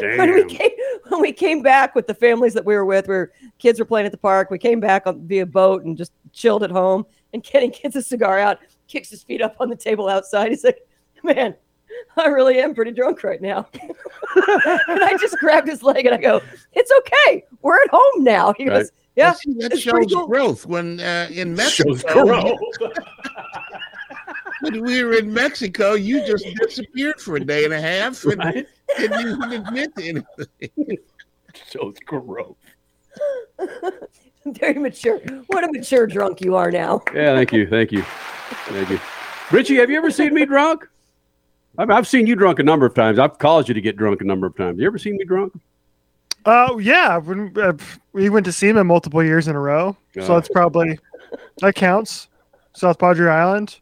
when 0.18 0.32
we 0.34 0.44
came 0.44 0.70
when 1.08 1.20
we 1.20 1.32
came 1.32 1.62
back 1.62 1.94
with 1.94 2.06
the 2.06 2.14
families 2.14 2.54
that 2.54 2.64
we 2.64 2.74
were 2.74 2.84
with, 2.84 3.08
where 3.08 3.32
kids 3.58 3.78
were 3.78 3.84
playing 3.84 4.06
at 4.06 4.12
the 4.12 4.18
park, 4.18 4.50
we 4.50 4.58
came 4.58 4.80
back 4.80 5.06
on 5.06 5.26
via 5.26 5.44
boat 5.44 5.84
and 5.84 5.96
just 5.96 6.12
chilled 6.32 6.62
at 6.62 6.70
home. 6.70 7.04
And 7.32 7.42
Kenny 7.44 7.68
gets 7.68 7.94
a 7.96 8.02
cigar 8.02 8.38
out, 8.38 8.58
kicks 8.86 9.10
his 9.10 9.22
feet 9.22 9.42
up 9.42 9.56
on 9.60 9.68
the 9.68 9.76
table 9.76 10.08
outside. 10.08 10.50
He's 10.50 10.64
like, 10.64 10.86
"Man, 11.22 11.54
I 12.16 12.26
really 12.28 12.58
am 12.60 12.74
pretty 12.74 12.92
drunk 12.92 13.22
right 13.22 13.40
now." 13.42 13.68
and 13.74 15.04
I 15.04 15.16
just 15.20 15.36
grabbed 15.38 15.68
his 15.68 15.82
leg 15.82 16.06
and 16.06 16.14
I 16.14 16.18
go, 16.18 16.40
"It's 16.72 16.90
okay, 16.98 17.44
we're 17.62 17.76
at 17.82 17.90
home 17.90 18.24
now." 18.24 18.52
He 18.54 18.68
Right. 18.68 18.78
goes, 18.78 18.92
"Yeah, 19.16 19.32
See, 19.34 19.52
that 19.58 19.78
shows 19.78 20.12
cool." 20.12 20.26
growth 20.26 20.64
when 20.66 21.00
uh, 21.00 21.28
in 21.30 21.54
Mexico. 21.54 21.94
Shows 21.94 22.02
growth. 22.04 22.58
when 24.62 24.82
we 24.82 25.04
were 25.04 25.14
in 25.14 25.32
Mexico, 25.32 25.94
you 25.94 26.24
just 26.26 26.46
disappeared 26.60 27.20
for 27.20 27.36
a 27.36 27.40
day 27.40 27.64
and 27.64 27.72
a 27.74 27.80
half 27.80 28.24
and 28.24 28.42
you 28.54 28.66
didn't 28.96 29.20
even 29.20 29.52
admit 29.52 29.94
to 29.96 30.08
anything. 30.08 30.98
Shows 31.70 31.96
growth. 32.06 32.56
Very 34.60 34.74
mature. 34.78 35.18
What 35.48 35.64
a 35.64 35.72
mature 35.72 36.06
drunk 36.06 36.40
you 36.40 36.54
are 36.56 36.70
now. 36.70 37.02
Yeah, 37.14 37.34
thank 37.34 37.52
you, 37.52 37.66
thank 37.66 37.92
you, 37.92 38.02
thank 38.02 38.90
you. 38.90 39.00
Richie, 39.50 39.76
have 39.76 39.90
you 39.90 39.96
ever 39.96 40.10
seen 40.10 40.34
me 40.34 40.44
drunk? 40.44 40.86
I've, 41.78 41.90
I've 41.90 42.06
seen 42.08 42.26
you 42.26 42.34
drunk 42.36 42.58
a 42.58 42.62
number 42.62 42.86
of 42.86 42.94
times. 42.94 43.18
I've 43.18 43.38
caused 43.38 43.68
you 43.68 43.74
to 43.74 43.80
get 43.80 43.96
drunk 43.96 44.20
a 44.20 44.24
number 44.24 44.46
of 44.46 44.56
times. 44.56 44.80
You 44.80 44.86
ever 44.86 44.98
seen 44.98 45.16
me 45.16 45.24
drunk? 45.24 45.52
Oh 46.46 46.78
yeah, 46.78 47.18
when 47.18 47.52
uh, 47.58 47.72
we 48.12 48.28
went 48.30 48.46
to 48.46 48.52
see 48.52 48.68
him 48.68 48.86
multiple 48.86 49.22
years 49.22 49.48
in 49.48 49.56
a 49.56 49.60
row, 49.60 49.96
so 50.14 50.20
Oh. 50.22 50.34
that's 50.34 50.48
probably 50.48 50.98
that 51.58 51.74
counts. 51.74 52.28
South 52.74 52.98
Padre 52.98 53.28
Island, 53.30 53.76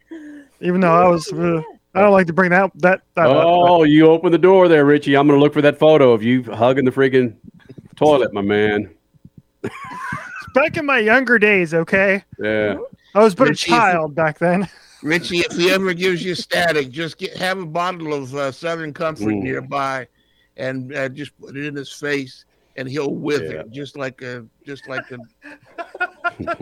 even 0.60 0.80
though 0.80 0.94
I 0.94 1.06
was, 1.08 1.30
uh, 1.30 1.60
I 1.94 2.00
don't 2.00 2.12
like 2.12 2.26
to 2.28 2.32
bring 2.32 2.50
that 2.50 2.70
that. 2.76 3.02
that 3.14 3.26
up, 3.26 3.44
Oh, 3.46 3.82
you 3.84 4.06
opened 4.06 4.32
the 4.32 4.38
door 4.38 4.68
there, 4.68 4.86
Richie. 4.86 5.16
I'm 5.16 5.26
going 5.26 5.38
to 5.38 5.42
look 5.42 5.52
for 5.52 5.60
that 5.62 5.78
photo 5.78 6.12
of 6.12 6.22
you 6.22 6.42
hugging 6.44 6.86
the 6.86 6.90
freaking 6.90 7.36
toilet, 7.96 8.32
my 8.32 8.40
man. 8.40 8.90
but 10.56 10.62
back 10.62 10.76
in 10.76 10.86
my 10.86 10.98
younger 10.98 11.38
days, 11.38 11.74
okay, 11.74 12.24
Yeah. 12.38 12.76
I 13.14 13.20
was 13.22 13.34
but 13.34 13.50
a 13.50 13.54
child 13.54 14.14
back 14.14 14.38
then. 14.38 14.68
Richie, 15.02 15.38
if 15.40 15.52
he 15.56 15.70
ever 15.70 15.92
gives 15.94 16.24
you 16.24 16.34
static, 16.34 16.90
just 16.90 17.18
get 17.18 17.36
have 17.36 17.58
a 17.58 17.66
bottle 17.66 18.12
of 18.14 18.34
uh, 18.34 18.50
Southern 18.50 18.92
Comfort 18.92 19.26
Mm. 19.34 19.42
nearby, 19.42 20.08
and 20.56 20.94
uh, 20.94 21.08
just 21.10 21.38
put 21.38 21.56
it 21.56 21.64
in 21.66 21.76
his 21.76 21.92
face, 21.92 22.44
and 22.76 22.88
he'll 22.88 23.14
wither 23.14 23.56
Yeah. 23.56 23.62
just 23.70 23.96
like 23.96 24.22
a 24.22 24.44
just 24.66 24.88
like 24.88 25.04
a. 25.10 25.18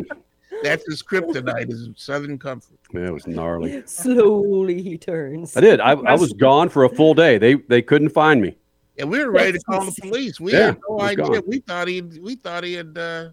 That's 0.62 0.84
his 0.88 1.02
kryptonite 1.02 1.70
is 1.70 1.88
Southern 1.96 2.38
Comfort. 2.38 2.78
Man, 2.92 3.04
it 3.06 3.12
was 3.12 3.26
gnarly. 3.26 3.82
Slowly 3.86 4.82
he 4.82 4.96
turns. 4.96 5.56
I 5.56 5.60
did. 5.60 5.80
I, 5.80 5.92
I 5.92 6.14
was 6.14 6.32
gone 6.32 6.68
for 6.68 6.84
a 6.84 6.88
full 6.88 7.14
day. 7.14 7.38
They 7.38 7.54
they 7.54 7.82
couldn't 7.82 8.10
find 8.10 8.40
me. 8.40 8.56
And 8.98 9.10
we 9.10 9.18
were 9.24 9.30
ready 9.32 9.52
to 9.58 9.64
call 9.64 9.84
the 9.84 9.92
police. 10.00 10.38
We 10.40 10.52
Yeah, 10.52 10.66
had 10.66 10.78
no 10.88 11.00
idea. 11.00 11.24
gone. 11.24 11.42
We 11.46 11.58
thought 11.60 11.88
he 11.88 12.02
we 12.02 12.36
thought 12.36 12.62
he 12.64 12.74
had 12.74 12.96
uh, 12.96 13.28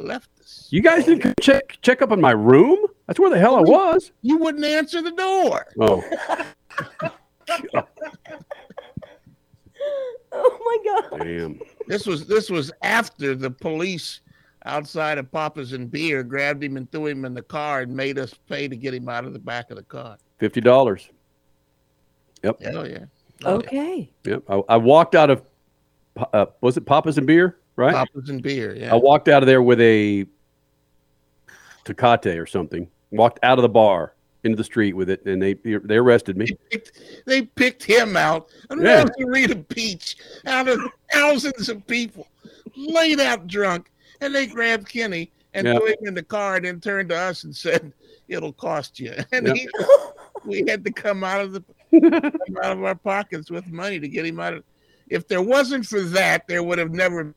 left 0.00 0.30
us. 0.40 0.66
You 0.70 0.82
guys 0.82 1.04
didn't 1.04 1.34
check 1.40 1.78
check 1.82 2.02
up 2.02 2.10
on 2.12 2.20
my 2.20 2.32
room. 2.32 2.86
That's 3.06 3.18
where 3.18 3.30
the 3.30 3.38
hell 3.38 3.56
I 3.56 3.60
was. 3.60 4.12
You 4.22 4.38
wouldn't 4.38 4.64
answer 4.64 5.02
the 5.02 5.12
door. 5.12 5.66
Oh, 5.80 6.02
Oh 10.32 10.58
my 10.64 11.08
god. 11.10 11.24
damn. 11.24 11.60
This 11.88 12.06
was 12.06 12.26
this 12.26 12.50
was 12.50 12.70
after 12.82 13.34
the 13.34 13.50
police 13.50 14.20
outside 14.64 15.18
of 15.18 15.30
Papa's 15.32 15.72
and 15.72 15.90
Beer 15.90 16.22
grabbed 16.22 16.62
him 16.62 16.76
and 16.76 16.90
threw 16.92 17.06
him 17.06 17.24
in 17.24 17.34
the 17.34 17.42
car 17.42 17.80
and 17.80 17.94
made 17.94 18.18
us 18.18 18.32
pay 18.48 18.68
to 18.68 18.76
get 18.76 18.94
him 18.94 19.08
out 19.08 19.24
of 19.24 19.32
the 19.32 19.38
back 19.38 19.70
of 19.70 19.76
the 19.76 19.82
car. 19.82 20.18
Fifty 20.38 20.60
dollars. 20.60 21.08
Yep. 22.44 22.62
Hell 22.62 22.88
yeah. 22.88 23.04
Okay. 23.44 24.10
Yep. 24.24 24.44
I, 24.48 24.62
I 24.68 24.76
walked 24.76 25.14
out 25.14 25.30
of. 25.30 25.42
Uh, 26.32 26.46
was 26.60 26.76
it 26.76 26.82
Papa's 26.82 27.18
and 27.18 27.26
Beer? 27.26 27.56
Right. 27.80 27.94
Papa's 27.94 28.28
and 28.28 28.42
Beer. 28.42 28.76
Yeah. 28.76 28.92
I 28.92 28.96
walked 28.96 29.26
out 29.28 29.42
of 29.42 29.46
there 29.46 29.62
with 29.62 29.80
a 29.80 30.26
Tecate 31.86 32.38
or 32.38 32.44
something. 32.44 32.86
Walked 33.10 33.38
out 33.42 33.58
of 33.58 33.62
the 33.62 33.70
bar 33.70 34.12
into 34.44 34.54
the 34.56 34.64
street 34.64 34.92
with 34.94 35.08
it, 35.08 35.24
and 35.24 35.40
they 35.42 35.54
they 35.54 35.96
arrested 35.96 36.36
me. 36.36 36.48
They 37.24 37.42
picked 37.42 37.82
him 37.82 38.18
out. 38.18 38.50
And 38.68 38.82
Yeah. 38.82 39.04
Rosarito 39.18 39.54
Beach 39.74 40.16
out 40.44 40.68
of 40.68 40.78
thousands 41.10 41.70
of 41.70 41.86
people, 41.86 42.26
laid 42.76 43.18
out 43.18 43.46
drunk, 43.46 43.90
and 44.20 44.34
they 44.34 44.46
grabbed 44.46 44.86
Kenny 44.86 45.30
and 45.54 45.66
Yeah. 45.66 45.78
threw 45.78 45.86
him 45.86 46.06
in 46.08 46.14
the 46.14 46.22
car 46.22 46.56
and 46.56 46.66
then 46.66 46.80
turned 46.80 47.08
to 47.08 47.16
us 47.16 47.44
and 47.44 47.56
said, 47.56 47.94
It'll 48.28 48.52
cost 48.52 49.00
you. 49.00 49.14
And 49.32 49.46
Yeah. 49.46 49.54
he, 49.54 49.68
we 50.44 50.64
had 50.68 50.84
to 50.84 50.92
come 50.92 51.24
out 51.24 51.40
of 51.40 51.52
the 51.54 51.64
out 52.62 52.72
of 52.72 52.84
our 52.84 52.94
pockets 52.94 53.50
with 53.50 53.66
money 53.68 53.98
to 53.98 54.06
get 54.06 54.26
him 54.26 54.38
out 54.38 54.52
of 54.52 54.64
if 55.08 55.26
there 55.26 55.42
wasn't 55.42 55.86
for 55.86 56.02
that, 56.02 56.46
there 56.46 56.62
would 56.62 56.78
have 56.78 56.92
never 56.92 57.34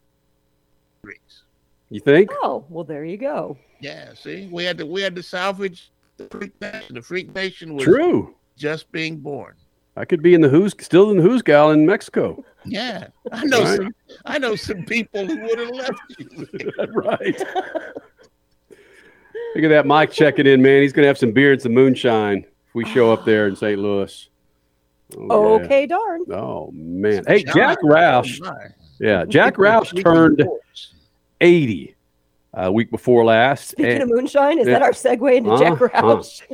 You 1.94 2.00
think? 2.00 2.32
Oh, 2.42 2.66
well, 2.70 2.84
there 2.84 3.06
you 3.06 3.18
go. 3.18 3.56
Yeah, 3.80 4.16
see, 4.16 4.50
we 4.52 4.64
had 4.64 4.80
to 4.80 4.86
we 4.88 5.04
had 5.04 5.16
to 5.16 5.22
salvage 5.22 5.92
the 6.18 6.28
freak 6.28 6.60
nation. 6.60 6.96
The 6.96 7.02
freak 7.04 7.36
nation 7.36 7.76
was 7.76 7.84
True. 7.84 8.34
just 8.58 8.92
being 8.92 9.18
born. 9.18 9.54
I 9.96 10.06
could 10.06 10.24
be 10.24 10.34
in 10.34 10.42
the 10.42 10.50
who's 10.50 10.74
still 10.80 11.12
in 11.12 11.18
the 11.18 11.24
who's 11.24 11.44
gal 11.44 11.70
in 11.70 11.86
Mexico. 11.86 12.44
Yeah, 12.66 13.10
I 13.32 13.46
know 13.46 13.62
Right. 13.62 13.78
some. 13.78 13.96
I 14.26 14.40
know 14.40 14.56
some 14.56 14.86
people 14.86 15.28
who 15.28 15.40
would 15.40 15.60
have 15.60 15.70
left 15.70 16.00
you. 16.18 16.48
right. 16.94 17.40
Look 19.56 19.64
at 19.64 19.70
that 19.70 19.86
Mike 19.86 20.12
checking 20.12 20.48
in, 20.48 20.64
man. 20.64 20.82
He's 20.82 20.94
gonna 20.94 21.06
have 21.06 21.20
some 21.20 21.32
beer 21.32 21.52
and 21.52 21.62
some 21.62 21.74
moonshine 21.74 22.40
if 22.40 22.74
we 22.74 22.86
show 22.86 23.14
up 23.14 23.24
there 23.24 23.48
in 23.48 23.56
St. 23.56 23.78
Louis. 23.80 24.30
Oh, 25.30 25.60
yeah. 25.60 25.66
Okay, 25.66 25.86
darn. 25.86 26.22
Oh 26.32 26.72
man. 26.74 27.24
Hey, 27.28 27.44
Jack 27.44 27.78
Roush. 27.84 28.40
Yeah, 29.00 29.26
Jack 29.26 29.58
Roush 29.58 30.02
turned 30.04 30.44
80 31.44 31.96
a 32.56 32.72
week 32.72 32.90
before 32.90 33.26
last. 33.26 33.70
Speaking 33.70 33.92
and- 33.94 34.04
of 34.04 34.10
moonshine, 34.10 34.58
is 34.60 34.68
Yeah. 34.68 34.80
that 34.80 34.82
our 34.84 34.92
segue 34.92 35.36
into 35.36 35.58
Jack 35.58 35.74
Uh-huh. 35.74 36.02
Roush? 36.02 36.42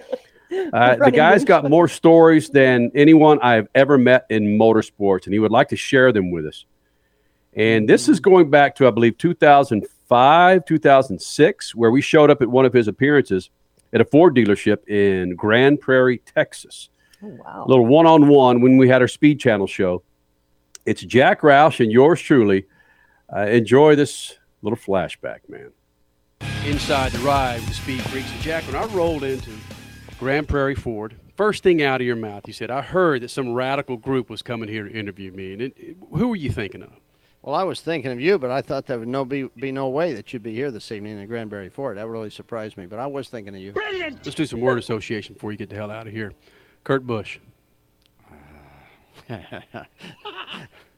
Uh, 0.73 0.95
the 0.95 1.11
guy's 1.11 1.45
got 1.45 1.69
more 1.69 1.87
stories 1.87 2.49
than 2.49 2.89
anyone 2.95 3.37
I've 3.39 3.67
ever 3.75 3.99
met 3.99 4.25
in 4.31 4.57
motorsports, 4.57 5.25
and 5.25 5.33
he 5.33 5.37
would 5.37 5.51
like 5.51 5.69
to 5.69 5.75
share 5.75 6.11
them 6.11 6.31
with 6.31 6.47
us. 6.47 6.65
And 7.53 7.87
this 7.87 8.09
is 8.09 8.19
going 8.19 8.49
back 8.49 8.73
to, 8.77 8.87
I 8.87 8.89
believe, 8.89 9.15
2005, 9.19 10.65
2006, 10.65 11.75
where 11.75 11.91
we 11.91 12.01
showed 12.01 12.31
up 12.31 12.41
at 12.41 12.47
one 12.47 12.65
of 12.65 12.73
his 12.73 12.87
appearances 12.87 13.51
at 13.93 14.01
a 14.01 14.05
Ford 14.05 14.35
dealership 14.35 14.87
in 14.87 15.35
Grand 15.35 15.81
Prairie, 15.81 16.17
Texas. 16.25 16.89
Oh, 17.23 17.27
wow. 17.27 17.65
A 17.65 17.69
little 17.69 17.85
one 17.85 18.07
on 18.07 18.27
one 18.27 18.59
when 18.61 18.77
we 18.77 18.89
had 18.89 19.03
our 19.03 19.07
Speed 19.07 19.39
Channel 19.39 19.67
show. 19.67 20.01
It's 20.83 21.01
Jack 21.03 21.41
Roush 21.41 21.79
and 21.79 21.91
yours 21.91 22.19
truly. 22.19 22.65
Uh, 23.31 23.41
enjoy 23.41 23.95
this 23.95 24.35
little 24.61 24.77
flashback, 24.77 25.39
man. 25.47 25.71
Inside 26.65 27.11
the 27.11 27.19
ride 27.19 27.61
with 27.61 27.75
Speed 27.75 28.01
Freaks. 28.03 28.31
And 28.31 28.41
Jack, 28.41 28.63
when 28.65 28.75
I 28.75 28.85
rolled 28.87 29.23
into 29.23 29.51
Grand 30.19 30.47
Prairie 30.47 30.75
Ford, 30.75 31.15
first 31.35 31.63
thing 31.63 31.81
out 31.81 32.01
of 32.01 32.07
your 32.07 32.15
mouth, 32.15 32.43
you 32.47 32.53
said, 32.53 32.69
I 32.69 32.81
heard 32.81 33.21
that 33.21 33.29
some 33.29 33.53
radical 33.53 33.97
group 33.97 34.29
was 34.29 34.41
coming 34.41 34.67
here 34.69 34.83
to 34.87 34.91
interview 34.93 35.31
me. 35.31 35.53
And 35.53 35.61
it, 35.61 35.73
it- 35.77 35.97
who 36.13 36.27
were 36.29 36.35
you 36.35 36.51
thinking 36.51 36.83
of? 36.83 36.91
Well, 37.41 37.55
I 37.55 37.63
was 37.63 37.79
thinking 37.79 38.11
of 38.11 38.19
you, 38.19 38.37
but 38.37 38.51
I 38.51 38.61
thought 38.61 38.85
there 38.85 38.99
would 38.99 39.07
no 39.07 39.23
be, 39.23 39.43
be 39.55 39.71
no 39.71 39.87
way 39.87 40.13
that 40.13 40.33
you'd 40.33 40.43
be 40.43 40.53
here 40.53 40.71
this 40.71 40.91
evening 40.91 41.17
in 41.19 41.25
Granbury 41.27 41.69
Ford. 41.69 41.95
That 41.97 42.05
really 42.07 42.29
surprised 42.29 42.75
me, 42.75 42.85
but 42.85 42.99
I 42.99 43.07
was 43.07 43.29
thinking 43.29 43.55
of 43.55 43.61
you. 43.61 43.71
Brilliant. 43.71 44.25
Let's 44.25 44.35
do 44.35 44.45
some 44.45 44.59
word 44.59 44.77
association 44.77 45.35
before 45.35 45.53
you 45.53 45.57
get 45.57 45.69
the 45.69 45.75
hell 45.77 45.89
out 45.89 46.05
of 46.05 46.11
here. 46.11 46.33
Kurt 46.83 47.07
Busch. 47.07 47.39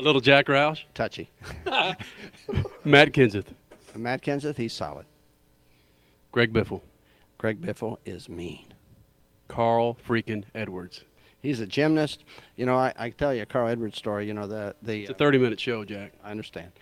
A 0.00 0.02
little 0.02 0.22
Jack 0.22 0.46
Roush. 0.46 0.84
Touchy. 0.94 1.30
Matt 2.84 3.12
Kenseth. 3.12 3.48
Matt 3.94 4.22
Kenseth, 4.22 4.56
he's 4.56 4.72
solid. 4.72 5.04
Greg 6.32 6.54
Biffle. 6.54 6.80
Greg 7.36 7.60
Biffle 7.60 7.98
is 8.06 8.26
mean. 8.26 8.72
Carl 9.48 9.98
freaking 10.08 10.44
Edwards. 10.54 11.04
He's 11.42 11.60
a 11.60 11.66
gymnast. 11.66 12.24
You 12.56 12.64
know, 12.64 12.76
I, 12.76 12.94
I 12.98 13.10
tell 13.10 13.34
you 13.34 13.42
a 13.42 13.46
Carl 13.46 13.68
Edwards 13.68 13.98
story. 13.98 14.26
You 14.26 14.32
know 14.32 14.46
the 14.46 14.74
the. 14.80 15.02
It's 15.02 15.10
a 15.10 15.14
30 15.14 15.36
minute 15.36 15.60
show, 15.60 15.84
Jack. 15.84 16.14
I 16.24 16.30
understand. 16.30 16.72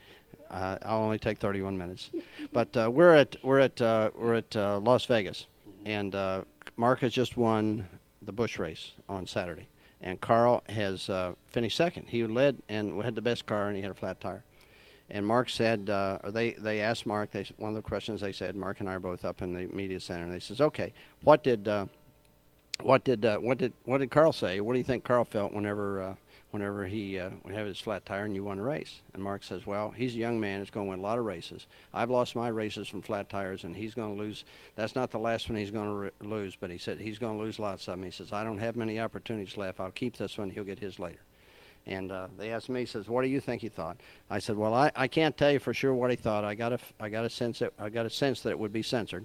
Uh, 0.48 0.78
I'll 0.82 1.02
only 1.02 1.18
take 1.18 1.38
31 1.38 1.76
minutes, 1.76 2.10
but 2.52 2.76
uh, 2.76 2.88
we're 2.88 3.14
at 3.14 3.34
we're 3.42 3.58
at 3.58 3.82
uh, 3.82 4.10
we're 4.14 4.34
at 4.34 4.54
uh, 4.54 4.78
Las 4.78 5.06
Vegas, 5.06 5.46
and 5.84 6.14
uh, 6.14 6.42
Mark 6.76 7.00
has 7.00 7.12
just 7.12 7.36
won 7.36 7.88
the 8.22 8.32
Busch 8.32 8.60
race 8.60 8.92
on 9.08 9.26
Saturday, 9.26 9.66
and 10.00 10.20
Carl 10.20 10.62
has 10.68 11.08
uh, 11.08 11.32
finished 11.48 11.76
second. 11.76 12.06
He 12.08 12.24
led 12.24 12.56
and 12.68 13.02
had 13.02 13.14
the 13.14 13.22
best 13.22 13.46
car, 13.46 13.68
and 13.68 13.76
he 13.76 13.82
had 13.82 13.90
a 13.90 13.94
flat 13.94 14.20
tire. 14.20 14.44
And 15.10 15.26
Mark 15.26 15.48
said, 15.48 15.88
uh, 15.88 16.18
or 16.22 16.30
they, 16.30 16.52
they 16.52 16.80
asked 16.80 17.06
Mark, 17.06 17.30
they, 17.30 17.46
one 17.56 17.70
of 17.70 17.76
the 17.76 17.82
questions 17.82 18.20
they 18.20 18.32
said, 18.32 18.54
Mark 18.54 18.80
and 18.80 18.88
I 18.88 18.94
are 18.94 19.00
both 19.00 19.24
up 19.24 19.40
in 19.40 19.54
the 19.54 19.66
media 19.74 20.00
center, 20.00 20.24
and 20.24 20.32
they 20.32 20.38
says, 20.38 20.60
okay, 20.60 20.92
what 21.22 21.42
did, 21.42 21.66
uh, 21.66 21.86
what 22.82 23.04
did, 23.04 23.24
uh, 23.24 23.38
what 23.38 23.58
did, 23.58 23.72
what 23.84 23.98
did 23.98 24.10
Carl 24.10 24.32
say? 24.32 24.60
What 24.60 24.74
do 24.74 24.78
you 24.78 24.84
think 24.84 25.04
Carl 25.04 25.24
felt 25.24 25.52
whenever, 25.52 26.02
uh, 26.02 26.14
whenever 26.50 26.86
he 26.86 27.18
uh, 27.18 27.30
would 27.44 27.54
have 27.54 27.66
his 27.66 27.80
flat 27.80 28.06
tire 28.06 28.24
and 28.24 28.34
you 28.34 28.44
won 28.44 28.58
a 28.58 28.62
race? 28.62 29.00
And 29.14 29.22
Mark 29.22 29.42
says, 29.42 29.66
well, 29.66 29.90
he's 29.90 30.14
a 30.14 30.18
young 30.18 30.40
man, 30.40 30.60
he's 30.60 30.70
going 30.70 30.86
to 30.86 30.90
win 30.90 31.00
a 31.00 31.02
lot 31.02 31.18
of 31.18 31.24
races. 31.24 31.66
I've 31.92 32.10
lost 32.10 32.34
my 32.34 32.48
races 32.48 32.88
from 32.88 33.02
flat 33.02 33.28
tires, 33.28 33.64
and 33.64 33.76
he's 33.76 33.94
going 33.94 34.16
to 34.16 34.22
lose. 34.22 34.44
That's 34.74 34.94
not 34.94 35.10
the 35.10 35.18
last 35.18 35.48
one 35.48 35.58
he's 35.58 35.70
going 35.70 35.88
to 35.88 35.94
re- 35.94 36.10
lose, 36.20 36.56
but 36.56 36.70
he 36.70 36.78
said 36.78 36.98
he's 36.98 37.18
going 37.18 37.36
to 37.36 37.44
lose 37.44 37.58
lots 37.58 37.86
of 37.88 37.94
them. 37.94 38.02
He 38.02 38.10
says, 38.10 38.32
I 38.32 38.44
don't 38.44 38.58
have 38.58 38.76
many 38.76 38.98
opportunities 39.00 39.56
left. 39.56 39.80
I'll 39.80 39.90
keep 39.90 40.16
this 40.16 40.38
one. 40.38 40.50
He'll 40.50 40.64
get 40.64 40.78
his 40.78 40.98
later. 40.98 41.20
And 41.86 42.12
uh, 42.12 42.28
they 42.36 42.52
asked 42.52 42.68
me, 42.68 42.84
says, 42.84 43.08
"What 43.08 43.22
do 43.22 43.28
you 43.28 43.40
think 43.40 43.62
he 43.62 43.70
thought?" 43.70 43.96
I 44.28 44.40
said, 44.40 44.58
"Well, 44.58 44.74
I, 44.74 44.92
I 44.94 45.08
can't 45.08 45.34
tell 45.36 45.50
you 45.50 45.58
for 45.58 45.72
sure 45.72 45.94
what 45.94 46.10
he 46.10 46.16
thought. 46.16 46.44
I 46.44 46.54
got 46.54 46.74
a, 46.74 46.78
I 47.00 47.08
got 47.08 47.24
a 47.24 47.30
sense 47.30 47.60
that 47.60 47.72
I 47.78 47.88
got 47.88 48.04
a 48.04 48.10
sense 48.10 48.42
that 48.42 48.50
it 48.50 48.58
would 48.58 48.74
be 48.74 48.82
censored, 48.82 49.24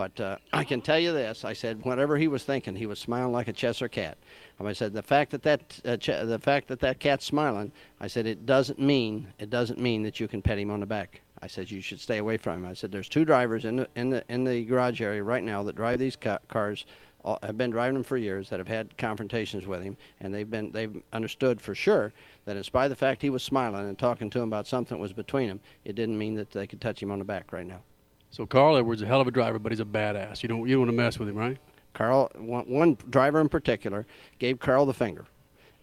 but 0.00 0.18
uh, 0.18 0.36
I 0.54 0.64
can 0.64 0.80
tell 0.80 0.98
you 0.98 1.12
this. 1.12 1.44
I 1.44 1.52
said, 1.52 1.84
whatever 1.84 2.16
he 2.16 2.26
was 2.26 2.42
thinking, 2.42 2.74
he 2.74 2.86
was 2.86 2.98
smiling 2.98 3.32
like 3.32 3.48
a 3.48 3.52
Cheshire 3.52 3.88
cat. 3.88 4.16
And 4.58 4.66
I 4.66 4.72
said, 4.72 4.94
the 4.94 5.02
fact 5.02 5.30
that 5.32 5.42
that 5.42 5.78
uh, 5.84 5.98
ch- 5.98 6.06
the 6.06 6.38
fact 6.38 6.68
that 6.68 6.80
that 6.80 7.00
cat's 7.00 7.26
smiling, 7.26 7.70
I 8.00 8.06
said, 8.06 8.26
it 8.26 8.46
doesn't 8.46 8.78
mean 8.78 9.28
it 9.38 9.50
doesn't 9.50 9.78
mean 9.78 10.02
that 10.04 10.18
you 10.18 10.26
can 10.26 10.40
pet 10.40 10.58
him 10.58 10.70
on 10.70 10.80
the 10.80 10.86
back. 10.86 11.20
I 11.42 11.48
said, 11.48 11.70
you 11.70 11.82
should 11.82 12.00
stay 12.00 12.16
away 12.16 12.38
from 12.38 12.64
him. 12.64 12.70
I 12.70 12.72
said, 12.72 12.92
there's 12.92 13.10
two 13.10 13.26
drivers 13.26 13.66
in 13.66 13.76
the 13.76 13.88
in 13.94 14.08
the 14.08 14.24
in 14.30 14.44
the 14.44 14.64
garage 14.64 15.02
area 15.02 15.22
right 15.22 15.44
now 15.44 15.62
that 15.64 15.76
drive 15.76 15.98
these 15.98 16.16
ca- 16.16 16.38
cars 16.48 16.86
have 17.42 17.58
been 17.58 17.70
driving 17.70 17.92
them 17.92 18.02
for 18.02 18.16
years 18.16 18.48
that 18.48 18.58
have 18.58 18.68
had 18.68 18.96
confrontations 18.96 19.66
with 19.66 19.82
him 19.82 19.94
and 20.20 20.32
they've 20.32 20.50
been 20.50 20.70
they've 20.72 21.02
understood 21.12 21.60
for 21.60 21.74
sure 21.74 22.14
that 22.46 22.56
in 22.56 22.64
spite 22.64 22.84
of 22.84 22.90
the 22.90 22.96
fact 22.96 23.20
he 23.20 23.28
was 23.28 23.42
smiling 23.42 23.86
and 23.86 23.98
talking 23.98 24.30
to 24.30 24.38
him 24.38 24.48
about 24.48 24.66
something 24.66 24.96
that 24.96 25.02
was 25.02 25.12
between 25.12 25.48
them 25.48 25.60
it 25.84 25.94
didn't 25.94 26.16
mean 26.16 26.34
that 26.34 26.50
they 26.50 26.66
could 26.66 26.80
touch 26.80 27.02
him 27.02 27.10
on 27.10 27.18
the 27.18 27.24
back 27.26 27.52
right 27.52 27.66
now 27.66 27.82
So 28.30 28.46
Carl 28.46 28.76
Edwards, 28.76 29.02
a 29.02 29.06
hell 29.06 29.20
of 29.20 29.26
a 29.28 29.30
driver, 29.32 29.58
but 29.58 29.72
he's 29.72 29.80
a 29.80 29.84
badass. 29.84 30.42
You 30.42 30.48
don't 30.48 30.68
you 30.68 30.74
don't 30.76 30.86
want 30.86 30.90
to 30.90 30.96
mess 30.96 31.18
with 31.18 31.28
him, 31.28 31.36
right? 31.36 31.58
carl 31.92 32.30
one, 32.36 32.64
one 32.70 32.96
driver 33.10 33.40
in 33.40 33.48
particular 33.48 34.06
gave 34.38 34.60
carl 34.60 34.86
the 34.86 34.94
finger 34.94 35.24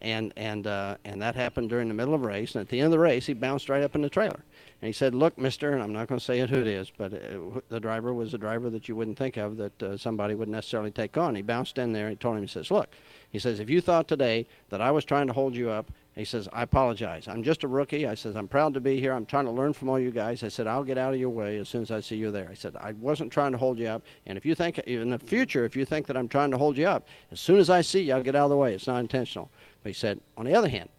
and 0.01 0.31
and 0.37 0.65
uh, 0.65 0.95
and 1.03 1.21
that 1.21 1.35
happened 1.35 1.69
during 1.69 1.87
the 1.89 1.93
middle 1.93 2.13
of 2.13 2.23
a 2.23 2.25
race 2.25 2.55
and 2.55 2.61
at 2.61 2.69
the 2.69 2.79
end 2.79 2.85
of 2.85 2.91
the 2.91 2.99
race 2.99 3.25
he 3.25 3.33
bounced 3.33 3.67
right 3.67 3.83
up 3.83 3.93
in 3.93 4.01
the 4.01 4.09
trailer 4.09 4.39
and 4.81 4.87
he 4.87 4.93
said 4.93 5.13
look 5.13 5.37
mister 5.37 5.73
and 5.73 5.83
i'm 5.83 5.91
not 5.91 6.07
going 6.07 6.17
to 6.17 6.23
say 6.23 6.39
it 6.39 6.49
who 6.49 6.61
it 6.61 6.67
is 6.67 6.89
but 6.97 7.13
uh, 7.13 7.17
wh- 7.53 7.69
the 7.69 7.79
driver 7.79 8.13
was 8.13 8.33
a 8.33 8.37
driver 8.37 8.69
that 8.69 8.87
you 8.87 8.95
wouldn't 8.95 9.17
think 9.17 9.35
of 9.35 9.57
that 9.57 9.83
uh, 9.83 9.97
somebody 9.97 10.33
would 10.33 10.47
necessarily 10.47 10.91
take 10.91 11.17
on 11.17 11.35
he 11.35 11.41
bounced 11.41 11.77
in 11.77 11.91
there 11.91 12.09
he 12.09 12.15
told 12.15 12.37
him 12.37 12.41
he 12.43 12.47
says 12.47 12.71
look 12.71 12.87
he 13.31 13.37
says 13.39 13.59
if 13.59 13.69
you 13.69 13.81
thought 13.81 14.07
today 14.07 14.47
that 14.69 14.79
i 14.79 14.89
was 14.89 15.03
trying 15.03 15.27
to 15.27 15.33
hold 15.33 15.53
you 15.55 15.69
up 15.69 15.91
he 16.19 16.25
says 16.25 16.47
i 16.51 16.63
apologize. 16.63 17.27
I'm 17.27 17.43
just 17.43 17.63
a 17.63 17.67
rookie. 17.67 18.07
I 18.07 18.15
says 18.15 18.35
i'm 18.35 18.47
proud 18.47 18.73
to 18.73 18.79
be 18.79 18.99
here. 18.99 19.13
I'm 19.13 19.25
trying 19.25 19.45
to 19.45 19.51
learn 19.51 19.73
from 19.73 19.89
all 19.89 19.99
you 19.99 20.11
guys. 20.11 20.43
I 20.43 20.47
said 20.47 20.67
i'll 20.67 20.83
get 20.83 20.97
out 20.97 21.13
of 21.13 21.19
your 21.19 21.29
way 21.29 21.57
as 21.57 21.69
soon 21.69 21.81
as 21.81 21.91
i 21.91 21.99
see 21.99 22.15
you 22.15 22.31
there. 22.31 22.47
I 22.49 22.53
said 22.53 22.75
i 22.77 22.93
wasn't 22.93 23.31
trying 23.31 23.51
to 23.51 23.57
hold 23.57 23.77
you 23.79 23.87
up. 23.87 24.03
And 24.25 24.37
if 24.37 24.45
you 24.45 24.55
think 24.55 24.79
in 24.79 25.09
the 25.09 25.19
future 25.19 25.65
if 25.65 25.75
you 25.75 25.85
think 25.85 26.07
that 26.07 26.17
i'm 26.17 26.27
trying 26.27 26.51
to 26.51 26.57
hold 26.57 26.77
you 26.77 26.87
up 26.87 27.07
as 27.31 27.39
soon 27.39 27.59
as 27.59 27.69
i 27.69 27.81
see 27.81 28.01
you 28.01 28.13
i'll 28.13 28.23
get 28.23 28.35
out 28.35 28.45
of 28.45 28.49
the 28.49 28.57
way. 28.57 28.73
It's 28.73 28.87
not 28.87 28.99
intentional. 28.99 29.49
But 29.83 29.89
he 29.89 29.93
said 29.93 30.19
on 30.37 30.45
the 30.45 30.55
other 30.55 30.69
hand 30.69 30.89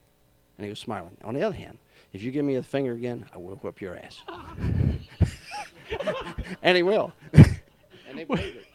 and 0.57 0.65
he 0.65 0.71
was 0.71 0.79
smiling 0.79 1.17
on 1.25 1.35
the 1.35 1.43
other 1.43 1.57
hand 1.57 1.79
if 2.13 2.23
you 2.23 2.31
give 2.31 2.45
me 2.45 2.55
a 2.57 2.63
finger 2.63 2.93
again 2.93 3.27
i 3.35 3.39
will 3.39 3.57
whip 3.57 3.81
your 3.81 3.97
ass. 3.97 4.23
And 6.63 6.77
he 6.77 6.83
will. 6.83 7.13
And 7.33 8.19
they 8.19 8.25
believed 8.25 8.57
it. 8.57 8.67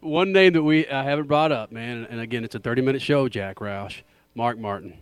One 0.00 0.32
name 0.32 0.52
that 0.52 0.62
we 0.62 0.86
I 0.88 1.02
haven't 1.02 1.26
brought 1.26 1.50
up, 1.50 1.72
man, 1.72 2.06
and 2.08 2.20
again, 2.20 2.44
it's 2.44 2.54
a 2.54 2.60
30 2.60 2.82
minute 2.82 3.02
show, 3.02 3.28
Jack 3.28 3.56
Roush. 3.56 4.02
Mark 4.34 4.58
Martin. 4.58 4.98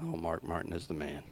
Oh, 0.00 0.16
Mark 0.16 0.42
Martin 0.42 0.72
is 0.72 0.86
the 0.86 0.94
man. 0.94 1.22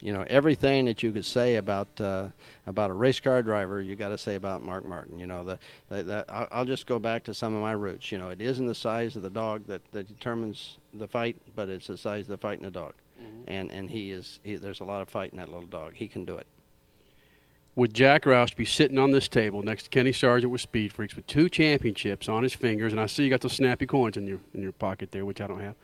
You 0.00 0.12
know 0.12 0.24
everything 0.28 0.84
that 0.84 1.02
you 1.02 1.12
could 1.12 1.24
say 1.24 1.56
about 1.56 1.88
uh, 2.00 2.28
about 2.66 2.90
a 2.90 2.92
race 2.92 3.20
car 3.20 3.42
driver, 3.42 3.80
you 3.80 3.96
got 3.96 4.10
to 4.10 4.18
say 4.18 4.34
about 4.34 4.62
Mark 4.62 4.84
Martin. 4.84 5.18
You 5.18 5.26
know 5.26 5.44
the, 5.44 5.58
the, 5.88 6.02
the 6.02 6.24
I'll, 6.28 6.48
I'll 6.50 6.64
just 6.64 6.86
go 6.86 6.98
back 6.98 7.24
to 7.24 7.34
some 7.34 7.54
of 7.54 7.62
my 7.62 7.72
roots. 7.72 8.12
You 8.12 8.18
know 8.18 8.28
it 8.28 8.40
isn't 8.40 8.66
the 8.66 8.74
size 8.74 9.16
of 9.16 9.22
the 9.22 9.30
dog 9.30 9.66
that, 9.66 9.80
that 9.92 10.08
determines 10.08 10.78
the 10.92 11.08
fight, 11.08 11.36
but 11.56 11.68
it's 11.68 11.86
the 11.86 11.96
size 11.96 12.22
of 12.22 12.28
the 12.28 12.36
fight 12.36 12.58
in 12.58 12.64
the 12.64 12.70
dog. 12.70 12.94
And 13.46 13.70
and 13.70 13.88
he 13.90 14.10
is 14.10 14.40
he, 14.42 14.56
there's 14.56 14.80
a 14.80 14.84
lot 14.84 15.00
of 15.00 15.08
fight 15.08 15.32
in 15.32 15.38
that 15.38 15.48
little 15.48 15.66
dog. 15.66 15.94
He 15.94 16.08
can 16.08 16.24
do 16.24 16.36
it. 16.36 16.46
Would 17.76 17.94
Jack 17.94 18.24
Roush 18.24 18.54
be 18.54 18.64
sitting 18.64 18.98
on 18.98 19.10
this 19.10 19.26
table 19.26 19.62
next 19.62 19.84
to 19.84 19.90
Kenny 19.90 20.12
Sargent 20.12 20.52
with 20.52 20.60
Speed 20.60 20.92
Freaks 20.92 21.16
with 21.16 21.26
two 21.26 21.48
championships 21.48 22.28
on 22.28 22.42
his 22.42 22.54
fingers, 22.54 22.92
and 22.92 23.00
I 23.00 23.06
see 23.06 23.24
you 23.24 23.30
got 23.30 23.40
those 23.40 23.54
snappy 23.54 23.86
coins 23.86 24.16
in 24.16 24.26
your 24.26 24.40
in 24.54 24.62
your 24.62 24.72
pocket 24.72 25.10
there, 25.10 25.24
which 25.24 25.40
I 25.40 25.46
don't 25.46 25.60
have. 25.60 25.74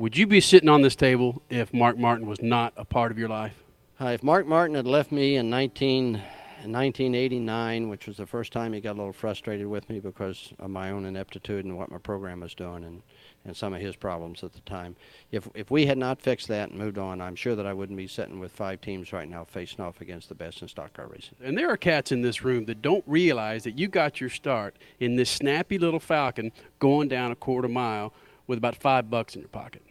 Would 0.00 0.16
you 0.16 0.26
be 0.26 0.40
sitting 0.40 0.70
on 0.70 0.80
this 0.80 0.96
table 0.96 1.42
if 1.50 1.74
Mark 1.74 1.98
Martin 1.98 2.26
was 2.26 2.40
not 2.40 2.72
a 2.78 2.86
part 2.86 3.12
of 3.12 3.18
your 3.18 3.28
life? 3.28 3.52
Uh, 4.00 4.06
if 4.06 4.22
Mark 4.22 4.46
Martin 4.46 4.74
had 4.74 4.86
left 4.86 5.12
me 5.12 5.36
in 5.36 5.50
19, 5.50 6.14
in 6.14 6.72
1989, 6.72 7.90
which 7.90 8.06
was 8.06 8.16
the 8.16 8.24
first 8.24 8.50
time 8.50 8.72
he 8.72 8.80
got 8.80 8.92
a 8.92 8.96
little 8.96 9.12
frustrated 9.12 9.66
with 9.66 9.86
me 9.90 10.00
because 10.00 10.54
of 10.58 10.70
my 10.70 10.90
own 10.90 11.04
ineptitude 11.04 11.66
and 11.66 11.76
what 11.76 11.90
my 11.90 11.98
program 11.98 12.40
was 12.40 12.54
doing 12.54 12.82
and, 12.84 13.02
and 13.44 13.54
some 13.54 13.74
of 13.74 13.82
his 13.82 13.94
problems 13.94 14.42
at 14.42 14.54
the 14.54 14.60
time, 14.60 14.96
if, 15.32 15.46
if 15.54 15.70
we 15.70 15.84
had 15.84 15.98
not 15.98 16.22
fixed 16.22 16.48
that 16.48 16.70
and 16.70 16.78
moved 16.78 16.96
on, 16.96 17.20
I'm 17.20 17.36
sure 17.36 17.54
that 17.54 17.66
I 17.66 17.74
wouldn't 17.74 17.98
be 17.98 18.06
sitting 18.06 18.40
with 18.40 18.52
five 18.52 18.80
teams 18.80 19.12
right 19.12 19.28
now 19.28 19.44
facing 19.44 19.84
off 19.84 20.00
against 20.00 20.30
the 20.30 20.34
best 20.34 20.62
in 20.62 20.68
stock 20.68 20.94
car 20.94 21.08
racing. 21.08 21.36
And 21.42 21.58
there 21.58 21.68
are 21.68 21.76
cats 21.76 22.10
in 22.10 22.22
this 22.22 22.42
room 22.42 22.64
that 22.64 22.80
don't 22.80 23.04
realize 23.06 23.64
that 23.64 23.78
you 23.78 23.86
got 23.86 24.18
your 24.18 24.30
start 24.30 24.76
in 24.98 25.16
this 25.16 25.28
snappy 25.28 25.76
little 25.76 26.00
Falcon 26.00 26.52
going 26.78 27.08
down 27.08 27.32
a 27.32 27.36
quarter 27.36 27.68
mile 27.68 28.14
with 28.46 28.56
about 28.56 28.76
five 28.76 29.10
bucks 29.10 29.34
in 29.34 29.42
your 29.42 29.48
pocket. 29.50 29.82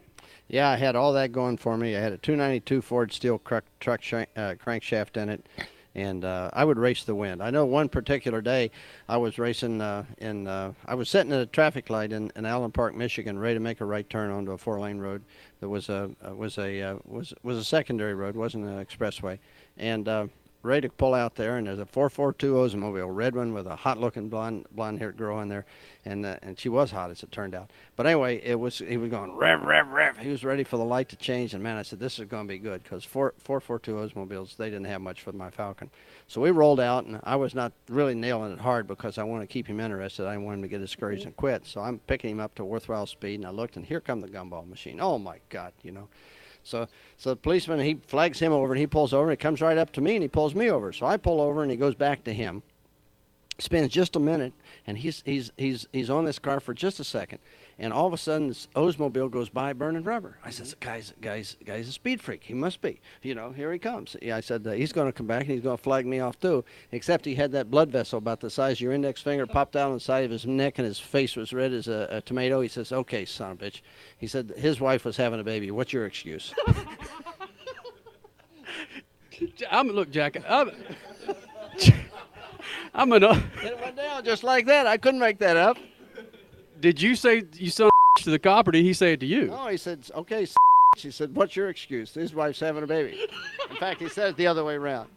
Yeah, 0.50 0.70
I 0.70 0.78
had 0.78 0.96
all 0.96 1.14
that 1.14 1.32
going 1.32 1.58
for 1.58 1.78
me. 1.78 1.96
I 1.96 2.00
had 2.00 2.12
a 2.12 2.18
292 2.18 2.82
Ford 2.82 3.14
steel 3.14 3.38
cruck, 3.38 3.66
truck 3.80 4.02
sh- 4.02 4.14
uh, 4.14 4.56
crankshaft 4.56 5.16
in 5.16 5.30
it, 5.30 5.46
and 5.94 6.26
uh, 6.26 6.50
I 6.54 6.66
would 6.66 6.80
race 6.80 7.04
the 7.04 7.14
wind. 7.14 7.44
I 7.44 7.52
know 7.52 7.68
one 7.68 7.88
particular 7.88 8.42
day 8.42 8.72
I 9.08 9.18
was 9.18 9.38
racing 9.38 9.80
uh, 9.80 10.06
in, 10.18 10.48
uh, 10.48 10.74
I 10.88 10.96
was 10.96 11.08
sitting 11.08 11.32
at 11.34 11.40
a 11.40 11.46
traffic 11.46 11.92
light 11.92 12.12
in, 12.12 12.32
in 12.36 12.48
Allen 12.48 12.72
Park, 12.72 12.96
Michigan, 12.96 13.38
ready 13.38 13.54
to 13.54 13.60
make 13.60 13.80
a 13.80 13.86
right 13.86 14.10
turn 14.10 14.32
onto 14.32 14.52
a 14.52 14.58
four-lane 14.58 14.98
road. 14.98 15.24
that 15.60 15.70
was 15.70 15.88
a 15.90 16.10
was 16.34 16.58
a 16.58 16.82
uh, 16.82 16.96
was 17.06 17.32
was 17.44 17.58
a 17.60 17.64
secondary 17.64 18.16
road, 18.16 18.36
wasn't 18.36 18.66
an 18.66 18.84
expressway, 18.84 19.38
and 19.78 20.08
uh, 20.08 20.26
ready 20.62 20.88
to 20.88 20.94
pull 20.94 21.14
out 21.14 21.36
there. 21.36 21.58
And 21.58 21.68
there's 21.68 21.80
a 21.80 21.86
442 21.86 22.54
Oldsmobile, 22.54 23.08
red 23.14 23.36
one 23.36 23.54
with 23.54 23.68
a 23.68 23.76
hot-looking 23.76 24.30
blonde 24.30 24.66
blonde-haired 24.72 25.18
girl 25.18 25.40
in 25.40 25.50
there, 25.50 25.66
and 26.06 26.26
uh, 26.26 26.38
and 26.42 26.60
she 26.60 26.70
was 26.70 26.92
hot 26.92 27.12
as 27.12 27.24
it 27.24 27.32
turned 27.32 27.56
out. 27.56 27.72
But 27.96 28.06
anyway, 28.06 28.42
it 28.44 28.60
was 28.60 28.80
he 28.80 28.98
was 28.98 29.10
going 29.10 29.36
rev 29.36 29.62
rev 29.62 29.88
rev. 29.88 30.18
He 30.18 30.30
was 30.30 30.44
ready 30.44 30.64
for 30.64 30.78
the 30.78 30.86
light 30.86 31.10
to 31.10 31.16
change, 31.16 31.54
and 31.54 31.64
man, 31.64 31.78
I 31.78 31.82
said 31.84 32.00
this 32.00 32.20
is 32.20 32.26
going 32.26 32.48
to 32.48 32.54
be 32.54 32.60
good 32.60 32.84
because 32.84 33.04
four 33.04 33.34
442 33.40 33.94
Oldsmobiles 33.96 34.58
they 34.58 34.70
didn't 34.70 34.86
have 34.86 35.02
much 35.02 35.22
for 35.22 35.32
my 35.32 35.50
Falcon. 35.50 35.90
So 36.28 36.42
we 36.42 36.52
rolled 36.52 36.80
out, 36.80 37.06
and 37.06 37.20
I 37.24 37.36
was 37.36 37.56
not 37.56 37.72
really 37.88 38.16
nailing 38.16 38.52
it 38.54 38.60
hard 38.60 38.88
because 38.88 39.18
I 39.18 39.24
want 39.24 39.42
to 39.42 39.48
keep 39.48 39.68
him 39.68 39.80
interested. 39.80 40.28
I 40.28 40.34
didn't 40.34 40.46
want 40.46 40.58
him 40.58 40.62
to 40.64 40.68
get 40.68 40.80
discouraged 40.80 41.26
and 41.26 41.36
quit. 41.36 41.66
So 41.66 41.82
I'm 41.82 42.00
picking 42.00 42.32
him 42.32 42.40
up 42.40 42.56
to 42.56 42.66
worthwhile 42.66 43.06
speed, 43.06 43.40
and 43.40 43.48
I 43.48 43.52
looked, 43.52 43.78
and 43.78 43.86
here 43.86 44.00
come 44.00 44.22
the 44.22 44.28
gumball 44.28 44.68
machine. 44.68 45.00
Oh 45.02 45.18
my 45.18 45.40
God, 45.50 45.74
you 45.84 45.92
know. 45.92 46.08
So, 46.70 46.88
so 47.18 47.32
the 47.32 47.36
policeman 47.36 47.80
he 47.80 47.96
flags 48.08 48.40
him 48.40 48.54
over 48.54 48.74
and 48.74 48.80
he 48.80 48.88
pulls 48.88 49.14
over 49.14 49.30
and 49.30 49.32
he 49.32 49.42
comes 49.42 49.62
right 49.62 49.78
up 49.78 49.92
to 49.94 50.02
me 50.02 50.16
and 50.16 50.22
he 50.22 50.28
pulls 50.28 50.54
me 50.54 50.70
over. 50.70 50.94
So 50.94 51.06
I 51.06 51.18
pull 51.18 51.42
over 51.42 51.62
and 51.62 51.72
he 51.72 51.78
goes 51.78 51.96
back 51.96 52.24
to 52.26 52.34
him. 52.34 52.64
Spends 53.58 53.92
just 53.92 54.16
a 54.16 54.20
minute 54.20 54.54
and 54.88 54.98
he's 54.98 55.22
he's 55.26 55.52
he's 55.58 55.88
he's 55.92 56.10
on 56.10 56.26
this 56.26 56.40
car 56.40 56.60
for 56.60 56.74
just 56.74 57.00
a 57.00 57.04
second, 57.04 57.40
and 57.80 57.94
all 57.94 58.06
of 58.06 58.14
a 58.14 58.18
sudden 58.18 58.50
this 58.50 58.68
Oldsmobile 58.76 59.32
goes 59.32 59.50
by 59.50 59.72
burning 59.74 60.04
rubber. 60.04 60.38
I 60.44 60.50
said, 60.50 60.74
"Guys, 60.80 61.14
guys, 61.22 61.56
guy's 61.66 61.88
a 61.88 61.92
speed 61.92 62.22
freak. 62.22 62.44
He 62.44 62.54
must 62.54 62.82
be. 62.82 63.00
You 63.22 63.34
know, 63.36 63.52
here 63.52 63.72
he 63.72 63.80
comes." 63.80 64.16
I 64.22 64.42
said 64.42 64.68
uh, 64.68 64.72
he's 64.72 64.92
going 64.92 65.08
to 65.08 65.14
come 65.14 65.28
back 65.28 65.44
and 65.44 65.52
he's 65.52 65.62
going 65.62 65.78
to 65.78 65.84
flag 65.84 66.06
me 66.06 66.20
off 66.20 66.40
too. 66.40 66.66
Except 66.92 67.26
he 67.26 67.36
had 67.36 67.52
that 67.54 67.72
blood 67.72 67.90
vessel 67.90 68.18
about 68.18 68.42
the 68.42 68.50
size 68.50 68.78
of 68.78 68.82
your 68.82 68.94
index 68.94 69.22
finger 69.22 69.48
popped 69.48 69.76
out 69.76 69.88
on 69.88 69.94
the 69.96 70.00
side 70.00 70.26
of 70.26 70.32
his 70.32 70.46
neck 70.46 70.78
and 70.78 70.86
his 70.86 71.00
face 71.00 71.36
was 71.36 71.54
red 71.54 71.74
as 71.74 71.88
a, 71.88 72.08
a 72.12 72.22
tomato. 72.22 72.62
He 72.62 72.68
says, 72.68 72.92
"Okay, 72.92 73.26
son 73.26 73.52
of 73.52 73.62
a 73.62 73.66
bitch." 73.66 73.82
He 74.18 74.28
said 74.28 74.54
his 74.58 74.82
wife 74.82 75.06
was 75.06 75.18
having 75.18 75.40
a 75.40 75.44
baby. 75.44 75.72
What's 75.72 75.94
your 75.94 76.06
excuse? 76.06 76.54
I'm 79.72 79.88
look, 79.88 80.12
Jack. 80.12 80.44
I'm, 80.48 80.72
I'm 82.94 83.12
an. 83.14 83.24
it 83.24 83.80
went 83.82 83.96
down 83.96 84.26
just 84.26 84.44
like 84.44 84.66
that. 84.66 84.86
I 84.86 84.98
couldn't 84.98 85.20
make 85.20 85.40
that 85.40 85.56
up. 85.56 85.78
Did 86.80 87.02
you 87.02 87.16
say 87.16 87.44
you 87.54 87.70
son 87.70 87.90
to 88.20 88.30
the 88.30 88.40
cop, 88.40 88.68
or 88.68 88.72
did 88.72 88.84
he 88.84 88.94
say 88.94 89.14
it 89.14 89.20
to 89.22 89.26
you? 89.26 89.48
No, 89.48 89.68
he 89.68 89.78
said, 89.78 90.04
okay, 90.16 90.48
she 90.98 91.12
said, 91.12 91.36
what's 91.36 91.56
your 91.56 91.70
excuse? 91.70 92.14
His 92.14 92.34
wife's 92.34 92.60
having 92.60 92.84
a 92.84 92.88
baby. 92.88 93.20
In 93.70 93.76
fact, 93.78 94.02
he 94.02 94.10
said 94.10 94.30
it 94.30 94.38
the 94.38 94.48
other 94.48 94.64
way 94.64 94.76
around. 94.76 95.10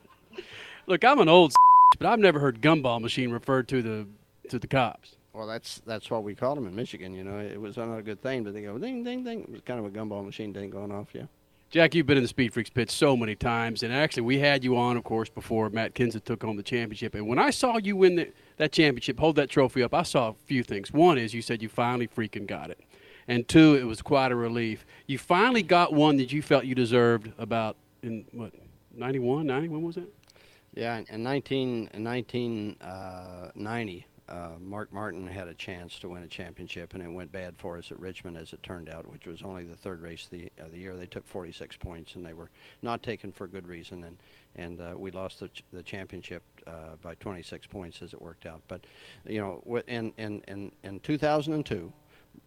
Look, 0.86 1.04
I'm 1.04 1.18
an 1.20 1.28
old, 1.28 1.52
but 1.98 2.06
I've 2.06 2.18
never 2.18 2.38
heard 2.38 2.60
gumball 2.60 3.00
machine 3.00 3.30
referred 3.30 3.68
to 3.68 3.82
the 3.82 4.06
to 4.48 4.58
the 4.58 4.66
cops. 4.66 5.16
Well, 5.32 5.46
that's 5.46 5.80
that's 5.86 6.10
what 6.10 6.24
we 6.24 6.34
called 6.34 6.58
them 6.58 6.66
in 6.66 6.74
Michigan. 6.74 7.14
You 7.14 7.24
know, 7.24 7.38
it 7.38 7.60
was 7.60 7.76
not 7.76 7.96
a 7.96 8.02
good 8.02 8.20
thing, 8.20 8.44
but 8.44 8.52
they 8.52 8.62
go 8.62 8.76
ding, 8.78 9.04
ding, 9.04 9.24
ding. 9.24 9.42
It 9.42 9.50
was 9.50 9.60
kind 9.64 9.78
of 9.78 9.86
a 9.86 9.90
gumball 9.90 10.24
machine 10.24 10.52
thing 10.52 10.70
going 10.70 10.92
off. 10.92 11.08
Yeah. 11.12 11.26
Jack, 11.72 11.94
you've 11.94 12.06
been 12.06 12.18
in 12.18 12.22
the 12.22 12.28
Speed 12.28 12.52
Freaks 12.52 12.68
pit 12.68 12.90
so 12.90 13.16
many 13.16 13.34
times, 13.34 13.82
and 13.82 13.94
actually, 13.94 14.24
we 14.24 14.38
had 14.38 14.62
you 14.62 14.76
on, 14.76 14.98
of 14.98 15.04
course, 15.04 15.30
before 15.30 15.70
Matt 15.70 15.94
Kenseth 15.94 16.22
took 16.22 16.42
home 16.42 16.58
the 16.58 16.62
championship. 16.62 17.14
And 17.14 17.26
when 17.26 17.38
I 17.38 17.48
saw 17.48 17.78
you 17.78 17.96
win 17.96 18.16
the, 18.16 18.30
that 18.58 18.72
championship, 18.72 19.18
hold 19.18 19.36
that 19.36 19.48
trophy 19.48 19.82
up, 19.82 19.94
I 19.94 20.02
saw 20.02 20.28
a 20.28 20.34
few 20.44 20.62
things. 20.62 20.92
One 20.92 21.16
is 21.16 21.32
you 21.32 21.40
said 21.40 21.62
you 21.62 21.70
finally 21.70 22.06
freaking 22.06 22.46
got 22.46 22.68
it, 22.68 22.78
and 23.26 23.48
two, 23.48 23.76
it 23.76 23.84
was 23.84 24.02
quite 24.02 24.32
a 24.32 24.36
relief. 24.36 24.84
You 25.06 25.16
finally 25.16 25.62
got 25.62 25.94
one 25.94 26.18
that 26.18 26.30
you 26.30 26.42
felt 26.42 26.66
you 26.66 26.74
deserved 26.74 27.32
about 27.38 27.78
in 28.02 28.26
what 28.32 28.52
91, 28.94 29.46
90, 29.46 29.68
when 29.68 29.80
was 29.80 29.96
it? 29.96 30.12
Yeah, 30.74 30.98
in- 30.98 31.06
in 31.08 31.22
19, 31.22 31.88
in 31.94 32.04
1990, 32.04 34.06
uh, 34.28 34.50
Mark 34.60 34.92
Martin 34.92 35.26
had 35.26 35.48
a 35.48 35.54
chance 35.54 35.98
to 35.98 36.08
win 36.08 36.22
a 36.22 36.28
championship, 36.28 36.94
and 36.94 37.02
it 37.02 37.08
went 37.08 37.32
bad 37.32 37.56
for 37.58 37.76
us 37.76 37.90
at 37.90 37.98
Richmond, 37.98 38.36
as 38.36 38.52
it 38.52 38.62
turned 38.62 38.88
out, 38.88 39.10
which 39.10 39.26
was 39.26 39.42
only 39.42 39.64
the 39.64 39.76
third 39.76 40.00
race 40.00 40.24
of 40.24 40.30
the, 40.30 40.52
of 40.58 40.70
the 40.70 40.78
year. 40.78 40.96
They 40.96 41.06
took 41.06 41.26
46 41.26 41.76
points, 41.76 42.14
and 42.14 42.24
they 42.24 42.32
were 42.32 42.50
not 42.82 43.02
taken 43.02 43.32
for 43.32 43.46
good 43.46 43.66
reason, 43.66 44.04
and 44.04 44.16
and 44.54 44.80
uh, 44.80 44.94
we 44.96 45.10
lost 45.10 45.40
the, 45.40 45.48
ch- 45.48 45.64
the 45.72 45.82
championship 45.82 46.42
uh, 46.66 46.96
by 47.00 47.14
26 47.14 47.66
points 47.68 48.02
as 48.02 48.12
it 48.12 48.20
worked 48.20 48.44
out. 48.46 48.60
But 48.68 48.84
you 49.26 49.40
know, 49.40 49.82
in 49.86 50.12
in 50.18 50.42
in, 50.48 50.72
in 50.82 51.00
2002. 51.00 51.92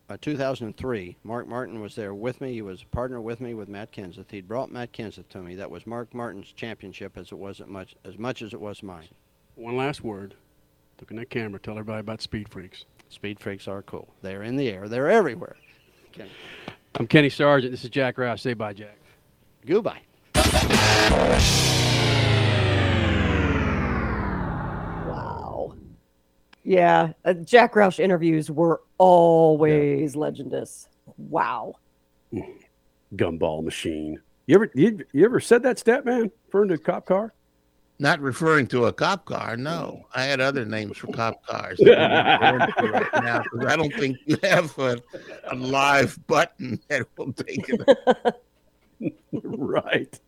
Uh, 0.10 0.18
2003, 0.20 1.16
Mark 1.24 1.48
Martin 1.48 1.80
was 1.80 1.96
there 1.96 2.14
with 2.14 2.42
me. 2.42 2.54
He 2.54 2.62
was 2.62 2.82
a 2.82 2.86
partner 2.88 3.22
with 3.22 3.40
me 3.40 3.54
with 3.54 3.68
Matt 3.68 3.92
Kenseth. 3.92 4.32
He'd 4.32 4.48
brought 4.48 4.72
Matt 4.72 4.92
Kenseth 4.94 5.30
to 5.30 5.40
me. 5.40 5.56
That 5.56 5.70
was 5.70 5.86
Mark 5.86 6.14
Martin's 6.14 6.52
championship 6.52 7.18
as 7.18 7.32
it 7.32 7.38
was 7.38 7.60
as 7.60 7.68
much 7.68 7.96
as 8.04 8.18
much 8.18 8.42
as 8.42 8.54
it 8.54 8.60
was 8.62 8.82
mine. 8.82 9.08
One 9.56 9.78
last 9.78 10.04
word. 10.04 10.36
Look 11.00 11.12
in 11.12 11.18
that 11.18 11.30
camera. 11.30 11.60
Tell 11.60 11.74
everybody 11.74 12.00
about 12.00 12.22
Speed 12.22 12.50
Freaks. 12.50 12.86
Speed 13.10 13.40
Freaks 13.40 13.68
are 13.68 13.82
cool. 13.84 14.14
They're 14.22 14.44
in 14.44 14.56
the 14.56 14.70
air. 14.70 14.88
They're 14.88 15.10
everywhere. 15.10 15.58
Kenny. 16.14 16.30
I'm 16.96 17.08
Kenny 17.08 17.30
Sargent. 17.30 17.72
This 17.72 17.84
is 17.84 17.90
Jack 17.90 18.16
Roush. 18.16 18.40
Say 18.40 18.54
bye, 18.54 18.72
Jack. 18.74 18.98
Goodbye. 19.66 20.02
Wow. 25.06 25.74
Yeah, 26.64 27.12
uh, 27.26 27.34
Jack 27.34 27.74
Roush 27.74 28.00
interviews 28.00 28.50
were 28.50 28.82
always 28.98 30.16
legendous. 30.16 30.88
Wow. 31.18 31.76
Gumball 33.16 33.64
machine. 33.64 34.20
You 34.48 34.56
ever 34.56 34.72
you, 34.74 35.06
you 35.12 35.26
ever 35.26 35.42
said 35.42 35.64
that 35.64 35.78
stat 35.78 36.06
man 36.06 36.32
referring 36.46 36.70
to 36.70 36.76
a 36.76 36.78
cop 36.78 37.06
car? 37.06 37.34
Not 37.98 38.20
referring 38.20 38.68
to 38.68 38.86
a 38.86 38.94
cop 38.94 39.24
car, 39.26 39.56
no. 39.56 40.06
I 40.14 40.24
had 40.24 40.42
other 40.42 40.66
names 40.66 40.98
for 40.98 41.08
cop 41.08 41.46
cars. 41.46 41.80
that 41.84 41.98
I'm 41.98 42.58
not 42.58 42.76
going 42.76 42.94
into 42.94 43.10
right 43.14 43.24
now, 43.54 43.68
I 43.68 43.76
don't 43.78 43.94
think 43.94 44.18
you 44.26 44.38
have 44.44 44.78
a, 44.78 45.02
a 45.50 45.56
live 45.56 46.20
button 46.28 46.80
that 46.90 47.08
will 47.18 47.32
take 47.32 47.70
it. 47.70 49.16
right. 49.32 50.20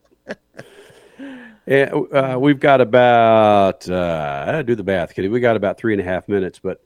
Yeah, 1.65 1.89
uh, 2.13 2.38
we've 2.39 2.59
got 2.59 2.80
about 2.80 3.89
uh, 3.89 4.61
do 4.61 4.76
the 4.76 4.84
bath, 4.84 5.13
Kitty. 5.13 5.28
We 5.28 5.41
got 5.41 5.57
about 5.57 5.78
three 5.78 5.93
and 5.93 6.01
a 6.01 6.05
half 6.05 6.30
minutes, 6.30 6.59
but 6.59 6.82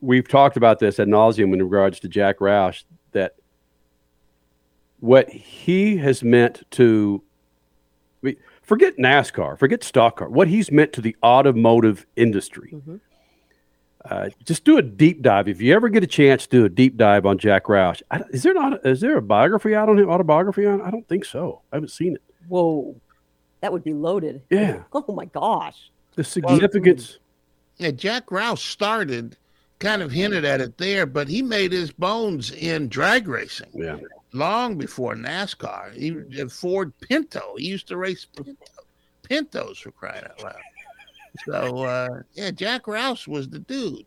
we've 0.00 0.26
talked 0.26 0.56
about 0.56 0.80
this 0.80 0.98
ad 0.98 1.06
nauseum 1.06 1.52
in 1.52 1.62
regards 1.62 2.00
to 2.00 2.08
Jack 2.08 2.38
Roush. 2.38 2.82
That 3.12 3.36
what 4.98 5.28
he 5.28 5.98
has 5.98 6.24
meant 6.24 6.62
to 6.72 7.22
we- 8.22 8.38
forget 8.66 8.98
NASCAR, 8.98 9.58
forget 9.58 9.82
stock 9.82 10.18
car, 10.18 10.28
what 10.28 10.48
he's 10.48 10.70
meant 10.70 10.92
to 10.92 11.00
the 11.00 11.16
automotive 11.22 12.04
industry. 12.16 12.76
Uh, 14.04 14.28
just 14.44 14.64
do 14.64 14.76
a 14.76 14.82
deep 14.82 15.22
dive 15.22 15.48
if 15.48 15.60
you 15.60 15.74
ever 15.74 15.88
get 15.88 16.04
a 16.04 16.06
chance. 16.06 16.46
to 16.46 16.58
Do 16.58 16.64
a 16.66 16.68
deep 16.68 16.96
dive 16.96 17.26
on 17.26 17.38
Jack 17.38 17.64
Roush. 17.64 18.02
I, 18.10 18.22
is 18.30 18.42
there 18.42 18.54
not? 18.54 18.84
Is 18.86 19.00
there 19.00 19.16
a 19.16 19.22
biography 19.22 19.74
out 19.74 19.88
on 19.88 19.98
him? 19.98 20.08
Autobiography 20.08 20.66
on? 20.66 20.80
I 20.80 20.90
don't 20.90 21.08
think 21.08 21.24
so. 21.24 21.62
I 21.72 21.76
haven't 21.76 21.88
seen 21.88 22.14
it. 22.14 22.22
Whoa. 22.48 22.94
That 23.62 23.72
would 23.72 23.82
be 23.82 23.94
loaded. 23.94 24.42
Yeah. 24.50 24.82
Oh 24.92 25.14
my 25.14 25.24
gosh. 25.26 25.90
The 26.14 26.24
significance. 26.24 27.18
Yeah, 27.78 27.90
Jack 27.90 28.26
Roush 28.26 28.58
started, 28.58 29.36
kind 29.78 30.02
of 30.02 30.10
hinted 30.10 30.44
at 30.44 30.60
it 30.60 30.78
there, 30.78 31.04
but 31.04 31.28
he 31.28 31.42
made 31.42 31.72
his 31.72 31.90
bones 31.92 32.50
in 32.52 32.88
drag 32.88 33.28
racing. 33.28 33.70
Yeah. 33.74 33.98
Long 34.36 34.76
before 34.76 35.14
NASCAR. 35.14 35.94
He 35.94 36.42
uh, 36.42 36.48
Ford 36.48 36.92
Pinto. 37.00 37.54
He 37.56 37.66
used 37.66 37.88
to 37.88 37.96
race 37.96 38.26
Pinto, 38.26 38.54
Pintos 39.22 39.78
for 39.78 39.90
crying 39.92 40.24
out 40.24 40.42
loud. 40.42 40.54
So 41.46 41.78
uh, 41.78 42.08
yeah, 42.34 42.50
Jack 42.50 42.84
Roush 42.84 43.26
was 43.26 43.48
the 43.48 43.60
dude. 43.60 44.04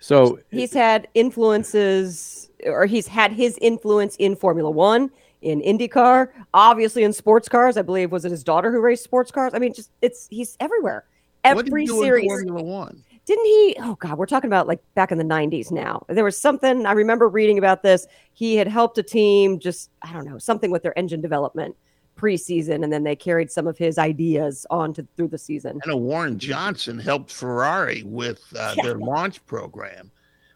So 0.00 0.38
He's 0.50 0.72
had 0.72 1.08
influences, 1.14 2.50
or 2.64 2.86
he's 2.86 3.06
had 3.06 3.32
his 3.32 3.58
influence 3.60 4.16
in 4.16 4.34
Formula 4.34 4.70
One, 4.70 5.10
in 5.42 5.60
IndyCar, 5.60 6.30
obviously 6.52 7.04
in 7.04 7.12
sports 7.12 7.48
cars. 7.48 7.76
I 7.76 7.82
believe 7.82 8.10
was 8.10 8.24
it 8.24 8.30
his 8.30 8.42
daughter 8.42 8.72
who 8.72 8.80
raced 8.80 9.04
sports 9.04 9.30
cars? 9.30 9.52
I 9.54 9.58
mean, 9.58 9.72
just 9.72 9.90
it's 10.02 10.26
he's 10.30 10.56
everywhere. 10.58 11.04
What 11.42 11.64
did 11.64 11.66
he 11.66 11.70
Every 11.70 11.86
do 11.86 11.96
in 11.96 12.02
series. 12.02 12.26
Formula 12.26 12.62
One. 12.62 13.04
Didn't 13.30 13.46
he? 13.46 13.76
Oh 13.78 13.94
God, 13.94 14.18
we're 14.18 14.26
talking 14.26 14.48
about 14.48 14.66
like 14.66 14.80
back 14.96 15.12
in 15.12 15.18
the 15.18 15.22
'90s 15.22 15.70
now. 15.70 16.04
There 16.08 16.24
was 16.24 16.36
something 16.36 16.84
I 16.84 16.90
remember 16.90 17.28
reading 17.28 17.58
about 17.58 17.84
this. 17.84 18.08
He 18.32 18.56
had 18.56 18.66
helped 18.66 18.98
a 18.98 19.04
team, 19.04 19.60
just 19.60 19.92
I 20.02 20.12
don't 20.12 20.24
know, 20.24 20.36
something 20.36 20.72
with 20.72 20.82
their 20.82 20.98
engine 20.98 21.20
development 21.20 21.76
preseason, 22.16 22.82
and 22.82 22.92
then 22.92 23.04
they 23.04 23.14
carried 23.14 23.52
some 23.52 23.68
of 23.68 23.78
his 23.78 23.98
ideas 23.98 24.66
on 24.68 24.92
to 24.94 25.06
through 25.16 25.28
the 25.28 25.38
season. 25.38 25.80
I 25.84 25.90
know 25.90 25.96
Warren 25.96 26.40
Johnson 26.40 26.98
helped 26.98 27.30
Ferrari 27.30 28.02
with 28.04 28.42
uh, 28.58 28.74
their 28.82 28.98
launch 28.98 29.46
program 29.46 30.10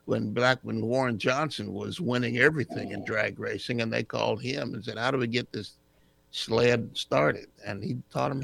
when 0.06 0.32
back 0.32 0.58
when 0.62 0.84
Warren 0.84 1.16
Johnson 1.16 1.72
was 1.72 2.00
winning 2.00 2.38
everything 2.38 2.90
in 2.90 3.04
drag 3.04 3.38
racing, 3.38 3.82
and 3.82 3.92
they 3.92 4.02
called 4.02 4.42
him 4.42 4.74
and 4.74 4.84
said, 4.84 4.98
"How 4.98 5.12
do 5.12 5.18
we 5.18 5.28
get 5.28 5.52
this 5.52 5.74
sled 6.32 6.90
started?" 6.94 7.46
And 7.64 7.84
he 7.84 7.98
taught 8.10 8.30
them 8.30 8.42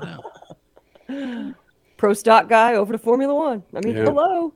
how. 1.08 1.52
Pro 2.00 2.14
stock 2.14 2.48
guy 2.48 2.76
over 2.76 2.94
to 2.94 2.98
Formula 2.98 3.34
One. 3.34 3.62
I 3.74 3.80
mean, 3.84 3.94
Yeah. 3.94 4.04
hello. 4.04 4.54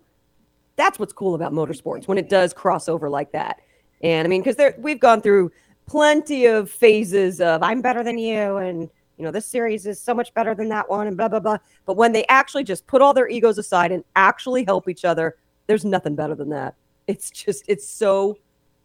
That's 0.77 0.99
what's 0.99 1.13
cool 1.13 1.35
about 1.35 1.53
motorsports 1.53 2.09
when 2.09 2.17
it 2.17 2.31
does 2.31 2.55
cross 2.55 2.89
over 2.89 3.11
like 3.11 3.33
that. 3.33 3.61
And 4.01 4.27
I 4.27 4.31
mean, 4.31 4.43
because 4.43 4.73
we've 4.79 4.99
gone 4.99 5.21
through 5.21 5.53
plenty 5.85 6.47
of 6.47 6.71
phases 6.71 7.43
of 7.43 7.63
I'm 7.63 7.83
better 7.83 8.03
than 8.03 8.17
you, 8.17 8.57
and 8.57 8.89
you 9.19 9.25
know 9.27 9.31
this 9.31 9.45
series 9.45 9.85
is 9.85 10.01
so 10.01 10.15
much 10.15 10.33
better 10.33 10.55
than 10.55 10.71
that 10.71 10.89
one, 10.89 11.07
and 11.07 11.19
blah 11.19 11.29
blah 11.29 11.39
blah. 11.39 11.59
But 11.85 11.99
when 11.99 12.13
they 12.13 12.25
actually 12.31 12.65
just 12.65 12.87
put 12.87 13.03
all 13.03 13.13
their 13.13 13.29
egos 13.29 13.59
aside 13.59 13.93
and 13.93 14.03
actually 14.17 14.65
help 14.65 14.89
each 14.89 15.05
other, 15.05 15.37
there's 15.67 15.85
nothing 15.85 16.15
better 16.15 16.35
than 16.35 16.49
that. 16.49 16.75
It's 17.09 17.31
just 17.31 17.63
it's 17.69 17.87
so 17.87 18.39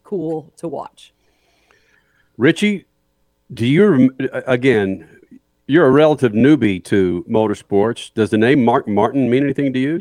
cool 0.03 0.51
to 0.57 0.67
watch. 0.67 1.13
Richie, 2.37 2.87
do 3.53 3.65
you 3.65 4.13
again? 4.45 5.18
You're 5.69 5.85
a 5.85 5.91
relative 5.91 6.31
newbie 6.31 6.83
to 6.85 7.23
motorsports. 7.29 8.11
Does 8.15 8.31
the 8.31 8.39
name 8.39 8.65
Mark 8.65 8.87
Martin 8.87 9.29
mean 9.29 9.43
anything 9.43 9.71
to 9.73 9.77
you? 9.77 9.99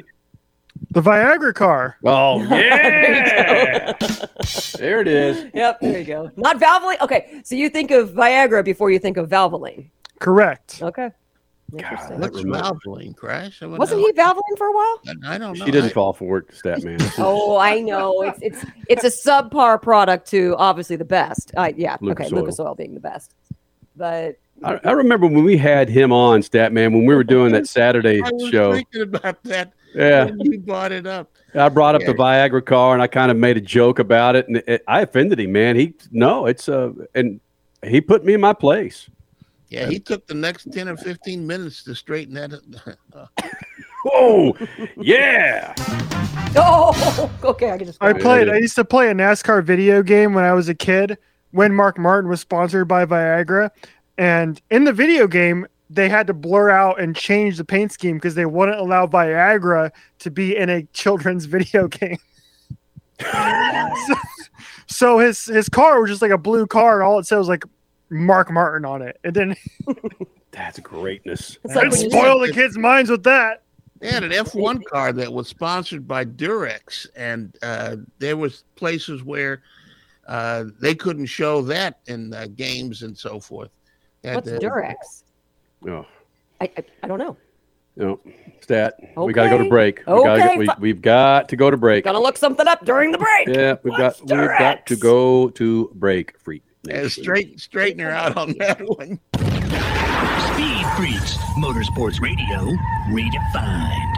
The 0.93 1.03
Viagra 1.03 1.55
car. 1.55 1.99
Oh 2.07 2.41
yeah, 2.45 3.93
there 4.79 5.03
it 5.03 5.09
is. 5.09 5.51
Yep, 5.53 5.81
there 5.83 5.99
you 5.99 6.05
go. 6.07 6.31
Not 6.37 6.59
Valvoline. 6.59 6.99
Okay, 7.03 7.43
so 7.45 7.55
you 7.55 7.69
think 7.69 7.91
of 7.91 8.13
Viagra 8.13 8.65
before 8.65 8.91
you 8.91 8.99
think 8.99 9.19
of 9.19 9.29
Valvoline. 9.29 9.91
Correct. 10.21 10.81
Okay. 10.81 11.11
Interesting. 11.75 12.19
What's. 12.19 12.41
Valvoline 12.41 13.15
crash? 13.15 13.61
Wasn't 13.61 14.01
know. 14.01 14.07
he 14.07 14.13
Valvoline 14.15 14.57
for 14.57 14.69
a 14.69 14.73
while? 14.73 15.03
I 15.27 15.37
don't 15.37 15.59
know. 15.59 15.67
She 15.67 15.71
didn't 15.71 15.91
I- 15.91 15.93
fall 15.93 16.15
for 16.15 16.39
it, 16.39 16.55
stat 16.55 16.83
man. 16.83 16.99
Oh, 17.19 17.59
I 17.59 17.81
know. 17.81 18.23
It's 18.23 18.39
it's 18.41 18.65
it's 18.89 19.05
a 19.05 19.29
subpar 19.29 19.83
product 19.83 20.31
to 20.31 20.57
obviously 20.57 20.97
the 20.97 21.05
best. 21.05 21.53
Uh, 21.59 21.71
yeah, 21.77 21.99
Lucas 22.01 22.29
okay, 22.29 22.35
Oil. 22.35 22.41
Lucas 22.41 22.59
Oil 22.59 22.75
being 22.75 22.95
the 22.95 23.01
best, 23.01 23.35
but 23.97 24.39
I, 24.65 24.81
I 24.85 24.93
remember 24.93 25.27
when 25.27 25.45
we 25.45 25.57
had 25.57 25.89
him 25.89 26.13
on, 26.13 26.43
stat 26.43 26.73
man, 26.73 26.93
when 26.93 27.05
we 27.07 27.15
were 27.15 27.25
doing 27.25 27.53
that 27.53 27.67
Saturday 27.69 28.21
I 28.23 28.31
was 28.31 28.51
show. 28.51 28.73
thinking 28.75 29.03
about 29.03 29.43
that. 29.45 29.73
Yeah. 29.95 30.25
when 30.27 30.53
you 30.53 30.59
brought 30.61 30.93
it 30.93 31.07
up. 31.07 31.31
I 31.55 31.69
brought 31.69 31.95
up 31.95 32.03
Yeah. 32.03 32.09
the 32.09 32.15
Viagra 32.15 32.65
car 32.65 32.93
and 32.95 33.03
I 33.03 33.07
kind 33.07 33.31
of 33.31 33.37
made 33.37 33.57
a 33.57 33.61
joke 33.61 33.99
about 33.99 34.37
it, 34.37 34.47
and 34.49 34.59
it, 34.67 34.85
I 34.87 35.01
offended 35.01 35.41
him, 35.41 35.53
man. 35.53 35.77
He 35.77 35.95
no, 36.13 36.47
it's 36.47 36.69
uh, 36.69 36.93
and 37.15 37.41
he 37.83 38.01
put 38.01 38.25
me 38.25 38.35
in 38.35 38.41
my 38.41 38.53
place. 38.53 39.09
Yeah, 39.71 39.89
he 39.89 39.99
took 39.99 40.27
the 40.27 40.35
next 40.35 40.71
ten 40.73 40.89
or 40.89 40.97
fifteen 40.97 41.47
minutes 41.47 41.83
to 41.85 41.95
straighten 41.95 42.35
that. 42.35 42.53
Whoa, 44.05 44.57
yeah. 44.97 45.75
oh, 46.57 47.31
okay, 47.45 47.71
I 47.73 47.79
can 47.79 47.87
just. 47.87 48.03
I 48.03 48.13
played. 48.13 48.49
I 48.49 48.59
used 48.59 48.77
to 48.77 48.85
play 48.85 49.11
a 49.11 49.15
NASCAR 49.15 49.63
video 49.65 50.03
game 50.03 50.35
when 50.35 50.45
I 50.45 50.53
was 50.53 50.69
a 50.69 50.75
kid. 50.75 51.19
When 51.51 51.75
Mark 51.75 51.99
Martin 51.99 52.29
was 52.29 52.41
sponsored 52.43 52.89
by 52.89 53.07
Viagra, 53.07 53.71
and 54.19 54.61
in 54.71 54.85
the 54.85 54.93
video 54.93 55.27
game 55.27 55.67
they 55.91 56.09
had 56.09 56.27
to 56.27 56.35
blur 56.35 56.69
out 56.69 57.01
and 57.01 57.17
change 57.17 57.57
the 57.57 57.65
paint 57.65 57.91
scheme 57.93 58.17
because 58.17 58.35
they 58.35 58.45
wouldn't 58.45 58.79
allow 58.79 59.07
Viagra 59.07 59.91
to 60.19 60.31
be 60.31 60.55
in 60.55 60.69
a 60.69 60.83
children's 60.93 61.45
video 61.47 61.89
game. 61.89 62.19
so, 63.21 64.15
so 64.87 65.19
his 65.19 65.47
his 65.47 65.69
car 65.69 66.01
was 66.01 66.11
just 66.11 66.23
like 66.23 66.31
a 66.31 66.39
blue 66.39 66.67
car, 66.67 67.01
and 67.01 67.09
all 67.09 67.19
it 67.19 67.27
said 67.27 67.39
was 67.39 67.49
like 67.49 67.65
Mark 68.11 68.51
Martin 68.51 68.85
on 68.85 69.03
it. 69.03 69.19
It 69.25 69.33
didn't. 69.33 69.59
That's 70.51 70.79
greatness. 70.81 71.59
It's 71.65 71.75
like 71.75 71.87
I'd 71.87 71.93
when 71.93 72.01
you- 72.03 72.11
spoil 72.11 72.41
the 72.41 72.53
kids' 72.53 72.77
minds 72.77 73.11
with 73.11 73.23
that. 73.25 73.63
They 74.01 74.13
had 74.13 74.23
an 74.23 74.31
F1 74.31 74.85
car 74.85 75.13
that 75.13 75.33
was 75.33 75.49
sponsored 75.49 76.07
by 76.07 76.25
Durex, 76.25 77.09
and 77.17 77.57
uh, 77.63 77.97
there 78.21 78.37
was 78.37 78.63
places 78.77 79.25
where 79.25 79.63
uh, 80.29 80.67
they 80.81 80.95
couldn't 80.95 81.27
show 81.27 81.63
that 81.63 81.99
in 82.07 82.33
uh, 82.33 82.47
games 82.55 83.03
and 83.03 83.19
so 83.19 83.41
forth. 83.41 83.71
They 84.23 84.29
had 84.31 84.37
What's 84.37 84.51
to- 84.51 84.59
Durex? 84.59 84.95
Oh, 85.87 86.07
I, 86.61 86.71
I 86.77 86.85
I 87.03 87.07
don't 87.07 87.19
know. 87.19 87.37
no, 87.97 88.19
stat. 88.61 88.95
We 89.17 89.33
got 89.33 89.45
to 89.45 89.51
go 89.51 89.59
to 89.63 89.69
break. 89.69 89.99
We 90.01 90.05
gotta 90.05 90.31
Okay, 90.45 90.55
go, 90.55 90.59
we, 90.59 90.69
we've 90.81 91.01
got 91.03 91.49
to 91.51 91.57
go 91.57 91.71
to 91.71 91.77
break. 91.77 92.05
Gotta 92.05 92.19
look 92.19 92.37
something 92.37 92.67
up 92.67 92.85
during 92.85 93.13
the 93.13 93.19
break. 93.19 93.49
Yeah, 93.49 93.77
we've 93.83 93.93
got 93.97 94.19
What's 94.19 94.21
we've 94.23 94.29
got 94.59 94.87
to 94.87 94.97
go 94.97 95.51
to 95.51 95.91
break. 95.95 96.39
Freak. 96.41 96.63
Yeah, 96.85 97.07
straight 97.09 97.61
straighten 97.61 98.01
her 98.01 98.11
out 98.11 98.37
on 98.37 98.55
that 98.59 98.81
one. 98.81 99.21
Speed 100.53 100.87
Freaks, 100.97 101.37
Motorsports 101.59 102.21
Radio, 102.21 102.73
redefined. 103.11 104.18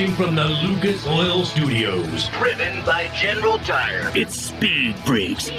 Broadcasting 0.00 0.14
from 0.16 0.34
the 0.34 0.44
Lucas 0.44 1.06
Oil 1.06 1.44
Studios. 1.44 2.28
Driven 2.28 2.84
by 2.84 3.08
General 3.14 3.58
Tire. 3.58 4.10
It's 4.14 4.40
Speed 4.40 4.96
Freaks. 5.00 5.50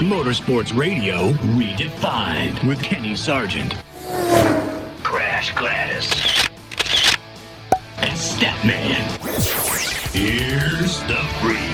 Motorsports 0.00 0.76
Radio 0.76 1.32
redefined 1.54 2.66
with 2.66 2.82
Kenny 2.82 3.16
Sargent. 3.16 3.74
Crash 5.02 5.54
Gladys. 5.54 6.10
And 7.98 8.18
Statman. 8.18 9.04
Here's 10.12 11.00
the 11.02 11.16
Freaks. 11.40 11.73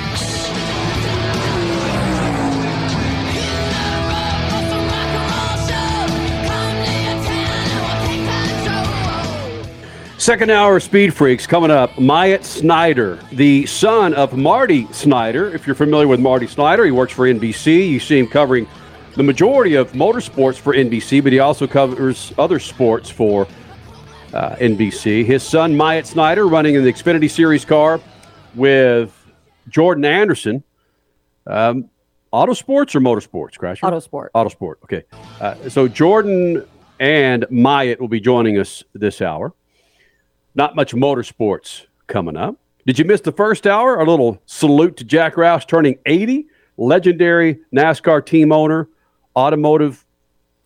Second 10.31 10.53
hour 10.53 10.77
of 10.77 10.83
Speed 10.85 11.13
Freaks 11.13 11.45
coming 11.45 11.73
up. 11.73 11.99
Myatt 11.99 12.45
Snyder, 12.45 13.19
the 13.33 13.67
son 13.67 14.15
of 14.15 14.37
Marty 14.37 14.87
Snyder. 14.93 15.53
If 15.53 15.67
you're 15.67 15.75
familiar 15.75 16.07
with 16.07 16.21
Marty 16.21 16.47
Snyder, 16.47 16.85
he 16.85 16.93
works 16.93 17.13
for 17.13 17.27
NBC. 17.27 17.89
You 17.89 17.99
see 17.99 18.17
him 18.17 18.29
covering 18.29 18.69
the 19.17 19.25
majority 19.25 19.75
of 19.75 19.91
motorsports 19.91 20.57
for 20.57 20.73
NBC, 20.73 21.21
but 21.21 21.33
he 21.33 21.41
also 21.41 21.67
covers 21.67 22.33
other 22.39 22.61
sports 22.61 23.11
for 23.11 23.49
uh, 24.33 24.55
NBC. 24.55 25.25
His 25.25 25.43
son, 25.43 25.77
Myatt 25.77 26.07
Snyder, 26.07 26.47
running 26.47 26.77
in 26.77 26.85
the 26.85 26.93
Xfinity 26.93 27.29
Series 27.29 27.65
car 27.65 28.01
with 28.55 29.13
Jordan 29.69 30.05
Anderson. 30.05 30.63
Um, 31.49 31.91
Autosports 32.33 32.95
or 32.95 33.01
motorsports, 33.01 33.59
Crasher? 33.59 33.83
Auto 34.33 34.49
sport. 34.49 34.79
Okay. 34.85 35.03
Uh, 35.41 35.69
so 35.69 35.89
Jordan 35.89 36.65
and 37.01 37.47
Myatt 37.51 38.01
will 38.01 38.07
be 38.07 38.21
joining 38.21 38.61
us 38.61 38.85
this 38.95 39.21
hour. 39.21 39.53
Not 40.55 40.75
much 40.77 40.95
motorsports 40.95 41.87
coming 42.07 42.37
up. 42.37 42.57
Did 42.87 42.99
you 42.99 43.05
miss 43.05 43.21
the 43.21 43.33
first 43.33 43.67
hour? 43.67 44.01
A 44.01 44.05
little 44.05 44.41
salute 44.47 44.97
to 44.97 45.05
Jack 45.05 45.35
Roush 45.35 45.67
turning 45.67 45.99
80, 46.07 46.47
legendary 46.77 47.61
NASCAR 47.75 48.25
team 48.25 48.53
owner, 48.53 48.89
automotive 49.37 50.05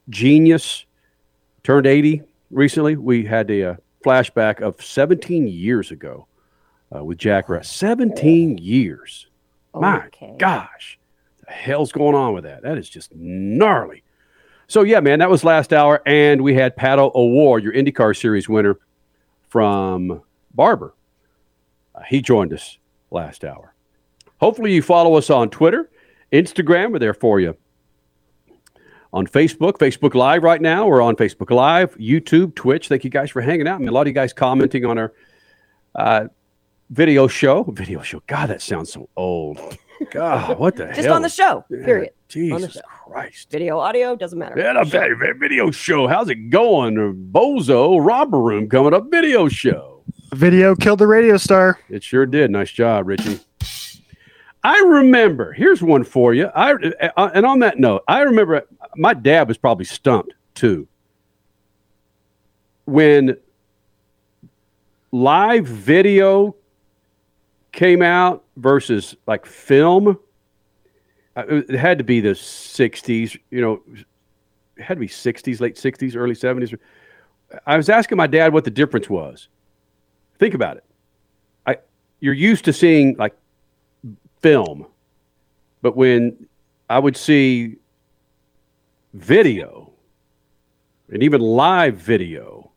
genius, 0.08 0.86
turned 1.62 1.86
80 1.86 2.22
recently. 2.50 2.96
We 2.96 3.24
had 3.24 3.50
a 3.50 3.70
uh, 3.70 3.76
flashback 4.04 4.60
of 4.60 4.82
17 4.82 5.48
years 5.48 5.90
ago 5.90 6.26
uh, 6.94 7.04
with 7.04 7.18
Jack 7.18 7.48
Roush. 7.48 7.66
17 7.66 8.58
years. 8.58 9.26
My 9.74 10.08
gosh. 10.38 10.98
The 11.46 11.52
hell's 11.52 11.92
going 11.92 12.14
on 12.14 12.32
with 12.32 12.44
that? 12.44 12.62
That 12.62 12.78
is 12.78 12.88
just 12.88 13.14
gnarly. 13.14 14.02
So, 14.66 14.82
yeah, 14.82 15.00
man, 15.00 15.18
that 15.18 15.28
was 15.28 15.44
last 15.44 15.72
hour. 15.72 16.00
And 16.06 16.42
we 16.42 16.54
had 16.54 16.76
Pato 16.76 17.14
O'Ward, 17.14 17.62
your 17.62 17.72
IndyCar 17.72 18.16
Series 18.16 18.48
winner 18.48 18.78
from 19.54 20.20
Barber. 20.52 20.96
Uh, 21.94 22.00
he 22.08 22.20
joined 22.20 22.52
us 22.52 22.78
last 23.12 23.44
hour. 23.44 23.72
Hopefully, 24.38 24.74
you 24.74 24.82
follow 24.82 25.14
us 25.14 25.30
on 25.30 25.48
Twitter, 25.48 25.92
Instagram. 26.32 26.90
We're 26.90 26.98
there 26.98 27.14
for 27.14 27.38
you. 27.38 27.56
On 29.12 29.28
Facebook, 29.28 29.74
Facebook 29.74 30.16
Live 30.16 30.42
right 30.42 30.60
now. 30.60 30.88
We're 30.88 31.00
on 31.00 31.14
Facebook 31.14 31.52
Live, 31.52 31.96
YouTube, 31.98 32.56
Twitch. 32.56 32.88
Thank 32.88 33.04
you 33.04 33.10
guys 33.10 33.30
for 33.30 33.42
hanging 33.42 33.68
out. 33.68 33.76
I 33.76 33.78
mean, 33.78 33.90
a 33.90 33.92
lot 33.92 34.00
of 34.00 34.06
you 34.08 34.12
guys 34.12 34.32
commenting 34.32 34.84
on 34.84 34.98
our 34.98 35.12
uh, 35.94 36.24
video 36.90 37.28
show. 37.28 37.62
Video 37.68 38.02
show. 38.02 38.24
God, 38.26 38.50
that 38.50 38.60
sounds 38.60 38.92
so 38.92 39.08
old. 39.14 39.78
God, 40.10 40.58
what 40.58 40.76
the 40.76 40.86
hell? 40.86 40.94
Just 40.94 41.06
hell? 41.06 41.16
on 41.16 41.22
the 41.22 41.28
show, 41.28 41.64
period. 41.68 42.10
on 42.10 42.14
the 42.32 42.58
Jesus 42.58 42.72
show. 42.74 42.80
Christ. 43.06 43.50
Video, 43.50 43.78
audio, 43.78 44.16
doesn't 44.16 44.38
matter. 44.38 44.58
Yeah, 44.58 44.72
the 44.72 44.84
vi- 44.84 45.14
vi- 45.14 45.38
video 45.38 45.70
show. 45.70 46.06
How's 46.06 46.28
it 46.30 46.50
going? 46.50 46.96
Bozo 47.30 48.04
Robber 48.04 48.40
Room 48.40 48.68
coming 48.68 48.94
up. 48.94 49.10
Video 49.10 49.48
show. 49.48 50.02
Video 50.32 50.74
killed 50.74 50.98
the 50.98 51.06
radio 51.06 51.36
star. 51.36 51.78
It 51.88 52.02
sure 52.02 52.26
did. 52.26 52.50
Nice 52.50 52.70
job, 52.72 53.06
Richie. 53.06 53.38
I 54.64 54.78
remember. 54.80 55.52
Here's 55.52 55.82
one 55.82 56.04
for 56.04 56.34
you. 56.34 56.46
I 56.46 56.72
uh, 56.72 57.30
and 57.34 57.44
on 57.46 57.60
that 57.60 57.78
note, 57.78 58.02
I 58.08 58.22
remember 58.22 58.66
my 58.96 59.14
dad 59.14 59.46
was 59.46 59.58
probably 59.58 59.84
stumped 59.84 60.34
too 60.54 60.88
when 62.86 63.36
live 65.12 65.66
video 65.66 66.56
came 67.74 68.00
out 68.02 68.44
versus 68.56 69.16
like 69.26 69.44
film. 69.44 70.18
uh, 71.36 71.44
It 71.46 71.74
had 71.74 71.98
to 71.98 72.04
be 72.04 72.20
the 72.20 72.30
'60s. 72.30 73.38
You 73.50 73.60
know, 73.60 73.82
it 74.76 74.82
had 74.82 74.94
to 74.94 75.00
be 75.00 75.08
'60s, 75.08 75.60
late 75.60 75.76
'60s, 75.76 76.16
early 76.16 76.34
'70s. 76.34 76.78
I 77.66 77.76
was 77.76 77.88
asking 77.88 78.16
my 78.16 78.26
dad 78.26 78.52
what 78.52 78.64
the 78.64 78.70
difference 78.70 79.10
was. 79.10 79.48
Think 80.38 80.54
about 80.54 80.76
it. 80.78 80.84
I 81.66 81.76
you're 82.20 82.34
used 82.34 82.64
to 82.64 82.72
seeing 82.72 83.16
like 83.16 83.34
film, 84.40 84.86
but 85.82 85.96
when 85.96 86.46
I 86.88 86.98
would 86.98 87.16
see 87.16 87.76
video 89.12 89.92
and 91.10 91.22
even 91.22 91.40
live 91.40 91.96
video, 91.96 92.70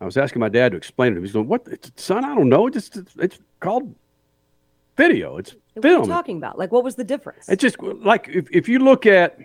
I 0.00 0.04
was 0.04 0.16
asking 0.16 0.40
my 0.40 0.48
dad 0.48 0.72
to 0.72 0.78
explain 0.78 1.16
it. 1.16 1.20
He's 1.20 1.32
going, 1.32 1.48
"What, 1.48 1.66
son? 1.96 2.24
I 2.24 2.34
don't 2.34 2.48
know. 2.48 2.66
It's 2.66 2.96
it's, 2.96 3.14
it's 3.16 3.38
called 3.60 3.94
video. 4.98 5.38
It's 5.38 5.54
What 5.74 5.84
are 5.86 5.88
you 5.88 5.96
film. 5.96 6.08
talking 6.08 6.36
about? 6.36 6.58
Like, 6.58 6.70
what 6.72 6.84
was 6.84 6.96
the 6.96 7.04
difference? 7.04 7.48
It's 7.48 7.62
just 7.62 7.80
like 7.82 8.28
if, 8.28 8.48
if 8.52 8.68
you 8.68 8.80
look 8.80 9.06
at 9.06 9.38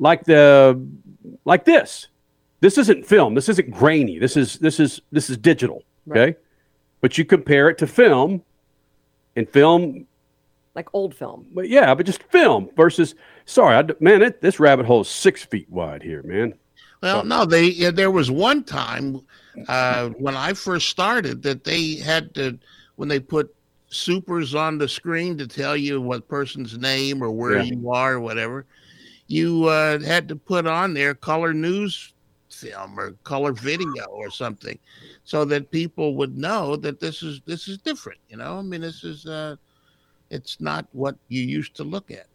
like 0.00 0.24
the 0.24 0.84
like 1.44 1.64
this. 1.64 2.08
This 2.60 2.78
isn't 2.78 3.06
film. 3.06 3.34
This 3.34 3.48
isn't 3.48 3.70
grainy. 3.70 4.18
This 4.18 4.36
is 4.36 4.58
this 4.58 4.80
is 4.80 5.00
this 5.12 5.30
is 5.30 5.36
digital. 5.36 5.84
Okay. 6.10 6.36
But 7.00 7.18
you 7.18 7.24
compare 7.24 7.68
it 7.68 7.78
to 7.78 7.86
film 7.86 8.42
and 9.36 9.48
film 9.48 10.06
like 10.74 10.88
old 10.92 11.14
film. 11.14 11.46
but 11.54 11.68
yeah, 11.68 11.94
but 11.94 12.04
just 12.04 12.22
film 12.24 12.68
versus 12.76 13.14
sorry, 13.46 13.76
I 13.76 13.82
d 13.82 13.94
man, 14.00 14.22
it, 14.22 14.40
this 14.42 14.60
rabbit 14.60 14.86
hole 14.86 15.00
is 15.02 15.08
six 15.08 15.42
feet 15.42 15.70
wide 15.70 16.02
here, 16.02 16.22
man. 16.22 16.54
Well, 17.02 17.24
no, 17.24 17.44
they 17.44 17.64
yeah, 17.64 17.90
there 17.90 18.10
was 18.10 18.30
one 18.30 18.64
time 18.64 19.20
uh, 19.68 20.08
when 20.10 20.36
I 20.36 20.52
first 20.54 20.88
started 20.88 21.42
that 21.42 21.64
they 21.64 21.96
had 21.96 22.34
to 22.34 22.58
when 22.96 23.08
they 23.08 23.20
put 23.20 23.54
supers 23.96 24.54
on 24.54 24.78
the 24.78 24.88
screen 24.88 25.36
to 25.38 25.46
tell 25.46 25.76
you 25.76 26.00
what 26.00 26.28
person's 26.28 26.78
name 26.78 27.22
or 27.22 27.30
where 27.30 27.56
Yeah. 27.56 27.62
you 27.62 27.90
are 27.90 28.14
or 28.14 28.20
whatever. 28.20 28.66
You 29.28 29.64
uh, 29.66 29.98
had 30.00 30.28
to 30.28 30.36
put 30.36 30.66
on 30.66 30.94
there 30.94 31.14
color 31.14 31.52
news 31.52 32.12
film 32.50 32.98
or 32.98 33.12
color 33.24 33.52
video 33.52 34.04
or 34.04 34.30
something, 34.30 34.78
so 35.24 35.44
that 35.46 35.70
people 35.70 36.14
would 36.16 36.38
know 36.38 36.76
that 36.76 37.00
this 37.00 37.22
is 37.22 37.40
this 37.46 37.68
is 37.68 37.78
different. 37.78 38.20
You 38.28 38.36
know, 38.36 38.58
I 38.58 38.62
mean, 38.62 38.80
this 38.82 39.02
is 39.04 39.26
uh, 39.26 39.56
it's 40.30 40.60
not 40.60 40.86
what 40.92 41.16
you 41.28 41.42
used 41.42 41.74
to 41.76 41.84
look 41.84 42.10
at. 42.10 42.26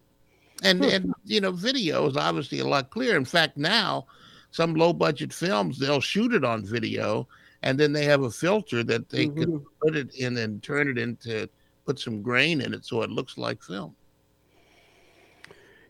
And 0.63 0.83
and 0.83 1.13
you 1.25 1.41
know, 1.41 1.51
video 1.51 2.07
is 2.07 2.17
obviously 2.17 2.59
a 2.59 2.67
lot 2.67 2.89
clearer. 2.91 3.17
In 3.17 3.25
fact, 3.25 3.57
now 3.57 4.05
some 4.51 4.75
low 4.75 4.91
budget 4.93 5.33
films 5.33 5.79
they'll 5.79 6.01
shoot 6.01 6.33
it 6.33 6.43
on 6.43 6.65
video 6.65 7.27
and 7.63 7.79
then 7.79 7.93
they 7.93 8.05
have 8.05 8.23
a 8.23 8.31
filter 8.31 8.83
that 8.83 9.09
they 9.09 9.25
can 9.27 9.35
mm-hmm. 9.35 9.65
put 9.81 9.95
it 9.95 10.15
in 10.15 10.37
and 10.37 10.61
turn 10.63 10.87
it 10.87 10.97
into 10.97 11.47
put 11.85 11.99
some 11.99 12.21
grain 12.21 12.61
in 12.61 12.73
it 12.73 12.85
so 12.85 13.01
it 13.01 13.09
looks 13.09 13.37
like 13.37 13.61
film. 13.63 13.95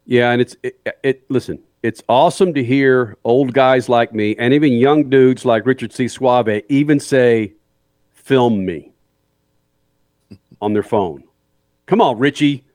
Yeah, 0.05 0.32
and 0.32 0.41
it's 0.41 0.55
it, 0.63 0.97
it 1.03 1.24
listen, 1.30 1.59
it's 1.84 2.03
awesome 2.09 2.53
to 2.53 2.63
hear 2.63 3.17
old 3.24 3.53
guys 3.53 3.88
like 3.88 4.13
me 4.13 4.36
and 4.38 4.53
even 4.53 4.74
young 4.74 5.09
dudes 5.09 5.45
like 5.45 5.65
Richard 5.65 5.93
C. 5.93 6.07
Suave 6.07 6.63
even 6.69 6.99
say, 6.99 7.53
film 8.13 8.65
me 8.65 8.91
on 10.61 10.74
their 10.74 10.84
phone. 10.84 11.24
Come 11.86 12.01
on, 12.01 12.17
Richie. 12.19 12.65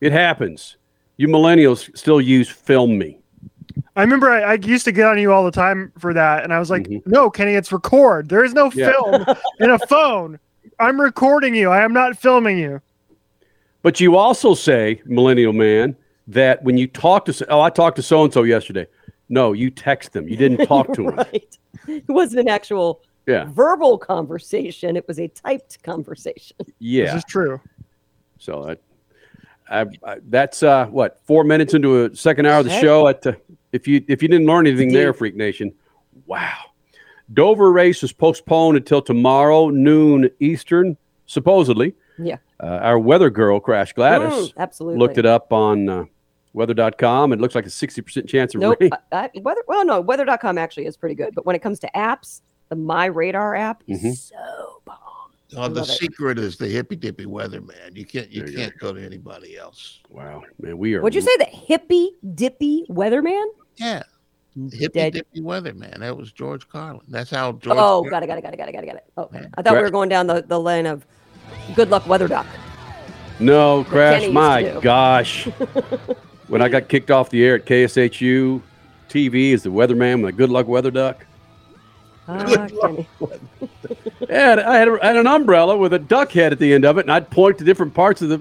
It 0.00 0.12
happens. 0.12 0.76
You 1.16 1.28
millennials 1.28 1.96
still 1.96 2.20
use 2.20 2.48
film 2.48 2.98
me. 2.98 3.20
I 3.96 4.02
remember 4.02 4.28
I, 4.30 4.42
I 4.42 4.54
used 4.54 4.84
to 4.86 4.92
get 4.92 5.06
on 5.06 5.18
you 5.18 5.32
all 5.32 5.44
the 5.44 5.50
time 5.52 5.92
for 5.98 6.12
that, 6.14 6.42
and 6.44 6.52
I 6.52 6.58
was 6.58 6.70
like, 6.70 6.88
"No, 7.06 7.30
Kenny, 7.30 7.54
it's 7.54 7.70
record. 7.72 8.28
There 8.28 8.44
is 8.44 8.52
no 8.52 8.68
Mm-hmm. 8.70 8.78
Yeah. 8.80 8.92
film 8.92 9.36
in 9.60 9.70
a 9.70 9.78
phone. 9.86 10.38
I'm 10.80 11.00
recording 11.00 11.54
you. 11.54 11.70
I 11.70 11.84
am 11.84 11.92
not 11.92 12.18
filming 12.18 12.58
you." 12.58 12.80
But 13.82 14.00
you 14.00 14.16
also 14.16 14.54
say, 14.54 15.00
millennial 15.04 15.52
man, 15.52 15.94
that 16.26 16.62
when 16.64 16.76
you 16.78 16.86
talk 16.86 17.26
to 17.26 17.46
oh, 17.50 17.60
I 17.60 17.70
talked 17.70 17.96
to 17.96 18.02
so 18.02 18.24
and 18.24 18.32
so 18.32 18.42
yesterday. 18.42 18.86
No, 19.30 19.52
you 19.52 19.70
text 19.70 20.12
them. 20.12 20.28
You 20.28 20.36
didn't 20.36 20.66
talk 20.66 20.92
to 20.94 21.02
them. 21.04 21.14
right. 21.16 21.58
It 21.88 22.08
wasn't 22.08 22.40
an 22.40 22.48
actual 22.48 23.00
Yeah. 23.26 23.46
verbal 23.48 23.96
conversation. 23.96 24.96
It 24.96 25.06
was 25.08 25.18
a 25.18 25.28
typed 25.28 25.82
conversation. 25.82 26.56
Yeah, 26.78 27.06
This 27.06 27.14
is 27.16 27.24
true. 27.24 27.58
So 28.38 28.68
I, 29.68 29.80
I, 29.80 29.86
I, 30.04 30.16
that's 30.28 30.62
uh, 30.62 30.86
what 30.86 31.20
four 31.24 31.42
minutes 31.44 31.72
into 31.72 32.04
a 32.04 32.14
second 32.16 32.46
hour 32.46 32.60
of 32.60 32.66
the 32.66 32.80
show. 32.80 33.08
At 33.08 33.26
uh, 33.26 33.32
if 33.74 33.86
you 33.88 34.04
if 34.08 34.22
you 34.22 34.28
didn't 34.28 34.46
learn 34.46 34.66
anything 34.66 34.92
there, 34.92 35.12
Freak 35.12 35.34
Nation, 35.36 35.72
wow. 36.26 36.52
Dover 37.32 37.72
race 37.72 38.02
is 38.02 38.12
postponed 38.12 38.76
until 38.76 39.00
tomorrow 39.02 39.68
noon 39.70 40.30
Eastern, 40.40 40.96
supposedly. 41.26 41.94
Yeah. 42.18 42.36
Uh, 42.62 42.66
our 42.82 42.98
weather 42.98 43.30
girl, 43.30 43.58
Crash 43.60 43.92
Gladys, 43.94 44.50
Mm, 44.50 44.52
absolutely. 44.58 44.98
looked 45.00 45.18
it 45.18 45.26
up 45.26 45.52
on 45.52 45.88
uh, 45.88 46.04
weather.com. 46.52 47.32
It 47.32 47.40
looks 47.40 47.54
like 47.54 47.66
a 47.66 47.70
60% 47.70 48.28
chance 48.28 48.54
of 48.54 48.60
Nope. 48.60 48.76
rain. 48.80 48.90
I, 49.10 49.24
I, 49.24 49.30
weather, 49.40 49.62
well, 49.66 49.84
no, 49.84 50.00
weather.com 50.00 50.58
actually 50.58 50.86
is 50.86 50.96
pretty 50.96 51.14
good. 51.16 51.34
But 51.34 51.44
when 51.46 51.56
it 51.56 51.60
comes 51.60 51.80
to 51.80 51.90
apps, 51.96 52.42
The 52.68 52.76
My 52.76 53.06
Radar 53.06 53.54
app 53.56 53.82
is 53.88 54.02
Mhm. 54.02 54.16
so 54.16 54.82
bomb. 54.84 54.98
Oh, 55.56 55.68
the 55.68 55.80
it. 55.82 55.86
secret 55.86 56.38
is 56.38 56.56
the 56.56 56.66
hippy 56.68 56.96
dippy 56.96 57.26
weatherman. 57.26 57.94
You 57.96 58.04
can't 58.04 58.30
you 58.30 58.42
There 58.44 58.54
can't 58.54 58.78
go 58.78 58.92
to 58.92 59.04
anybody 59.04 59.56
else. 59.56 60.00
Wow, 60.10 60.42
man, 60.60 60.76
we 60.78 60.94
are. 60.94 61.02
What'd 61.02 61.14
you 61.14 61.20
say? 61.20 61.36
The 61.38 61.44
hippy 61.44 62.12
dippy 62.34 62.86
weatherman? 62.88 63.44
Yeah. 63.76 64.02
Hippy 64.72 64.88
Dead. 65.00 65.12
dippy 65.14 65.40
weatherman. 65.40 65.98
That 65.98 66.16
was 66.16 66.30
George 66.30 66.68
Carlin. 66.68 67.00
That's 67.08 67.30
how 67.30 67.52
George. 67.52 67.76
Oh, 67.76 68.06
Carlin- 68.08 68.10
got 68.10 68.22
it, 68.22 68.26
got 68.28 68.38
it, 68.38 68.42
got 68.42 68.54
it, 68.54 68.56
got 68.56 68.68
it, 68.68 68.72
got 68.72 68.84
it, 68.84 68.86
got 68.86 68.96
it. 68.96 69.04
Okay. 69.18 69.48
I 69.56 69.62
thought 69.62 69.74
we 69.74 69.82
were 69.82 69.90
going 69.90 70.08
down 70.08 70.28
the, 70.28 70.42
the 70.46 70.60
lane 70.60 70.86
of 70.86 71.04
good 71.74 71.90
luck 71.90 72.06
weather 72.06 72.28
duck. 72.28 72.46
No, 73.40 73.82
Crash. 73.84 74.30
My 74.30 74.62
gosh. 74.80 75.46
when 76.48 76.62
I 76.62 76.68
got 76.68 76.88
kicked 76.88 77.10
off 77.10 77.30
the 77.30 77.44
air 77.44 77.56
at 77.56 77.66
KSHU 77.66 78.62
TV 79.08 79.54
as 79.54 79.64
the 79.64 79.70
weatherman 79.70 80.22
with 80.22 80.34
a 80.34 80.36
good 80.36 80.50
luck 80.50 80.68
weather 80.68 80.90
duck. 80.90 81.26
Ah, 82.28 82.68
Kenny. 82.80 83.08
Yeah, 84.28 84.62
I 84.66 84.76
had, 84.78 84.88
a, 84.88 84.98
I 85.02 85.06
had 85.08 85.16
an 85.16 85.26
umbrella 85.26 85.76
with 85.76 85.92
a 85.92 85.98
duck 85.98 86.30
head 86.32 86.52
at 86.52 86.58
the 86.58 86.72
end 86.72 86.84
of 86.84 86.96
it, 86.96 87.02
and 87.02 87.12
I'd 87.12 87.28
point 87.28 87.58
to 87.58 87.64
different 87.64 87.92
parts 87.92 88.22
of 88.22 88.28
the 88.28 88.40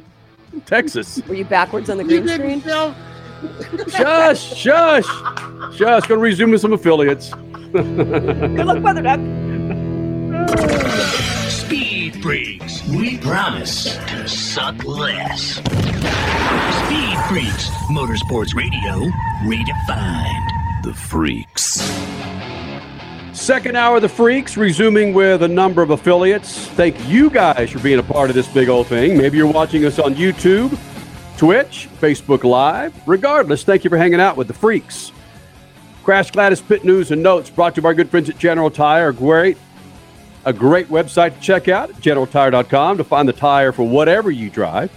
Texas. 0.66 1.22
Were 1.28 1.34
you 1.34 1.46
backwards 1.46 1.90
on 1.90 1.98
the 1.98 2.04
green 2.04 2.28
screen? 2.28 2.62
Shush, 3.90 4.56
shush, 4.56 5.06
shush. 5.76 6.08
Going 6.08 6.08
to 6.08 6.18
resume 6.18 6.52
with 6.52 6.62
some 6.62 6.74
affiliates. 6.74 7.34
Good 7.74 8.66
luck, 8.66 8.84
weather 8.84 9.02
duck. 9.02 9.20
Speed 11.50 12.22
Freaks. 12.22 12.88
We 12.90 13.18
promise 13.18 13.96
to 13.96 14.28
suck 14.28 14.84
less. 14.84 15.56
Speed 15.56 17.18
Freaks. 17.30 17.70
Motorsports 17.92 18.54
Radio 18.56 19.10
redefined. 19.44 20.84
The 20.84 20.94
Freaks. 20.94 21.82
Second 23.34 23.76
hour 23.76 23.96
of 23.96 24.02
the 24.04 24.10
Freaks, 24.10 24.56
resuming 24.58 25.14
with 25.14 25.44
a 25.44 25.48
number 25.48 25.82
of 25.82 25.90
affiliates. 25.90 26.68
Thank 26.70 26.96
you 27.08 27.30
guys 27.30 27.72
for 27.72 27.80
being 27.80 28.00
a 28.00 28.04
part 28.04 28.30
of 28.30 28.36
this 28.36 28.48
big 28.48 28.70
old 28.70 28.88
thing. 28.88 29.18
Maybe 29.18 29.38
you're 29.38 29.52
watching 29.52 29.86
us 29.86 29.98
on 30.00 30.14
YouTube, 30.16 30.78
Twitch, 31.38 31.90
Facebook 32.00 32.44
Live. 32.44 32.94
Regardless, 33.08 33.64
thank 33.64 33.84
you 33.84 33.90
for 33.90 33.98
hanging 33.98 34.20
out 34.20 34.38
with 34.38 34.48
the 34.48 34.54
Freaks. 34.54 35.12
Crash 36.04 36.32
Gladys 36.32 36.62
Pit 36.62 36.84
News 36.84 37.12
and 37.12 37.24
Notes 37.24 37.50
brought 37.50 37.76
to 37.76 37.80
you 37.80 37.84
by 37.84 37.90
our 37.90 37.94
good 37.94 38.10
friends 38.10 38.30
at 38.30 38.38
General 38.38 38.70
Tire. 38.70 39.12
Great, 39.12 39.58
a 40.46 40.52
great 40.54 40.88
website 40.90 41.34
to 41.36 41.40
check 41.42 41.68
out, 41.70 41.90
generaltire.com, 42.02 42.98
to 42.98 43.04
find 43.04 43.28
the 43.28 43.34
tire 43.34 43.72
for 43.72 43.84
whatever 43.84 44.30
you 44.30 44.50
drive. 44.50 44.92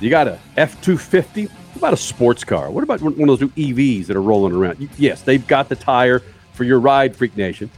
You 0.00 0.10
got 0.10 0.28
a 0.28 0.38
F 0.56 0.80
two 0.82 0.98
fifty. 0.98 1.46
What 1.46 1.76
about 1.76 1.92
a 1.94 1.96
sports 1.98 2.44
car? 2.44 2.70
What 2.70 2.84
about 2.84 3.02
one 3.02 3.12
of 3.28 3.38
those 3.38 3.40
new 3.40 3.48
EVs 3.50 4.06
that 4.06 4.16
are 4.16 4.22
rolling 4.22 4.54
around? 4.54 4.88
Yes, 4.96 5.22
they've 5.22 5.46
got 5.46 5.68
the 5.68 5.76
tire 5.76 6.20
for 6.52 6.64
your 6.64 6.80
ride, 6.80 7.14
Freak 7.16 7.36
Nation. 7.36 7.70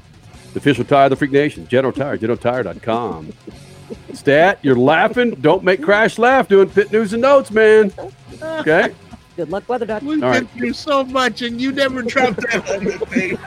The 0.52 0.58
official 0.60 0.84
tire 0.84 1.04
of 1.04 1.10
the 1.10 1.16
Freak 1.16 1.32
Nation, 1.32 1.66
General 1.68 1.92
Tire, 1.92 2.16
generaltire.com. 2.16 3.32
Stat, 4.12 4.58
you're 4.62 4.76
laughing. 4.76 5.30
Don't 5.40 5.64
make 5.64 5.82
Crash 5.82 6.18
laugh 6.18 6.48
doing 6.48 6.68
pit 6.68 6.92
news 6.92 7.12
and 7.12 7.22
notes, 7.22 7.50
man. 7.50 7.92
Okay. 8.42 8.94
Good 9.36 9.50
luck, 9.50 9.68
weather 9.68 9.86
duck. 9.86 10.02
We've 10.02 10.22
All 10.22 10.32
been 10.32 10.44
right. 10.44 10.50
through 10.56 10.72
so 10.72 11.04
much, 11.04 11.42
and 11.42 11.60
you 11.60 11.70
never 11.72 12.02
dropped 12.02 12.40
that 12.40 12.64
helmet 12.66 13.08
thing. 13.08 13.38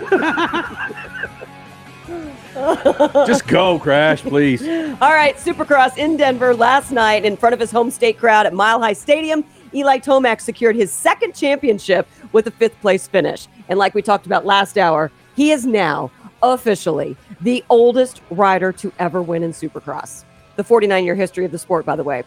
Just 3.28 3.48
go, 3.48 3.80
Crash, 3.80 4.22
please. 4.22 4.62
All 4.62 5.14
right, 5.14 5.36
Supercross 5.38 5.98
in 5.98 6.18
Denver 6.18 6.54
last 6.54 6.92
night 6.92 7.26
in 7.26 7.36
front 7.38 7.54
of 7.54 7.60
his 7.60 7.72
home 7.72 7.92
state 7.92 8.18
crowd 8.18 8.46
at 8.46 8.54
Mile 8.54 8.80
High 8.82 8.94
Stadium. 8.94 9.44
Eli 9.74 10.00
Tomac 10.00 10.42
secured 10.42 10.76
his 10.76 10.92
second 10.92 11.34
championship 11.34 12.08
with 12.34 12.48
a 12.48 12.52
fifth 12.52 12.80
place 12.82 13.08
finish. 13.08 13.48
And 13.70 13.80
like 13.80 13.94
we 13.94 14.02
talked 14.02 14.26
about 14.26 14.46
last 14.46 14.78
hour, 14.78 15.12
he 15.36 15.52
is 15.52 15.66
now 15.66 16.12
officially 16.44 17.16
the 17.39 17.64
oldest 17.70 18.22
rider 18.30 18.72
to 18.74 18.92
ever 19.00 19.22
win 19.22 19.44
in 19.44 19.52
Supercross. 19.52 20.26
The 20.62 20.68
49 20.68 21.05
year 21.05 21.16
history 21.16 21.43
of 21.43 21.51
the 21.51 21.57
sport, 21.57 21.88
by 21.88 21.95
the 21.95 22.03
way. 22.03 22.24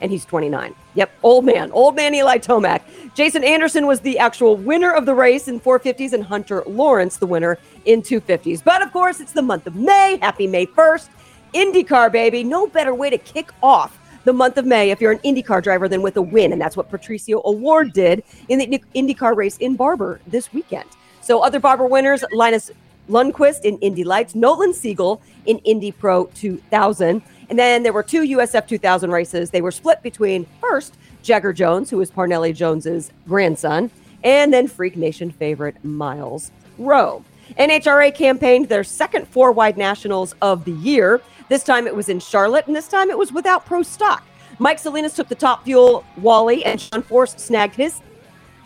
And 0.00 0.10
he's 0.10 0.24
29. 0.24 0.74
Yep, 0.96 1.08
old 1.22 1.44
man, 1.44 1.70
old 1.70 1.94
man 1.94 2.16
Eli 2.16 2.38
Tomac. 2.38 2.82
Jason 3.14 3.44
Anderson 3.44 3.86
was 3.86 4.00
the 4.00 4.18
actual 4.18 4.56
winner 4.56 4.92
of 4.92 5.06
the 5.06 5.14
race 5.14 5.46
in 5.46 5.60
450s, 5.60 6.12
and 6.12 6.24
Hunter 6.24 6.64
Lawrence 6.66 7.18
the 7.18 7.28
winner 7.28 7.60
in 7.84 8.02
250s. 8.02 8.64
But 8.64 8.82
of 8.82 8.92
course, 8.92 9.20
it's 9.20 9.30
the 9.30 9.40
month 9.40 9.68
of 9.68 9.76
May. 9.76 10.18
Happy 10.20 10.48
May 10.48 10.66
1st. 10.66 11.10
IndyCar, 11.54 12.10
baby. 12.10 12.42
No 12.42 12.66
better 12.66 12.92
way 12.92 13.08
to 13.08 13.18
kick 13.18 13.50
off 13.62 14.00
the 14.24 14.32
month 14.32 14.58
of 14.58 14.66
May 14.66 14.90
if 14.90 15.00
you're 15.00 15.12
an 15.12 15.20
IndyCar 15.20 15.62
driver 15.62 15.88
than 15.88 16.02
with 16.02 16.16
a 16.16 16.22
win. 16.22 16.50
And 16.50 16.60
that's 16.60 16.76
what 16.76 16.90
Patricio 16.90 17.40
O'Ward 17.44 17.92
did 17.92 18.24
in 18.48 18.58
the 18.58 18.82
IndyCar 18.96 19.36
race 19.36 19.58
in 19.58 19.76
Barber 19.76 20.20
this 20.26 20.52
weekend. 20.52 20.88
So 21.20 21.40
other 21.40 21.60
Barber 21.60 21.86
winners, 21.86 22.24
Linus 22.32 22.72
Lundqvist 23.08 23.64
in 23.64 23.78
Indy 23.78 24.04
Lights, 24.04 24.34
Nolan 24.34 24.74
Siegel 24.74 25.22
in 25.46 25.58
Indy 25.58 25.92
Pro 25.92 26.26
2000. 26.34 27.22
And 27.48 27.58
then 27.58 27.82
there 27.82 27.92
were 27.92 28.02
two 28.02 28.22
USF 28.22 28.66
2000 28.66 29.10
races. 29.10 29.50
They 29.50 29.62
were 29.62 29.70
split 29.70 30.02
between 30.02 30.46
first 30.60 30.96
Jagger 31.22 31.52
Jones, 31.52 31.90
who 31.90 32.00
is 32.00 32.10
Parnelli 32.10 32.54
Jones's 32.54 33.12
grandson, 33.26 33.90
and 34.24 34.52
then 34.52 34.66
Freak 34.68 34.96
Nation 34.96 35.30
favorite 35.30 35.76
Myles 35.84 36.50
Rowe. 36.78 37.24
NHRA 37.58 38.14
campaigned 38.14 38.68
their 38.68 38.84
second 38.84 39.28
four 39.28 39.52
wide 39.52 39.76
nationals 39.76 40.34
of 40.42 40.64
the 40.64 40.72
year. 40.72 41.20
This 41.48 41.62
time 41.62 41.86
it 41.86 41.94
was 41.94 42.08
in 42.08 42.18
Charlotte, 42.18 42.66
and 42.66 42.74
this 42.74 42.88
time 42.88 43.10
it 43.10 43.18
was 43.18 43.32
without 43.32 43.64
pro 43.64 43.82
stock. 43.82 44.24
Mike 44.58 44.78
Salinas 44.78 45.14
took 45.14 45.28
the 45.28 45.34
top 45.34 45.64
fuel 45.64 46.04
Wally, 46.16 46.64
and 46.64 46.80
John 46.80 47.02
Force 47.02 47.34
snagged 47.36 47.74
his 47.74 48.00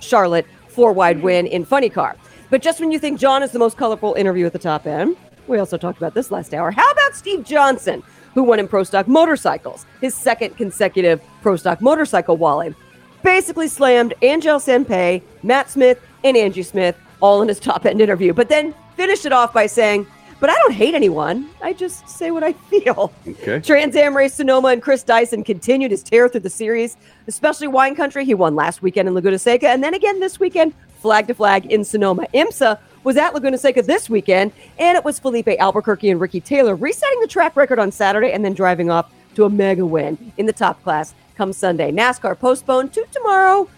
Charlotte 0.01 0.47
four 0.69 0.93
wide 0.93 1.23
win 1.23 1.47
in 1.47 1.65
Funny 1.65 1.91
Car. 1.91 2.17
But 2.49 2.63
just 2.63 2.81
when 2.81 2.91
you 2.91 2.99
think 2.99 3.19
John 3.19 3.43
is 3.43 3.53
the 3.53 3.59
most 3.59 3.77
colorful 3.77 4.15
interview 4.15 4.47
at 4.47 4.53
the 4.53 4.59
top 4.59 4.87
end, 4.87 5.17
we 5.47 5.59
also 5.59 5.77
talked 5.77 5.99
about 5.99 6.15
this 6.15 6.31
last 6.31 6.55
hour. 6.55 6.71
How 6.71 6.91
about 6.91 7.15
Steve 7.15 7.45
Johnson, 7.45 8.03
who 8.35 8.43
won 8.43 8.59
in 8.59 8.69
Pro 8.69 8.85
Stock 8.85 9.09
Motorcycles, 9.09 9.87
his 10.01 10.15
second 10.15 10.57
consecutive 10.57 11.21
Pro 11.43 11.57
Stock 11.57 11.81
Motorcycle 11.81 12.37
Wally? 12.37 12.75
Basically 13.23 13.69
slammed 13.69 14.15
Angelle 14.23 14.61
Sampey, 14.61 15.23
Matt 15.43 15.71
Smith, 15.71 16.01
and 16.25 16.37
Angie 16.37 16.63
Smith 16.63 16.97
all 17.21 17.43
in 17.43 17.49
his 17.49 17.61
top 17.61 17.87
end 17.87 18.01
interview, 18.01 18.33
but 18.33 18.49
then 18.49 18.75
finished 18.97 19.27
it 19.27 19.33
off 19.33 19.53
by 19.53 19.67
saying, 19.67 20.07
But 20.41 20.49
I 20.49 20.55
don't 20.55 20.73
hate 20.73 20.95
anyone. 20.95 21.49
I 21.63 21.75
just 21.75 22.09
say 22.09 22.31
what 22.31 22.43
I 22.43 22.53
feel. 22.71 23.13
Okay. 23.29 23.61
Trans 23.61 23.95
Am 23.95 24.17
Race 24.17 24.35
Sonoma 24.35 24.69
and 24.69 24.83
Chris 24.83 25.03
Dyson 25.03 25.45
continued 25.45 25.91
his 25.91 26.03
tear 26.03 26.29
through 26.29 26.41
the 26.41 26.51
series, 26.51 26.97
especially 27.27 27.69
Wine 27.69 27.95
Country. 27.95 28.25
He 28.25 28.35
won 28.35 28.55
last 28.55 28.81
weekend 28.81 29.07
in 29.07 29.15
Laguna 29.15 29.39
Seca, 29.39 29.69
and 29.69 29.85
then 29.85 29.93
again 29.93 30.21
this 30.21 30.41
weekend, 30.41 30.73
flag 31.01 31.27
to 31.27 31.35
flag 31.35 31.67
in 31.67 31.85
Sonoma. 31.85 32.27
IMSA 32.33 32.79
was 33.05 33.17
at 33.17 33.35
Laguna 33.35 33.59
Seca 33.59 33.83
this 33.83 34.11
weekend, 34.11 34.53
and 34.79 34.97
it 34.97 35.05
was 35.05 35.19
Filipe 35.19 35.49
Albuquerque 35.59 36.11
and 36.11 36.21
Ricky 36.21 36.41
Taylor 36.41 36.75
resetting 36.75 37.21
the 37.21 37.27
track 37.27 37.57
record 37.57 37.79
on 37.79 37.91
Saturday 37.93 38.33
and 38.33 38.45
then 38.45 38.55
driving 38.55 38.91
off 38.91 39.13
to 39.35 39.45
a 39.45 39.51
mega 39.51 39.85
win 39.87 40.33
in 40.37 40.47
the 40.47 40.53
top 40.53 40.83
class 40.83 41.15
come 41.37 41.53
Sunday. 41.53 41.91
NASCAR 41.91 42.39
postponed 42.39 42.93
to 42.93 43.07
tomorrow, 43.13 43.69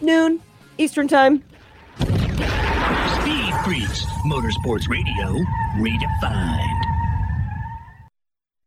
noon 0.00 0.40
Eastern 0.78 1.08
Time. 1.08 1.42
Speed 1.98 3.54
Freaks. 3.64 4.04
Motorsports 4.24 4.88
Radio 4.88 5.36
redefined. 5.78 6.91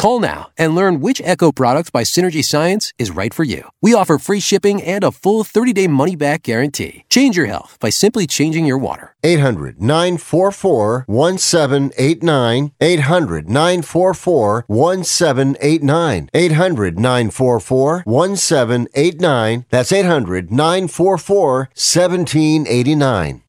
Call 0.00 0.18
now 0.18 0.48
and 0.56 0.74
learn 0.74 1.00
which 1.00 1.20
Echo 1.22 1.52
product 1.52 1.92
by 1.92 2.04
Synergy 2.04 2.42
Science 2.42 2.94
is 2.98 3.10
right 3.10 3.34
for 3.34 3.44
you. 3.44 3.68
We 3.82 3.92
offer 3.92 4.16
free 4.16 4.40
shipping 4.40 4.80
and 4.80 5.04
a 5.04 5.12
full 5.12 5.44
30 5.44 5.74
day 5.74 5.88
money 5.88 6.16
back 6.16 6.44
guarantee. 6.44 7.04
Change 7.10 7.36
your 7.36 7.44
health 7.44 7.76
by 7.80 7.90
simply 7.90 8.26
changing 8.26 8.64
your 8.64 8.78
water. 8.78 9.14
800 9.22 9.82
944 9.82 11.04
1789. 11.06 12.72
800 12.80 13.50
944 13.50 14.64
1789. 14.66 16.30
800 16.32 16.98
944 16.98 18.02
1789. 18.06 19.66
That's 19.68 19.92
800 19.92 20.50
944 20.50 21.58
1789. 21.74 23.42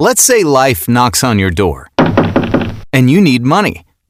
Let's 0.00 0.24
say 0.24 0.42
life 0.42 0.88
knocks 0.88 1.22
on 1.22 1.38
your 1.38 1.52
door 1.52 1.88
and 2.92 3.08
you 3.08 3.20
need 3.20 3.44
money 3.44 3.85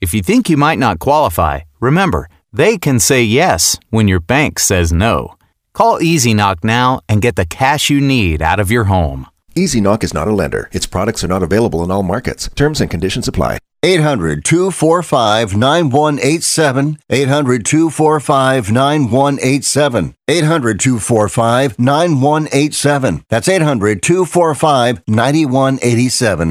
If 0.00 0.14
you 0.14 0.22
think 0.22 0.48
you 0.48 0.56
might 0.56 0.78
not 0.78 0.98
qualify, 0.98 1.60
remember, 1.78 2.28
they 2.54 2.78
can 2.78 2.98
say 2.98 3.22
yes 3.22 3.78
when 3.90 4.08
your 4.08 4.18
bank 4.18 4.58
says 4.58 4.94
no. 4.94 5.34
Call 5.74 6.00
Easy 6.00 6.32
Knock 6.32 6.64
now 6.64 7.00
and 7.06 7.20
get 7.20 7.36
the 7.36 7.44
cash 7.44 7.90
you 7.90 8.00
need 8.00 8.40
out 8.40 8.60
of 8.60 8.70
your 8.70 8.84
home. 8.84 9.26
Easy 9.54 9.78
Knock 9.78 10.02
is 10.02 10.14
not 10.14 10.26
a 10.26 10.32
lender. 10.32 10.70
Its 10.72 10.86
products 10.86 11.22
are 11.22 11.28
not 11.28 11.42
available 11.42 11.84
in 11.84 11.90
all 11.90 12.02
markets. 12.02 12.48
Terms 12.54 12.80
and 12.80 12.90
conditions 12.90 13.28
apply. 13.28 13.58
800 13.82 14.42
245 14.42 15.54
9187. 15.54 16.98
800 17.10 17.66
245 17.66 18.72
9187. 18.72 20.14
800 20.28 20.80
245 20.80 21.78
9187. 21.78 23.24
That's 23.28 23.48
800 23.48 24.02
245 24.02 25.02
9187. 25.06 26.50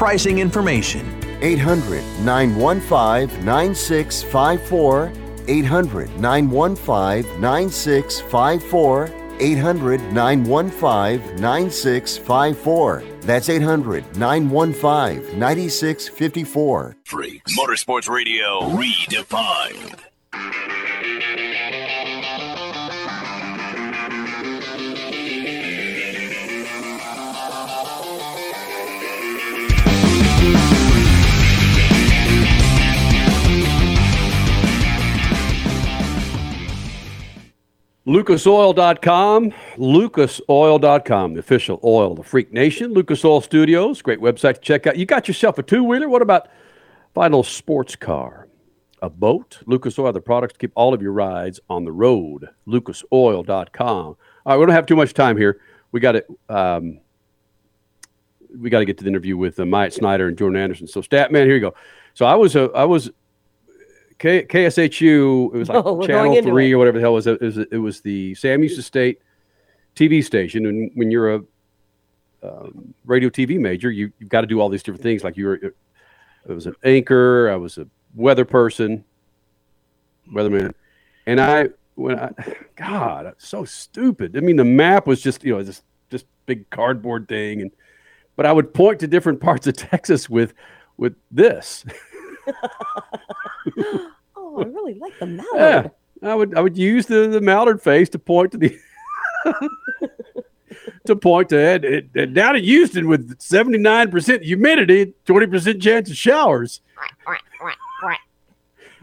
pricing 0.00 0.38
information. 0.38 1.04
800 1.42 2.02
915 2.24 3.44
9654. 3.44 5.12
800 5.46 6.18
915 6.18 7.38
9654. 7.38 9.10
800 9.40 10.00
915 10.12 11.36
9654. 11.36 13.02
That's 13.20 13.50
800 13.50 14.16
915 14.16 15.38
9654. 15.38 16.96
Freaks. 17.04 17.58
Motorsports 17.58 18.08
Radio 18.08 18.60
redefined. 18.70 20.00
LucasOil.com, 38.06 39.52
LucasOil.com, 39.76 41.34
the 41.34 41.40
official 41.40 41.78
oil 41.84 42.12
of 42.12 42.16
the 42.16 42.22
Freak 42.22 42.50
Nation. 42.50 42.94
Lucas 42.94 43.22
Oil 43.24 43.42
Studios, 43.42 44.00
great 44.00 44.20
website 44.20 44.54
to 44.54 44.60
check 44.60 44.86
out. 44.86 44.96
You 44.96 45.04
got 45.04 45.28
yourself 45.28 45.58
a 45.58 45.62
two 45.62 45.84
wheeler. 45.84 46.08
What 46.08 46.22
about 46.22 46.48
final 47.14 47.42
sports 47.42 47.96
car? 47.96 48.48
A 49.02 49.10
boat? 49.10 49.58
Lucas 49.66 49.98
Oil, 49.98 50.12
the 50.12 50.20
products 50.20 50.54
to 50.54 50.58
keep 50.58 50.72
all 50.74 50.94
of 50.94 51.02
your 51.02 51.12
rides 51.12 51.60
on 51.68 51.84
the 51.84 51.92
road. 51.92 52.48
LucasOil.com. 52.66 53.86
All 53.86 54.16
right, 54.46 54.56
we 54.56 54.64
don't 54.64 54.74
have 54.74 54.86
too 54.86 54.96
much 54.96 55.12
time 55.12 55.36
here. 55.36 55.60
We 55.92 56.00
got 56.00 56.12
to 56.12 56.24
um, 56.48 57.00
we 58.58 58.70
got 58.70 58.78
to 58.78 58.86
get 58.86 58.96
to 58.98 59.04
the 59.04 59.10
interview 59.10 59.36
with 59.36 59.60
uh, 59.60 59.66
Myatt 59.66 59.92
Snyder 59.92 60.26
and 60.26 60.38
Jordan 60.38 60.60
Anderson. 60.60 60.86
So, 60.86 61.02
Statman, 61.02 61.44
here 61.44 61.54
you 61.54 61.60
go. 61.60 61.74
So, 62.14 62.24
I 62.24 62.34
was 62.34 62.56
a 62.56 62.70
I 62.74 62.84
was 62.84 63.10
K- 64.20 64.44
KSHU. 64.44 65.54
It 65.54 65.58
was 65.58 65.68
like 65.70 65.84
Oh, 65.84 66.06
Channel 66.06 66.40
Three 66.42 66.70
it. 66.70 66.74
or 66.74 66.78
whatever 66.78 66.98
the 66.98 67.02
hell 67.02 67.12
it 67.12 67.14
was. 67.14 67.26
It 67.26 67.40
was, 67.40 67.58
it 67.58 67.78
was 67.78 68.00
the 68.02 68.34
Sam 68.36 68.60
Houston 68.60 68.84
State 68.84 69.20
TV 69.96 70.22
station, 70.24 70.66
and 70.66 70.92
when 70.94 71.10
you're 71.10 71.34
a 71.34 71.42
um, 72.42 72.94
radio 73.04 73.28
TV 73.28 73.58
major, 73.58 73.90
you 73.90 74.12
you've 74.20 74.28
got 74.30 74.42
to 74.42 74.46
do 74.46 74.60
all 74.60 74.68
these 74.68 74.82
different 74.82 75.02
things. 75.02 75.24
Like 75.24 75.36
you 75.36 75.46
were, 75.46 75.54
it 75.56 75.74
was 76.46 76.66
an 76.66 76.74
anchor. 76.84 77.50
I 77.50 77.56
was 77.56 77.78
a 77.78 77.86
weather 78.14 78.44
person, 78.44 79.04
weatherman, 80.32 80.74
and 81.26 81.40
I 81.40 81.70
when 81.96 82.18
I 82.18 82.30
God, 82.76 83.26
it's 83.26 83.48
so 83.48 83.64
stupid. 83.64 84.36
I 84.36 84.40
mean, 84.40 84.56
the 84.56 84.64
map 84.64 85.06
was 85.06 85.20
just 85.22 85.42
you 85.44 85.54
know 85.56 85.62
this 85.62 85.82
this 86.10 86.24
big 86.46 86.68
cardboard 86.70 87.26
thing, 87.26 87.62
and 87.62 87.70
but 88.36 88.44
I 88.44 88.52
would 88.52 88.72
point 88.74 89.00
to 89.00 89.06
different 89.06 89.40
parts 89.48 89.66
of 89.66 89.76
Texas 89.76 90.28
with 90.28 90.52
with 90.98 91.14
this. 91.30 91.86
Oh, 94.36 94.62
I 94.62 94.64
really 94.64 94.94
like 94.94 95.16
the 95.20 95.26
mallard. 95.26 95.90
Yeah, 96.22 96.28
I 96.28 96.34
would 96.34 96.56
I 96.56 96.60
would 96.60 96.76
use 96.76 97.06
the, 97.06 97.28
the 97.28 97.40
mallard 97.40 97.80
face 97.80 98.08
to 98.10 98.18
point 98.18 98.50
to 98.52 98.58
the 98.58 98.76
to 101.06 101.14
point 101.16 101.50
to 101.50 101.58
it, 101.58 101.84
it, 101.84 102.10
it- 102.14 102.34
down 102.34 102.56
at 102.56 102.62
Houston 102.64 103.06
with 103.06 103.40
seventy 103.40 103.78
nine 103.78 104.10
percent 104.10 104.42
humidity, 104.42 105.14
twenty 105.24 105.46
percent 105.46 105.80
chance 105.80 106.10
of 106.10 106.16
showers, 106.16 106.80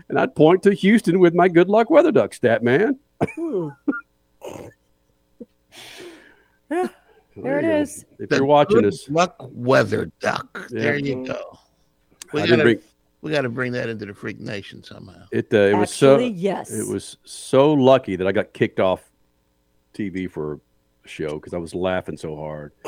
and 0.10 0.20
I'd 0.20 0.36
point 0.36 0.64
to 0.64 0.74
Houston 0.74 1.20
with 1.20 1.34
my 1.34 1.48
good 1.48 1.70
luck 1.70 1.90
weather 1.90 2.12
duck 2.12 2.34
stat 2.34 2.62
man. 2.64 3.00
Hmm. 3.36 3.70
Yeah, 6.70 6.88
there 7.38 7.60
it 7.60 7.64
you 7.64 7.70
go. 7.86 8.24
If 8.24 8.30
The 8.30 8.36
you're 8.38 8.46
watching 8.46 8.78
good 8.82 8.88
us, 8.88 9.10
luck 9.10 9.36
weather 9.54 10.12
duck. 10.20 10.48
Yeah. 10.72 10.82
There 10.82 10.98
you 10.98 11.26
go. 11.26 11.58
We 12.34 12.42
I 12.42 12.44
got 12.44 12.50
didn't 12.50 12.58
to 12.58 12.64
bring- 12.64 12.82
we 13.22 13.32
got 13.32 13.42
to 13.42 13.50
bring 13.50 13.72
that 13.74 13.90
into 13.90 14.06
the 14.06 14.14
Freak 14.14 14.40
Nation 14.40 14.84
somehow. 14.84 15.26
it 15.32 15.54
uh, 15.54 15.58
it 15.58 15.78
was 15.78 15.92
so 15.92 16.20
yes. 16.20 16.72
it 16.72 16.88
was 16.88 17.18
so 17.24 17.74
lucky 17.74 18.16
that 18.16 18.28
I 18.28 18.32
got 18.32 18.54
kicked 18.54 18.80
off 18.80 19.10
TV 19.94 20.30
for 20.30 20.60
a 21.06 21.08
show 21.08 21.36
because 21.36 21.54
I 21.54 21.58
was 21.58 21.74
laughing 21.74 22.18
so 22.18 22.36
hard. 22.36 22.74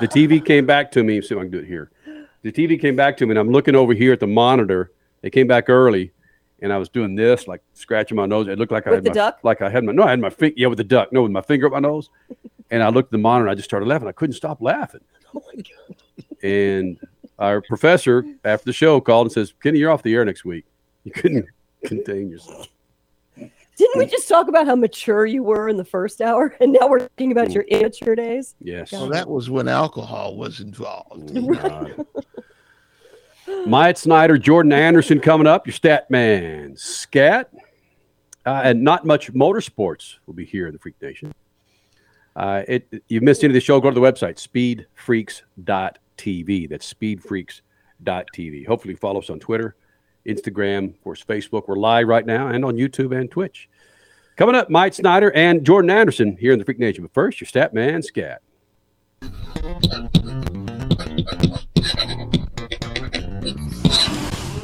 the 0.00 0.08
TV 0.08 0.44
came 0.44 0.66
back 0.66 0.90
to 0.92 1.04
me. 1.04 1.20
See 1.20 1.34
if 1.34 1.38
I 1.38 1.42
can 1.42 1.50
do 1.50 1.58
it 1.58 1.66
here. 1.66 1.90
The 2.42 2.52
TV 2.52 2.80
came 2.80 2.96
back 2.96 3.16
to 3.18 3.26
me, 3.26 3.32
and 3.32 3.38
I'm 3.38 3.50
looking 3.50 3.74
over 3.74 3.94
here 3.94 4.12
at 4.12 4.20
the 4.20 4.26
monitor. 4.26 4.92
They 5.22 5.30
came 5.30 5.46
back 5.46 5.70
early, 5.70 6.12
and 6.60 6.72
I 6.72 6.78
was 6.78 6.88
doing 6.88 7.14
this, 7.14 7.48
like 7.48 7.62
scratching 7.72 8.16
my 8.16 8.26
nose. 8.26 8.48
It 8.48 8.58
looked 8.58 8.72
like 8.72 8.86
I 8.86 8.94
had 8.94 9.04
the 9.04 9.10
my, 9.10 9.14
duck? 9.14 9.38
like 9.42 9.62
I 9.62 9.70
had 9.70 9.84
my 9.84 9.92
no, 9.92 10.02
I 10.02 10.10
had 10.10 10.20
my 10.20 10.30
finger. 10.30 10.54
Yeah, 10.56 10.66
with 10.68 10.78
the 10.78 10.84
duck. 10.84 11.12
No, 11.12 11.22
with 11.22 11.32
my 11.32 11.42
finger 11.42 11.66
up 11.66 11.72
my 11.72 11.80
nose. 11.80 12.10
And 12.70 12.82
I 12.82 12.88
looked 12.88 13.08
at 13.08 13.12
the 13.12 13.18
monitor. 13.18 13.50
I 13.50 13.54
just 13.54 13.68
started 13.68 13.86
laughing. 13.86 14.08
I 14.08 14.12
couldn't 14.12 14.34
stop 14.34 14.62
laughing. 14.62 15.02
Oh 15.34 15.42
my 15.54 15.62
god. 15.62 15.96
And 16.42 16.98
our 17.38 17.60
professor 17.60 18.24
after 18.44 18.66
the 18.66 18.72
show 18.72 19.00
called 19.00 19.26
and 19.26 19.32
says, 19.32 19.54
"Kenny, 19.62 19.78
you're 19.78 19.90
off 19.90 20.02
the 20.02 20.14
air 20.14 20.24
next 20.24 20.44
week. 20.44 20.64
You 21.04 21.12
couldn't 21.12 21.46
contain 21.84 22.30
yourself." 22.30 22.68
Didn't 23.76 23.98
we 23.98 24.06
just 24.06 24.28
talk 24.28 24.46
about 24.46 24.66
how 24.66 24.76
mature 24.76 25.26
you 25.26 25.42
were 25.42 25.68
in 25.68 25.76
the 25.76 25.84
first 25.84 26.20
hour, 26.20 26.54
and 26.60 26.72
now 26.72 26.88
we're 26.88 27.00
talking 27.00 27.32
about 27.32 27.50
your 27.50 27.64
immature 27.64 28.14
days? 28.14 28.54
Yes. 28.60 28.92
Well, 28.92 29.08
that 29.08 29.28
was 29.28 29.50
when 29.50 29.66
alcohol 29.66 30.36
was 30.36 30.60
involved. 30.60 31.36
Myatt 33.66 33.98
Snyder, 33.98 34.38
Jordan 34.38 34.72
Anderson 34.72 35.20
coming 35.20 35.46
up. 35.46 35.66
Your 35.66 35.74
stat 35.74 36.10
man, 36.10 36.76
Scat. 36.76 37.50
Uh, 38.46 38.60
and 38.62 38.82
not 38.82 39.06
much 39.06 39.32
motorsports 39.32 40.16
will 40.26 40.34
be 40.34 40.44
here 40.44 40.66
in 40.66 40.72
the 40.72 40.78
Freak 40.78 41.00
Nation. 41.00 41.34
Uh, 42.36 42.62
it, 42.68 43.02
you 43.08 43.20
missed 43.20 43.42
any 43.42 43.52
of 43.52 43.54
the 43.54 43.60
show, 43.60 43.80
go 43.80 43.90
to 43.90 43.94
the 43.94 44.00
website, 44.00 44.38
speedfreaks.tv. 46.16 46.68
That's 46.68 46.92
speedfreaks.tv. 46.92 48.66
Hopefully, 48.66 48.94
follow 48.94 49.20
us 49.20 49.30
on 49.30 49.38
Twitter, 49.40 49.76
Instagram, 50.26 50.90
of 50.90 51.02
course, 51.02 51.24
Facebook. 51.24 51.68
We're 51.68 51.76
live 51.76 52.08
right 52.08 52.26
now 52.26 52.48
and 52.48 52.64
on 52.64 52.76
YouTube 52.76 53.18
and 53.18 53.30
Twitch. 53.30 53.68
Coming 54.36 54.56
up, 54.56 54.68
Mike 54.68 54.94
Snyder 54.94 55.30
and 55.32 55.64
Jordan 55.64 55.90
Anderson 55.90 56.36
here 56.36 56.52
in 56.52 56.58
the 56.58 56.64
Freak 56.64 56.80
Nation. 56.80 57.04
But 57.04 57.14
first, 57.14 57.40
your 57.40 57.46
stat 57.46 57.72
man, 57.72 58.02
Scat. 58.02 58.42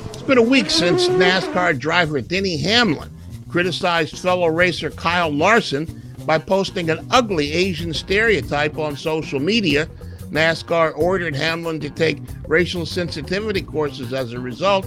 It's 0.08 0.22
been 0.22 0.38
a 0.38 0.42
week 0.42 0.70
since 0.70 1.08
NASCAR 1.08 1.78
driver 1.78 2.20
Denny 2.20 2.56
Hamlin 2.56 3.10
criticized 3.48 4.18
fellow 4.18 4.46
racer 4.46 4.90
Kyle 4.90 5.30
Larson 5.30 5.86
by 6.24 6.38
posting 6.38 6.90
an 6.90 7.04
ugly 7.10 7.52
Asian 7.52 7.92
stereotype 7.92 8.78
on 8.78 8.96
social 8.96 9.40
media. 9.40 9.88
NASCAR 10.30 10.96
ordered 10.96 11.34
Hamlin 11.34 11.80
to 11.80 11.90
take 11.90 12.18
racial 12.46 12.86
sensitivity 12.86 13.62
courses 13.62 14.12
as 14.12 14.32
a 14.32 14.38
result. 14.38 14.86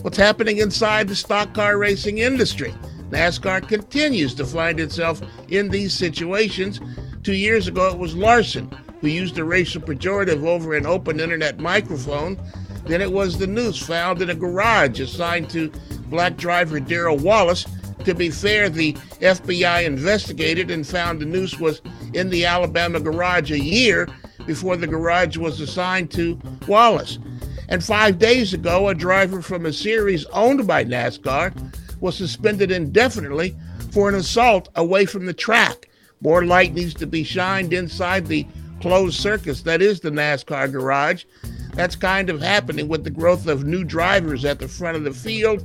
What's 0.00 0.16
happening 0.16 0.58
inside 0.58 1.08
the 1.08 1.14
stock 1.14 1.52
car 1.52 1.76
racing 1.76 2.18
industry? 2.18 2.72
NASCAR 3.10 3.68
continues 3.68 4.34
to 4.34 4.46
find 4.46 4.80
itself 4.80 5.20
in 5.48 5.68
these 5.68 5.92
situations. 5.92 6.80
Two 7.22 7.34
years 7.34 7.68
ago, 7.68 7.88
it 7.88 7.98
was 7.98 8.16
Larson 8.16 8.70
who 9.00 9.08
used 9.08 9.38
a 9.38 9.44
racial 9.44 9.82
pejorative 9.82 10.46
over 10.46 10.74
an 10.74 10.86
open 10.86 11.20
internet 11.20 11.58
microphone. 11.58 12.40
Then 12.86 13.02
it 13.02 13.12
was 13.12 13.38
the 13.38 13.46
noose 13.46 13.78
found 13.78 14.22
in 14.22 14.30
a 14.30 14.34
garage 14.34 15.00
assigned 15.00 15.50
to 15.50 15.70
black 16.06 16.36
driver 16.36 16.80
Darrell 16.80 17.18
Wallace. 17.18 17.66
To 18.04 18.14
be 18.14 18.30
fair, 18.30 18.70
the 18.70 18.94
FBI 19.20 19.84
investigated 19.84 20.70
and 20.70 20.86
found 20.86 21.20
the 21.20 21.26
noose 21.26 21.58
was 21.58 21.82
in 22.14 22.30
the 22.30 22.46
Alabama 22.46 23.00
garage 23.00 23.50
a 23.50 23.60
year 23.60 24.08
before 24.50 24.76
the 24.76 24.84
garage 24.84 25.36
was 25.36 25.60
assigned 25.60 26.10
to 26.10 26.36
Wallace. 26.66 27.20
And 27.68 27.84
five 27.84 28.18
days 28.18 28.52
ago, 28.52 28.88
a 28.88 28.94
driver 28.96 29.42
from 29.42 29.64
a 29.64 29.72
series 29.72 30.24
owned 30.32 30.66
by 30.66 30.84
NASCAR 30.84 31.54
was 32.00 32.16
suspended 32.16 32.72
indefinitely 32.72 33.54
for 33.92 34.08
an 34.08 34.16
assault 34.16 34.68
away 34.74 35.06
from 35.06 35.24
the 35.24 35.32
track. 35.32 35.88
More 36.20 36.44
light 36.44 36.74
needs 36.74 36.94
to 36.94 37.06
be 37.06 37.22
shined 37.22 37.72
inside 37.72 38.26
the 38.26 38.44
closed 38.80 39.20
circus 39.20 39.62
that 39.62 39.80
is 39.80 40.00
the 40.00 40.10
NASCAR 40.10 40.72
garage. 40.72 41.26
That's 41.74 41.94
kind 41.94 42.28
of 42.28 42.42
happening 42.42 42.88
with 42.88 43.04
the 43.04 43.10
growth 43.10 43.46
of 43.46 43.62
new 43.62 43.84
drivers 43.84 44.44
at 44.44 44.58
the 44.58 44.66
front 44.66 44.96
of 44.96 45.04
the 45.04 45.12
field, 45.12 45.64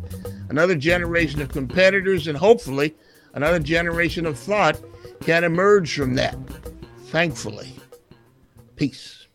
another 0.49 0.75
generation 0.75 1.41
of 1.41 1.49
competitors, 1.49 2.27
and 2.27 2.37
hopefully 2.37 2.93
another 3.33 3.57
generation 3.57 4.27
of 4.27 4.37
thought 4.37 4.79
can 5.21 5.43
emerge 5.43 5.95
from 5.95 6.13
that. 6.17 6.37
Thankfully. 7.07 7.75
Peace. 8.76 9.27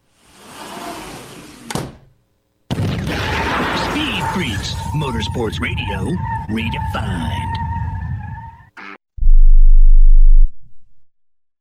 Speed 2.73 4.23
Freaks, 4.35 4.75
Motorsports 4.95 5.61
Radio, 5.61 6.17
redefined. 6.49 7.57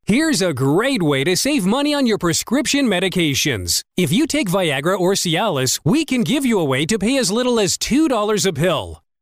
Here's 0.06 0.41
a 0.41 0.56
great 0.56 1.03
way 1.03 1.23
to 1.23 1.38
save 1.38 1.68
money 1.68 1.93
on 1.93 2.07
your 2.07 2.18
prescription 2.18 2.88
medications. 2.88 3.84
If 3.95 4.11
you 4.11 4.26
take 4.26 4.49
Viagra 4.49 4.99
or 4.99 5.14
Cialis, 5.14 5.80
we 5.84 6.03
can 6.03 6.23
give 6.23 6.47
you 6.47 6.60
a 6.60 6.65
way 6.65 6.88
to 6.88 6.97
pay 6.97 7.18
as 7.18 7.31
little 7.31 7.60
as 7.60 7.77
$2 7.77 8.45
a 8.47 8.53
pill. 8.53 9.03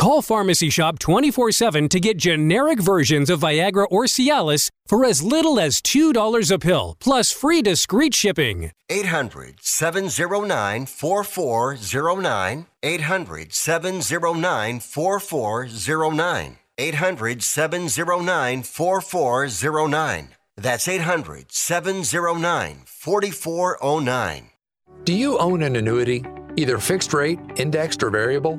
Call 0.00 0.22
Pharmacy 0.22 0.70
Shop 0.70 0.98
24 0.98 1.52
7 1.52 1.86
to 1.90 2.00
get 2.00 2.16
generic 2.16 2.80
versions 2.80 3.28
of 3.28 3.40
Viagra 3.40 3.86
or 3.90 4.04
Cialis 4.04 4.70
for 4.86 5.04
as 5.04 5.22
little 5.22 5.60
as 5.60 5.82
$2 5.82 6.50
a 6.50 6.58
pill, 6.58 6.96
plus 7.00 7.30
free 7.30 7.60
discreet 7.60 8.14
shipping. 8.14 8.72
800 8.88 9.56
709 9.60 10.86
4409. 10.86 12.66
800 12.82 13.52
709 13.52 14.80
4409. 14.80 16.56
800 16.78 17.42
709 17.42 18.62
4409. 18.62 20.28
That's 20.56 20.88
800 20.88 21.52
709 21.52 22.82
4409. 22.86 24.50
Do 25.04 25.12
you 25.12 25.38
own 25.38 25.62
an 25.62 25.76
annuity, 25.76 26.24
either 26.56 26.78
fixed 26.78 27.12
rate, 27.12 27.38
indexed, 27.56 28.02
or 28.02 28.08
variable? 28.08 28.58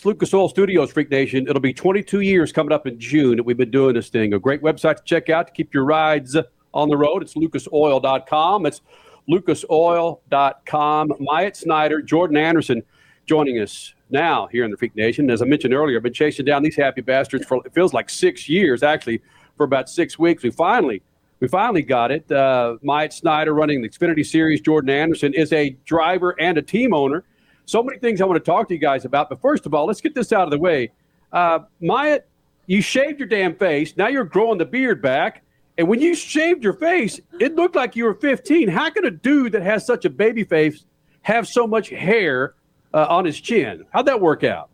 Freaks, 0.00 0.04
Lucas 0.04 0.32
Oil 0.32 0.48
Studios, 0.48 0.92
Freak 0.92 1.10
Nation. 1.10 1.48
It'll 1.48 1.60
be 1.60 1.72
22 1.72 2.20
years 2.20 2.52
coming 2.52 2.72
up 2.72 2.86
in 2.86 2.98
June 2.98 3.36
that 3.36 3.42
we've 3.42 3.56
been 3.56 3.70
doing 3.70 3.94
this 3.94 4.08
thing. 4.08 4.34
A 4.34 4.38
great 4.38 4.62
website 4.62 4.96
to 4.96 5.02
check 5.04 5.28
out 5.28 5.48
to 5.48 5.52
keep 5.52 5.74
your 5.74 5.84
rides 5.84 6.36
on 6.72 6.88
the 6.88 6.96
road. 6.96 7.22
It's 7.22 7.34
lucasoil.com. 7.34 8.66
It's 8.66 8.82
lucasoil.com. 9.28 11.12
Myatt 11.18 11.56
Snyder, 11.56 12.02
Jordan 12.02 12.36
Anderson 12.36 12.82
joining 13.26 13.58
us 13.58 13.94
now 14.12 14.46
here 14.48 14.64
in 14.64 14.70
the 14.70 14.76
Freak 14.76 14.94
Nation. 14.96 15.30
As 15.30 15.42
I 15.42 15.44
mentioned 15.44 15.74
earlier, 15.74 15.96
I've 15.96 16.02
been 16.02 16.12
chasing 16.12 16.44
down 16.44 16.62
these 16.62 16.76
happy 16.76 17.00
bastards 17.00 17.46
for 17.46 17.60
it 17.64 17.74
feels 17.74 17.92
like 17.92 18.10
six 18.10 18.48
years, 18.48 18.82
actually, 18.82 19.22
for 19.56 19.64
about 19.64 19.88
six 19.88 20.18
weeks. 20.18 20.42
We 20.42 20.50
finally 20.50 21.02
we 21.40 21.48
finally 21.48 21.82
got 21.82 22.10
it. 22.10 22.30
Uh, 22.30 22.76
Myatt 22.82 23.12
Snyder 23.12 23.54
running 23.54 23.80
the 23.80 23.88
Xfinity 23.88 24.24
Series. 24.24 24.60
Jordan 24.60 24.90
Anderson 24.90 25.32
is 25.32 25.52
a 25.52 25.70
driver 25.86 26.38
and 26.38 26.58
a 26.58 26.62
team 26.62 26.92
owner. 26.92 27.24
So 27.64 27.82
many 27.82 27.98
things 27.98 28.20
I 28.20 28.26
want 28.26 28.44
to 28.44 28.50
talk 28.50 28.68
to 28.68 28.74
you 28.74 28.80
guys 28.80 29.06
about. 29.06 29.30
But 29.30 29.40
first 29.40 29.64
of 29.64 29.72
all, 29.72 29.86
let's 29.86 30.02
get 30.02 30.14
this 30.14 30.32
out 30.32 30.44
of 30.44 30.50
the 30.50 30.58
way. 30.58 30.92
Uh, 31.32 31.60
Maya, 31.80 32.20
you 32.66 32.82
shaved 32.82 33.18
your 33.18 33.28
damn 33.28 33.54
face. 33.54 33.96
Now 33.96 34.08
you're 34.08 34.24
growing 34.24 34.58
the 34.58 34.66
beard 34.66 35.00
back. 35.00 35.42
And 35.78 35.88
when 35.88 36.00
you 36.00 36.14
shaved 36.14 36.62
your 36.62 36.74
face, 36.74 37.20
it 37.38 37.54
looked 37.54 37.74
like 37.74 37.96
you 37.96 38.04
were 38.04 38.14
15. 38.14 38.68
How 38.68 38.90
can 38.90 39.06
a 39.06 39.10
dude 39.10 39.52
that 39.52 39.62
has 39.62 39.86
such 39.86 40.04
a 40.04 40.10
baby 40.10 40.44
face 40.44 40.84
have 41.22 41.48
so 41.48 41.66
much 41.66 41.88
hair 41.88 42.54
uh, 42.94 43.06
on 43.08 43.24
his 43.24 43.40
chin? 43.40 43.84
How'd 43.90 44.06
that 44.06 44.20
work 44.20 44.44
out? 44.44 44.70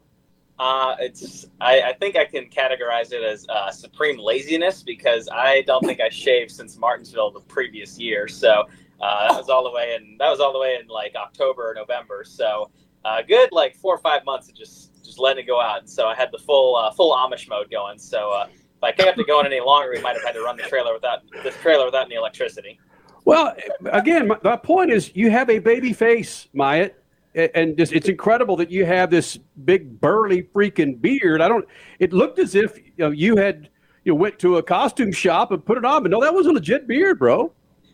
Uh, 0.58 0.96
it's 1.00 1.46
I, 1.60 1.82
I 1.82 1.92
think 1.92 2.16
I 2.16 2.24
can 2.24 2.48
categorize 2.48 3.12
it 3.12 3.22
as 3.22 3.46
uh, 3.48 3.70
supreme 3.70 4.18
laziness 4.18 4.82
because 4.82 5.28
I 5.30 5.62
don't 5.66 5.84
think 5.84 6.00
I 6.00 6.08
shaved 6.08 6.50
since 6.50 6.78
Martinsville 6.78 7.30
the 7.30 7.40
previous 7.40 7.98
year. 7.98 8.26
So 8.26 8.64
uh, 9.00 9.28
that 9.28 9.36
was 9.36 9.50
all 9.50 9.64
the 9.64 9.70
way 9.70 9.94
in 9.94 10.16
that 10.18 10.30
was 10.30 10.40
all 10.40 10.54
the 10.54 10.58
way 10.58 10.78
in 10.80 10.88
like 10.88 11.14
October 11.14 11.70
or 11.70 11.74
November. 11.74 12.24
So 12.24 12.70
uh, 13.04 13.20
good 13.20 13.50
like 13.52 13.76
four 13.76 13.94
or 13.94 13.98
five 13.98 14.24
months 14.24 14.48
of 14.48 14.56
just 14.56 15.04
just 15.04 15.18
letting 15.18 15.44
it 15.44 15.46
go 15.46 15.60
out. 15.60 15.80
And 15.80 15.90
so 15.90 16.06
I 16.06 16.14
had 16.14 16.30
the 16.32 16.38
full 16.38 16.74
uh, 16.76 16.90
full 16.90 17.14
Amish 17.14 17.48
mode 17.50 17.70
going. 17.70 17.98
So 17.98 18.30
uh, 18.30 18.46
if 18.48 18.82
I 18.82 18.92
kept 18.92 19.18
it 19.18 19.26
going 19.26 19.44
any 19.44 19.60
longer, 19.60 19.90
we 19.94 20.00
might 20.00 20.14
have 20.14 20.24
had 20.24 20.32
to 20.32 20.42
run 20.42 20.56
the 20.56 20.62
trailer 20.62 20.94
without 20.94 21.20
this 21.42 21.54
trailer 21.56 21.84
without 21.84 22.06
any 22.06 22.14
electricity. 22.14 22.80
Well, 23.26 23.54
again, 23.86 24.28
my, 24.28 24.38
my 24.42 24.56
point 24.56 24.90
is 24.90 25.14
you 25.14 25.30
have 25.30 25.50
a 25.50 25.58
baby 25.58 25.92
face, 25.92 26.48
Myatt 26.54 27.02
and 27.36 27.76
just, 27.76 27.92
it's 27.92 28.08
incredible 28.08 28.56
that 28.56 28.70
you 28.70 28.84
have 28.84 29.10
this 29.10 29.38
big 29.64 30.00
burly 30.00 30.44
freaking 30.54 31.00
beard. 31.00 31.42
I 31.42 31.48
don't. 31.48 31.66
It 31.98 32.12
looked 32.12 32.38
as 32.38 32.54
if 32.54 32.78
you, 32.78 32.92
know, 32.98 33.10
you 33.10 33.36
had 33.36 33.68
you 34.04 34.12
know, 34.12 34.16
went 34.16 34.38
to 34.38 34.56
a 34.56 34.62
costume 34.62 35.12
shop 35.12 35.52
and 35.52 35.64
put 35.64 35.76
it 35.76 35.84
on, 35.84 36.02
but 36.02 36.10
no, 36.10 36.20
that 36.20 36.32
was 36.32 36.46
a 36.46 36.52
legit 36.52 36.86
beard, 36.86 37.18
bro. 37.18 37.52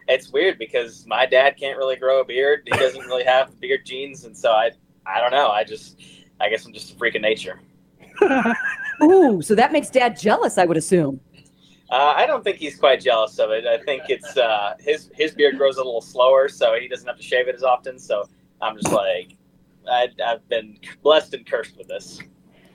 It's 0.08 0.30
weird 0.30 0.58
because 0.58 1.06
my 1.06 1.26
dad 1.26 1.56
can't 1.56 1.76
really 1.76 1.96
grow 1.96 2.20
a 2.20 2.24
beard. 2.24 2.62
He 2.64 2.78
doesn't 2.78 3.00
really 3.06 3.24
have 3.24 3.58
beard 3.60 3.84
genes, 3.84 4.24
and 4.24 4.36
so 4.36 4.52
I 4.52 4.70
I 5.06 5.20
don't 5.20 5.32
know. 5.32 5.50
I 5.50 5.64
just 5.64 6.00
I 6.40 6.48
guess 6.48 6.64
I'm 6.64 6.72
just 6.72 6.92
a 6.92 6.96
freak 6.96 7.14
of 7.14 7.22
nature. 7.22 7.60
Ooh, 9.02 9.42
so 9.42 9.54
that 9.54 9.72
makes 9.72 9.90
dad 9.90 10.18
jealous, 10.18 10.58
I 10.58 10.64
would 10.64 10.76
assume. 10.76 11.20
Uh, 11.90 12.14
I 12.16 12.26
don't 12.26 12.42
think 12.42 12.56
he's 12.56 12.76
quite 12.76 13.00
jealous 13.00 13.38
of 13.38 13.50
it. 13.50 13.66
I 13.66 13.76
think 13.78 14.04
it's 14.08 14.36
uh, 14.36 14.74
his 14.80 15.10
his 15.14 15.34
beard 15.34 15.58
grows 15.58 15.76
a 15.76 15.84
little 15.84 16.00
slower, 16.00 16.48
so 16.48 16.74
he 16.78 16.88
doesn't 16.88 17.06
have 17.06 17.16
to 17.16 17.22
shave 17.22 17.48
it 17.48 17.54
as 17.54 17.62
often. 17.62 17.98
So 17.98 18.28
I'm 18.62 18.76
just 18.76 18.92
like, 18.92 19.36
I, 19.90 20.08
I've 20.24 20.48
been 20.48 20.78
blessed 21.02 21.34
and 21.34 21.44
cursed 21.44 21.76
with 21.76 21.88
this. 21.88 22.20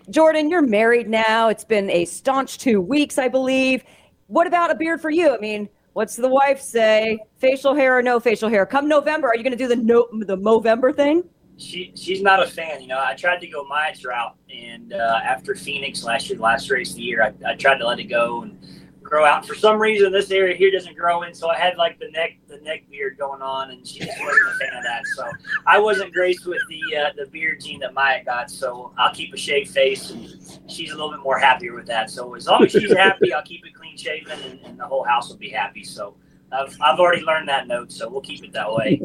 Jordan, 0.10 0.50
you're 0.50 0.62
married 0.62 1.10
now. 1.10 1.48
It's 1.50 1.64
been 1.64 1.90
a 1.90 2.06
staunch 2.06 2.58
two 2.58 2.82
weeks, 2.82 3.18
I 3.18 3.30
believe. 3.30 3.84
What 4.28 4.48
about 4.48 4.70
a 4.70 4.76
beard 4.76 5.02
for 5.02 5.10
you? 5.10 5.34
I 5.34 5.38
mean, 5.40 5.70
what's 5.94 6.16
the 6.16 6.28
wife 6.28 6.62
say? 6.62 7.20
Facial 7.38 7.74
hair 7.74 7.98
or 7.98 8.02
no 8.02 8.20
facial 8.20 8.50
hair? 8.50 8.66
Come 8.66 8.88
November, 8.88 9.30
are 9.30 9.36
you 9.36 9.44
going 9.44 9.52
to 9.52 9.58
do 9.58 9.68
the 9.68 9.76
no 9.76 10.08
the 10.12 10.38
Movember 10.38 10.96
thing? 10.96 11.24
She 11.58 11.92
she's 11.96 12.22
not 12.22 12.44
a 12.44 12.46
fan. 12.46 12.82
You 12.82 12.88
know, 12.88 13.02
I 13.04 13.16
tried 13.16 13.40
to 13.40 13.48
go 13.48 13.64
my 13.64 13.94
route, 14.06 14.36
and 14.54 14.94
uh, 14.94 15.20
after 15.24 15.56
Phoenix 15.56 16.04
last 16.04 16.30
year, 16.30 16.38
last 16.38 16.70
race 16.70 16.92
of 16.92 16.98
the 16.98 17.02
year, 17.04 17.24
I, 17.24 17.52
I 17.52 17.56
tried 17.56 17.80
to 17.80 17.88
let 17.88 18.00
it 18.00 18.06
go 18.06 18.44
and 18.44 18.60
grow 19.08 19.26
out. 19.26 19.46
For 19.46 19.56
some 19.56 19.80
reason, 19.80 20.12
this 20.12 20.30
area 20.32 20.56
here 20.56 20.70
doesn't 20.70 20.96
grow 20.98 21.24
in, 21.24 21.34
so 21.34 21.50
I 21.50 21.58
had 21.58 21.78
like 21.78 21.98
the 22.00 22.10
neck 22.12 22.38
the 22.48 22.58
neck 22.58 22.90
beard 22.90 23.18
going 23.18 23.42
on, 23.42 23.72
and 23.72 23.88
she 23.88 24.00
just 24.00 24.20
wasn't 24.20 24.48
a 24.48 24.54
fan 24.60 24.78
of 24.78 24.84
that. 24.84 25.04
So 25.16 25.30
I 25.66 25.80
wasn't 25.80 26.14
graced 26.14 26.46
with 26.46 26.62
the 26.70 26.98
uh, 26.98 27.10
the 27.18 27.26
beard 27.28 27.62
gene 27.62 27.80
that 27.80 27.94
Maya 27.94 28.24
got. 28.24 28.52
So 28.52 28.92
I'll 28.98 29.14
keep 29.14 29.34
a 29.34 29.38
shaved 29.38 29.72
face, 29.72 30.12
and 30.12 30.62
she's 30.68 30.92
a 30.92 30.96
little 30.96 31.12
bit 31.12 31.22
more 31.22 31.40
happier 31.40 31.74
with 31.74 31.88
that. 31.88 32.10
So 32.10 32.36
as 32.36 32.48
long 32.48 32.64
as 32.66 32.72
she's 32.72 32.96
happy, 32.96 33.34
I'll 33.34 33.44
keep 33.44 33.66
it 33.66 33.74
clean 33.74 33.98
shaven, 33.98 34.40
and, 34.44 34.60
and 34.66 34.80
the 34.80 34.86
whole 34.86 35.04
house 35.04 35.30
will 35.30 35.38
be 35.38 35.50
happy. 35.50 35.84
So 35.84 36.16
I've 36.52 36.76
I've 36.82 37.00
already 37.00 37.24
learned 37.24 37.48
that 37.50 37.68
note, 37.68 37.92
so 37.92 38.10
we'll 38.10 38.22
keep 38.22 38.44
it 38.44 38.52
that 38.54 38.72
way. 38.72 39.02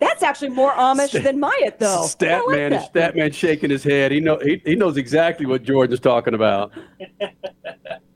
That's 0.00 0.22
actually 0.22 0.50
more 0.50 0.72
Amish 0.72 1.22
than 1.22 1.40
Myatt, 1.40 1.78
though. 1.78 2.06
Stat 2.06 2.42
like 2.46 2.56
man, 2.56 2.70
that. 2.72 2.82
is 2.82 2.86
stat 2.88 3.16
man 3.16 3.32
shaking 3.32 3.70
his 3.70 3.82
head. 3.82 4.12
He 4.12 4.20
know 4.20 4.38
he, 4.38 4.60
he 4.64 4.74
knows 4.76 4.96
exactly 4.96 5.46
what 5.46 5.62
Jordan's 5.62 6.00
talking 6.00 6.34
about. 6.34 6.72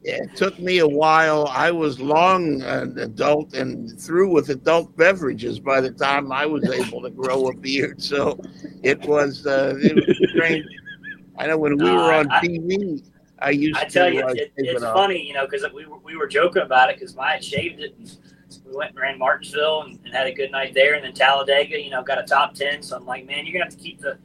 It 0.02 0.34
took 0.34 0.58
me 0.58 0.78
a 0.78 0.88
while. 0.88 1.46
I 1.48 1.70
was 1.70 2.00
long 2.00 2.62
an 2.62 2.98
adult 2.98 3.52
and 3.52 4.00
through 4.00 4.32
with 4.32 4.48
adult 4.48 4.96
beverages 4.96 5.60
by 5.60 5.82
the 5.82 5.90
time 5.90 6.32
I 6.32 6.46
was 6.46 6.64
able 6.70 7.02
to 7.02 7.10
grow 7.10 7.48
a 7.48 7.54
beard. 7.54 8.00
So 8.02 8.40
it 8.82 8.98
was, 9.02 9.46
uh, 9.46 9.74
it 9.78 9.94
was 9.96 10.30
strange. 10.30 10.64
I 11.38 11.46
know 11.48 11.58
when 11.58 11.76
we 11.76 11.90
were 11.90 12.14
on 12.14 12.30
I- 12.30 12.40
TV, 12.40 13.02
I 13.40 13.50
used 13.50 13.78
I 13.78 13.84
tell 13.84 14.08
to. 14.08 14.14
you, 14.14 14.22
uh, 14.24 14.28
it, 14.28 14.38
shave 14.38 14.50
it's 14.56 14.82
it 14.82 14.86
off. 14.86 14.94
funny, 14.94 15.22
you 15.22 15.34
know, 15.34 15.44
because 15.46 15.66
we 15.74 15.84
were, 15.84 15.98
we 15.98 16.16
were 16.16 16.26
joking 16.26 16.62
about 16.62 16.88
it 16.88 16.96
because 16.96 17.14
Maya 17.14 17.42
shaved 17.42 17.80
it 17.80 17.94
and 17.98 18.16
we 18.66 18.76
went 18.76 18.90
and 18.90 19.00
ran 19.00 19.18
Martinsville 19.18 19.82
and, 19.82 19.98
and 20.04 20.14
had 20.14 20.26
a 20.26 20.32
good 20.32 20.50
night 20.50 20.74
there. 20.74 20.94
And 20.94 21.04
then 21.04 21.12
Talladega, 21.12 21.80
you 21.80 21.90
know, 21.90 22.02
got 22.02 22.18
a 22.18 22.24
top 22.24 22.54
10. 22.54 22.82
So 22.82 22.96
I'm 22.96 23.06
like, 23.06 23.26
man, 23.26 23.46
you're 23.46 23.52
going 23.52 23.68
to 23.68 23.70
have 23.70 23.76
to 23.76 23.82
keep 23.82 24.00
the, 24.00 24.18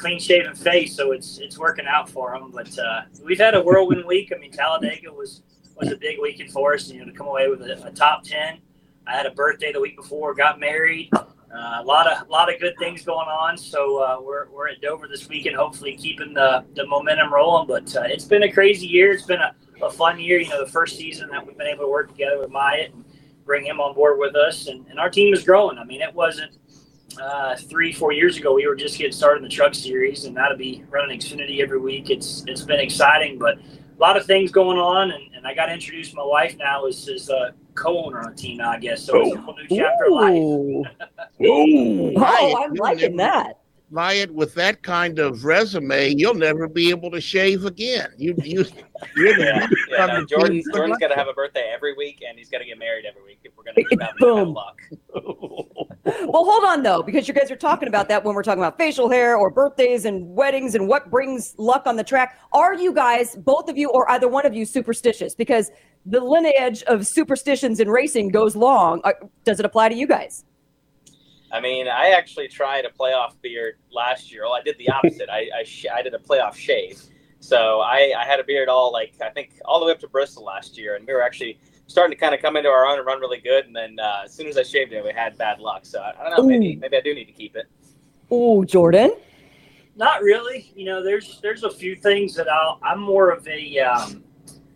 clean 0.00 0.18
shaven 0.18 0.54
face. 0.54 0.96
So 0.96 1.12
it's 1.12 1.38
it's 1.38 1.58
working 1.58 1.86
out 1.86 2.08
for 2.08 2.34
him. 2.34 2.50
But 2.50 2.76
uh, 2.78 3.02
we've 3.22 3.38
had 3.38 3.54
a 3.54 3.62
whirlwind 3.62 4.04
week. 4.06 4.32
I 4.34 4.38
mean, 4.38 4.50
Talladega 4.50 5.12
was, 5.12 5.42
was 5.76 5.92
a 5.92 5.96
big 5.96 6.18
weekend 6.20 6.50
for 6.50 6.74
us, 6.74 6.88
you 6.88 7.00
know, 7.00 7.04
to 7.04 7.12
come 7.12 7.28
away 7.28 7.48
with 7.48 7.62
a, 7.62 7.86
a 7.86 7.92
top 7.92 8.24
10. 8.24 8.58
I 9.06 9.12
had 9.12 9.26
a 9.26 9.30
birthday 9.30 9.72
the 9.72 9.80
week 9.80 9.96
before, 9.96 10.34
got 10.34 10.58
married. 10.58 11.10
Uh, 11.14 11.80
a 11.80 11.84
lot 11.84 12.06
of 12.06 12.28
a 12.28 12.30
lot 12.30 12.52
of 12.52 12.60
good 12.60 12.74
things 12.78 13.04
going 13.04 13.28
on. 13.28 13.58
So 13.58 13.98
uh, 13.98 14.18
we're, 14.20 14.48
we're 14.50 14.68
at 14.68 14.80
Dover 14.80 15.08
this 15.08 15.28
weekend, 15.28 15.56
hopefully 15.56 15.96
keeping 15.96 16.32
the, 16.32 16.64
the 16.74 16.86
momentum 16.86 17.32
rolling. 17.32 17.66
But 17.66 17.94
uh, 17.96 18.02
it's 18.04 18.24
been 18.24 18.44
a 18.44 18.52
crazy 18.52 18.86
year. 18.86 19.12
It's 19.12 19.26
been 19.26 19.40
a, 19.40 19.54
a 19.82 19.90
fun 19.90 20.20
year. 20.20 20.40
You 20.40 20.48
know, 20.48 20.64
the 20.64 20.70
first 20.70 20.96
season 20.96 21.28
that 21.30 21.44
we've 21.44 21.58
been 21.58 21.66
able 21.66 21.84
to 21.84 21.90
work 21.90 22.08
together 22.08 22.38
with 22.38 22.50
Myatt 22.50 22.94
and 22.94 23.04
bring 23.50 23.66
him 23.66 23.80
on 23.80 23.92
board 23.92 24.16
with 24.16 24.36
us, 24.36 24.68
and, 24.68 24.86
and 24.90 25.00
our 25.00 25.10
team 25.10 25.34
is 25.34 25.42
growing. 25.42 25.76
I 25.76 25.82
mean, 25.82 26.00
it 26.02 26.14
wasn't 26.14 26.56
uh, 27.20 27.56
three 27.56 27.92
four 27.92 28.12
years 28.12 28.36
ago 28.36 28.54
we 28.54 28.64
were 28.64 28.76
just 28.76 28.96
getting 28.96 29.10
started 29.10 29.38
in 29.38 29.42
the 29.42 29.48
truck 29.48 29.74
series, 29.74 30.24
and 30.24 30.36
now 30.36 30.46
to 30.46 30.56
be 30.56 30.84
running 30.88 31.18
Xfinity 31.18 31.60
every 31.60 31.80
week, 31.80 32.10
it's 32.10 32.44
it's 32.46 32.62
been 32.62 32.78
exciting. 32.78 33.40
But 33.40 33.58
a 33.58 33.98
lot 33.98 34.16
of 34.16 34.24
things 34.24 34.52
going 34.52 34.78
on, 34.78 35.10
and, 35.10 35.34
and 35.34 35.48
I 35.48 35.54
got 35.54 35.66
to 35.66 35.72
introduce 35.72 36.14
my 36.14 36.22
wife 36.22 36.56
now 36.58 36.86
as 36.86 37.08
as 37.08 37.28
a 37.28 37.52
co-owner 37.74 38.20
on 38.20 38.30
the 38.30 38.36
team 38.36 38.58
now, 38.58 38.70
I 38.70 38.78
guess. 38.78 39.02
So 39.02 39.20
it's 39.20 39.34
a 39.34 39.40
whole 39.40 39.56
new 39.56 39.76
chapter 39.76 40.04
of 40.04 40.12
life. 40.12 40.32
Oh, 41.42 42.56
I'm 42.64 42.74
liking 42.74 43.16
that. 43.16 43.59
Myatt, 43.90 44.32
with 44.32 44.54
that 44.54 44.82
kind 44.82 45.18
of 45.18 45.44
resume, 45.44 46.14
you'll 46.16 46.34
never 46.34 46.68
be 46.68 46.90
able 46.90 47.10
to 47.10 47.20
shave 47.20 47.64
again. 47.64 48.08
You, 48.16 48.34
you, 48.42 48.64
you're 49.16 49.34
the 49.34 49.42
Yeah, 49.44 49.66
yeah 49.68 49.68
no, 49.90 49.96
coming 49.96 50.26
Jordan's, 50.28 50.64
to- 50.66 50.72
Jordan's 50.72 50.98
got 50.98 51.08
to 51.08 51.16
have 51.16 51.28
a 51.28 51.32
birthday 51.32 51.72
every 51.74 51.94
week, 51.94 52.22
and 52.26 52.38
he's 52.38 52.48
got 52.48 52.58
to 52.58 52.64
get 52.64 52.78
married 52.78 53.04
every 53.04 53.24
week 53.24 53.40
if 53.42 53.52
we're 53.56 53.64
going 53.64 53.74
to 53.76 53.84
keep 53.84 54.00
having 54.00 54.36
that 54.36 54.48
luck. 54.48 54.80
Well, 56.04 56.44
hold 56.44 56.64
on 56.64 56.82
though, 56.82 57.02
because 57.02 57.28
you 57.28 57.34
guys 57.34 57.50
are 57.50 57.56
talking 57.56 57.86
about 57.86 58.08
that 58.08 58.24
when 58.24 58.34
we're 58.34 58.42
talking 58.42 58.62
about 58.62 58.78
facial 58.78 59.10
hair 59.10 59.36
or 59.36 59.50
birthdays 59.50 60.06
and 60.06 60.26
weddings 60.34 60.74
and 60.74 60.88
what 60.88 61.10
brings 61.10 61.54
luck 61.58 61.86
on 61.86 61.96
the 61.96 62.02
track. 62.04 62.38
Are 62.52 62.74
you 62.74 62.92
guys, 62.92 63.36
both 63.36 63.68
of 63.68 63.76
you 63.76 63.90
or 63.90 64.10
either 64.10 64.26
one 64.26 64.46
of 64.46 64.54
you, 64.54 64.64
superstitious? 64.64 65.34
Because 65.34 65.70
the 66.06 66.20
lineage 66.20 66.82
of 66.84 67.06
superstitions 67.06 67.80
in 67.80 67.88
racing 67.90 68.28
goes 68.30 68.56
long. 68.56 69.00
Uh, 69.04 69.12
Does 69.44 69.60
it 69.60 69.66
apply 69.66 69.90
to 69.90 69.94
you 69.94 70.06
guys? 70.06 70.44
I 71.52 71.60
mean, 71.60 71.88
I 71.88 72.10
actually 72.10 72.48
tried 72.48 72.84
a 72.84 72.90
playoff 72.90 73.40
beard 73.42 73.76
last 73.92 74.32
year. 74.32 74.44
Well, 74.44 74.54
I 74.54 74.62
did 74.62 74.78
the 74.78 74.88
opposite. 74.90 75.28
I 75.28 75.48
I, 75.58 75.64
sh- 75.64 75.86
I 75.92 76.02
did 76.02 76.14
a 76.14 76.18
playoff 76.18 76.54
shave. 76.54 77.02
So 77.40 77.80
I, 77.80 78.12
I 78.16 78.24
had 78.24 78.38
a 78.38 78.44
beard 78.44 78.68
all 78.68 78.92
like 78.92 79.14
I 79.20 79.30
think 79.30 79.60
all 79.64 79.80
the 79.80 79.86
way 79.86 79.92
up 79.92 80.00
to 80.00 80.08
Bristol 80.08 80.44
last 80.44 80.78
year, 80.78 80.96
and 80.96 81.06
we 81.06 81.12
were 81.12 81.22
actually 81.22 81.58
starting 81.86 82.16
to 82.16 82.20
kind 82.20 82.34
of 82.34 82.40
come 82.40 82.56
into 82.56 82.68
our 82.68 82.86
own 82.86 82.98
and 82.98 83.06
run 83.06 83.18
really 83.20 83.40
good. 83.40 83.66
And 83.66 83.74
then 83.74 83.98
uh, 83.98 84.22
as 84.24 84.34
soon 84.34 84.46
as 84.46 84.56
I 84.56 84.62
shaved 84.62 84.92
it, 84.92 85.04
we 85.04 85.12
had 85.12 85.36
bad 85.38 85.58
luck. 85.58 85.84
So 85.84 86.00
I, 86.00 86.10
I 86.20 86.28
don't 86.28 86.38
know. 86.38 86.46
Maybe 86.46 86.76
maybe 86.76 86.96
I 86.96 87.00
do 87.00 87.14
need 87.14 87.26
to 87.26 87.32
keep 87.32 87.56
it. 87.56 87.66
Oh, 88.30 88.64
Jordan. 88.64 89.16
Not 89.96 90.22
really. 90.22 90.72
You 90.76 90.84
know, 90.84 91.02
there's 91.02 91.40
there's 91.42 91.64
a 91.64 91.70
few 91.70 91.96
things 91.96 92.34
that 92.36 92.48
I'll. 92.48 92.78
I'm 92.82 93.00
more 93.00 93.30
of 93.30 93.46
a 93.48 93.78
um, 93.80 94.22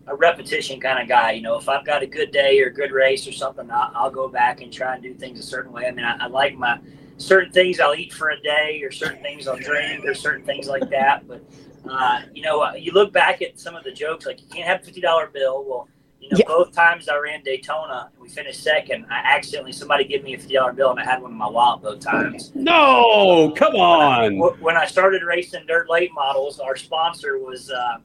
a 0.07 0.15
repetition 0.15 0.81
kind 0.81 1.01
of 1.01 1.09
guy. 1.09 1.33
You 1.33 1.43
know, 1.43 1.57
if 1.59 1.69
I've 1.69 1.85
got 1.85 2.03
a 2.03 2.07
good 2.07 2.31
day 2.31 2.61
or 2.61 2.67
a 2.67 2.73
good 2.73 2.93
race 2.93 3.27
or 3.27 3.33
something, 3.33 3.71
I'll, 3.71 3.91
I'll 3.95 4.11
go 4.11 4.29
back 4.29 4.61
and 4.61 4.73
try 4.73 4.95
and 4.95 5.03
do 5.03 5.15
things 5.15 5.39
a 5.39 5.43
certain 5.43 5.73
way. 5.73 5.87
I 5.87 5.91
mean, 5.93 6.05
I, 6.05 6.25
I 6.25 6.27
like 6.27 6.55
my 6.57 6.79
certain 7.17 7.53
things 7.53 7.81
I'll 7.81 7.95
eat 7.95 8.13
for 8.13 8.31
a 8.31 8.41
day, 8.41 8.83
or 8.83 8.91
certain 8.91 9.23
things 9.23 9.47
I'll 9.49 9.59
drink, 9.59 10.05
or 10.05 10.15
certain 10.15 10.45
things 10.45 10.69
like 10.69 10.89
that. 10.91 11.27
But 11.29 11.43
uh, 11.89 12.23
you 12.35 12.43
know, 12.43 12.63
uh, 12.63 12.73
you 12.75 12.93
look 12.93 13.13
back 13.13 13.43
at 13.43 13.59
some 13.59 13.75
of 13.77 13.85
the 13.85 13.93
jokes, 13.93 14.27
like 14.27 14.41
you 14.41 14.49
can't 14.49 14.67
have 14.67 14.81
a 14.81 14.85
fifty 14.85 15.01
dollar 15.01 15.27
bill. 15.29 15.65
Well, 15.67 15.89
you 16.21 16.31
know, 16.31 16.39
both 16.47 16.73
times 16.73 17.09
I 17.11 17.19
ran 17.19 17.43
Daytona 17.43 18.11
and 18.15 18.23
we 18.23 18.31
finished 18.31 18.63
second, 18.63 19.05
I 19.11 19.17
accidentally 19.37 19.73
somebody 19.73 20.05
gave 20.05 20.25
me 20.25 20.33
a 20.35 20.39
fifty 20.39 20.55
dollar 20.55 20.73
bill 20.73 20.91
and 20.91 20.99
I 20.99 21.05
had 21.05 21.21
one 21.21 21.33
in 21.33 21.37
my 21.37 21.49
wallet 21.49 21.83
both 21.83 22.01
times. 22.01 22.51
No, 22.55 23.51
come 23.55 23.75
on. 23.77 24.39
Wh- 24.39 24.63
When 24.63 24.75
I 24.77 24.87
started 24.87 25.23
racing 25.23 25.67
dirt 25.67 25.91
late 25.91 26.11
models, 26.15 26.61
our 26.61 26.77
sponsor 26.77 27.39
was 27.39 27.71
uh, 27.71 27.99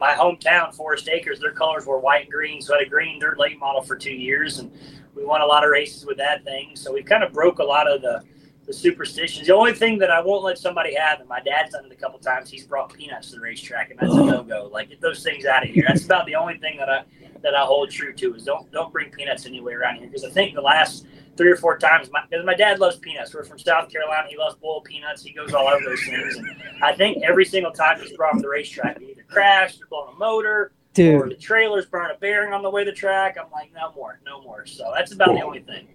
my 0.00 0.14
hometown, 0.14 0.74
Forest 0.74 1.08
Acres. 1.08 1.38
Their 1.38 1.52
colors 1.52 1.86
were 1.86 1.98
white 1.98 2.22
and 2.22 2.32
green, 2.32 2.62
so 2.62 2.74
I 2.74 2.78
had 2.78 2.86
a 2.86 2.90
green 2.90 3.20
dirt 3.20 3.38
late 3.38 3.58
model 3.58 3.82
for 3.82 3.96
two 3.96 4.14
years, 4.14 4.58
and 4.58 4.72
we 5.14 5.24
won 5.24 5.42
a 5.42 5.46
lot 5.46 5.62
of 5.62 5.70
races 5.70 6.06
with 6.06 6.16
that 6.16 6.42
thing. 6.42 6.74
So 6.74 6.92
we 6.92 7.02
kind 7.02 7.22
of 7.22 7.32
broke 7.32 7.58
a 7.58 7.64
lot 7.64 7.88
of 7.88 8.00
the 8.00 8.24
the 8.66 8.72
superstitions. 8.72 9.46
The 9.46 9.54
only 9.54 9.72
thing 9.72 9.98
that 9.98 10.10
I 10.10 10.20
won't 10.20 10.44
let 10.44 10.58
somebody 10.58 10.94
have, 10.94 11.20
and 11.20 11.28
my 11.28 11.40
dad's 11.40 11.72
done 11.72 11.86
it 11.86 11.92
a 11.92 11.96
couple 11.96 12.18
times, 12.18 12.50
he's 12.50 12.66
brought 12.66 12.92
peanuts 12.92 13.30
to 13.30 13.36
the 13.36 13.40
racetrack, 13.40 13.90
and 13.90 13.98
that's 13.98 14.14
a 14.14 14.20
oh. 14.20 14.24
no 14.26 14.42
go. 14.42 14.70
Like 14.72 14.88
get 14.88 15.00
those 15.00 15.22
things 15.22 15.44
out 15.44 15.64
of 15.64 15.70
here. 15.70 15.84
That's 15.86 16.04
about 16.04 16.26
the 16.26 16.34
only 16.34 16.56
thing 16.58 16.78
that 16.78 16.88
I 16.88 17.04
that 17.42 17.54
I 17.54 17.64
hold 17.64 17.90
true 17.90 18.12
to 18.14 18.34
is 18.34 18.44
don't 18.44 18.70
don't 18.72 18.92
bring 18.92 19.10
peanuts 19.10 19.46
anywhere 19.46 19.80
around 19.80 19.96
here 19.96 20.06
because 20.06 20.24
I 20.24 20.30
think 20.30 20.54
the 20.54 20.62
last 20.62 21.06
three 21.40 21.50
or 21.50 21.56
four 21.56 21.78
times. 21.78 22.10
My, 22.12 22.20
because 22.28 22.44
my 22.44 22.54
dad 22.54 22.80
loves 22.80 22.96
peanuts. 22.96 23.32
We're 23.32 23.44
from 23.44 23.58
South 23.58 23.90
Carolina. 23.90 24.28
He 24.28 24.36
loves 24.36 24.56
boiled 24.56 24.84
peanuts. 24.84 25.22
He 25.22 25.32
goes 25.32 25.54
all 25.54 25.66
over 25.66 25.82
those 25.82 26.04
things. 26.04 26.36
And 26.36 26.84
I 26.84 26.94
think 26.94 27.24
every 27.24 27.46
single 27.46 27.72
time 27.72 27.98
he's 27.98 28.14
brought 28.14 28.34
him 28.34 28.40
to 28.40 28.42
the 28.42 28.48
racetrack, 28.50 29.00
he 29.00 29.12
either 29.12 29.24
crashed 29.26 29.80
or 29.80 29.86
blown 29.86 30.14
a 30.14 30.18
motor, 30.18 30.72
or 30.98 31.30
the 31.30 31.38
trailers 31.40 31.86
burn 31.86 32.10
a 32.10 32.18
bearing 32.18 32.52
on 32.52 32.62
the 32.62 32.68
way 32.68 32.84
to 32.84 32.90
the 32.90 32.94
track. 32.94 33.38
I'm 33.42 33.50
like, 33.50 33.72
no 33.72 33.90
more, 33.96 34.20
no 34.26 34.42
more. 34.42 34.66
So 34.66 34.92
that's 34.94 35.12
about 35.12 35.28
the 35.28 35.40
only 35.40 35.60
thing. 35.60 35.88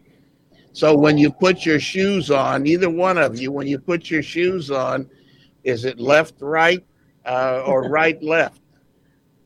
So 0.74 0.98
when 0.98 1.16
you 1.16 1.30
put 1.30 1.64
your 1.64 1.80
shoes 1.80 2.32
on, 2.32 2.66
either 2.66 2.90
one 2.90 3.20
of 3.20 3.40
you, 3.40 3.52
when 3.52 3.68
you 3.68 3.78
put 3.78 4.10
your 4.10 4.24
shoes 4.24 4.72
on, 4.72 5.08
is 5.64 5.86
it 5.86 6.00
left, 6.00 6.42
right, 6.42 6.84
uh, 7.24 7.62
or 7.68 7.88
right, 7.90 8.22
left? 8.24 8.62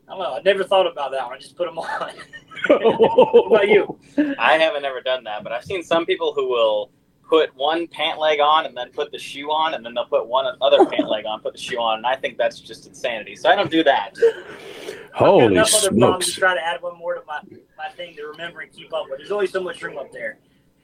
I 0.08 0.12
don't 0.12 0.20
know. 0.20 0.34
I 0.34 0.40
never 0.40 0.64
thought 0.64 0.90
about 0.90 1.12
that 1.12 1.26
one. 1.26 1.36
I 1.36 1.38
just 1.38 1.56
put 1.56 1.66
them 1.66 1.78
on. 1.78 2.12
what 2.68 3.46
about 3.46 3.68
you? 3.68 3.98
I 4.38 4.58
haven't 4.58 4.84
ever 4.84 5.00
done 5.00 5.24
that, 5.24 5.42
but 5.42 5.52
I've 5.52 5.64
seen 5.64 5.82
some 5.82 6.06
people 6.06 6.32
who 6.34 6.48
will 6.48 6.90
put 7.30 7.54
one 7.54 7.86
pant 7.86 8.18
leg 8.18 8.40
on 8.40 8.66
and 8.66 8.76
then 8.76 8.90
put 8.90 9.12
the 9.12 9.18
shoe 9.18 9.50
on, 9.50 9.74
and 9.74 9.84
then 9.84 9.94
they'll 9.94 10.04
put 10.04 10.26
one 10.26 10.46
other 10.60 10.84
pant 10.86 11.08
leg 11.08 11.24
on, 11.26 11.40
put 11.40 11.52
the 11.52 11.60
shoe 11.60 11.78
on, 11.78 11.98
and 11.98 12.06
I 12.06 12.16
think 12.16 12.36
that's 12.36 12.60
just 12.60 12.86
insanity. 12.86 13.36
So 13.36 13.48
I 13.48 13.54
don't 13.54 13.70
do 13.70 13.84
that. 13.84 14.16
Holy 15.14 15.46
enough 15.46 15.72
other 15.74 15.88
problems 15.88 16.26
smokes. 16.26 16.34
to 16.34 16.40
try 16.40 16.54
to 16.54 16.60
add 16.60 16.82
one 16.82 16.98
more 16.98 17.14
to 17.14 17.22
my, 17.26 17.40
my 17.78 17.88
thing 17.96 18.16
to 18.16 18.24
remember 18.24 18.60
and 18.60 18.72
keep 18.72 18.92
up 18.92 19.06
with. 19.08 19.18
There's 19.18 19.30
only 19.30 19.46
so 19.46 19.62
much 19.62 19.80
room 19.80 19.96
up 19.96 20.10
there. 20.12 20.38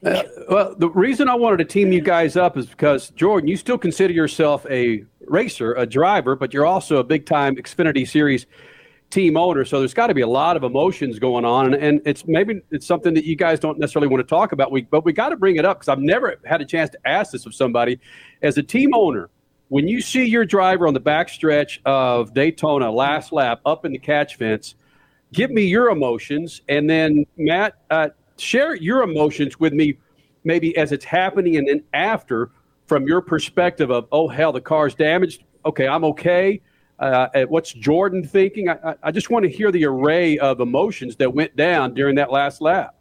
Uh, 0.05 0.23
well, 0.49 0.75
the 0.77 0.89
reason 0.89 1.27
I 1.27 1.35
wanted 1.35 1.57
to 1.57 1.65
team 1.65 1.91
you 1.91 2.01
guys 2.01 2.37
up 2.37 2.55
is 2.55 2.67
because 2.67 3.09
Jordan, 3.09 3.49
you 3.49 3.57
still 3.57 3.77
consider 3.77 4.13
yourself 4.13 4.65
a 4.69 5.03
racer, 5.25 5.73
a 5.73 5.85
driver, 5.85 6.35
but 6.35 6.53
you're 6.53 6.65
also 6.65 6.97
a 6.97 7.03
big 7.03 7.25
time 7.25 7.55
Xfinity 7.55 8.07
Series 8.07 8.45
team 9.09 9.37
owner. 9.37 9.63
So 9.65 9.79
there's 9.79 9.93
got 9.93 10.07
to 10.07 10.13
be 10.13 10.21
a 10.21 10.27
lot 10.27 10.57
of 10.57 10.63
emotions 10.63 11.19
going 11.19 11.45
on, 11.45 11.73
and, 11.73 11.83
and 11.83 12.01
it's 12.05 12.27
maybe 12.27 12.61
it's 12.71 12.85
something 12.85 13.13
that 13.13 13.25
you 13.25 13.35
guys 13.35 13.59
don't 13.59 13.79
necessarily 13.79 14.07
want 14.07 14.21
to 14.21 14.27
talk 14.27 14.51
about. 14.51 14.71
We, 14.71 14.81
but 14.81 15.05
we 15.05 15.13
got 15.13 15.29
to 15.29 15.37
bring 15.37 15.55
it 15.55 15.65
up 15.65 15.79
because 15.79 15.89
I've 15.89 15.99
never 15.99 16.35
had 16.45 16.61
a 16.61 16.65
chance 16.65 16.89
to 16.91 16.99
ask 17.05 17.31
this 17.31 17.45
of 17.45 17.55
somebody. 17.55 17.99
As 18.41 18.57
a 18.57 18.63
team 18.63 18.93
owner, 18.93 19.29
when 19.69 19.87
you 19.87 20.01
see 20.01 20.25
your 20.25 20.45
driver 20.45 20.87
on 20.87 20.93
the 20.93 20.99
back 20.99 21.29
stretch 21.29 21.81
of 21.85 22.33
Daytona 22.33 22.91
last 22.91 23.31
lap 23.31 23.61
up 23.65 23.85
in 23.85 23.91
the 23.91 23.99
catch 23.99 24.35
fence, 24.35 24.75
give 25.33 25.51
me 25.51 25.63
your 25.63 25.89
emotions, 25.89 26.61
and 26.69 26.89
then 26.89 27.25
Matt, 27.37 27.75
uh, 27.89 28.09
share 28.37 28.75
your 28.75 29.01
emotions 29.01 29.59
with 29.59 29.73
me, 29.73 29.97
maybe 30.43 30.75
as 30.77 30.91
it's 30.91 31.05
happening, 31.05 31.57
and 31.57 31.67
then 31.67 31.83
after, 31.93 32.51
from 32.87 33.07
your 33.07 33.21
perspective 33.21 33.89
of, 33.89 34.07
oh 34.11 34.27
hell, 34.27 34.51
the 34.51 34.61
car's 34.61 34.95
damaged. 34.95 35.43
Okay, 35.65 35.87
I'm 35.87 36.05
okay. 36.05 36.61
Uh, 36.99 37.45
what's 37.47 37.73
Jordan 37.73 38.23
thinking? 38.25 38.69
I, 38.69 38.95
I- 39.03 39.11
just 39.11 39.29
want 39.29 39.43
to 39.43 39.49
hear 39.49 39.71
the 39.71 39.85
array 39.85 40.37
of 40.39 40.59
emotions 40.61 41.15
that 41.17 41.31
went 41.33 41.55
down 41.55 41.93
during 41.93 42.15
that 42.15 42.31
last 42.31 42.61
lap. 42.61 42.95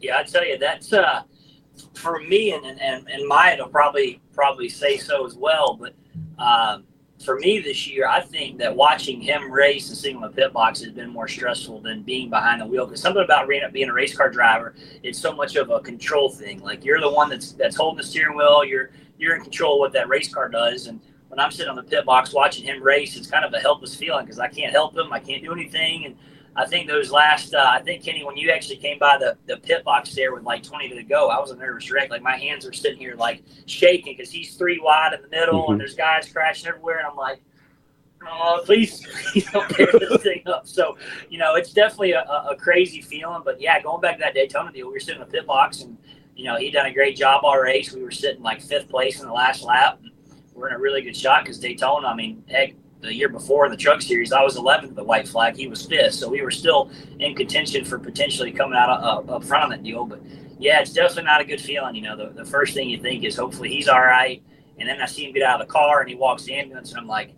Yeah, 0.00 0.18
I 0.18 0.22
tell 0.24 0.44
you, 0.46 0.58
that's 0.58 0.92
uh, 0.92 1.22
for 1.94 2.20
me 2.20 2.52
and 2.52 2.64
and 2.64 3.08
and 3.08 3.26
Maya 3.28 3.56
will 3.58 3.68
probably 3.68 4.20
probably 4.32 4.68
say 4.68 4.96
so 4.96 5.26
as 5.26 5.34
well. 5.34 5.78
But 5.80 5.94
um, 6.38 6.84
for 7.22 7.38
me 7.38 7.58
this 7.60 7.86
year, 7.86 8.06
I 8.06 8.20
think 8.20 8.58
that 8.58 8.74
watching 8.74 9.20
him 9.20 9.50
race 9.50 9.88
and 9.88 9.96
seeing 9.96 10.16
him 10.16 10.24
in 10.24 10.30
the 10.30 10.36
pit 10.36 10.52
box 10.52 10.80
has 10.82 10.92
been 10.92 11.08
more 11.10 11.28
stressful 11.28 11.80
than 11.80 12.02
being 12.02 12.28
behind 12.28 12.60
the 12.60 12.66
wheel. 12.66 12.86
Because 12.86 13.00
something 13.00 13.22
about 13.24 13.48
being 13.48 13.88
a 13.88 13.92
race 13.92 14.14
car 14.16 14.30
driver, 14.30 14.74
it's 15.02 15.18
so 15.18 15.32
much 15.32 15.56
of 15.56 15.70
a 15.70 15.80
control 15.80 16.28
thing. 16.28 16.60
Like 16.60 16.84
you're 16.84 17.00
the 17.00 17.10
one 17.10 17.30
that's 17.30 17.52
that's 17.52 17.76
holding 17.76 17.98
the 17.98 18.04
steering 18.04 18.36
wheel. 18.36 18.64
You're 18.64 18.90
you're 19.18 19.36
in 19.36 19.42
control 19.42 19.74
of 19.76 19.78
what 19.80 19.92
that 19.92 20.08
race 20.08 20.32
car 20.32 20.48
does. 20.48 20.86
And 20.86 21.00
when 21.34 21.44
I'm 21.44 21.50
sitting 21.50 21.68
on 21.68 21.74
the 21.74 21.82
pit 21.82 22.04
box 22.04 22.32
watching 22.32 22.64
him 22.64 22.80
race, 22.80 23.16
it's 23.16 23.26
kind 23.28 23.44
of 23.44 23.52
a 23.54 23.58
helpless 23.58 23.92
feeling 23.96 24.24
because 24.24 24.38
I 24.38 24.46
can't 24.46 24.70
help 24.70 24.96
him. 24.96 25.12
I 25.12 25.18
can't 25.18 25.42
do 25.42 25.52
anything. 25.52 26.04
And 26.04 26.16
I 26.54 26.64
think 26.64 26.86
those 26.86 27.10
last, 27.10 27.54
uh, 27.54 27.66
I 27.68 27.80
think 27.80 28.04
Kenny, 28.04 28.22
when 28.22 28.36
you 28.36 28.52
actually 28.52 28.76
came 28.76 29.00
by 29.00 29.18
the, 29.18 29.36
the 29.46 29.56
pit 29.56 29.82
box 29.82 30.14
there 30.14 30.32
with 30.32 30.44
like 30.44 30.62
20 30.62 30.90
to 30.90 31.02
go, 31.02 31.30
I 31.30 31.40
was 31.40 31.50
a 31.50 31.56
nervous 31.56 31.90
wreck. 31.90 32.08
Like 32.10 32.22
my 32.22 32.36
hands 32.36 32.64
are 32.64 32.72
sitting 32.72 32.98
here 33.00 33.16
like 33.16 33.42
shaking 33.66 34.14
because 34.16 34.30
he's 34.30 34.54
three 34.54 34.78
wide 34.80 35.12
in 35.12 35.22
the 35.22 35.28
middle 35.28 35.66
Mhm. 35.66 35.72
and 35.72 35.80
there's 35.80 35.96
guys 35.96 36.28
crashing 36.32 36.68
everywhere. 36.68 36.98
And 36.98 37.08
I'm 37.08 37.16
like, 37.16 37.42
oh, 38.30 38.62
please, 38.64 39.04
please 39.32 39.50
don't 39.50 39.68
tear 39.70 39.88
this 39.92 40.16
thing 40.22 40.44
up. 40.46 40.68
So, 40.68 40.96
you 41.30 41.38
know, 41.38 41.56
it's 41.56 41.72
definitely 41.72 42.12
a, 42.12 42.22
a 42.22 42.54
crazy 42.56 43.00
feeling. 43.00 43.42
But 43.44 43.60
yeah, 43.60 43.82
going 43.82 44.00
back 44.00 44.18
to 44.18 44.20
that 44.20 44.34
Daytona 44.34 44.70
deal, 44.70 44.86
we 44.86 44.92
were 44.92 45.00
sitting 45.00 45.20
in 45.20 45.26
the 45.26 45.32
pit 45.32 45.48
box 45.48 45.82
and, 45.82 45.98
you 46.36 46.44
know, 46.44 46.56
he 46.58 46.70
done 46.70 46.86
a 46.86 46.94
great 46.94 47.16
job 47.16 47.40
all 47.42 47.58
race. 47.58 47.92
We 47.92 48.04
were 48.04 48.12
sitting 48.12 48.40
like 48.44 48.62
fifth 48.62 48.88
place 48.88 49.18
in 49.20 49.26
the 49.26 49.32
last 49.32 49.64
lap. 49.64 49.98
We're 50.54 50.68
in 50.68 50.74
a 50.74 50.78
really 50.78 51.02
good 51.02 51.16
shot 51.16 51.44
because 51.44 51.58
Daytona, 51.58 52.06
I 52.06 52.14
mean, 52.14 52.44
heck, 52.48 52.74
the 53.00 53.14
year 53.14 53.28
before 53.28 53.66
in 53.66 53.70
the 53.70 53.76
truck 53.76 54.00
series, 54.00 54.32
I 54.32 54.42
was 54.42 54.56
11th 54.56 54.84
at 54.84 54.96
the 54.96 55.04
white 55.04 55.28
flag. 55.28 55.56
He 55.56 55.68
was 55.68 55.84
fifth. 55.84 56.14
So 56.14 56.28
we 56.28 56.42
were 56.42 56.50
still 56.50 56.90
in 57.18 57.34
contention 57.34 57.84
for 57.84 57.98
potentially 57.98 58.50
coming 58.50 58.78
out 58.78 58.88
of, 58.88 59.04
up, 59.04 59.30
up 59.30 59.44
front 59.44 59.64
on 59.64 59.70
that 59.70 59.82
deal. 59.82 60.06
But 60.06 60.20
yeah, 60.58 60.80
it's 60.80 60.92
definitely 60.92 61.24
not 61.24 61.40
a 61.40 61.44
good 61.44 61.60
feeling. 61.60 61.94
You 61.94 62.02
know, 62.02 62.16
the, 62.16 62.30
the 62.30 62.44
first 62.44 62.74
thing 62.74 62.88
you 62.88 62.98
think 62.98 63.24
is 63.24 63.36
hopefully 63.36 63.68
he's 63.68 63.88
all 63.88 64.00
right. 64.00 64.42
And 64.78 64.88
then 64.88 65.00
I 65.00 65.06
see 65.06 65.26
him 65.26 65.32
get 65.32 65.42
out 65.42 65.60
of 65.60 65.66
the 65.66 65.72
car 65.72 66.00
and 66.00 66.08
he 66.08 66.16
walks 66.16 66.44
the 66.44 66.54
ambulance 66.54 66.90
and 66.90 67.00
I'm 67.00 67.06
like, 67.06 67.34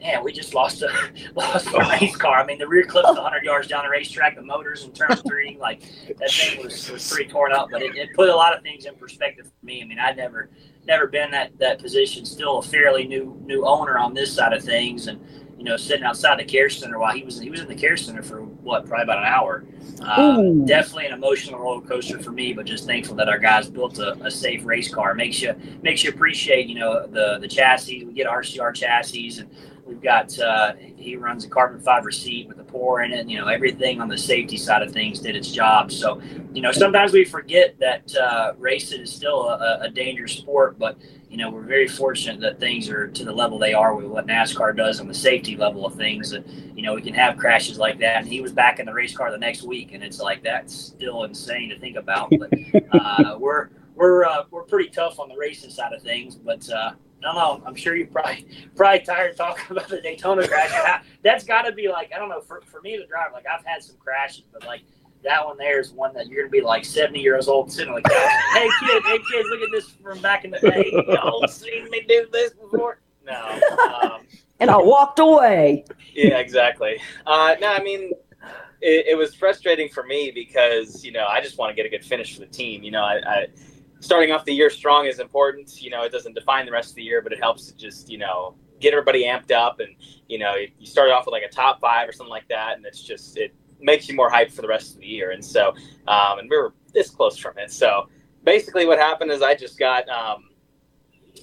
man, 0.00 0.22
we 0.24 0.32
just 0.32 0.54
lost 0.54 0.82
a 0.82 0.90
lost 1.34 1.66
a 1.68 1.76
oh. 1.76 1.90
race 1.90 2.16
car. 2.16 2.40
I 2.40 2.46
mean, 2.46 2.58
the 2.58 2.68
rear 2.68 2.84
clip's 2.84 3.08
100 3.12 3.44
yards 3.44 3.68
down 3.68 3.84
the 3.84 3.90
racetrack, 3.90 4.36
the 4.36 4.42
motors 4.42 4.84
in 4.84 4.92
turn 4.92 5.16
three, 5.16 5.56
like 5.60 5.82
that 6.18 6.30
thing 6.30 6.62
was, 6.62 6.90
was 6.90 7.10
pretty 7.10 7.30
torn 7.30 7.52
up. 7.52 7.68
But 7.70 7.82
it, 7.82 7.96
it 7.96 8.10
put 8.14 8.28
a 8.28 8.36
lot 8.36 8.56
of 8.56 8.62
things 8.62 8.84
in 8.84 8.94
perspective 8.96 9.46
for 9.46 9.66
me. 9.66 9.82
I 9.82 9.84
mean, 9.86 9.98
I'd 9.98 10.16
never 10.16 10.50
never 10.86 11.06
been 11.06 11.30
that 11.30 11.58
that 11.58 11.78
position. 11.78 12.24
Still 12.24 12.58
a 12.58 12.62
fairly 12.62 13.06
new 13.06 13.40
new 13.44 13.66
owner 13.66 13.98
on 13.98 14.14
this 14.14 14.32
side 14.34 14.52
of 14.52 14.62
things, 14.62 15.06
and 15.06 15.20
you 15.58 15.64
know, 15.64 15.76
sitting 15.76 16.04
outside 16.04 16.38
the 16.38 16.44
care 16.44 16.68
center 16.68 16.98
while 16.98 17.14
he 17.14 17.22
was 17.22 17.38
he 17.38 17.50
was 17.50 17.60
in 17.60 17.68
the 17.68 17.74
care 17.74 17.96
center 17.96 18.22
for 18.22 18.42
what 18.42 18.86
probably 18.86 19.04
about 19.04 19.18
an 19.18 19.24
hour. 19.24 19.64
Uh, 20.00 20.42
definitely 20.64 21.06
an 21.06 21.12
emotional 21.12 21.60
roller 21.60 21.80
coaster 21.80 22.18
for 22.18 22.32
me, 22.32 22.52
but 22.52 22.66
just 22.66 22.84
thankful 22.86 23.14
that 23.14 23.28
our 23.28 23.38
guys 23.38 23.70
built 23.70 23.98
a, 23.98 24.14
a 24.24 24.30
safe 24.30 24.64
race 24.64 24.92
car. 24.92 25.14
Makes 25.14 25.40
you 25.40 25.54
makes 25.82 26.02
you 26.02 26.10
appreciate 26.10 26.66
you 26.66 26.74
know 26.74 27.06
the 27.06 27.38
the 27.38 27.48
chassis. 27.48 28.04
We 28.04 28.12
get 28.12 28.26
RCR 28.26 28.74
chassis 28.74 29.38
and. 29.38 29.50
We've 29.92 30.00
got 30.00 30.38
uh, 30.38 30.72
he 30.96 31.16
runs 31.16 31.44
a 31.44 31.50
carbon 31.50 31.78
fiber 31.78 32.10
seat 32.10 32.48
with 32.48 32.58
a 32.58 32.64
pour 32.64 33.02
in 33.02 33.12
it. 33.12 33.28
You 33.28 33.38
know 33.38 33.48
everything 33.48 34.00
on 34.00 34.08
the 34.08 34.16
safety 34.16 34.56
side 34.56 34.80
of 34.80 34.90
things 34.90 35.20
did 35.20 35.36
its 35.36 35.50
job. 35.52 35.92
So 35.92 36.22
you 36.54 36.62
know 36.62 36.72
sometimes 36.72 37.12
we 37.12 37.26
forget 37.26 37.78
that 37.78 38.16
uh, 38.16 38.54
racing 38.58 39.02
is 39.02 39.12
still 39.12 39.50
a, 39.50 39.80
a 39.82 39.90
dangerous 39.90 40.32
sport, 40.32 40.78
but 40.78 40.96
you 41.28 41.36
know 41.36 41.50
we're 41.50 41.60
very 41.60 41.86
fortunate 41.86 42.40
that 42.40 42.58
things 42.58 42.88
are 42.88 43.08
to 43.08 43.22
the 43.22 43.32
level 43.32 43.58
they 43.58 43.74
are 43.74 43.94
with 43.94 44.06
what 44.06 44.26
NASCAR 44.26 44.74
does 44.74 44.98
on 44.98 45.08
the 45.08 45.14
safety 45.14 45.58
level 45.58 45.84
of 45.84 45.94
things. 45.94 46.30
That 46.30 46.48
you 46.74 46.82
know 46.82 46.94
we 46.94 47.02
can 47.02 47.12
have 47.12 47.36
crashes 47.36 47.78
like 47.78 47.98
that, 47.98 48.22
and 48.22 48.26
he 48.26 48.40
was 48.40 48.52
back 48.52 48.80
in 48.80 48.86
the 48.86 48.94
race 48.94 49.14
car 49.14 49.30
the 49.30 49.36
next 49.36 49.62
week, 49.62 49.92
and 49.92 50.02
it's 50.02 50.20
like 50.20 50.42
that's 50.42 50.74
still 50.74 51.24
insane 51.24 51.68
to 51.68 51.78
think 51.78 51.96
about. 51.96 52.30
But 52.30 52.50
uh, 52.92 53.36
we're 53.38 53.68
we're 53.94 54.24
uh, 54.24 54.44
we're 54.50 54.62
pretty 54.62 54.88
tough 54.88 55.20
on 55.20 55.28
the 55.28 55.36
racing 55.36 55.70
side 55.70 55.92
of 55.92 56.00
things, 56.00 56.34
but. 56.34 56.66
No, 57.22 57.32
no, 57.32 57.62
I'm 57.64 57.74
sure 57.76 57.94
you're 57.94 58.08
probably 58.08 58.46
probably 58.76 59.00
tired 59.00 59.30
of 59.30 59.36
talking 59.36 59.64
about 59.70 59.88
the 59.88 60.00
Daytona 60.00 60.46
crash. 60.48 60.72
I- 60.72 61.00
That's 61.22 61.44
got 61.44 61.62
to 61.62 61.72
be 61.72 61.88
like 61.88 62.10
I 62.14 62.18
don't 62.18 62.28
know 62.28 62.40
for, 62.40 62.60
for 62.66 62.80
me 62.80 62.96
to 62.96 63.06
drive. 63.06 63.32
Like 63.32 63.44
I've 63.46 63.64
had 63.64 63.82
some 63.82 63.96
crashes, 63.96 64.42
but 64.52 64.64
like 64.66 64.82
that 65.22 65.44
one 65.46 65.56
there 65.56 65.78
is 65.78 65.92
one 65.92 66.12
that 66.14 66.26
you're 66.26 66.42
gonna 66.42 66.50
be 66.50 66.60
like 66.60 66.84
70 66.84 67.20
years 67.20 67.46
old 67.46 67.70
sitting 67.70 67.92
like, 67.94 68.04
hey 68.10 68.68
kid, 68.80 69.02
hey 69.04 69.18
kids, 69.30 69.48
look 69.50 69.60
at 69.62 69.68
this 69.70 69.90
from 70.02 70.20
back 70.20 70.44
in 70.44 70.50
the 70.50 70.58
day. 70.58 70.90
Y'all 71.08 71.46
seen 71.48 71.88
me 71.90 72.04
do 72.08 72.26
this 72.32 72.54
before? 72.54 72.98
No. 73.24 73.60
Um, 74.02 74.22
And 74.58 74.68
I 74.68 74.76
walked 74.78 75.20
away. 75.20 75.84
yeah, 76.12 76.38
exactly. 76.38 77.00
Uh, 77.24 77.54
no, 77.60 77.68
I 77.72 77.80
mean, 77.84 78.10
it, 78.80 79.06
it 79.10 79.16
was 79.16 79.32
frustrating 79.32 79.88
for 79.88 80.02
me 80.02 80.32
because 80.34 81.04
you 81.04 81.12
know 81.12 81.26
I 81.26 81.40
just 81.40 81.56
want 81.56 81.70
to 81.70 81.74
get 81.76 81.86
a 81.86 81.88
good 81.88 82.04
finish 82.04 82.34
for 82.34 82.40
the 82.40 82.46
team. 82.46 82.82
You 82.82 82.90
know, 82.90 83.04
I, 83.04 83.20
I 83.24 83.46
starting 84.02 84.32
off 84.32 84.44
the 84.44 84.52
year 84.52 84.68
strong 84.68 85.06
is 85.06 85.20
important. 85.20 85.80
You 85.80 85.90
know, 85.90 86.02
it 86.02 86.12
doesn't 86.12 86.34
define 86.34 86.66
the 86.66 86.72
rest 86.72 86.90
of 86.90 86.96
the 86.96 87.02
year, 87.02 87.22
but 87.22 87.32
it 87.32 87.38
helps 87.38 87.68
to 87.68 87.76
just 87.76 88.10
you 88.10 88.18
know 88.18 88.54
get 88.80 88.92
everybody 88.92 89.24
amped 89.24 89.52
up 89.52 89.78
and 89.78 89.94
you 90.28 90.38
know 90.38 90.54
you 90.56 90.86
start 90.86 91.10
off 91.10 91.24
with 91.24 91.32
like 91.32 91.44
a 91.44 91.48
top 91.48 91.80
five 91.80 92.08
or 92.08 92.12
something 92.12 92.30
like 92.30 92.48
that, 92.48 92.76
and 92.76 92.84
it's 92.84 93.02
just 93.02 93.38
it 93.38 93.54
makes 93.80 94.08
you 94.08 94.14
more 94.14 94.30
hyped 94.30 94.52
for 94.52 94.62
the 94.62 94.68
rest 94.68 94.94
of 94.94 95.00
the 95.00 95.06
year. 95.06 95.30
And 95.30 95.44
so, 95.44 95.74
um, 96.06 96.38
and 96.38 96.50
we 96.50 96.56
were 96.56 96.74
this 96.92 97.10
close 97.10 97.38
from 97.38 97.56
it. 97.58 97.70
So 97.72 98.08
basically, 98.44 98.86
what 98.86 98.98
happened 98.98 99.30
is 99.30 99.40
I 99.40 99.54
just 99.54 99.78
got 99.78 100.08
um, 100.08 100.50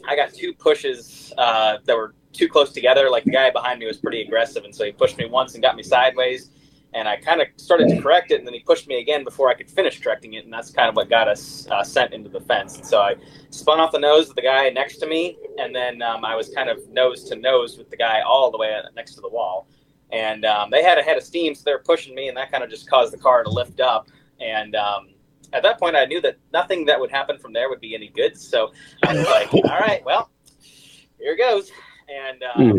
I 0.07 0.15
got 0.15 0.33
two 0.33 0.53
pushes 0.53 1.33
uh, 1.37 1.77
that 1.85 1.95
were 1.95 2.13
too 2.33 2.47
close 2.47 2.71
together. 2.71 3.09
Like 3.09 3.23
the 3.23 3.31
guy 3.31 3.49
behind 3.49 3.79
me 3.79 3.87
was 3.87 3.97
pretty 3.97 4.21
aggressive, 4.21 4.65
and 4.65 4.75
so 4.75 4.83
he 4.85 4.91
pushed 4.91 5.17
me 5.17 5.25
once 5.25 5.53
and 5.53 5.63
got 5.63 5.75
me 5.75 5.83
sideways. 5.83 6.51
And 6.93 7.07
I 7.07 7.17
kind 7.17 7.39
of 7.39 7.47
started 7.57 7.89
to 7.89 8.01
correct 8.01 8.31
it, 8.31 8.39
and 8.39 8.47
then 8.47 8.53
he 8.53 8.61
pushed 8.61 8.87
me 8.87 8.99
again 8.99 9.23
before 9.23 9.49
I 9.49 9.53
could 9.53 9.69
finish 9.69 10.01
correcting 10.01 10.33
it, 10.33 10.43
and 10.43 10.51
that's 10.51 10.71
kind 10.71 10.89
of 10.89 10.95
what 10.95 11.07
got 11.07 11.27
us 11.27 11.67
uh, 11.69 11.83
sent 11.83 12.13
into 12.13 12.29
the 12.29 12.41
fence. 12.41 12.77
And 12.77 12.85
so 12.85 12.99
I 12.99 13.15
spun 13.51 13.79
off 13.79 13.91
the 13.91 13.99
nose 13.99 14.29
of 14.29 14.35
the 14.35 14.41
guy 14.41 14.69
next 14.69 14.97
to 14.97 15.07
me, 15.07 15.37
and 15.59 15.75
then 15.75 16.01
um, 16.01 16.25
I 16.25 16.35
was 16.35 16.49
kind 16.49 16.67
of 16.67 16.89
nose 16.89 17.25
to 17.25 17.35
nose 17.35 17.77
with 17.77 17.91
the 17.91 17.97
guy 17.97 18.21
all 18.21 18.49
the 18.49 18.57
way 18.57 18.81
next 18.95 19.13
to 19.15 19.21
the 19.21 19.29
wall. 19.29 19.67
And 20.11 20.45
um, 20.45 20.71
they 20.71 20.81
had 20.81 20.97
a 20.97 21.03
head 21.03 21.17
of 21.17 21.23
steam, 21.23 21.53
so 21.53 21.61
they 21.65 21.71
were 21.71 21.83
pushing 21.85 22.15
me, 22.15 22.27
and 22.27 22.37
that 22.37 22.51
kind 22.51 22.63
of 22.63 22.69
just 22.69 22.89
caused 22.89 23.13
the 23.13 23.17
car 23.17 23.43
to 23.43 23.49
lift 23.49 23.79
up. 23.79 24.07
And 24.39 24.75
um, 24.75 25.09
at 25.53 25.63
that 25.63 25.79
point, 25.79 25.95
I 25.95 26.05
knew 26.05 26.21
that 26.21 26.37
nothing 26.53 26.85
that 26.85 26.99
would 26.99 27.11
happen 27.11 27.37
from 27.37 27.53
there 27.53 27.69
would 27.69 27.81
be 27.81 27.95
any 27.95 28.09
good. 28.09 28.37
So 28.37 28.71
I 29.05 29.13
was 29.13 29.25
like, 29.25 29.53
all 29.53 29.79
right, 29.79 30.03
well, 30.05 30.31
here 31.19 31.37
goes. 31.37 31.71
And 32.09 32.43
um, 32.55 32.77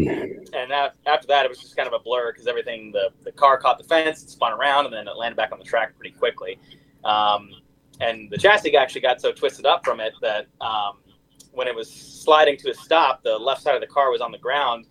and 0.52 0.73
after 0.73 1.27
that, 1.28 1.44
it 1.44 1.48
was 1.48 1.59
just 1.59 1.77
kind 1.77 1.86
of 1.86 1.94
a 1.94 2.01
blur 2.01 2.32
because 2.32 2.47
everything 2.47 2.90
the 2.90 3.11
the 3.23 3.32
car 3.32 3.59
caught 3.59 3.78
the 3.78 3.85
fence, 3.85 4.23
it 4.23 4.31
spun 4.31 4.52
around, 4.52 4.86
and 4.86 4.94
then 4.94 5.07
it 5.07 5.16
landed 5.16 5.36
back 5.36 5.52
on 5.52 5.59
the 5.59 5.65
track 5.65 5.97
pretty 5.97 6.15
quickly. 6.16 6.59
Um, 7.05 7.51
and 8.01 8.31
the 8.31 8.39
chassis 8.39 8.77
actually 8.77 9.02
got 9.02 9.20
so 9.20 9.31
twisted 9.31 9.66
up 9.66 9.85
from 9.85 10.01
it 10.01 10.15
that 10.20 10.47
um, 10.61 10.98
when 11.52 11.69
it 11.69 11.74
was 11.74 11.90
sliding 11.90 12.57
to 12.59 12.70
a 12.70 12.74
stop, 12.74 13.23
the 13.23 13.36
left 13.39 13.62
side 13.62 13.74
of 13.74 13.81
the 13.81 13.86
car 13.86 14.11
was 14.11 14.20
on 14.20 14.32
the 14.32 14.39
ground, 14.39 14.86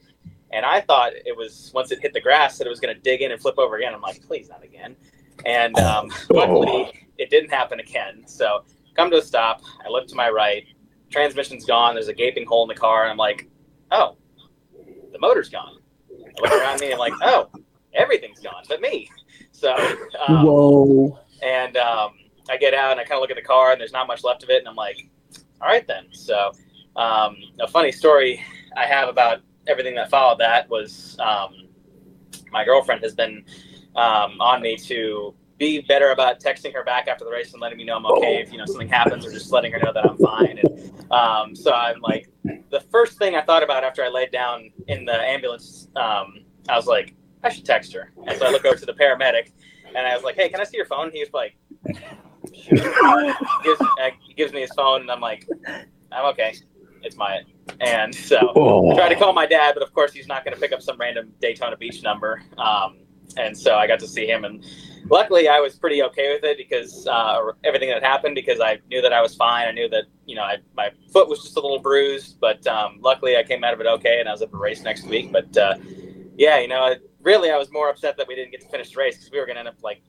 and 0.51 0.65
I 0.65 0.81
thought 0.81 1.13
it 1.13 1.35
was 1.35 1.71
once 1.73 1.91
it 1.91 1.99
hit 1.99 2.13
the 2.13 2.21
grass 2.21 2.57
that 2.57 2.67
it 2.67 2.69
was 2.69 2.79
going 2.79 2.95
to 2.95 3.01
dig 3.01 3.21
in 3.21 3.31
and 3.31 3.41
flip 3.41 3.57
over 3.57 3.77
again. 3.77 3.93
I'm 3.93 4.01
like, 4.01 4.25
please 4.25 4.47
not 4.49 4.63
again. 4.63 4.95
And 5.45 5.77
um, 5.79 6.11
luckily, 6.29 7.07
it 7.17 7.29
didn't 7.29 7.49
happen 7.49 7.79
again. 7.79 8.23
So 8.25 8.63
come 8.95 9.09
to 9.11 9.17
a 9.17 9.21
stop. 9.21 9.61
I 9.85 9.89
look 9.89 10.07
to 10.07 10.15
my 10.15 10.29
right. 10.29 10.65
Transmission's 11.09 11.65
gone. 11.65 11.95
There's 11.95 12.07
a 12.07 12.13
gaping 12.13 12.45
hole 12.45 12.63
in 12.63 12.69
the 12.69 12.79
car, 12.79 13.03
and 13.03 13.11
I'm 13.11 13.17
like, 13.17 13.49
oh, 13.91 14.17
the 15.11 15.19
motor's 15.19 15.49
gone. 15.49 15.77
I 16.11 16.41
look 16.41 16.51
around 16.51 16.79
me 16.79 16.87
and 16.87 16.93
I'm 16.93 16.99
like, 16.99 17.13
oh, 17.21 17.49
everything's 17.93 18.39
gone 18.39 18.63
but 18.67 18.81
me. 18.81 19.09
So 19.51 19.75
um, 20.27 20.45
Whoa. 20.45 21.19
and 21.41 21.77
um, 21.77 22.13
I 22.49 22.57
get 22.57 22.73
out 22.73 22.91
and 22.91 22.99
I 22.99 23.03
kind 23.03 23.13
of 23.13 23.21
look 23.21 23.31
at 23.31 23.35
the 23.35 23.41
car 23.41 23.71
and 23.71 23.79
there's 23.79 23.93
not 23.93 24.07
much 24.07 24.23
left 24.23 24.43
of 24.43 24.49
it, 24.49 24.59
and 24.59 24.67
I'm 24.67 24.75
like, 24.75 25.09
all 25.61 25.67
right 25.67 25.85
then. 25.85 26.07
So 26.11 26.51
um, 26.95 27.35
a 27.59 27.67
funny 27.67 27.91
story 27.91 28.43
I 28.75 28.85
have 28.85 29.09
about 29.09 29.41
everything 29.67 29.95
that 29.95 30.09
followed 30.09 30.39
that 30.39 30.69
was 30.69 31.17
um, 31.19 31.67
my 32.51 32.63
girlfriend 32.63 33.03
has 33.03 33.13
been 33.13 33.45
um, 33.95 34.39
on 34.39 34.61
me 34.61 34.77
to 34.77 35.33
be 35.59 35.81
better 35.81 36.11
about 36.11 36.39
texting 36.39 36.73
her 36.73 36.83
back 36.83 37.07
after 37.07 37.25
the 37.25 37.31
race 37.31 37.51
and 37.53 37.61
letting 37.61 37.77
me 37.77 37.83
know 37.83 37.97
I'm 37.97 38.05
okay 38.05 38.41
if 38.41 38.51
you 38.51 38.57
know 38.57 38.65
something 38.65 38.87
happens, 38.87 39.25
or 39.25 39.31
just 39.31 39.51
letting 39.51 39.71
her 39.73 39.79
know 39.79 39.91
that 39.93 40.05
I'm 40.09 40.17
fine. 40.17 40.57
And 40.57 41.11
um, 41.11 41.55
so 41.55 41.73
I'm 41.73 41.99
like, 42.01 42.29
the 42.43 42.79
first 42.91 43.17
thing 43.19 43.35
I 43.35 43.41
thought 43.41 43.61
about 43.61 43.83
after 43.83 44.03
I 44.03 44.07
laid 44.09 44.31
down 44.31 44.71
in 44.87 45.05
the 45.05 45.13
ambulance, 45.13 45.87
um, 45.95 46.39
I 46.67 46.75
was 46.75 46.87
like, 46.87 47.13
I 47.43 47.49
should 47.49 47.65
text 47.65 47.93
her. 47.93 48.11
And 48.25 48.37
so 48.39 48.47
I 48.47 48.51
look 48.51 48.65
over 48.65 48.77
to 48.77 48.85
the 48.85 48.93
paramedic, 48.93 49.51
and 49.87 49.97
I 50.07 50.15
was 50.15 50.23
like, 50.23 50.35
Hey, 50.35 50.49
can 50.49 50.59
I 50.61 50.63
see 50.63 50.77
your 50.77 50.85
phone? 50.85 51.11
He 51.11 51.19
was 51.19 51.33
like, 51.33 51.55
gives, 52.69 53.81
uh, 53.81 54.09
he 54.25 54.33
gives 54.33 54.53
me 54.53 54.61
his 54.61 54.71
phone, 54.75 55.01
and 55.01 55.11
I'm 55.11 55.21
like, 55.21 55.47
I'm 56.11 56.25
okay. 56.27 56.55
It's 57.01 57.15
Myatt. 57.15 57.45
And 57.81 58.13
so 58.13 58.51
Oh. 58.55 58.91
I 58.91 58.95
tried 58.95 59.09
to 59.09 59.15
call 59.15 59.31
my 59.33 59.45
dad, 59.45 59.73
but 59.73 59.83
of 59.83 59.93
course 59.93 60.11
he's 60.13 60.27
not 60.27 60.43
going 60.43 60.53
to 60.53 60.59
pick 60.59 60.71
up 60.73 60.81
some 60.81 60.97
random 60.97 61.31
Daytona 61.41 61.77
Beach 61.77 62.03
number. 62.03 62.41
Um, 62.57 62.97
and 63.37 63.57
so 63.57 63.75
I 63.75 63.87
got 63.87 63.99
to 63.99 64.07
see 64.07 64.25
him, 64.27 64.43
and 64.45 64.63
luckily 65.09 65.47
I 65.47 65.59
was 65.59 65.75
pretty 65.75 66.01
okay 66.03 66.33
with 66.33 66.43
it 66.43 66.57
because 66.57 67.07
uh, 67.07 67.39
everything 67.63 67.89
that 67.89 68.03
happened 68.03 68.35
because 68.35 68.59
I 68.59 68.79
knew 68.89 69.01
that 69.01 69.13
I 69.13 69.21
was 69.21 69.35
fine. 69.35 69.67
I 69.67 69.71
knew 69.71 69.89
that 69.89 70.05
you 70.25 70.35
know 70.35 70.43
I, 70.43 70.57
my 70.75 70.91
foot 71.11 71.27
was 71.29 71.41
just 71.43 71.57
a 71.57 71.61
little 71.61 71.79
bruised, 71.79 72.39
but 72.39 72.65
um, 72.67 72.97
luckily 73.01 73.37
I 73.37 73.43
came 73.43 73.63
out 73.63 73.73
of 73.73 73.81
it 73.81 73.87
okay, 73.87 74.19
and 74.19 74.29
I 74.29 74.31
was 74.31 74.41
at 74.41 74.51
the 74.51 74.57
race 74.57 74.81
next 74.83 75.05
week. 75.07 75.31
But 75.31 75.55
uh, 75.57 75.75
yeah, 76.35 76.59
you 76.59 76.67
know, 76.67 76.87
it, 76.87 77.01
really 77.21 77.51
I 77.51 77.57
was 77.57 77.71
more 77.71 77.89
upset 77.89 78.15
that 78.17 78.27
we 78.27 78.35
didn't 78.35 78.51
get 78.51 78.61
to 78.61 78.67
finish 78.69 78.91
the 78.91 78.99
race 78.99 79.17
because 79.17 79.31
we 79.31 79.39
were 79.39 79.45
going 79.45 79.55
to 79.55 79.59
end 79.59 79.67
up 79.69 79.75
like 79.83 80.01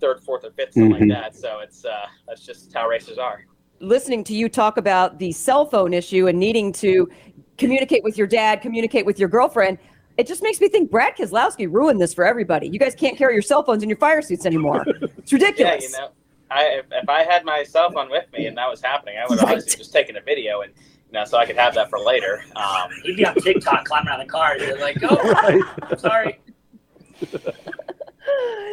third, 0.00 0.20
fourth, 0.22 0.44
or 0.44 0.50
fifth, 0.52 0.74
something 0.74 0.92
Mhm. 0.92 1.00
like 1.00 1.22
that. 1.22 1.36
So 1.36 1.60
it's 1.60 1.84
uh, 1.84 2.06
that's 2.26 2.44
just 2.44 2.72
how 2.74 2.88
racers 2.88 3.18
are. 3.18 3.44
listening 3.82 4.22
to 4.22 4.34
you 4.34 4.46
talk 4.46 4.76
about 4.76 5.18
the 5.18 5.32
cell 5.32 5.64
phone 5.64 5.94
issue 5.94 6.26
and 6.28 6.38
needing 6.38 6.70
to 6.70 7.08
communicate 7.56 8.04
with 8.04 8.18
your 8.18 8.26
dad, 8.26 8.60
communicate 8.60 9.06
with 9.06 9.18
your 9.18 9.28
girlfriend, 9.28 9.78
it 10.20 10.26
just 10.26 10.42
makes 10.42 10.60
me 10.60 10.68
think 10.68 10.90
Brad 10.90 11.16
Keselowski 11.16 11.66
ruined 11.72 11.98
this 11.98 12.12
for 12.12 12.26
everybody. 12.26 12.68
You 12.68 12.78
guys 12.78 12.94
can't 12.94 13.16
carry 13.16 13.32
your 13.32 13.42
cell 13.42 13.62
phones 13.62 13.82
in 13.82 13.88
your 13.88 13.96
fire 13.96 14.20
suits 14.20 14.44
anymore. 14.44 14.84
It's 15.18 15.32
ridiculous. 15.32 15.60
Yeah, 15.92 15.98
you 15.98 16.04
know, 16.04 16.10
I 16.50 16.62
if, 16.78 16.86
if 16.92 17.08
I 17.08 17.22
had 17.22 17.44
my 17.44 17.62
cell 17.62 17.90
phone 17.90 18.10
with 18.10 18.26
me 18.32 18.46
and 18.46 18.56
that 18.58 18.68
was 18.68 18.82
happening, 18.82 19.16
I 19.16 19.26
would 19.26 19.38
have 19.38 19.48
obviously 19.48 19.78
just 19.78 19.92
taken 19.94 20.16
a 20.18 20.20
video 20.20 20.60
and 20.60 20.72
you 20.76 21.12
know 21.12 21.24
so 21.24 21.38
I 21.38 21.46
could 21.46 21.56
have 21.56 21.74
that 21.74 21.88
for 21.88 21.98
later. 21.98 22.44
Um, 22.54 22.90
He'd 23.02 23.16
be 23.16 23.24
on 23.24 23.34
TikTok 23.36 23.86
climbing 23.86 24.08
around 24.08 24.18
the 24.18 24.26
car. 24.26 24.58
You're 24.58 24.78
like, 24.78 24.98
oh, 25.02 25.62
I'm 25.82 25.98
sorry. 25.98 26.38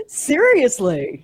Seriously. 0.08 1.24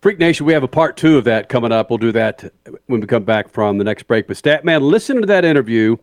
Freak 0.00 0.18
Nation, 0.18 0.46
we 0.46 0.54
have 0.54 0.62
a 0.62 0.68
part 0.68 0.96
two 0.96 1.18
of 1.18 1.24
that 1.24 1.50
coming 1.50 1.72
up. 1.72 1.90
We'll 1.90 1.98
do 1.98 2.12
that 2.12 2.50
when 2.86 3.00
we 3.00 3.06
come 3.06 3.24
back 3.24 3.50
from 3.50 3.76
the 3.76 3.84
next 3.84 4.04
break. 4.04 4.28
But 4.28 4.36
Statman, 4.36 4.82
listen 4.82 5.20
to 5.20 5.26
that 5.26 5.44
interview. 5.44 5.96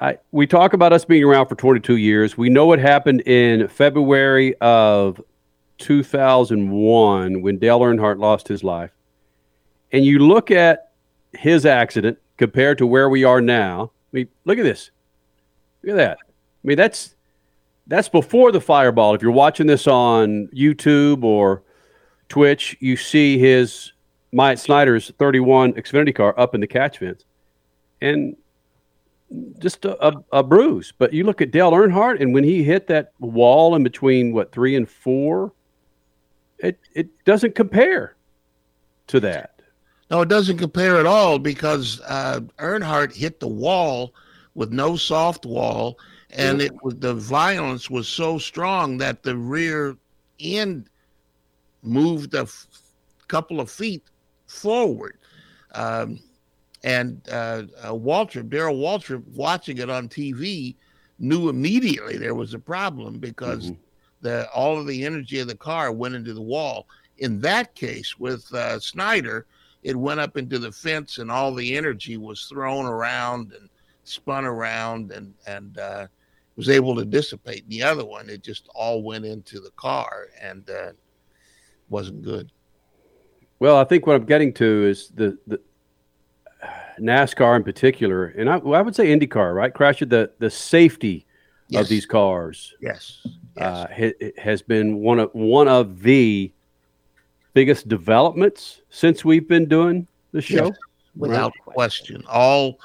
I, 0.00 0.18
we 0.30 0.46
talk 0.46 0.74
about 0.74 0.92
us 0.92 1.04
being 1.04 1.24
around 1.24 1.46
for 1.46 1.54
22 1.54 1.96
years. 1.96 2.36
We 2.36 2.50
know 2.50 2.66
what 2.66 2.78
happened 2.78 3.22
in 3.22 3.66
February 3.68 4.54
of 4.60 5.20
2001 5.78 7.42
when 7.42 7.58
Dale 7.58 7.80
Earnhardt 7.80 8.18
lost 8.18 8.46
his 8.46 8.62
life. 8.62 8.90
And 9.92 10.04
you 10.04 10.18
look 10.18 10.50
at 10.50 10.90
his 11.32 11.64
accident 11.64 12.18
compared 12.36 12.78
to 12.78 12.86
where 12.86 13.08
we 13.08 13.24
are 13.24 13.40
now. 13.40 13.90
I 14.12 14.16
mean, 14.16 14.28
look 14.44 14.58
at 14.58 14.64
this. 14.64 14.90
Look 15.82 15.92
at 15.92 15.96
that. 15.96 16.18
I 16.20 16.66
mean, 16.66 16.76
that's 16.76 17.14
that's 17.86 18.08
before 18.08 18.50
the 18.52 18.60
fireball. 18.60 19.14
If 19.14 19.22
you're 19.22 19.30
watching 19.30 19.66
this 19.66 19.86
on 19.86 20.48
YouTube 20.48 21.22
or 21.22 21.62
Twitch, 22.28 22.76
you 22.80 22.96
see 22.96 23.38
his 23.38 23.92
Myatt 24.32 24.58
Snyder's 24.58 25.12
31 25.18 25.74
Xfinity 25.74 26.14
car 26.14 26.34
up 26.38 26.54
in 26.54 26.60
the 26.60 26.66
catch 26.66 26.98
fence, 26.98 27.24
and 28.00 28.36
just 29.58 29.84
a, 29.84 30.06
a, 30.06 30.24
a 30.32 30.42
bruise. 30.42 30.92
But 30.96 31.12
you 31.12 31.24
look 31.24 31.40
at 31.40 31.50
Dale 31.50 31.72
Earnhardt, 31.72 32.20
and 32.20 32.32
when 32.32 32.44
he 32.44 32.62
hit 32.62 32.86
that 32.88 33.12
wall 33.18 33.74
in 33.74 33.82
between 33.82 34.32
what 34.32 34.52
three 34.52 34.76
and 34.76 34.88
four, 34.88 35.52
it 36.58 36.78
it 36.94 37.08
doesn't 37.24 37.54
compare 37.54 38.16
to 39.08 39.20
that. 39.20 39.60
No, 40.10 40.22
it 40.22 40.28
doesn't 40.28 40.58
compare 40.58 40.98
at 40.98 41.06
all 41.06 41.38
because 41.38 42.00
uh, 42.06 42.40
Earnhardt 42.58 43.14
hit 43.14 43.40
the 43.40 43.48
wall 43.48 44.14
with 44.54 44.72
no 44.72 44.96
soft 44.96 45.44
wall, 45.44 45.98
and 46.30 46.62
it 46.62 46.72
was 46.82 46.94
the 46.96 47.14
violence 47.14 47.90
was 47.90 48.06
so 48.06 48.38
strong 48.38 48.98
that 48.98 49.22
the 49.22 49.36
rear 49.36 49.96
end 50.38 50.88
moved 51.82 52.34
a 52.34 52.42
f- 52.42 52.66
couple 53.28 53.60
of 53.60 53.70
feet 53.70 54.04
forward. 54.46 55.18
Um, 55.74 56.20
and 56.86 57.20
uh, 57.32 57.64
uh, 57.82 57.90
Waltrip, 57.90 58.48
Darrell 58.48 58.76
Waltrip, 58.76 59.24
watching 59.34 59.78
it 59.78 59.90
on 59.90 60.08
TV, 60.08 60.76
knew 61.18 61.48
immediately 61.48 62.16
there 62.16 62.36
was 62.36 62.54
a 62.54 62.60
problem 62.60 63.18
because 63.18 63.72
the 64.20 64.48
all 64.52 64.78
of 64.78 64.86
the 64.86 65.04
energy 65.04 65.40
of 65.40 65.48
the 65.48 65.56
car 65.56 65.90
went 65.90 66.14
into 66.14 66.32
the 66.32 66.40
wall. 66.40 66.86
In 67.18 67.40
that 67.40 67.74
case, 67.74 68.16
with 68.18 68.52
uh, 68.54 68.78
Snyder, 68.78 69.46
it 69.82 69.96
went 69.96 70.20
up 70.20 70.36
into 70.36 70.60
the 70.60 70.70
fence, 70.70 71.18
and 71.18 71.28
all 71.30 71.52
the 71.52 71.76
energy 71.76 72.18
was 72.18 72.44
thrown 72.44 72.86
around 72.86 73.52
and 73.52 73.68
spun 74.04 74.44
around, 74.44 75.10
and 75.10 75.34
and 75.48 75.78
uh, 75.78 76.06
was 76.54 76.68
able 76.68 76.94
to 76.94 77.04
dissipate. 77.04 77.68
The 77.68 77.82
other 77.82 78.04
one, 78.04 78.30
it 78.30 78.44
just 78.44 78.68
all 78.76 79.02
went 79.02 79.24
into 79.24 79.58
the 79.58 79.72
car, 79.72 80.28
and 80.40 80.70
uh, 80.70 80.92
wasn't 81.88 82.22
good. 82.22 82.52
Well, 83.58 83.76
I 83.76 83.84
think 83.84 84.06
what 84.06 84.14
I'm 84.14 84.26
getting 84.26 84.52
to 84.54 84.84
is 84.84 85.08
the 85.08 85.36
the 85.48 85.60
NASCAR 87.00 87.56
in 87.56 87.62
particular, 87.64 88.26
and 88.26 88.48
I, 88.48 88.56
well, 88.58 88.78
I 88.78 88.82
would 88.82 88.94
say 88.96 89.06
IndyCar, 89.08 89.54
right? 89.54 89.72
Crasher, 89.72 90.08
the 90.08 90.30
the 90.38 90.50
safety 90.50 91.26
Yes. 91.68 91.82
of 91.82 91.88
these 91.88 92.06
cars, 92.06 92.74
Yes. 92.80 93.26
uh, 93.56 93.88
ha- 93.88 94.32
has 94.38 94.62
been 94.62 94.98
one 94.98 95.18
of 95.18 95.30
one 95.34 95.66
of 95.66 96.00
the 96.02 96.52
biggest 97.54 97.88
developments 97.88 98.82
since 98.90 99.24
we've 99.24 99.48
been 99.48 99.66
doing 99.66 100.06
the 100.30 100.40
show. 100.40 100.66
Yes, 100.66 100.76
without 101.16 101.52
question. 101.64 102.22
All 102.28 102.78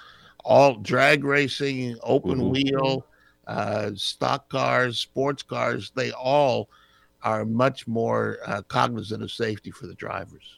all 0.43 0.77
drag 0.77 1.23
racing, 1.23 1.95
open 2.01 2.49
wheel, 2.49 3.05
uh, 3.45 3.91
stock 3.95 4.49
cars, 4.49 4.97
sports 4.99 5.43
cars, 5.43 5.91
they 5.95 6.11
all 6.13 6.67
are 7.21 7.45
much 7.45 7.87
more 7.87 8.39
uh, 8.47 8.63
cognizant 8.63 9.21
of 9.21 9.31
safety 9.31 9.69
for 9.69 9.85
the 9.85 9.93
drivers. 9.93 10.57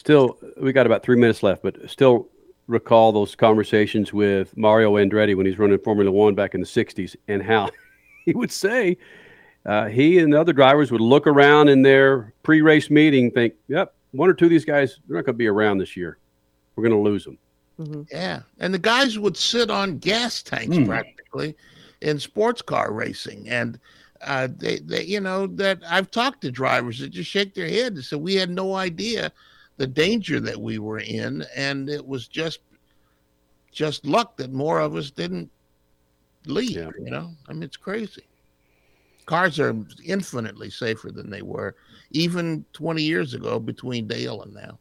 Still, 0.00 0.38
we 0.56 0.72
got 0.72 0.86
about 0.86 1.02
three 1.02 1.18
minutes 1.18 1.42
left, 1.42 1.62
but 1.62 1.76
still 1.90 2.30
recall 2.68 3.12
those 3.12 3.34
conversations 3.34 4.14
with 4.14 4.56
Mario 4.56 4.94
Andretti 4.94 5.36
when 5.36 5.44
he's 5.44 5.58
running 5.58 5.78
Formula 5.78 6.10
One 6.10 6.34
back 6.34 6.54
in 6.54 6.62
the 6.62 6.66
'60s, 6.66 7.16
and 7.28 7.42
how 7.42 7.68
he 8.24 8.32
would 8.32 8.50
say 8.50 8.96
uh, 9.66 9.88
he 9.88 10.18
and 10.18 10.32
the 10.32 10.40
other 10.40 10.54
drivers 10.54 10.90
would 10.90 11.02
look 11.02 11.26
around 11.26 11.68
in 11.68 11.82
their 11.82 12.32
pre-race 12.44 12.88
meeting, 12.88 13.30
think, 13.30 13.52
"Yep, 13.68 13.92
one 14.12 14.30
or 14.30 14.32
two 14.32 14.46
of 14.46 14.50
these 14.50 14.64
guys 14.64 14.98
they're 15.06 15.18
not 15.18 15.26
going 15.26 15.34
to 15.34 15.38
be 15.38 15.48
around 15.48 15.76
this 15.76 15.94
year. 15.98 16.16
We're 16.76 16.88
going 16.88 16.96
to 16.96 17.10
lose 17.10 17.26
them." 17.26 18.06
Yeah, 18.10 18.40
and 18.58 18.72
the 18.72 18.78
guys 18.78 19.18
would 19.18 19.36
sit 19.36 19.70
on 19.70 19.98
gas 19.98 20.42
tanks 20.42 20.78
Hmm. 20.78 20.86
practically 20.86 21.54
in 22.00 22.18
sports 22.18 22.62
car 22.62 22.90
racing, 22.90 23.50
and 23.50 23.78
uh, 24.22 24.48
they, 24.56 24.78
they, 24.78 25.04
you 25.04 25.20
know, 25.20 25.46
that 25.46 25.82
I've 25.86 26.10
talked 26.10 26.40
to 26.40 26.50
drivers 26.50 27.00
that 27.00 27.10
just 27.10 27.28
shake 27.28 27.52
their 27.52 27.68
head 27.68 27.92
and 27.92 28.02
say 28.02 28.16
we 28.16 28.36
had 28.36 28.48
no 28.48 28.76
idea 28.76 29.30
the 29.80 29.86
danger 29.86 30.40
that 30.40 30.60
we 30.60 30.78
were 30.78 30.98
in, 30.98 31.42
and 31.56 31.88
it 31.88 32.06
was 32.06 32.28
just 32.28 32.58
just 33.72 34.04
luck 34.04 34.36
that 34.36 34.52
more 34.52 34.78
of 34.78 34.94
us 34.94 35.10
didn't 35.10 35.50
leave. 36.44 36.76
You 37.02 37.10
know, 37.10 37.30
I 37.48 37.54
mean, 37.54 37.62
it's 37.62 37.78
crazy. 37.78 38.24
Cars 39.24 39.58
are 39.58 39.74
infinitely 40.04 40.68
safer 40.68 41.10
than 41.10 41.30
they 41.30 41.40
were 41.40 41.76
even 42.10 42.62
20 42.74 43.00
years 43.02 43.32
ago 43.32 43.58
between 43.58 44.06
Dale 44.06 44.42
and 44.42 44.52
now. 44.52 44.78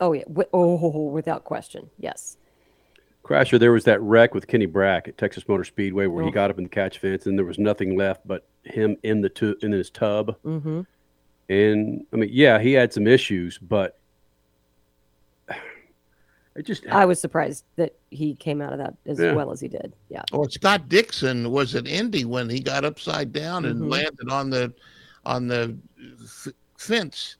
Oh 0.00 0.12
yeah. 0.12 0.24
Oh, 0.52 1.06
without 1.06 1.44
question. 1.44 1.88
Yes. 1.98 2.36
Crasher, 3.24 3.60
there 3.60 3.70
was 3.70 3.84
that 3.84 4.00
wreck 4.00 4.34
with 4.34 4.48
Kenny 4.48 4.66
Brack 4.66 5.06
at 5.06 5.16
Texas 5.18 5.46
Motor 5.46 5.62
Speedway 5.62 6.06
where 6.06 6.24
he 6.24 6.30
Oh. 6.30 6.32
got 6.32 6.50
up 6.50 6.58
in 6.58 6.64
the 6.64 6.68
catch 6.70 6.98
fence 6.98 7.26
and 7.26 7.38
there 7.38 7.44
was 7.46 7.60
nothing 7.60 7.96
left 7.96 8.26
but 8.26 8.48
him 8.64 8.96
in 9.04 9.20
the 9.20 9.28
tu- 9.28 9.56
in 9.62 9.70
his 9.70 9.88
tub. 9.88 10.34
Mm-hmm. 10.44 10.80
And 11.48 12.06
I 12.12 12.16
mean, 12.16 12.30
yeah, 12.32 12.58
he 12.58 12.72
had 12.72 12.92
some 12.92 13.06
issues, 13.06 13.58
but 13.58 13.98
it 16.56 16.66
just 16.66 16.86
I 16.88 17.04
was 17.06 17.20
surprised 17.20 17.64
that 17.76 17.94
he 18.10 18.34
came 18.34 18.60
out 18.60 18.72
of 18.72 18.78
that 18.78 18.94
as 19.06 19.18
Yeah. 19.18 19.32
well 19.32 19.50
as 19.52 19.60
he 19.60 19.68
did. 19.68 19.94
Yeah. 20.08 20.22
Or 20.32 20.48
Scott 20.50 20.88
Dixon 20.88 21.50
was 21.50 21.74
at 21.74 21.86
Indy 21.88 22.24
when 22.24 22.48
he 22.50 22.60
got 22.60 22.84
upside 22.84 23.32
down 23.32 23.64
and 23.64 23.80
Mhm. 23.82 23.90
landed 23.90 24.28
on 24.30 24.50
the 24.50 24.72
on 25.24 25.46
the 25.46 25.76
f- 26.24 26.52
fence 26.78 27.36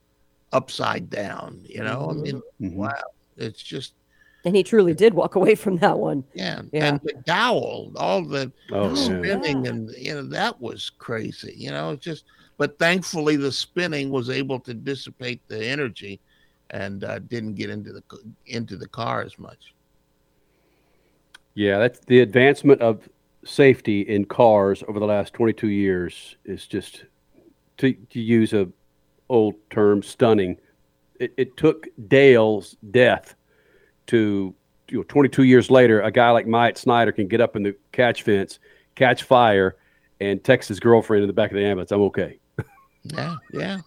upside 0.52 1.10
down. 1.10 1.60
You 1.64 1.82
know, 1.82 2.08
I 2.10 2.12
mean, 2.14 2.42
Mm-hmm. 2.60 2.76
wow, 2.76 3.02
it's 3.36 3.62
just 3.62 3.94
And 4.44 4.56
he 4.56 4.62
truly 4.62 4.92
did 4.94 5.14
walk 5.14 5.34
away 5.36 5.54
from 5.54 5.76
that 5.78 5.98
one. 5.98 6.24
yeah. 6.34 6.62
Yeah. 6.72 6.86
And 6.88 7.00
McDowell, 7.02 7.92
all 7.96 8.24
the 8.24 8.50
Oh, 8.72 8.88
yeah. 8.88 8.94
spinning 9.04 9.66
and 9.68 9.90
you 9.98 10.14
know 10.14 10.22
that 10.24 10.60
was 10.60 10.90
crazy. 10.90 11.54
You 11.56 11.70
know, 11.70 11.90
it's 11.90 12.04
just. 12.04 12.24
But 12.58 12.78
thankfully, 12.78 13.34
the 13.36 13.50
spinning 13.50 14.10
was 14.10 14.30
able 14.30 14.60
to 14.60 14.74
dissipate 14.74 15.40
the 15.48 15.64
energy, 15.64 16.20
and 16.72 17.04
uh, 17.04 17.18
didn't 17.20 17.54
get 17.54 17.70
into 17.70 17.92
the 17.92 18.02
into 18.46 18.76
the 18.76 18.88
car 18.88 19.22
as 19.22 19.38
much. 19.38 19.74
Yeah, 21.54 21.78
that's 21.78 22.00
the 22.00 22.20
advancement 22.20 22.80
of 22.80 23.08
safety 23.44 24.02
in 24.02 24.24
cars 24.24 24.82
over 24.88 24.98
the 24.98 25.06
last 25.06 25.34
22 25.34 25.68
years 25.68 26.36
is 26.44 26.66
just 26.66 27.04
to, 27.78 27.92
to 27.92 28.20
use 28.20 28.52
a 28.52 28.68
old 29.28 29.54
term 29.70 30.02
stunning. 30.02 30.56
It, 31.20 31.34
it 31.36 31.56
took 31.56 31.88
Dale's 32.08 32.76
death 32.90 33.34
to 34.06 34.54
you 34.88 34.98
know 34.98 35.04
22 35.04 35.44
years 35.44 35.70
later 35.70 36.00
a 36.00 36.10
guy 36.10 36.30
like 36.30 36.46
Myatt 36.46 36.78
Snyder 36.78 37.12
can 37.12 37.28
get 37.28 37.40
up 37.40 37.54
in 37.54 37.62
the 37.62 37.76
catch 37.92 38.22
fence, 38.22 38.58
catch 38.94 39.22
fire 39.24 39.76
and 40.20 40.42
text 40.42 40.68
his 40.68 40.80
girlfriend 40.80 41.22
in 41.22 41.26
the 41.26 41.32
back 41.32 41.50
of 41.50 41.56
the 41.56 41.64
ambulance, 41.64 41.90
I'm 41.92 42.02
okay. 42.02 42.38
Yeah, 43.04 43.34
yeah, 43.52 43.78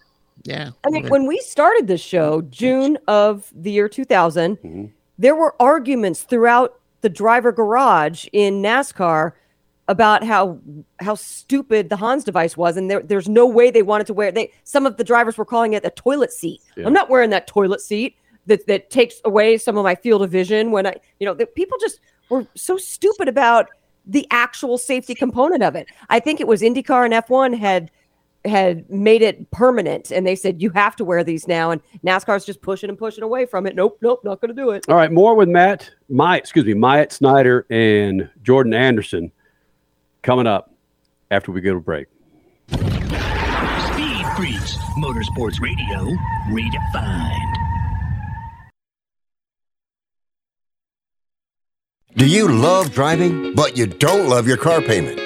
yeah. 0.44 0.70
I 0.84 0.90
mean, 0.90 1.08
when 1.08 1.26
we 1.26 1.38
started 1.38 1.86
this 1.86 2.00
show, 2.00 2.42
June 2.42 2.98
of 3.08 3.50
the 3.54 3.70
year 3.70 3.88
2000, 3.88 4.56
Mm-hmm. 4.56 4.84
there 5.18 5.34
were 5.34 5.54
arguments 5.60 6.22
throughout 6.22 6.78
the 7.00 7.08
driver 7.08 7.52
garage 7.52 8.26
in 8.32 8.62
NASCAR 8.62 9.32
about 9.88 10.24
how 10.24 10.58
how 10.98 11.14
stupid 11.14 11.88
the 11.90 11.96
Hans 11.96 12.24
device 12.24 12.56
was, 12.56 12.76
and 12.76 12.90
there, 12.90 13.02
there's 13.02 13.28
no 13.28 13.46
way 13.46 13.70
they 13.70 13.82
wanted 13.82 14.06
to 14.08 14.14
wear. 14.14 14.32
They 14.32 14.52
some 14.64 14.86
of 14.86 14.96
the 14.96 15.04
drivers 15.04 15.38
were 15.38 15.44
calling 15.44 15.74
it 15.74 15.84
a 15.84 15.90
toilet 15.90 16.32
seat. 16.32 16.60
Yeah. 16.76 16.86
I'm 16.86 16.92
not 16.92 17.08
wearing 17.08 17.30
that 17.30 17.46
toilet 17.46 17.80
seat 17.80 18.16
that 18.46 18.66
that 18.66 18.90
takes 18.90 19.20
away 19.24 19.58
some 19.58 19.76
of 19.76 19.84
my 19.84 19.94
field 19.94 20.22
of 20.22 20.30
vision. 20.30 20.70
When 20.70 20.86
I, 20.86 20.96
you 21.20 21.26
know, 21.26 21.34
the, 21.34 21.46
people 21.46 21.78
just 21.80 22.00
were 22.30 22.46
so 22.56 22.76
stupid 22.76 23.28
about 23.28 23.68
the 24.04 24.26
actual 24.30 24.78
safety 24.78 25.14
component 25.14 25.62
of 25.62 25.74
it. 25.76 25.86
I 26.10 26.20
think 26.20 26.40
it 26.40 26.46
was 26.46 26.62
IndyCar 26.62 27.04
and 27.04 27.14
F1 27.14 27.58
had 27.58 27.90
had 28.46 28.88
made 28.90 29.22
it 29.22 29.50
permanent 29.50 30.10
and 30.10 30.26
they 30.26 30.36
said 30.36 30.62
you 30.62 30.70
have 30.70 30.96
to 30.96 31.04
wear 31.04 31.22
these 31.24 31.46
now 31.46 31.70
and 31.70 31.80
NASCAR's 32.04 32.44
just 32.44 32.62
pushing 32.62 32.88
and 32.88 32.98
pushing 32.98 33.24
away 33.24 33.46
from 33.46 33.66
it. 33.66 33.74
Nope, 33.74 33.98
nope, 34.00 34.20
not 34.24 34.40
going 34.40 34.54
to 34.54 34.60
do 34.60 34.70
it. 34.70 34.84
All 34.88 34.96
right, 34.96 35.12
more 35.12 35.34
with 35.34 35.48
Matt, 35.48 35.90
my 36.08 36.36
excuse 36.36 36.64
me, 36.64 36.74
Myatt 36.74 37.12
Snyder 37.12 37.66
and 37.70 38.30
Jordan 38.42 38.74
Anderson 38.74 39.32
coming 40.22 40.46
up 40.46 40.74
after 41.30 41.52
we 41.52 41.60
go 41.60 41.74
to 41.74 41.80
break. 41.80 42.08
Speed 42.70 44.26
Freaks, 44.36 44.76
Motorsports 44.98 45.60
Radio, 45.60 46.16
redefined. 46.48 47.52
Do 52.16 52.26
you 52.26 52.48
love 52.48 52.94
driving, 52.94 53.54
but 53.54 53.76
you 53.76 53.86
don't 53.86 54.28
love 54.30 54.48
your 54.48 54.56
car 54.56 54.80
payment? 54.80 55.25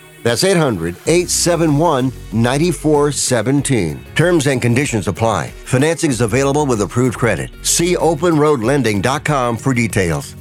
That's 0.23 0.43
800 0.43 0.95
871 1.07 2.11
9417. 2.31 4.05
Terms 4.15 4.47
and 4.47 4.61
conditions 4.61 5.07
apply. 5.07 5.47
Financing 5.65 6.11
is 6.11 6.21
available 6.21 6.65
with 6.65 6.81
approved 6.81 7.17
credit. 7.17 7.49
See 7.63 7.95
openroadlending.com 7.95 9.57
for 9.57 9.73
details. 9.73 10.35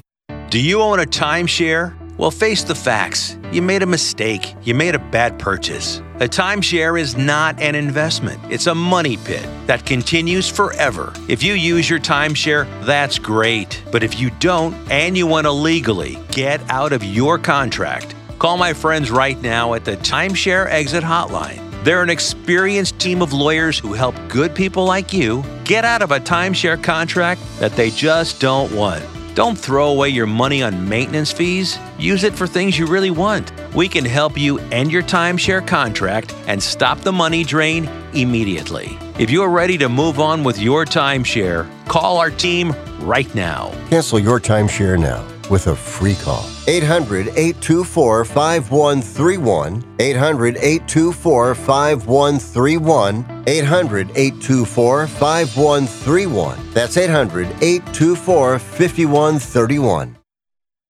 Do 0.51 0.61
you 0.61 0.83
own 0.83 1.01
a 1.01 1.05
timeshare? 1.05 1.95
Well, 2.19 2.31
face 2.31 2.65
the 2.65 2.75
facts. 2.75 3.39
You 3.51 3.63
made 3.63 3.83
a 3.83 3.87
mistake. 3.87 4.55
You 4.63 4.75
made 4.75 4.95
a 4.95 4.99
bad 4.99 5.39
purchase. 5.39 6.03
A 6.17 6.29
timeshare 6.29 7.01
is 7.01 7.17
not 7.17 7.59
an 7.61 7.75
investment, 7.75 8.39
it's 8.51 8.67
a 8.67 8.75
money 8.75 9.17
pit 9.17 9.49
that 9.67 9.87
continues 9.87 10.51
forever. 10.51 11.15
If 11.29 11.43
you 11.43 11.55
use 11.55 11.89
your 11.89 11.99
timeshare, 11.99 12.67
that's 12.85 13.19
great. 13.19 13.83
But 13.91 14.03
if 14.03 14.21
you 14.21 14.29
don't 14.39 14.75
and 14.91 15.17
you 15.17 15.27
want 15.27 15.47
to 15.47 15.51
legally 15.51 16.19
get 16.31 16.61
out 16.69 16.93
of 16.93 17.03
your 17.03 17.39
contract, 17.39 18.15
call 18.41 18.57
my 18.57 18.73
friends 18.73 19.11
right 19.11 19.41
now 19.43 19.75
at 19.75 19.85
the 19.85 19.99
Timeshare 19.99 20.67
Exit 20.71 21.05
Hotline. 21.05 21.61
They're 21.85 22.03
an 22.03 22.09
experienced 22.09 22.99
team 22.99 23.21
of 23.21 23.35
lawyers 23.35 23.79
who 23.79 23.93
help 23.93 24.15
good 24.29 24.55
people 24.55 24.85
like 24.87 25.13
you 25.13 25.45
get 25.63 25.85
out 25.85 26.01
of 26.01 26.11
a 26.11 26.19
timeshare 26.19 26.83
contract 26.83 27.43
that 27.59 27.73
they 27.73 27.91
just 27.91 28.41
don't 28.41 28.73
want. 28.73 29.05
Don't 29.35 29.57
throw 29.57 29.91
away 29.91 30.09
your 30.09 30.27
money 30.27 30.63
on 30.63 30.89
maintenance 30.89 31.31
fees. 31.31 31.79
Use 31.99 32.25
it 32.25 32.35
for 32.35 32.47
things 32.47 32.79
you 32.79 32.87
really 32.87 33.11
want. 33.11 33.53
We 33.75 33.89
can 33.89 34.07
help 34.07 34.39
you 34.39 34.59
end 34.71 34.91
your 34.91 35.03
timeshare 35.03 35.65
contract 35.67 36.35
and 36.47 36.63
stop 36.63 37.01
the 37.01 37.13
money 37.13 37.45
drain 37.45 37.91
immediately. 38.15 38.99
If 39.19 39.31
you 39.31 39.43
are 39.43 39.51
ready 39.51 39.77
to 39.79 39.91
move 39.91 40.19
on 40.19 40.45
with 40.45 40.59
your 40.59 40.87
timeshare, 40.87 41.69
call 41.87 42.17
our 42.17 42.31
team 42.31 42.75
right 43.01 43.33
now. 43.35 43.71
Cancel 43.91 44.19
your 44.19 44.41
timeshare 44.41 44.99
now 44.99 45.27
with 45.51 45.67
a 45.67 45.77
free 45.77 46.15
call. 46.15 46.47
800 46.69 47.29
824 47.29 48.25
5131. 48.25 49.97
800 49.99 50.57
824 50.57 51.55
5131. 51.55 53.45
800 53.47 54.11
824 54.11 55.07
5131. 55.07 56.73
That's 56.73 56.97
800 56.97 57.47
824 57.61 58.59
5131. 58.59 60.20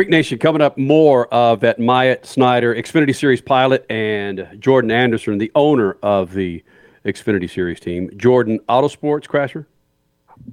Freak 0.00 0.08
Nation 0.08 0.38
coming 0.38 0.62
up 0.62 0.78
more 0.78 1.26
of 1.26 1.60
that 1.60 1.78
Myatt 1.78 2.24
Snyder 2.24 2.74
Xfinity 2.74 3.14
Series 3.14 3.42
pilot 3.42 3.84
and 3.90 4.48
Jordan 4.58 4.90
Anderson, 4.90 5.36
the 5.36 5.52
owner 5.54 5.98
of 6.02 6.32
the 6.32 6.64
Xfinity 7.04 7.50
Series 7.50 7.80
team. 7.80 8.08
Jordan 8.16 8.60
Autosports 8.68 9.24
Crasher. 9.24 9.66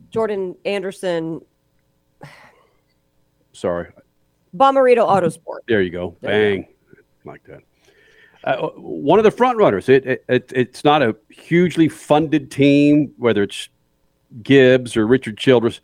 Jordan 0.10 0.53
Anderson. 0.65 1.40
Sorry, 3.53 3.88
Bommarito 4.56 5.07
Autosport. 5.07 5.60
There 5.68 5.82
you 5.82 5.90
go. 5.90 6.15
There 6.22 6.53
you 6.53 6.61
Bang. 6.61 6.68
Like 7.26 7.44
that. 7.45 7.61
Uh, 8.44 8.69
one 8.76 9.19
of 9.19 9.26
the 9.26 9.32
front 9.32 9.57
runners. 9.57 9.90
It, 9.90 10.06
it, 10.06 10.26
it 10.30 10.52
it's 10.56 10.84
not 10.84 11.02
a 11.02 11.15
hugely 11.30 11.90
funded 11.90 12.49
team, 12.49 13.14
whether 13.18 13.44
it's 13.44 13.69
Gibbs 14.41 14.95
or 14.95 15.07
Richard 15.07 15.38
Childress, 15.38 15.82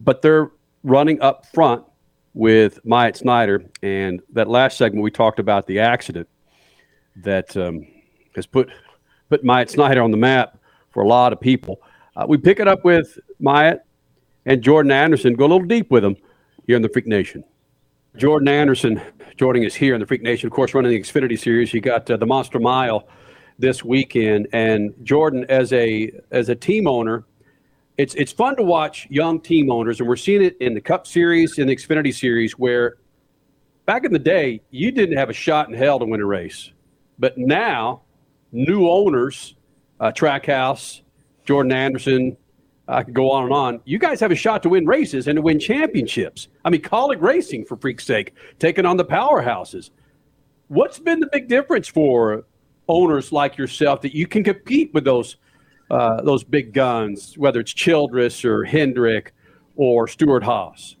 but 0.00 0.22
they're 0.22 0.50
running 0.82 1.20
up 1.20 1.46
front 1.46 1.84
with 2.34 2.84
Myatt 2.84 3.16
Snyder. 3.16 3.64
And 3.82 4.22
that 4.32 4.48
last 4.48 4.76
segment 4.76 5.02
we 5.02 5.10
talked 5.10 5.38
about 5.38 5.66
the 5.66 5.80
accident 5.80 6.28
that 7.16 7.56
um, 7.56 7.86
has 8.34 8.46
put 8.46 8.70
put 9.28 9.44
Myatt 9.44 9.70
Snyder 9.70 10.02
on 10.02 10.10
the 10.10 10.16
map 10.16 10.58
for 10.90 11.02
a 11.02 11.06
lot 11.06 11.32
of 11.32 11.40
people. 11.40 11.80
Uh, 12.16 12.26
we 12.28 12.38
pick 12.38 12.58
it 12.58 12.66
up 12.66 12.84
with 12.84 13.18
Myatt 13.38 13.84
and 14.46 14.62
Jordan 14.62 14.90
Anderson. 14.90 15.34
Go 15.34 15.44
a 15.44 15.48
little 15.48 15.66
deep 15.66 15.90
with 15.90 16.02
them 16.02 16.16
here 16.68 16.76
in 16.76 16.82
the 16.82 16.88
Freak 16.88 17.06
Nation. 17.06 17.42
Jordan 18.16 18.46
Anderson 18.46 19.00
joining 19.36 19.64
us 19.64 19.74
here 19.74 19.94
in 19.94 20.00
the 20.00 20.06
Freak 20.06 20.22
Nation, 20.22 20.46
of 20.46 20.52
course, 20.52 20.74
running 20.74 20.90
the 20.90 21.00
Xfinity 21.00 21.38
Series. 21.38 21.72
You 21.72 21.80
got 21.80 22.08
uh, 22.10 22.18
the 22.18 22.26
Monster 22.26 22.60
Mile 22.60 23.08
this 23.58 23.82
weekend, 23.82 24.48
and 24.52 24.94
Jordan, 25.02 25.46
as 25.48 25.72
a 25.72 26.12
as 26.30 26.50
a 26.50 26.54
team 26.54 26.86
owner, 26.86 27.24
it's 27.96 28.14
it's 28.14 28.32
fun 28.32 28.54
to 28.56 28.62
watch 28.62 29.06
young 29.10 29.40
team 29.40 29.72
owners, 29.72 29.98
and 29.98 30.08
we're 30.08 30.16
seeing 30.16 30.42
it 30.42 30.56
in 30.60 30.74
the 30.74 30.80
Cup 30.80 31.06
Series, 31.06 31.58
in 31.58 31.68
the 31.68 31.74
Xfinity 31.74 32.14
Series, 32.14 32.52
where 32.52 32.98
back 33.86 34.04
in 34.04 34.12
the 34.12 34.18
day 34.18 34.60
you 34.70 34.92
didn't 34.92 35.16
have 35.16 35.30
a 35.30 35.34
shot 35.34 35.68
in 35.68 35.74
hell 35.74 35.98
to 35.98 36.04
win 36.04 36.20
a 36.20 36.26
race, 36.26 36.70
but 37.18 37.38
now 37.38 38.02
new 38.52 38.88
owners, 38.90 39.54
uh, 40.00 40.12
Trackhouse, 40.12 41.00
Jordan 41.46 41.72
Anderson, 41.72 42.36
I 42.88 43.02
could 43.02 43.14
go 43.14 43.30
on 43.30 43.44
and 43.44 43.52
on. 43.52 43.80
You 43.84 43.98
guys 43.98 44.18
have 44.20 44.30
a 44.30 44.34
shot 44.34 44.62
to 44.62 44.70
win 44.70 44.86
races 44.86 45.28
and 45.28 45.36
to 45.36 45.42
win 45.42 45.60
championships. 45.60 46.48
I 46.64 46.70
mean, 46.70 46.80
Kaulig 46.80 47.20
Racing, 47.20 47.66
for 47.66 47.76
freak's 47.76 48.06
sake, 48.06 48.34
taking 48.58 48.86
on 48.86 48.96
the 48.96 49.04
powerhouses. 49.04 49.90
What's 50.68 50.98
been 50.98 51.20
the 51.20 51.28
big 51.30 51.48
difference 51.48 51.86
for 51.86 52.44
owners 52.88 53.30
like 53.30 53.58
yourself 53.58 54.00
that 54.00 54.14
you 54.14 54.26
can 54.26 54.42
compete 54.42 54.92
with 54.94 55.04
those 55.04 55.36
uh, 55.90 56.20
those 56.22 56.44
big 56.44 56.74
guns, 56.74 57.36
whether 57.38 57.60
it's 57.60 57.72
Childress 57.72 58.44
or 58.44 58.64
Hendrick 58.64 59.32
or 59.76 60.06
Stewart-Haas? 60.06 60.96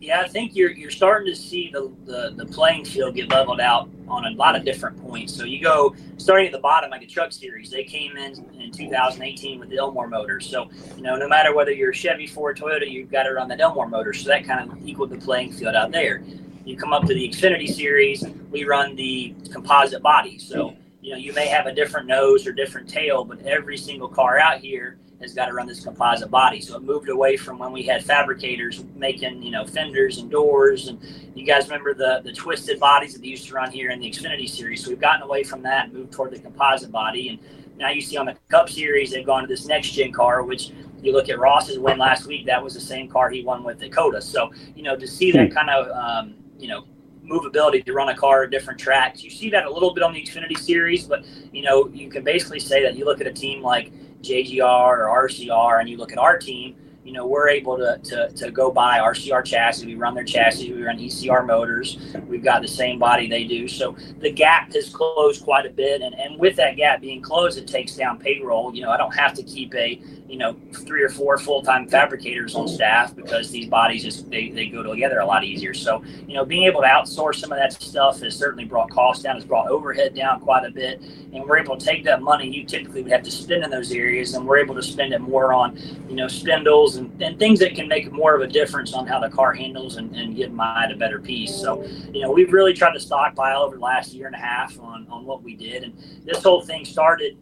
Yeah, 0.00 0.22
I 0.22 0.28
think 0.28 0.56
you're 0.56 0.70
you're 0.70 0.90
starting 0.90 1.30
to 1.30 1.38
see 1.38 1.70
the, 1.70 1.92
the 2.06 2.32
the 2.34 2.46
playing 2.46 2.86
field 2.86 3.14
get 3.14 3.28
leveled 3.28 3.60
out 3.60 3.90
on 4.08 4.24
a 4.24 4.30
lot 4.30 4.56
of 4.56 4.64
different 4.64 4.98
points. 5.02 5.34
So 5.34 5.44
you 5.44 5.62
go 5.62 5.94
starting 6.16 6.46
at 6.46 6.52
the 6.52 6.58
bottom, 6.58 6.90
like 6.90 7.02
the 7.02 7.06
truck 7.06 7.32
series. 7.32 7.70
They 7.70 7.84
came 7.84 8.16
in 8.16 8.32
in 8.58 8.72
2018 8.72 9.60
with 9.60 9.68
the 9.68 9.76
Ilmor 9.76 10.08
motors. 10.08 10.48
So 10.48 10.70
you 10.96 11.02
know, 11.02 11.16
no 11.16 11.28
matter 11.28 11.54
whether 11.54 11.70
you're 11.70 11.92
Chevy, 11.92 12.26
Ford, 12.26 12.56
Toyota, 12.56 12.90
you've 12.90 13.10
got 13.10 13.24
to 13.24 13.32
run 13.34 13.48
the 13.48 13.56
Ilmor 13.56 13.90
motors. 13.90 14.22
So 14.22 14.30
that 14.30 14.46
kind 14.46 14.70
of 14.70 14.78
equaled 14.88 15.10
the 15.10 15.18
playing 15.18 15.52
field 15.52 15.74
out 15.74 15.92
there. 15.92 16.22
You 16.64 16.78
come 16.78 16.94
up 16.94 17.02
to 17.02 17.14
the 17.14 17.28
Xfinity 17.28 17.68
series, 17.68 18.24
we 18.50 18.64
run 18.64 18.96
the 18.96 19.34
composite 19.52 20.02
body. 20.02 20.38
So 20.38 20.74
you 21.02 21.12
know, 21.12 21.18
you 21.18 21.34
may 21.34 21.46
have 21.46 21.66
a 21.66 21.74
different 21.74 22.06
nose 22.06 22.46
or 22.46 22.52
different 22.52 22.88
tail, 22.88 23.22
but 23.22 23.42
every 23.42 23.76
single 23.76 24.08
car 24.08 24.38
out 24.38 24.60
here 24.60 24.96
has 25.20 25.34
got 25.34 25.46
to 25.46 25.52
run 25.52 25.66
this 25.66 25.84
composite 25.84 26.30
body. 26.30 26.60
So 26.60 26.76
it 26.76 26.82
moved 26.82 27.08
away 27.08 27.36
from 27.36 27.58
when 27.58 27.72
we 27.72 27.82
had 27.82 28.04
fabricators 28.04 28.84
making, 28.96 29.42
you 29.42 29.50
know, 29.50 29.66
fenders 29.66 30.18
and 30.18 30.30
doors. 30.30 30.88
And 30.88 30.98
you 31.34 31.44
guys 31.44 31.64
remember 31.66 31.94
the 31.94 32.20
the 32.24 32.32
twisted 32.32 32.80
bodies 32.80 33.12
that 33.12 33.22
they 33.22 33.28
used 33.28 33.46
to 33.48 33.54
run 33.54 33.70
here 33.70 33.90
in 33.90 34.00
the 34.00 34.10
Xfinity 34.10 34.48
series. 34.48 34.84
So 34.84 34.90
we've 34.90 35.00
gotten 35.00 35.22
away 35.22 35.42
from 35.42 35.62
that 35.62 35.86
and 35.86 35.94
moved 35.94 36.12
toward 36.12 36.32
the 36.32 36.38
composite 36.38 36.90
body. 36.90 37.28
And 37.28 37.38
now 37.78 37.90
you 37.90 38.00
see 38.00 38.16
on 38.16 38.26
the 38.26 38.36
Cup 38.48 38.68
series, 38.68 39.10
they've 39.10 39.26
gone 39.26 39.42
to 39.42 39.48
this 39.48 39.66
next 39.66 39.90
gen 39.90 40.12
car, 40.12 40.42
which 40.42 40.72
you 41.02 41.12
look 41.12 41.28
at 41.28 41.38
Ross's 41.38 41.78
win 41.78 41.98
last 41.98 42.26
week, 42.26 42.46
that 42.46 42.62
was 42.62 42.74
the 42.74 42.80
same 42.80 43.08
car 43.08 43.30
he 43.30 43.42
won 43.42 43.64
with 43.64 43.80
COTA. 43.90 44.20
So, 44.20 44.52
you 44.74 44.82
know, 44.82 44.96
to 44.96 45.06
see 45.06 45.32
that 45.32 45.52
kind 45.54 45.70
of, 45.70 45.88
um, 45.90 46.34
you 46.58 46.68
know, 46.68 46.84
movability 47.24 47.84
to 47.84 47.92
run 47.92 48.08
a 48.08 48.16
car 48.16 48.44
at 48.44 48.50
different 48.50 48.78
tracks. 48.78 49.22
You 49.22 49.30
see 49.30 49.50
that 49.50 49.64
a 49.64 49.70
little 49.70 49.94
bit 49.94 50.02
on 50.02 50.12
the 50.12 50.20
Xfinity 50.20 50.58
series, 50.58 51.04
but 51.04 51.24
you 51.52 51.62
know, 51.62 51.88
you 51.88 52.10
can 52.10 52.24
basically 52.24 52.60
say 52.60 52.82
that 52.82 52.96
you 52.96 53.04
look 53.04 53.20
at 53.20 53.26
a 53.26 53.32
team 53.32 53.62
like 53.62 53.92
JGR 54.22 54.62
or 54.62 55.28
RCR 55.28 55.80
and 55.80 55.88
you 55.88 55.96
look 55.96 56.12
at 56.12 56.18
our 56.18 56.38
team, 56.38 56.76
you 57.04 57.12
know, 57.12 57.26
we're 57.26 57.48
able 57.48 57.76
to, 57.78 57.98
to, 58.04 58.28
to 58.30 58.50
go 58.50 58.70
buy 58.70 58.98
RCR 58.98 59.44
chassis. 59.44 59.86
We 59.86 59.94
run 59.94 60.14
their 60.14 60.24
chassis. 60.24 60.72
We 60.72 60.82
run 60.82 60.98
ECR 60.98 61.46
motors. 61.46 61.98
We've 62.28 62.44
got 62.44 62.62
the 62.62 62.68
same 62.68 62.98
body 62.98 63.26
they 63.26 63.44
do. 63.44 63.68
So 63.68 63.96
the 64.18 64.30
gap 64.30 64.72
has 64.74 64.90
closed 64.90 65.42
quite 65.42 65.64
a 65.66 65.70
bit. 65.70 66.02
And, 66.02 66.14
and 66.14 66.38
with 66.38 66.56
that 66.56 66.76
gap 66.76 67.00
being 67.00 67.22
closed, 67.22 67.58
it 67.58 67.66
takes 67.66 67.96
down 67.96 68.18
payroll. 68.18 68.74
You 68.74 68.82
know, 68.82 68.90
I 68.90 68.96
don't 68.96 69.14
have 69.14 69.34
to 69.34 69.42
keep 69.42 69.74
a, 69.74 70.00
you 70.30 70.38
know, 70.38 70.56
three 70.72 71.02
or 71.02 71.08
four 71.08 71.36
full-time 71.36 71.88
fabricators 71.88 72.54
on 72.54 72.68
staff 72.68 73.16
because 73.16 73.50
these 73.50 73.66
bodies 73.66 74.04
just, 74.04 74.30
they, 74.30 74.48
they 74.50 74.66
go 74.66 74.80
together 74.80 75.18
a 75.18 75.26
lot 75.26 75.42
easier. 75.42 75.74
So, 75.74 76.04
you 76.28 76.34
know, 76.34 76.44
being 76.44 76.62
able 76.62 76.82
to 76.82 76.86
outsource 76.86 77.40
some 77.40 77.50
of 77.50 77.58
that 77.58 77.72
stuff 77.72 78.20
has 78.20 78.36
certainly 78.36 78.64
brought 78.64 78.90
costs 78.90 79.24
down, 79.24 79.34
has 79.34 79.44
brought 79.44 79.66
overhead 79.68 80.14
down 80.14 80.38
quite 80.38 80.64
a 80.64 80.70
bit. 80.70 81.02
And 81.32 81.44
we're 81.44 81.58
able 81.58 81.76
to 81.76 81.84
take 81.84 82.04
that 82.04 82.22
money 82.22 82.48
you 82.48 82.64
typically 82.64 83.02
would 83.02 83.10
have 83.10 83.24
to 83.24 83.30
spend 83.30 83.64
in 83.64 83.70
those 83.70 83.90
areas 83.90 84.34
and 84.34 84.46
we're 84.46 84.58
able 84.58 84.76
to 84.76 84.82
spend 84.84 85.12
it 85.12 85.18
more 85.18 85.52
on, 85.52 85.76
you 86.08 86.14
know, 86.14 86.28
spindles 86.28 86.94
and, 86.94 87.20
and 87.20 87.36
things 87.40 87.58
that 87.58 87.74
can 87.74 87.88
make 87.88 88.12
more 88.12 88.36
of 88.36 88.40
a 88.40 88.46
difference 88.46 88.94
on 88.94 89.08
how 89.08 89.18
the 89.18 89.30
car 89.30 89.52
handles 89.52 89.96
and, 89.96 90.14
and 90.14 90.36
give 90.36 90.52
mine 90.52 90.92
a 90.92 90.96
better 90.96 91.18
piece. 91.18 91.60
So, 91.60 91.84
you 92.12 92.22
know, 92.22 92.30
we've 92.30 92.52
really 92.52 92.72
tried 92.72 92.92
to 92.92 93.00
stockpile 93.00 93.62
over 93.62 93.74
the 93.74 93.82
last 93.82 94.12
year 94.12 94.28
and 94.28 94.36
a 94.36 94.38
half 94.38 94.78
on, 94.78 95.08
on 95.10 95.24
what 95.24 95.42
we 95.42 95.56
did. 95.56 95.82
And 95.82 95.98
this 96.24 96.40
whole 96.40 96.62
thing 96.62 96.84
started 96.84 97.36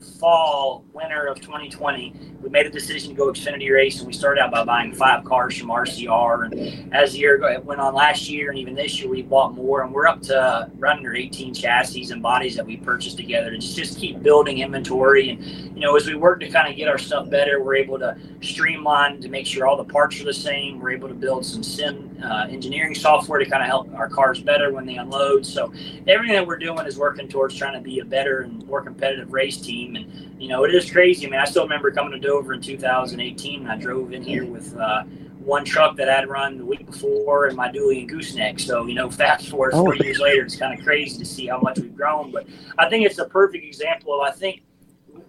fall, 0.00 0.84
winter 0.92 1.26
of 1.26 1.40
2020, 1.40 2.14
we 2.42 2.48
made 2.48 2.66
a 2.66 2.70
decision 2.70 3.10
to 3.10 3.16
go 3.16 3.26
Xfinity 3.26 3.70
race, 3.70 3.98
and 3.98 4.06
we 4.06 4.12
started 4.12 4.40
out 4.40 4.50
by 4.50 4.64
buying 4.64 4.94
five 4.94 5.24
cars 5.24 5.56
from 5.56 5.68
RCR. 5.68 6.46
And 6.46 6.94
as 6.94 7.12
the 7.12 7.18
year 7.18 7.60
went 7.62 7.80
on 7.80 7.94
last 7.94 8.28
year, 8.28 8.50
and 8.50 8.58
even 8.58 8.74
this 8.74 8.98
year, 9.00 9.10
we 9.10 9.22
bought 9.22 9.54
more, 9.54 9.82
and 9.82 9.92
we're 9.92 10.06
up 10.06 10.22
to 10.22 10.70
right 10.78 10.96
under 10.96 11.14
18 11.14 11.52
chassis 11.54 12.10
and 12.10 12.22
bodies 12.22 12.56
that 12.56 12.64
we 12.64 12.76
purchased 12.78 13.16
together 13.16 13.50
to 13.50 13.58
just, 13.58 13.76
just 13.76 13.98
keep 13.98 14.22
building 14.22 14.58
inventory. 14.58 15.30
And 15.30 15.44
you 15.74 15.80
know, 15.80 15.96
as 15.96 16.06
we 16.06 16.14
work 16.14 16.40
to 16.40 16.48
kind 16.48 16.68
of 16.68 16.76
get 16.76 16.88
our 16.88 16.98
stuff 16.98 17.28
better, 17.28 17.62
we're 17.62 17.76
able 17.76 17.98
to 17.98 18.16
streamline 18.40 19.20
to 19.20 19.28
make 19.28 19.46
sure 19.46 19.66
all 19.66 19.76
the 19.76 19.84
parts 19.84 20.20
are 20.20 20.24
the 20.24 20.34
same. 20.34 20.80
We're 20.80 20.92
able 20.92 21.08
to 21.08 21.14
build 21.14 21.44
some 21.44 21.62
sim 21.62 22.18
uh, 22.22 22.46
engineering 22.50 22.94
software 22.94 23.38
to 23.38 23.48
kind 23.48 23.62
of 23.62 23.68
help 23.68 23.94
our 23.94 24.08
cars 24.08 24.40
better 24.40 24.72
when 24.72 24.86
they 24.86 24.96
unload. 24.96 25.46
So 25.46 25.72
everything 26.06 26.36
that 26.36 26.46
we're 26.46 26.58
doing 26.58 26.86
is 26.86 26.98
working 26.98 27.28
towards 27.28 27.54
trying 27.54 27.74
to 27.74 27.80
be 27.80 28.00
a 28.00 28.04
better 28.04 28.40
and 28.40 28.66
more 28.66 28.82
competitive 28.82 29.32
race 29.32 29.56
team. 29.58 29.89
And 29.96 30.40
you 30.40 30.48
know, 30.48 30.64
it 30.64 30.74
is 30.74 30.90
crazy. 30.90 31.26
I 31.26 31.30
mean, 31.30 31.40
I 31.40 31.44
still 31.44 31.64
remember 31.64 31.90
coming 31.90 32.12
to 32.12 32.18
Dover 32.18 32.52
in 32.52 32.60
2018, 32.60 33.60
and 33.60 33.70
I 33.70 33.76
drove 33.76 34.12
in 34.12 34.22
here 34.22 34.44
with. 34.44 34.76
Uh, 34.76 35.04
one 35.40 35.64
truck 35.64 35.96
that 35.96 36.08
I'd 36.08 36.28
run 36.28 36.58
the 36.58 36.64
week 36.64 36.84
before 36.86 37.46
and 37.46 37.56
my 37.56 37.70
dually 37.70 38.00
and 38.00 38.08
gooseneck. 38.08 38.60
So, 38.60 38.86
you 38.86 38.94
know, 38.94 39.10
fast 39.10 39.48
forward 39.48 39.72
four 39.72 39.94
oh. 39.98 40.04
years 40.04 40.18
later, 40.18 40.42
it's 40.44 40.56
kind 40.56 40.78
of 40.78 40.84
crazy 40.84 41.18
to 41.18 41.24
see 41.24 41.46
how 41.46 41.58
much 41.58 41.78
we've 41.78 41.96
grown. 41.96 42.30
But 42.30 42.46
I 42.78 42.88
think 42.88 43.06
it's 43.06 43.18
a 43.18 43.24
perfect 43.24 43.64
example 43.64 44.14
of, 44.14 44.20
I 44.20 44.32
think, 44.32 44.62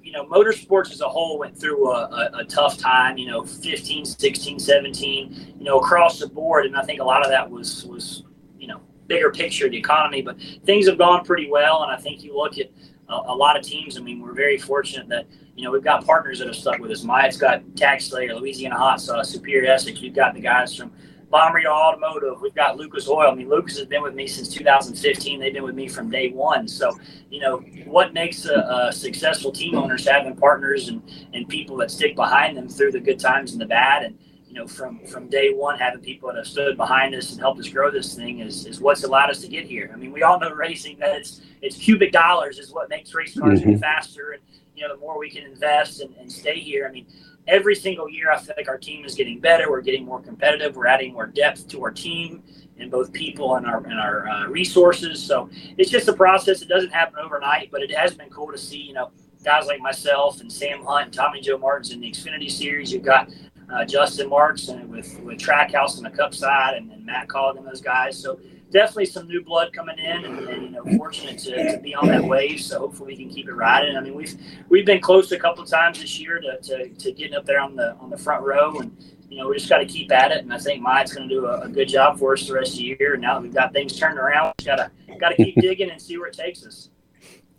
you 0.04 0.12
know, 0.12 0.26
motorsports 0.26 0.92
as 0.92 1.02
a 1.02 1.08
whole 1.08 1.40
went 1.40 1.58
through 1.58 1.92
a, 1.92 2.30
a, 2.34 2.40
a, 2.40 2.46
tough 2.46 2.78
time, 2.78 3.18
you 3.18 3.28
know, 3.28 3.44
15, 3.44 4.06
16, 4.06 4.60
17, 4.60 5.56
you 5.58 5.64
know, 5.64 5.80
across 5.80 6.20
the 6.20 6.28
board. 6.28 6.66
And 6.66 6.76
I 6.76 6.84
think 6.84 7.00
a 7.00 7.04
lot 7.04 7.24
of 7.24 7.30
that 7.30 7.50
was, 7.50 7.86
was, 7.86 8.24
you 8.60 8.68
know, 8.68 8.82
bigger 9.08 9.32
picture 9.32 9.66
of 9.66 9.72
the 9.72 9.78
economy, 9.78 10.22
but 10.22 10.38
things 10.66 10.88
have 10.88 10.98
gone 10.98 11.24
pretty 11.24 11.50
well. 11.50 11.84
And 11.84 11.92
I 11.92 11.98
think 11.98 12.24
you 12.24 12.36
look 12.36 12.58
at 12.58 12.70
a, 13.12 13.16
a 13.16 13.36
lot 13.36 13.58
of 13.58 13.64
teams. 13.64 13.98
I 13.98 14.02
mean, 14.02 14.22
we're 14.22 14.34
very 14.34 14.58
fortunate 14.58 15.08
that, 15.10 15.28
you 15.56 15.64
know, 15.64 15.72
we've 15.72 15.84
got 15.84 16.06
partners 16.06 16.40
that 16.40 16.48
have 16.48 16.56
stuck 16.56 16.80
with 16.80 16.92
us. 16.92 17.04
Myatt's 17.04 17.38
got 17.38 17.62
TaxSlayer, 17.76 18.40
Louisiana 18.40 18.78
Hot 18.78 19.02
Sauce, 19.02 19.30
Superior 19.30 19.72
Essex. 19.72 20.02
We've 20.02 20.14
got 20.14 20.34
the 20.34 20.42
guys 20.42 20.76
from 20.76 20.92
Bommarito 21.32 21.68
Automotive. 21.68 22.42
We've 22.42 22.56
got 22.56 22.78
Lucas 22.78 23.08
Oil. 23.08 23.32
I 23.32 23.36
mean, 23.36 23.50
Lucas 23.50 23.78
has 23.78 23.88
been 23.88 24.02
with 24.02 24.16
me 24.16 24.28
since 24.28 24.50
2015. 24.50 25.40
They've 25.40 25.54
been 25.54 25.64
with 25.64 25.76
me 25.76 25.88
from 25.88 26.10
day 26.10 26.30
one. 26.30 26.68
So, 26.68 26.98
you 27.30 27.40
know, 27.40 27.58
what 27.86 28.14
makes 28.14 28.46
a, 28.46 28.88
a 28.88 28.92
successful 28.92 29.52
team 29.52 29.76
owners 29.76 30.08
having 30.08 30.36
partners 30.36 30.90
and, 30.90 31.02
and 31.34 31.48
people 31.48 31.78
that 31.78 31.92
stick 31.92 32.16
behind 32.16 32.58
them 32.58 32.68
through 32.68 32.92
the 32.92 33.00
good 33.00 33.20
times 33.20 33.54
and 33.54 33.62
the 33.62 33.66
bad. 33.66 34.04
And, 34.04 34.18
you 34.52 34.60
know, 34.60 34.68
from, 34.68 35.00
from 35.06 35.30
day 35.30 35.54
one, 35.54 35.80
having 35.80 36.02
people 36.02 36.28
that 36.28 36.36
have 36.36 36.46
stood 36.46 36.76
behind 36.76 37.16
us 37.16 37.32
and 37.32 37.40
helped 37.40 37.58
us 37.62 37.70
grow 37.70 37.90
this 37.90 38.16
thing 38.16 38.40
is, 38.40 38.66
is 38.66 38.82
what's 38.82 39.06
allowed 39.06 39.30
us 39.30 39.40
to 39.40 39.48
get 39.48 39.66
here. 39.66 39.90
I 39.94 39.96
mean, 39.96 40.12
we 40.12 40.24
all 40.24 40.42
know 40.42 40.52
racing 40.52 41.00
that 41.00 41.16
it's, 41.16 41.40
it's 41.62 41.78
cubic 41.78 42.12
dollars 42.12 42.60
is 42.60 42.74
what 42.74 42.90
makes 42.90 43.14
race 43.14 43.40
cars 43.40 43.62
mm-hmm. 43.62 43.78
faster. 43.78 44.32
And, 44.32 44.44
you 44.76 44.86
know, 44.86 44.94
the 44.94 45.00
more 45.00 45.18
we 45.18 45.30
can 45.30 45.44
invest 45.44 46.02
and, 46.02 46.14
and 46.18 46.30
stay 46.30 46.60
here. 46.60 46.86
I 46.86 46.92
mean, 46.92 47.06
every 47.48 47.76
single 47.76 48.10
year, 48.10 48.30
I 48.30 48.40
feel 48.40 48.54
like 48.58 48.68
our 48.68 48.78
team 48.78 49.06
is 49.06 49.16
getting 49.16 49.40
better. 49.40 49.72
We're 49.72 49.80
getting 49.80 50.04
more 50.04 50.22
competitive. 50.22 50.76
We're 50.76 50.88
adding 50.88 51.14
more 51.14 51.28
depth 51.28 51.70
to 51.70 51.82
our 51.86 51.92
team 51.92 52.44
in 52.76 52.90
both 52.90 53.14
people 53.14 53.56
and 53.56 53.66
our 53.66 53.78
and 53.86 53.98
our 53.98 54.28
uh, 54.28 54.48
resources. 54.48 55.24
So 55.24 55.50
it's 55.78 55.90
just 55.90 56.10
a 56.10 56.14
process. 56.14 56.62
It 56.62 56.68
doesn't 56.68 56.92
happen 56.92 57.20
overnight, 57.24 57.72
but 57.72 57.82
it 57.82 57.96
has 57.96 58.14
been 58.14 58.30
cool 58.30 58.52
to 58.52 58.58
see. 58.58 58.80
You 58.80 58.96
know, 58.96 59.12
guys 59.46 59.66
like 59.68 59.80
myself 59.80 60.42
and 60.42 60.52
Sam 60.52 60.84
Hunt 60.84 61.06
and 61.06 61.14
Tommy 61.14 61.40
Joe 61.40 61.58
Martins 61.58 61.92
in 61.92 62.02
the 62.02 62.12
Xfinity 62.12 62.52
Series. 62.52 62.92
You've 62.92 63.04
got 63.04 63.30
uh, 63.72 63.86
Justin 63.86 64.30
Marks 64.30 64.68
and 64.68 64.90
with 64.90 65.20
with 65.22 65.38
Trackhouse 65.38 65.98
on 65.98 66.04
the 66.04 66.10
Cup 66.10 66.34
side, 66.34 66.76
and, 66.76 66.92
and 66.92 67.06
Matt 67.06 67.28
Kaulig 67.28 67.58
and 67.58 67.68
those 67.68 67.82
guys. 67.82 68.18
So 68.18 68.40
definitely 68.72 69.06
some 69.06 69.28
new 69.28 69.44
blood 69.44 69.74
coming 69.74 70.00
in, 70.00 70.26
and, 70.26 70.40
and 70.50 70.64
you 70.64 70.70
know, 70.70 70.84
fortunate 70.98 71.38
to, 71.40 71.72
to, 71.72 71.78
be 71.78 71.94
on 71.94 72.08
that 72.08 72.24
wave. 72.24 72.62
So 72.62 72.80
hopefully 72.80 73.14
we 73.14 73.18
can 73.18 73.30
keep 73.30 73.48
it 73.48 73.54
riding. 73.54 73.96
I 73.96 74.02
mean, 74.02 74.16
we've 74.16 74.36
we've 74.70 74.86
been 74.86 75.02
close 75.02 75.32
a 75.32 75.40
couple 75.40 75.64
of 75.64 75.70
times 75.70 76.02
this 76.02 76.20
year 76.20 76.40
to, 76.40 76.60
to, 76.62 76.90
to 76.90 77.12
getting 77.12 77.36
up 77.36 77.46
there 77.46 77.60
on 77.60 77.76
the 77.76 77.96
on 77.96 78.10
the 78.10 78.18
front 78.18 78.44
row, 78.44 78.80
and 78.80 78.96
you 79.30 79.38
know, 79.38 79.48
we 79.48 79.56
just 79.56 79.70
got 79.70 79.78
to 79.78 79.86
keep 79.86 80.12
at 80.12 80.32
it. 80.32 80.40
And 80.40 80.54
I 80.54 80.58
think 80.58 80.82
Mike's 80.82 81.14
going 81.14 81.28
to 81.28 81.34
do 81.34 81.46
a, 81.46 81.62
a, 81.62 81.70
good 81.70 81.88
job 81.88 82.20
for 82.20 82.34
us 82.34 82.46
the 82.46 82.54
rest 82.54 82.74
of 82.74 82.80
the 82.80 82.84
year. 82.84 83.14
And 83.14 83.22
now 83.22 83.36
that 83.36 83.42
we've 83.42 83.54
got 83.54 83.72
things 83.72 83.98
turned 83.98 84.20
around, 84.20 84.54
we 84.60 84.66
got 84.66 84.76
to 84.76 84.92
got 85.20 85.30
to 85.30 85.36
keep 85.36 85.56
digging 85.62 85.90
and 85.90 86.02
see 86.02 86.18
where 86.18 86.28
it 86.28 86.34
takes 86.34 86.66
us. 86.66 86.90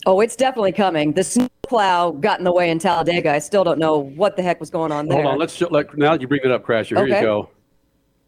Oh, 0.05 0.21
it's 0.21 0.37
definitely 0.37 0.73
coming. 0.73 1.13
The 1.13 1.49
snowplow 1.73 2.13
got 2.13 2.39
in 2.39 2.45
the 2.45 2.53
way 2.53 2.71
in 2.71 2.79
Talladega. 2.79 3.33
I 3.33 3.39
still 3.39 3.65
don't 3.65 3.79
know 3.79 3.99
what 3.99 4.37
the 4.37 4.43
heck 4.43 4.61
was 4.61 4.71
going 4.71 4.93
on 4.93 5.09
there. 5.09 5.23
Hold 5.23 5.35
on, 5.35 5.39
let's 5.39 5.61
let, 5.61 5.97
now 5.97 6.13
that 6.13 6.21
you 6.21 6.29
bring 6.29 6.41
it 6.45 6.51
up, 6.51 6.65
Crasher. 6.65 6.89
Here 6.89 6.99
okay. 6.99 7.21
you 7.21 7.27
go. 7.27 7.51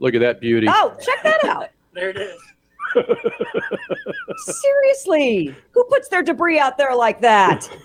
Look 0.01 0.15
at 0.15 0.21
that 0.21 0.41
beauty. 0.41 0.67
Oh, 0.69 0.97
check 1.01 1.23
that 1.23 1.45
out. 1.45 1.69
there 1.95 2.11
it 2.11 2.17
is. 2.17 2.41
Seriously, 4.37 5.55
who 5.73 5.85
puts 5.85 6.09
their 6.09 6.23
debris 6.23 6.59
out 6.59 6.77
there 6.79 6.95
like 6.95 7.21
that? 7.21 7.69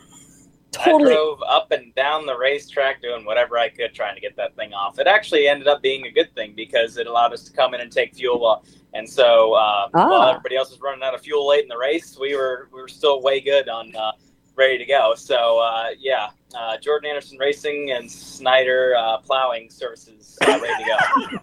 Totally. 0.72 1.11
I 1.11 1.15
drove 1.15 1.41
up 1.48 1.72
and 1.72 1.94
down 1.95 2.27
the 2.27 2.38
racetrack 2.38 3.02
doing 3.02 3.26
whatever 3.26 3.57
I 3.57 3.69
could 3.69 3.95
trying 3.95 4.14
to 4.14 4.22
get 4.22 4.36
that 4.36 4.56
thing 4.56 4.72
off. 4.72 4.99
It 4.99 5.07
actually 5.07 5.48
ended 5.48 5.68
up 5.68 5.81
being 5.81 6.06
a 6.06 6.11
good 6.11 6.34
thing 6.36 6.53
because 6.56 6.98
it 6.98 7.07
allowed 7.07 7.34
us 7.34 7.44
to 7.45 7.52
come 7.52 7.73
in 7.73 7.81
and 7.81 7.91
take 7.91 8.14
fuel 8.14 8.40
while 8.40 8.64
and 8.94 9.07
so 9.07 9.53
uh, 9.53 9.88
ah. 9.94 10.10
while 10.10 10.30
everybody 10.30 10.56
else 10.56 10.72
was 10.72 10.80
running 10.80 11.03
out 11.03 11.14
of 11.14 11.22
fuel 11.22 11.48
late 11.48 11.64
in 11.64 11.69
the 11.69 11.77
race, 11.77 12.18
we 12.19 12.36
were 12.36 12.69
we 12.72 12.81
were 12.81 12.88
still 12.88 13.22
way 13.22 13.40
good 13.40 13.68
on 13.68 13.95
uh, 13.95 14.11
ready 14.60 14.77
to 14.77 14.86
go. 14.86 15.15
So 15.15 15.60
uh, 15.60 15.88
yeah, 15.98 16.30
uh, 16.56 16.77
Jordan 16.77 17.10
Anderson 17.10 17.38
Racing 17.40 17.91
and 17.91 18.11
Snyder 18.11 18.94
uh, 18.95 19.18
Plowing 19.19 19.69
Services 19.72 20.38
uh, 20.45 20.60
ready 20.61 20.84
to 20.84 21.40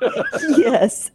go. 0.00 0.58
yes. 0.58 1.10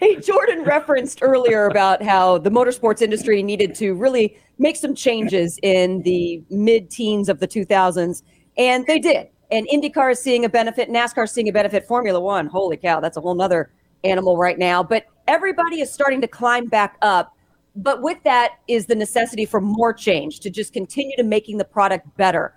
hey, 0.00 0.16
Jordan 0.16 0.64
referenced 0.64 1.18
earlier 1.22 1.66
about 1.66 2.02
how 2.02 2.38
the 2.38 2.50
motorsports 2.50 3.02
industry 3.02 3.42
needed 3.42 3.74
to 3.76 3.94
really 3.94 4.36
make 4.58 4.76
some 4.76 4.94
changes 4.94 5.60
in 5.62 6.02
the 6.02 6.42
mid-teens 6.50 7.28
of 7.28 7.38
the 7.38 7.46
2000s, 7.46 8.22
and 8.56 8.86
they 8.86 8.98
did. 8.98 9.28
And 9.50 9.68
IndyCar 9.68 10.12
is 10.12 10.20
seeing 10.20 10.44
a 10.44 10.48
benefit, 10.48 10.88
NASCAR 10.88 11.24
is 11.24 11.32
seeing 11.32 11.48
a 11.48 11.52
benefit, 11.52 11.86
Formula 11.86 12.18
One. 12.18 12.46
Holy 12.46 12.76
cow, 12.76 12.98
that's 12.98 13.16
a 13.16 13.20
whole 13.20 13.34
nother 13.34 13.70
animal 14.02 14.36
right 14.36 14.58
now, 14.58 14.82
but 14.82 15.04
everybody 15.28 15.80
is 15.80 15.92
starting 15.92 16.20
to 16.22 16.28
climb 16.28 16.66
back 16.66 16.96
up. 17.02 17.35
But 17.76 18.00
with 18.00 18.22
that 18.24 18.52
is 18.68 18.86
the 18.86 18.94
necessity 18.94 19.44
for 19.44 19.60
more 19.60 19.92
change 19.92 20.40
to 20.40 20.50
just 20.50 20.72
continue 20.72 21.16
to 21.16 21.22
making 21.22 21.58
the 21.58 21.64
product 21.64 22.06
better. 22.16 22.54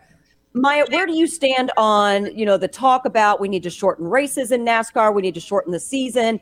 Myatt, 0.53 0.89
where 0.91 1.05
do 1.05 1.13
you 1.13 1.27
stand 1.27 1.71
on, 1.77 2.35
you 2.35 2.45
know, 2.45 2.57
the 2.57 2.67
talk 2.67 3.05
about 3.05 3.39
we 3.39 3.47
need 3.47 3.63
to 3.63 3.69
shorten 3.69 4.07
races 4.07 4.51
in 4.51 4.65
NASCAR, 4.65 5.13
we 5.13 5.21
need 5.21 5.35
to 5.35 5.39
shorten 5.39 5.71
the 5.71 5.79
season? 5.79 6.39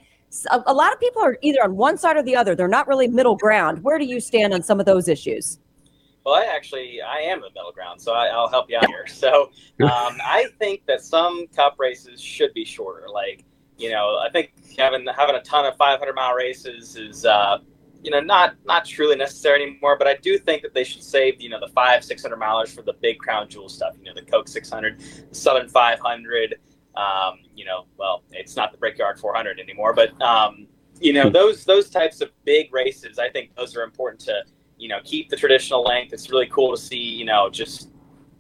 A, 0.52 0.62
a 0.68 0.74
lot 0.74 0.94
of 0.94 1.00
people 1.00 1.22
are 1.22 1.38
either 1.42 1.62
on 1.64 1.76
one 1.76 1.98
side 1.98 2.16
or 2.16 2.24
the 2.24 2.36
other. 2.36 2.56
They're 2.56 2.68
not 2.68 2.88
really 2.88 3.08
middle 3.08 3.36
ground. 3.36 3.84
Where 3.84 3.98
do 3.98 4.06
you 4.06 4.20
stand 4.20 4.54
on 4.54 4.64
some 4.64 4.80
of 4.80 4.86
those 4.86 5.08
issues? 5.08 5.60
Well, 6.26 6.36
I 6.36 6.46
actually 6.46 7.02
I 7.02 7.20
am 7.20 7.40
a 7.40 7.50
middle 7.56 7.72
ground, 7.72 8.02
so 8.02 8.14
I, 8.14 8.36
will 8.36 8.50
help 8.50 8.70
you 8.70 8.78
out 8.78 8.88
here. 8.88 9.08
So 9.08 9.44
um, 9.44 9.50
I 10.26 10.48
think 10.60 10.86
that 10.86 11.02
some 11.02 11.48
Cup 11.48 11.76
races 11.80 12.22
should 12.22 12.54
be 12.54 12.66
shorter. 12.66 13.08
Like 13.08 13.46
you 13.78 13.92
know, 13.92 14.18
I 14.18 14.30
think 14.30 14.52
having 14.78 15.06
having 15.08 15.36
a 15.36 15.42
ton 15.42 15.66
of 15.66 15.78
500 15.78 16.14
mile 16.14 16.34
races 16.34 16.98
is 16.98 17.26
uh, 17.26 17.60
you 18.04 18.12
know 18.12 18.20
not 18.20 18.56
not 18.66 18.86
truly 18.86 19.16
necessary 19.16 19.64
anymore. 19.64 19.98
But 19.98 20.08
I 20.08 20.16
do 20.16 20.38
think 20.38 20.62
that 20.62 20.74
they 20.74 20.84
should 20.84 21.04
save 21.04 21.42
you 21.42 21.50
know 21.50 21.60
the 21.60 21.70
five 21.70 22.04
600 22.04 22.40
milers 22.40 22.74
for 22.74 22.82
the 22.82 22.94
big 22.94 23.20
crown 23.20 23.50
jewel 23.50 23.70
stuff. 23.70 23.96
You 24.00 24.06
know, 24.06 24.14
the 24.14 24.30
Coke 24.30 24.48
600, 24.48 25.00
the 25.30 25.36
Southern 25.36 25.68
500. 25.68 26.56
Um, 26.96 27.40
you 27.56 27.64
know, 27.66 27.86
well, 27.98 28.24
it's 28.32 28.56
not 28.56 28.72
the 28.72 28.78
Brickyard 28.78 29.20
400 29.20 29.60
anymore, 29.60 29.94
but 29.94 30.20
um, 30.22 30.68
you 31.00 31.14
know 31.14 31.30
those 31.30 31.64
those 31.64 31.90
types 31.90 32.22
of 32.22 32.32
big 32.44 32.74
races. 32.74 33.20
I 33.20 33.30
think 33.30 33.56
those 33.56 33.76
are 33.76 33.84
important 33.84 34.20
to 34.22 34.44
you 34.78 34.88
know 34.88 35.00
keep 35.04 35.30
the 35.30 35.36
traditional 35.36 35.84
length. 35.84 36.14
It's 36.14 36.30
really 36.30 36.48
cool 36.48 36.76
to 36.76 36.82
see. 36.82 36.98
You 36.98 37.26
know, 37.26 37.50
just 37.50 37.90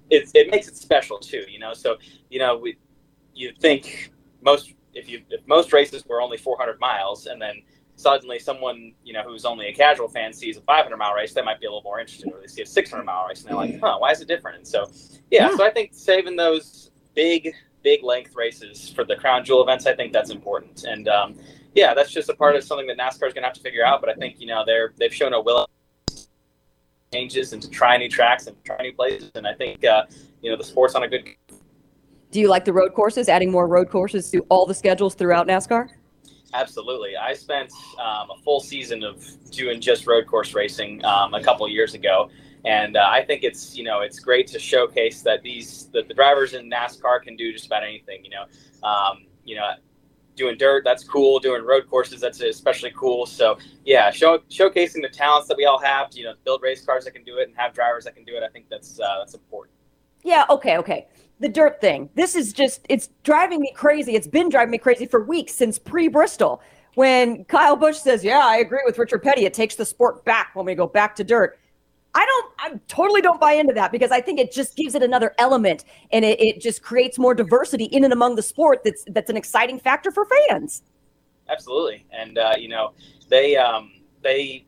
it, 0.10 0.30
it 0.34 0.50
makes 0.50 0.68
it 0.68 0.78
special 0.78 1.20
too. 1.20 1.44
You 1.50 1.60
know, 1.60 1.74
so 1.74 1.98
you 2.30 2.40
know 2.40 2.58
we 2.58 2.78
you 3.34 3.52
think 3.60 4.12
most 4.42 4.74
if 4.94 5.08
you 5.08 5.22
if 5.30 5.46
most 5.48 5.74
races 5.74 6.04
were 6.08 6.22
only 6.22 6.38
400 6.38 6.80
miles 6.80 7.28
and 7.28 7.42
then 7.42 7.62
suddenly 7.98 8.38
someone 8.38 8.94
you 9.04 9.12
know 9.12 9.24
who's 9.24 9.44
only 9.44 9.68
a 9.68 9.74
casual 9.74 10.08
fan 10.08 10.32
sees 10.32 10.56
a 10.56 10.62
500 10.62 10.96
mile 10.96 11.14
race 11.14 11.34
they 11.34 11.42
might 11.42 11.60
be 11.60 11.66
a 11.66 11.70
little 11.70 11.82
more 11.82 12.00
interested 12.00 12.32
or 12.32 12.40
they 12.40 12.48
see 12.48 12.62
a 12.62 12.66
600 12.66 13.04
mile 13.04 13.26
race 13.28 13.42
and 13.42 13.50
they're 13.50 13.56
like 13.56 13.80
huh 13.80 13.98
why 13.98 14.12
is 14.12 14.22
it 14.22 14.28
different 14.28 14.58
and 14.58 14.68
so 14.68 14.90
yeah, 15.32 15.50
yeah. 15.50 15.58
so 15.58 15.66
i 15.66 15.72
think 15.72 15.90
saving 15.94 16.36
those 16.36 16.92
big 17.16 17.54
big 17.84 18.04
length 18.04 18.36
races 18.36 18.90
for 18.90 19.04
the 19.04 19.16
crown 19.16 19.44
jewel 19.44 19.64
events 19.64 19.88
i 19.88 19.96
think 19.96 20.14
that's 20.14 20.30
important 20.30 20.84
and 20.84 21.08
um, 21.08 21.36
yeah 21.74 21.96
that's 21.96 22.12
just 22.12 22.30
a 22.30 22.36
part 22.36 22.56
of 22.56 22.64
something 22.64 22.86
that 22.86 22.98
nascar 22.98 23.28
is 23.28 23.34
going 23.34 23.42
to 23.42 23.48
have 23.48 23.54
to 23.54 23.62
figure 23.62 23.84
out 23.84 24.00
but 24.00 24.10
i 24.10 24.14
think 24.14 24.40
you 24.40 24.46
know 24.46 24.64
they're 24.64 24.94
they've 24.98 25.14
shown 25.14 25.34
a 25.34 25.42
will 25.42 25.68
changes 27.12 27.54
and 27.54 27.64
to 27.64 27.70
try 27.70 27.98
new 27.98 28.10
tracks 28.10 28.46
and 28.46 28.56
try 28.64 28.78
new 28.84 28.94
places 28.94 29.32
and 29.34 29.48
i 29.48 29.54
think 29.56 29.84
uh, 29.84 30.04
you 30.42 30.52
know 30.52 30.58
the 30.58 30.64
sport's 30.64 30.94
on 30.94 31.02
a 31.02 31.08
good 31.08 31.26
do 32.30 32.42
you 32.42 32.50
like 32.50 32.66
the 32.66 32.74
road 32.74 32.94
courses, 32.94 33.30
adding 33.30 33.52
more 33.52 33.68
road 33.68 33.90
courses 33.90 34.30
to 34.32 34.46
all 34.50 34.66
the 34.66 34.74
schedules 34.74 35.16
throughout 35.16 35.48
NASCAR? 35.48 35.88
Absolutely. 36.54 37.16
I 37.18 37.34
spent 37.34 37.72
um, 38.00 38.32
a 38.32 38.38
full 38.44 38.60
season 38.60 39.04
of 39.04 39.24
doing 39.52 39.82
just 39.82 40.08
road 40.08 40.28
course 40.28 40.54
racing 40.54 41.04
um, 41.04 41.34
a 41.34 41.44
couple 41.44 41.68
years 41.68 41.94
ago, 41.94 42.30
and 42.66 42.96
uh, 42.96 43.08
I 43.10 43.24
think 43.24 43.44
it's 43.44 43.76
you 43.76 43.84
know 43.84 44.02
it's 44.02 44.20
great 44.20 44.48
to 44.48 44.60
showcase 44.60 45.22
that 45.24 45.44
these 45.44 45.90
that 45.94 46.08
the 46.08 46.14
drivers 46.14 46.54
in 46.54 46.70
NASCAR 46.70 47.22
can 47.22 47.36
do 47.36 47.52
just 47.52 47.66
about 47.66 47.84
anything. 47.84 48.24
You 48.24 48.32
know, 48.32 48.88
um, 48.88 49.26
you 49.44 49.56
know, 49.56 49.72
doing 50.36 50.58
dirt 50.58 50.86
that's 50.86 51.04
cool. 51.04 51.40
Doing 51.40 51.64
road 51.64 51.88
courses 51.90 52.22
that's 52.22 52.40
especially 52.40 52.94
cool. 52.96 53.26
So 53.26 53.58
yeah, 53.84 54.10
show, 54.10 54.40
showcasing 54.50 55.02
the 55.02 55.10
talents 55.10 55.50
that 55.50 55.58
we 55.58 55.66
all 55.66 55.80
have. 55.80 56.10
To, 56.12 56.18
you 56.18 56.24
know, 56.24 56.34
build 56.46 56.62
race 56.62 56.86
cars 56.86 57.04
that 57.06 57.12
can 57.12 57.26
do 57.26 57.40
it 57.40 57.50
and 57.50 57.58
have 57.58 57.74
drivers 57.74 58.06
that 58.06 58.16
can 58.16 58.24
do 58.24 58.38
it. 58.38 58.44
I 58.44 58.48
think 58.48 58.70
that's 58.70 59.00
uh, 59.02 59.20
that's 59.20 59.34
important. 59.34 59.76
Yeah. 60.24 60.46
Okay. 60.50 60.78
Okay 60.78 61.08
the 61.40 61.50
dirt 61.50 61.80
thing. 61.82 62.10
This 62.16 62.36
is 62.36 62.54
just, 62.54 62.86
it's 62.90 63.10
driving 63.24 63.62
me 63.62 63.72
crazy. 63.76 64.16
It's 64.16 64.28
been 64.28 64.50
driving 64.50 64.72
me 64.72 64.78
crazy 64.78 65.06
for 65.06 65.24
weeks 65.24 65.54
since 65.54 65.78
pre 65.78 66.08
Bristol. 66.08 66.62
When 66.96 67.46
Kyle 67.46 67.76
Busch 67.76 67.98
says, 67.98 68.24
Yeah, 68.24 68.42
I 68.44 68.58
agree 68.58 68.82
with 68.86 68.98
Richard 68.98 69.22
Petty, 69.22 69.46
it 69.46 69.54
takes 69.54 69.76
the 69.76 69.86
sport 69.86 70.26
back 70.26 70.52
when 70.56 70.66
we 70.66 70.74
go 70.74 70.88
back 70.88 71.16
to 71.18 71.24
dirt. 71.24 71.60
I 72.16 72.26
don't, 72.26 72.54
I 72.58 72.80
totally 72.88 73.22
don't 73.22 73.40
buy 73.40 73.54
into 73.54 73.74
that 73.74 73.92
because 73.92 74.12
I 74.12 74.22
think 74.22 74.40
it 74.40 74.52
just 74.52 74.76
gives 74.76 74.96
it 74.96 75.04
another 75.04 75.36
element 75.38 75.86
and 76.12 76.26
it, 76.26 76.42
it 76.42 76.60
just 76.60 76.82
creates 76.82 77.20
more 77.20 77.36
diversity 77.36 77.86
in 77.86 78.04
and 78.04 78.12
among 78.12 78.36
the 78.36 78.42
sport 78.42 78.82
that's, 78.84 79.06
that's 79.10 79.30
an 79.30 79.38
exciting 79.38 79.78
factor 79.78 80.10
for 80.10 80.26
fans. 80.50 80.82
Absolutely. 81.48 82.08
And, 82.12 82.40
uh, 82.40 82.56
you 82.58 82.70
know, 82.70 82.94
they, 83.30 83.56
um, 83.56 83.92
they, 84.24 84.66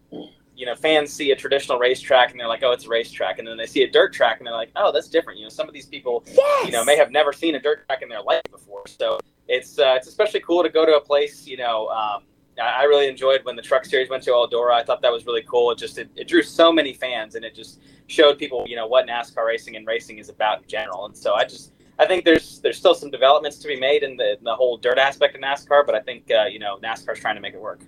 you 0.60 0.66
know, 0.66 0.76
fans 0.76 1.14
see 1.14 1.32
a 1.32 1.36
traditional 1.38 1.80
racetrack 1.80 2.32
and 2.32 2.40
they're 2.40 2.50
like, 2.50 2.64
oh, 2.64 2.72
it's 2.72 2.86
a 2.86 2.90
racetrack. 2.90 3.40
And 3.40 3.48
then 3.48 3.56
they 3.56 3.66
see 3.66 3.84
a 3.84 3.90
dirt 3.90 4.12
track 4.12 4.40
and 4.40 4.46
they're 4.46 4.54
like, 4.54 4.72
oh, 4.76 4.92
that's 4.92 5.08
different. 5.08 5.40
You 5.40 5.46
know, 5.46 5.50
some 5.50 5.70
of 5.70 5.74
these 5.74 5.86
people, 5.86 6.26
yes! 6.28 6.66
you 6.66 6.74
know, 6.74 6.84
may 6.84 6.98
have 6.98 7.12
never 7.12 7.32
seen 7.32 7.56
a 7.56 7.62
dirt 7.62 7.88
track 7.88 8.02
in 8.02 8.10
their 8.10 8.22
life 8.22 8.42
before. 8.52 8.84
So 8.86 9.20
it's, 9.48 9.80
uh, 9.80 9.94
it's 9.96 10.10
especially 10.10 10.42
cool 10.42 10.62
to 10.62 10.70
go 10.70 10.86
to 10.86 10.98
a 10.98 11.02
place, 11.02 11.48
you 11.48 11.56
know, 11.56 11.88
um, 11.88 12.24
I 12.62 12.84
really 12.84 13.08
enjoyed 13.08 13.46
when 13.46 13.56
the 13.56 13.62
truck 13.62 13.86
series 13.86 14.10
went 14.10 14.22
to 14.24 14.32
Eldora. 14.32 14.74
I 14.74 14.84
thought 14.84 15.02
that 15.02 15.14
was 15.14 15.26
really 15.26 15.44
cool. 15.44 15.72
It 15.72 15.78
just 15.78 15.98
it, 15.98 16.10
it, 16.18 16.28
drew 16.28 16.44
so 16.44 16.74
many 16.74 16.92
fans, 16.92 17.36
and 17.36 17.46
it 17.46 17.56
just 17.56 17.80
showed 18.08 18.38
people, 18.38 18.66
you 18.68 18.76
know, 18.76 18.86
what 18.86 19.08
NASCAR 19.08 19.46
racing 19.46 19.78
and 19.78 19.88
racing 19.88 20.18
is 20.18 20.28
about 20.28 20.64
in 20.64 20.68
general. 20.68 21.06
And 21.06 21.16
so 21.16 21.36
I 21.36 21.46
just 21.46 21.72
I 22.00 22.06
think 22.06 22.26
there's 22.26 22.60
there's 22.60 22.78
still 22.78 22.96
some 22.96 23.12
developments 23.12 23.60
to 23.60 23.68
be 23.70 23.80
made 23.80 24.04
in 24.04 24.18
the, 24.18 24.38
in 24.38 24.44
the 24.44 24.56
whole 24.56 24.76
dirt 24.76 24.98
aspect 24.98 25.36
of 25.36 25.42
NASCAR, 25.42 25.86
but 25.86 25.96
I 25.96 26.02
think 26.02 26.30
uh, 26.32 26.48
you 26.48 26.60
know 26.60 26.78
NASCAR's 26.84 27.20
trying 27.20 27.36
to 27.36 27.42
make 27.42 27.54
it 27.54 27.62
work. 27.62 27.80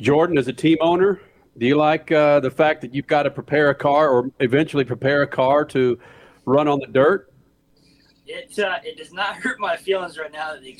Jordan, 0.00 0.38
as 0.38 0.48
a 0.48 0.52
team 0.52 0.78
owner, 0.80 1.20
do 1.56 1.66
you 1.66 1.76
like 1.76 2.12
uh, 2.12 2.40
the 2.40 2.50
fact 2.50 2.80
that 2.82 2.94
you've 2.94 3.06
got 3.06 3.24
to 3.24 3.30
prepare 3.30 3.70
a 3.70 3.74
car 3.74 4.08
or 4.08 4.30
eventually 4.40 4.84
prepare 4.84 5.22
a 5.22 5.26
car 5.26 5.64
to 5.66 5.98
run 6.44 6.68
on 6.68 6.78
the 6.78 6.86
dirt? 6.86 7.32
It 8.26 8.58
uh, 8.58 8.78
it 8.84 8.98
does 8.98 9.12
not 9.12 9.36
hurt 9.42 9.58
my 9.58 9.76
feelings 9.76 10.18
right 10.18 10.30
now 10.30 10.52
that 10.52 10.62
the 10.62 10.74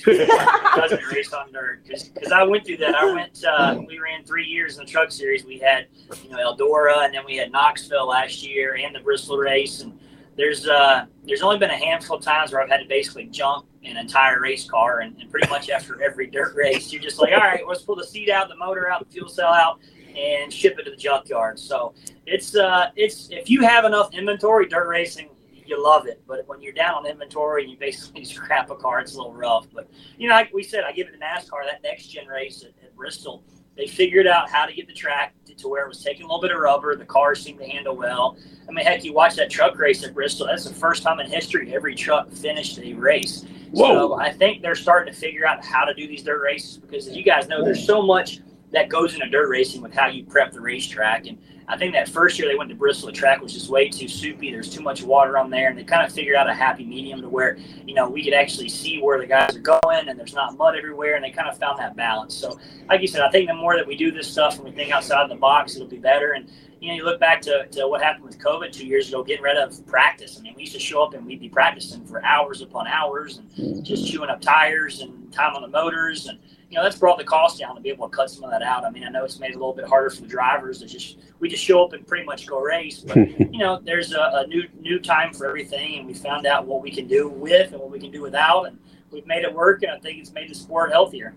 doesn't 0.76 1.04
race 1.06 1.32
on 1.32 1.50
dirt 1.50 1.82
because 1.84 2.30
I 2.30 2.42
went 2.42 2.66
through 2.66 2.76
that. 2.78 2.94
I 2.94 3.12
went 3.12 3.42
uh, 3.42 3.80
we 3.86 3.98
ran 3.98 4.22
three 4.24 4.44
years 4.44 4.78
in 4.78 4.84
the 4.84 4.90
Truck 4.90 5.10
Series. 5.10 5.44
We 5.44 5.58
had 5.58 5.86
you 6.22 6.30
know 6.30 6.36
Eldora 6.36 7.06
and 7.06 7.14
then 7.14 7.24
we 7.24 7.36
had 7.36 7.50
Knoxville 7.50 8.06
last 8.06 8.46
year 8.46 8.76
and 8.76 8.94
the 8.94 9.00
Bristol 9.00 9.38
race 9.38 9.80
and 9.80 9.98
there's 10.38 10.66
uh 10.66 11.04
there's 11.24 11.42
only 11.42 11.58
been 11.58 11.70
a 11.70 11.76
handful 11.76 12.16
of 12.16 12.22
times 12.22 12.52
where 12.52 12.62
I've 12.62 12.70
had 12.70 12.78
to 12.78 12.88
basically 12.88 13.26
jump 13.26 13.66
an 13.84 13.98
entire 13.98 14.40
race 14.40 14.68
car 14.68 15.00
and, 15.00 15.14
and 15.20 15.30
pretty 15.30 15.48
much 15.50 15.68
after 15.68 16.02
every 16.02 16.26
dirt 16.28 16.54
race 16.54 16.90
you're 16.92 17.02
just 17.02 17.18
like 17.18 17.32
all 17.32 17.38
right 17.40 17.60
let's 17.68 17.82
pull 17.82 17.96
the 17.96 18.06
seat 18.06 18.30
out 18.30 18.48
the 18.48 18.56
motor 18.56 18.90
out 18.90 19.00
the 19.00 19.12
fuel 19.12 19.28
cell 19.28 19.52
out 19.52 19.80
and 20.18 20.52
ship 20.52 20.78
it 20.78 20.84
to 20.84 20.90
the 20.90 20.96
junkyard. 20.96 21.58
So 21.58 21.94
it's 22.26 22.56
uh, 22.56 22.90
it's 22.96 23.28
if 23.30 23.48
you 23.48 23.62
have 23.62 23.84
enough 23.84 24.12
inventory, 24.12 24.66
dirt 24.66 24.88
racing, 24.88 25.30
you 25.52 25.82
love 25.82 26.06
it. 26.06 26.22
But 26.26 26.46
when 26.46 26.60
you're 26.60 26.72
down 26.72 26.94
on 26.96 27.06
inventory 27.06 27.62
and 27.62 27.70
you 27.70 27.78
basically 27.78 28.24
scrap 28.24 28.70
a 28.70 28.76
car, 28.76 29.00
it's 29.00 29.14
a 29.14 29.18
little 29.18 29.34
rough. 29.34 29.66
But 29.72 29.88
you 30.18 30.28
know, 30.28 30.34
like 30.34 30.52
we 30.52 30.62
said, 30.62 30.84
I 30.84 30.92
give 30.92 31.08
it 31.08 31.12
to 31.12 31.18
NASCAR 31.18 31.64
that 31.66 31.82
next 31.82 32.08
gen 32.08 32.26
race 32.26 32.64
at, 32.64 32.70
at 32.82 32.94
Bristol. 32.96 33.44
They 33.78 33.86
figured 33.86 34.26
out 34.26 34.50
how 34.50 34.66
to 34.66 34.74
get 34.74 34.88
the 34.88 34.92
track 34.92 35.34
to, 35.56 35.68
where 35.68 35.84
it 35.84 35.88
was 35.88 36.02
taking 36.02 36.24
a 36.24 36.26
little 36.26 36.42
bit 36.42 36.50
of 36.50 36.58
rubber. 36.58 36.94
The 36.96 37.04
cars 37.04 37.40
seemed 37.40 37.60
to 37.60 37.66
handle 37.66 37.96
well. 37.96 38.36
I 38.68 38.72
mean, 38.72 38.84
heck, 38.84 39.04
you 39.04 39.14
watch 39.14 39.36
that 39.36 39.50
truck 39.50 39.78
race 39.78 40.04
at 40.04 40.14
Bristol. 40.14 40.46
That's 40.46 40.64
the 40.64 40.74
first 40.74 41.02
time 41.02 41.20
in 41.20 41.30
history 41.30 41.74
every 41.74 41.94
truck 41.94 42.30
finished 42.30 42.78
a 42.78 42.92
race. 42.94 43.44
Whoa. 43.70 43.86
So 43.86 44.14
I 44.14 44.32
think 44.32 44.62
they're 44.62 44.74
starting 44.74 45.12
to 45.12 45.18
figure 45.18 45.46
out 45.46 45.64
how 45.64 45.84
to 45.84 45.94
do 45.94 46.06
these 46.06 46.22
dirt 46.22 46.42
races 46.42 46.76
because, 46.76 47.06
as 47.06 47.16
you 47.16 47.22
guys 47.22 47.48
know, 47.48 47.64
there's 47.64 47.84
so 47.84 48.02
much 48.02 48.40
that 48.72 48.88
goes 48.88 49.14
into 49.14 49.28
dirt 49.28 49.48
racing 49.48 49.80
with 49.80 49.94
how 49.94 50.08
you 50.08 50.24
prep 50.24 50.52
the 50.52 50.60
racetrack. 50.60 51.26
And 51.26 51.38
I 51.70 51.76
think 51.76 51.92
that 51.92 52.08
first 52.08 52.38
year 52.38 52.48
they 52.48 52.56
went 52.56 52.70
to 52.70 52.76
Bristol, 52.76 53.08
the 53.08 53.12
track 53.12 53.42
was 53.42 53.52
just 53.52 53.68
way 53.68 53.90
too 53.90 54.08
soupy. 54.08 54.50
There's 54.50 54.70
too 54.70 54.80
much 54.80 55.02
water 55.02 55.36
on 55.36 55.50
there, 55.50 55.68
and 55.68 55.78
they 55.78 55.84
kind 55.84 56.06
of 56.06 56.10
figured 56.10 56.34
out 56.34 56.48
a 56.48 56.54
happy 56.54 56.84
medium 56.84 57.20
to 57.20 57.28
where 57.28 57.58
you 57.86 57.94
know 57.94 58.08
we 58.08 58.24
could 58.24 58.32
actually 58.32 58.70
see 58.70 59.02
where 59.02 59.18
the 59.18 59.26
guys 59.26 59.54
are 59.54 59.60
going, 59.60 60.08
and 60.08 60.18
there's 60.18 60.32
not 60.32 60.56
mud 60.56 60.76
everywhere, 60.76 61.16
and 61.16 61.24
they 61.24 61.30
kind 61.30 61.48
of 61.48 61.58
found 61.58 61.78
that 61.78 61.94
balance. 61.94 62.34
So, 62.34 62.58
like 62.88 63.02
you 63.02 63.06
said, 63.06 63.20
I 63.20 63.30
think 63.30 63.48
the 63.48 63.54
more 63.54 63.76
that 63.76 63.86
we 63.86 63.96
do 63.96 64.10
this 64.10 64.26
stuff 64.26 64.56
and 64.56 64.64
we 64.64 64.70
think 64.70 64.92
outside 64.92 65.28
the 65.28 65.36
box, 65.36 65.76
it'll 65.76 65.88
be 65.88 65.98
better. 65.98 66.32
And 66.32 66.50
you 66.80 66.88
know, 66.88 66.94
you 66.94 67.04
look 67.04 67.20
back 67.20 67.42
to, 67.42 67.66
to 67.66 67.86
what 67.86 68.02
happened 68.02 68.24
with 68.24 68.38
COVID 68.38 68.72
two 68.72 68.86
years 68.86 69.08
ago, 69.08 69.22
getting 69.22 69.42
rid 69.42 69.58
of 69.58 69.84
practice. 69.86 70.38
I 70.38 70.42
mean, 70.42 70.54
we 70.54 70.62
used 70.62 70.74
to 70.74 70.78
show 70.78 71.02
up 71.02 71.12
and 71.12 71.26
we'd 71.26 71.40
be 71.40 71.48
practicing 71.48 72.04
for 72.06 72.24
hours 72.24 72.62
upon 72.62 72.86
hours 72.86 73.40
and 73.56 73.84
just 73.84 74.10
chewing 74.10 74.30
up 74.30 74.40
tires 74.40 75.00
and 75.00 75.32
time 75.32 75.54
on 75.54 75.62
the 75.62 75.68
motors. 75.68 76.28
And, 76.28 76.38
you 76.70 76.76
know, 76.76 76.82
that's 76.82 76.98
brought 76.98 77.16
the 77.16 77.24
cost 77.24 77.58
down 77.58 77.74
to 77.74 77.80
be 77.80 77.88
able 77.88 78.08
to 78.08 78.14
cut 78.14 78.30
some 78.30 78.44
of 78.44 78.50
that 78.50 78.62
out. 78.62 78.84
I 78.84 78.90
mean, 78.90 79.04
I 79.04 79.08
know 79.08 79.24
it's 79.24 79.38
made 79.38 79.50
it 79.50 79.56
a 79.56 79.58
little 79.58 79.72
bit 79.72 79.86
harder 79.86 80.10
for 80.10 80.20
the 80.22 80.28
drivers 80.28 80.80
to 80.80 80.86
just, 80.86 81.18
we 81.40 81.48
just 81.48 81.64
show 81.64 81.82
up 81.82 81.94
and 81.94 82.06
pretty 82.06 82.26
much 82.26 82.46
go 82.46 82.60
race. 82.60 82.98
But, 82.98 83.16
you 83.40 83.58
know, 83.58 83.80
there's 83.82 84.12
a, 84.12 84.30
a 84.34 84.46
new, 84.46 84.64
new 84.78 84.98
time 84.98 85.32
for 85.32 85.46
everything. 85.46 85.98
And 85.98 86.06
we 86.06 86.12
found 86.12 86.46
out 86.46 86.66
what 86.66 86.82
we 86.82 86.90
can 86.90 87.06
do 87.06 87.28
with 87.28 87.72
and 87.72 87.80
what 87.80 87.90
we 87.90 87.98
can 87.98 88.10
do 88.10 88.20
without. 88.20 88.64
And 88.64 88.78
we've 89.10 89.26
made 89.26 89.44
it 89.44 89.54
work. 89.54 89.82
And 89.82 89.92
I 89.92 89.98
think 89.98 90.18
it's 90.18 90.32
made 90.32 90.50
the 90.50 90.54
sport 90.54 90.92
healthier. 90.92 91.34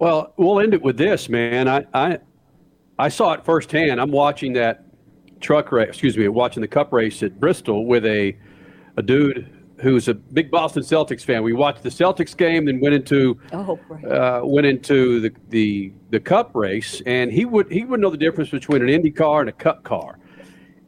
Well, 0.00 0.34
we'll 0.36 0.58
end 0.58 0.74
it 0.74 0.82
with 0.82 0.96
this, 0.96 1.28
man. 1.28 1.68
I, 1.68 1.86
I, 1.94 2.18
I 2.98 3.08
saw 3.08 3.32
it 3.34 3.44
firsthand. 3.44 4.00
I'm 4.00 4.10
watching 4.10 4.54
that 4.54 4.86
truck 5.40 5.70
race, 5.70 5.90
excuse 5.90 6.16
me, 6.16 6.26
watching 6.26 6.62
the 6.62 6.68
cup 6.68 6.92
race 6.92 7.22
at 7.22 7.38
Bristol 7.38 7.86
with 7.86 8.04
a, 8.06 8.36
a 8.96 9.02
dude 9.02 9.51
who's 9.82 10.08
a 10.08 10.14
big 10.14 10.50
Boston 10.50 10.82
Celtics 10.82 11.22
fan. 11.24 11.42
We 11.42 11.52
watched 11.52 11.82
the 11.82 11.88
Celtics 11.88 12.36
game, 12.36 12.64
then 12.66 12.80
went 12.80 12.94
into 12.94 13.38
Oh, 13.52 13.78
right. 13.88 14.04
uh, 14.04 14.40
went 14.44 14.66
into 14.66 15.20
the, 15.20 15.32
the 15.50 15.92
the 16.10 16.20
cup 16.20 16.54
race, 16.54 17.02
and 17.04 17.30
he 17.32 17.44
would 17.44 17.70
he 17.70 17.84
would 17.84 18.00
know 18.00 18.10
the 18.10 18.16
difference 18.16 18.50
between 18.50 18.80
an 18.82 18.88
Indy 18.88 19.10
car 19.10 19.40
and 19.40 19.48
a 19.48 19.52
cup 19.52 19.82
car. 19.82 20.18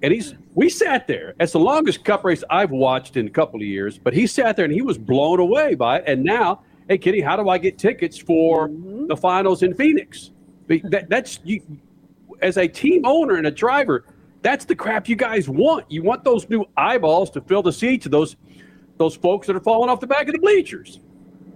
And 0.02 0.12
he's 0.12 0.34
we 0.54 0.68
sat 0.68 1.06
there. 1.08 1.34
It's 1.40 1.52
the 1.52 1.58
longest 1.60 2.04
cup 2.04 2.24
race 2.24 2.44
I've 2.48 2.70
watched 2.70 3.16
in 3.16 3.26
a 3.26 3.30
couple 3.30 3.60
of 3.60 3.66
years, 3.66 3.98
but 3.98 4.14
he 4.14 4.26
sat 4.26 4.54
there 4.56 4.64
and 4.64 4.72
he 4.74 4.82
was 4.82 4.96
blown 4.96 5.40
away 5.40 5.74
by 5.74 5.98
it. 5.98 6.04
And 6.06 6.22
now, 6.22 6.62
hey, 6.88 6.98
Kitty, 6.98 7.20
how 7.20 7.36
do 7.36 7.48
I 7.48 7.58
get 7.58 7.76
tickets 7.78 8.16
for 8.16 8.70
the 9.08 9.16
finals 9.16 9.62
in 9.62 9.74
Phoenix? 9.74 10.30
That, 10.68 11.08
that's 11.10 11.40
you 11.44 11.60
as 12.40 12.56
a 12.58 12.68
team 12.68 13.04
owner 13.04 13.34
and 13.36 13.46
a 13.46 13.50
driver. 13.50 14.04
That's 14.42 14.66
the 14.66 14.74
crap 14.76 15.08
you 15.08 15.16
guys 15.16 15.48
want. 15.48 15.90
You 15.90 16.02
want 16.02 16.22
those 16.22 16.48
new 16.50 16.66
eyeballs 16.76 17.30
to 17.30 17.40
fill 17.40 17.62
the 17.62 17.72
seats 17.72 18.04
of 18.04 18.12
those 18.12 18.36
those 18.98 19.16
folks 19.16 19.46
that 19.46 19.56
are 19.56 19.60
falling 19.60 19.90
off 19.90 20.00
the 20.00 20.06
back 20.06 20.26
of 20.28 20.32
the 20.32 20.38
bleachers. 20.38 21.00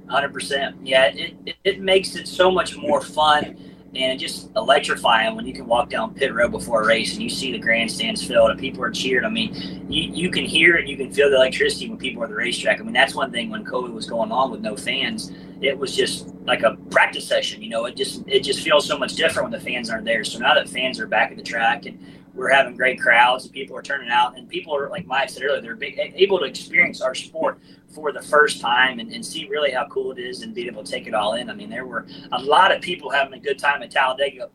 Hundred 0.09 0.33
percent. 0.33 0.77
Yeah, 0.83 1.07
it, 1.07 1.37
it, 1.45 1.57
it 1.65 1.81
makes 1.81 2.17
it 2.17 2.27
so 2.27 2.51
much 2.51 2.77
more 2.77 3.03
fun 3.03 3.57
and 3.95 4.19
just 4.21 4.51
electrifying 4.55 5.35
when 5.35 5.47
you 5.47 5.53
can 5.53 5.67
walk 5.67 5.91
down 5.91 6.15
pit 6.15 6.33
road 6.33 6.51
before 6.51 6.83
a 6.83 6.87
race 6.87 7.15
and 7.15 7.23
you 7.23 7.31
see 7.31 7.53
the 7.53 7.59
grandstands 7.59 8.25
filled 8.25 8.51
and 8.51 8.61
people 8.61 8.83
are 8.83 8.91
cheered. 8.91 9.25
I 9.25 9.31
mean, 9.31 9.87
you, 9.89 10.03
you 10.13 10.31
can 10.31 10.45
hear 10.45 10.77
it, 10.77 10.87
you 10.87 10.97
can 10.97 11.13
feel 11.13 11.31
the 11.31 11.37
electricity 11.37 11.89
when 11.89 11.99
people 11.99 12.23
are 12.23 12.27
at 12.27 12.31
the 12.31 12.37
racetrack. 12.37 12.81
I 12.81 12.83
mean, 12.83 12.93
that's 12.93 13.15
one 13.15 13.33
thing 13.33 13.51
when 13.51 13.65
COVID 13.65 13.93
was 13.93 14.09
going 14.09 14.31
on 14.31 14.51
with 14.51 14.61
no 14.61 14.77
fans, 14.77 15.33
it 15.61 15.77
was 15.77 15.97
just 15.97 16.29
like 16.45 16.63
a 16.63 16.77
practice 16.91 17.27
session. 17.27 17.63
You 17.63 17.71
know, 17.71 17.87
it 17.87 17.97
just 17.97 18.23
it 18.27 18.41
just 18.41 18.61
feels 18.61 18.87
so 18.87 18.99
much 18.99 19.15
different 19.15 19.51
when 19.51 19.59
the 19.59 19.65
fans 19.65 19.91
aren't 19.91 20.05
there. 20.05 20.23
So 20.23 20.39
now 20.39 20.55
that 20.55 20.69
fans 20.69 21.01
are 21.01 21.07
back 21.07 21.31
at 21.31 21.37
the 21.37 21.43
track 21.43 21.87
and 21.87 21.99
we're 22.35 22.51
having 22.51 22.77
great 22.77 23.01
crowds 23.01 23.45
and 23.45 23.53
people 23.53 23.77
are 23.77 23.83
turning 23.83 24.11
out 24.11 24.37
and 24.37 24.49
people 24.49 24.75
are 24.75 24.89
like 24.89 25.07
Mike 25.07 25.31
said 25.31 25.43
earlier, 25.43 25.61
they're 25.61 25.77
big, 25.77 25.99
able 25.99 26.39
to 26.39 26.45
experience 26.45 27.01
our 27.01 27.15
sport 27.15 27.61
for 27.95 28.13
the 28.13 28.23
first 28.23 28.61
time 28.61 28.99
and, 28.99 29.13
and 29.13 29.25
see 29.25 29.49
really 29.49 29.71
how 29.71 29.87
cool 29.89 30.13
it 30.13 30.19
is 30.19 30.43
and 30.43 30.55
be 30.55 30.67
able 30.67 30.85
to 30.85 30.91
take 30.91 31.07
it 31.07 31.15
all 31.15 31.35
in. 31.35 31.51
I 31.51 31.55
mean, 31.55 31.71
there 31.71 31.87
were 31.87 32.07
a 32.33 32.41
lot 32.41 32.71
of 32.71 32.83
people 32.83 33.11
having 33.11 33.35
a 33.35 33.39
good 33.39 33.59
time 33.59 33.83
at 33.83 33.91
Talladega 33.91 34.51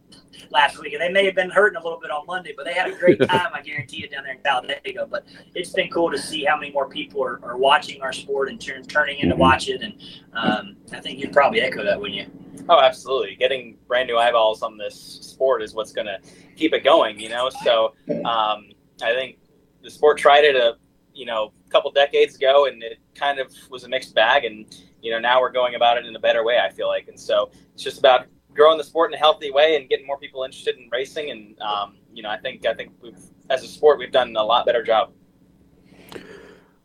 last 0.49 0.79
week, 0.79 0.93
and 0.93 1.01
they 1.01 1.09
may 1.09 1.25
have 1.25 1.35
been 1.35 1.49
hurting 1.49 1.79
a 1.79 1.83
little 1.83 1.99
bit 1.99 2.11
on 2.11 2.25
Monday, 2.25 2.53
but 2.55 2.65
they 2.65 2.73
had 2.73 2.89
a 2.89 2.95
great 2.95 3.19
time. 3.27 3.47
I 3.53 3.61
guarantee 3.61 3.97
you 3.97 4.09
down 4.09 4.23
there 4.23 4.33
in 4.33 4.41
Talladega. 4.41 5.07
But 5.09 5.25
it's 5.55 5.71
been 5.71 5.89
cool 5.89 6.11
to 6.11 6.17
see 6.17 6.45
how 6.45 6.57
many 6.57 6.71
more 6.71 6.87
people 6.87 7.23
are, 7.23 7.39
are 7.43 7.57
watching 7.57 8.01
our 8.01 8.13
sport 8.13 8.49
and 8.49 8.61
turn, 8.61 8.83
turning 8.83 9.19
in 9.19 9.29
to 9.29 9.35
watch 9.35 9.67
it. 9.67 9.81
And 9.81 9.95
um, 10.33 10.77
I 10.91 10.99
think 10.99 11.19
you'd 11.19 11.33
probably 11.33 11.61
echo 11.61 11.83
that, 11.83 11.99
wouldn't 11.99 12.17
you? 12.17 12.52
Oh, 12.69 12.79
absolutely. 12.79 13.35
Getting 13.35 13.77
brand 13.87 14.07
new 14.07 14.17
eyeballs 14.17 14.61
on 14.61 14.77
this 14.77 14.95
sport 14.95 15.61
is 15.61 15.73
what's 15.73 15.91
going 15.91 16.07
to 16.07 16.19
keep 16.55 16.73
it 16.73 16.83
going, 16.83 17.19
you 17.19 17.29
know? 17.29 17.49
So 17.63 17.93
um, 18.09 18.69
I 19.01 19.13
think 19.13 19.37
the 19.81 19.89
sport 19.89 20.17
tried 20.17 20.45
it 20.45 20.55
a, 20.55 20.77
you 21.13 21.25
know, 21.25 21.51
couple 21.69 21.91
decades 21.91 22.35
ago 22.35 22.67
and 22.67 22.81
it 22.83 22.99
kind 23.15 23.39
of 23.39 23.53
was 23.69 23.83
a 23.83 23.89
mixed 23.89 24.15
bag. 24.15 24.45
And, 24.45 24.73
you 25.01 25.11
know, 25.11 25.19
now 25.19 25.41
we're 25.41 25.51
going 25.51 25.75
about 25.75 25.97
it 25.97 26.05
in 26.05 26.15
a 26.15 26.19
better 26.19 26.43
way, 26.45 26.57
I 26.59 26.69
feel 26.69 26.87
like. 26.87 27.07
And 27.07 27.19
so 27.19 27.51
it's 27.73 27.83
just 27.83 27.99
about 27.99 28.27
growing 28.53 28.77
the 28.77 28.83
sport 28.83 29.11
in 29.11 29.15
a 29.15 29.19
healthy 29.19 29.51
way 29.51 29.75
and 29.75 29.89
getting 29.89 30.05
more 30.05 30.17
people 30.17 30.43
interested 30.43 30.77
in 30.77 30.87
racing. 30.91 31.31
And, 31.31 31.59
um, 31.61 31.97
you 32.13 32.23
know, 32.23 32.29
I 32.29 32.37
think, 32.37 32.65
I 32.65 32.73
think 32.73 32.93
we've, 33.01 33.19
as 33.49 33.63
a 33.63 33.67
sport, 33.67 33.99
we've 33.99 34.11
done 34.11 34.35
a 34.35 34.43
lot 34.43 34.65
better 34.65 34.83
job. 34.83 35.11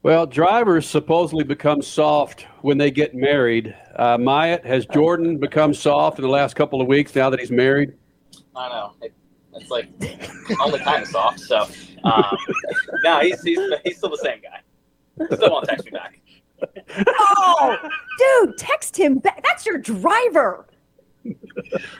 Well, 0.03 0.27
drivers 0.27 0.89
supposedly 0.89 1.43
become 1.43 1.83
soft 1.83 2.43
when 2.63 2.79
they 2.79 2.91
get 2.91 3.15
married. 3.15 3.75
Uh, 3.97 4.17
Myatt, 4.17 4.65
has 4.65 4.87
Jordan 4.87 5.39
become 5.39 5.75
soft 5.75 6.19
in 6.19 6.23
the 6.23 6.29
last 6.29 6.55
couple 6.55 6.81
of 6.81 6.87
weeks 6.87 7.15
now 7.15 7.31
that 7.31 7.41
he's 7.41 7.51
married? 7.51 7.95
I 8.55 8.69
don't 8.69 8.77
know. 8.77 8.93
It, 9.03 9.13
it's 9.55 9.71
like 9.71 9.89
only 10.61 10.79
kind 10.79 11.03
of 11.03 11.09
soft. 11.09 11.41
So, 11.41 11.67
um, 12.05 12.37
no, 13.03 13.21
he's, 13.21 13.43
he's, 13.43 13.59
he's 13.85 13.97
still 13.97 14.11
the 14.11 14.19
same 14.19 14.41
guy. 14.41 15.27
Still 15.35 15.51
won't 15.51 15.69
text 15.69 15.85
me 15.85 15.91
back. 15.91 16.21
Oh, 17.09 17.77
dude, 18.19 18.57
text 18.57 18.97
him 18.97 19.19
back. 19.19 19.43
That's 19.43 19.67
your 19.67 19.79
driver. 19.79 20.69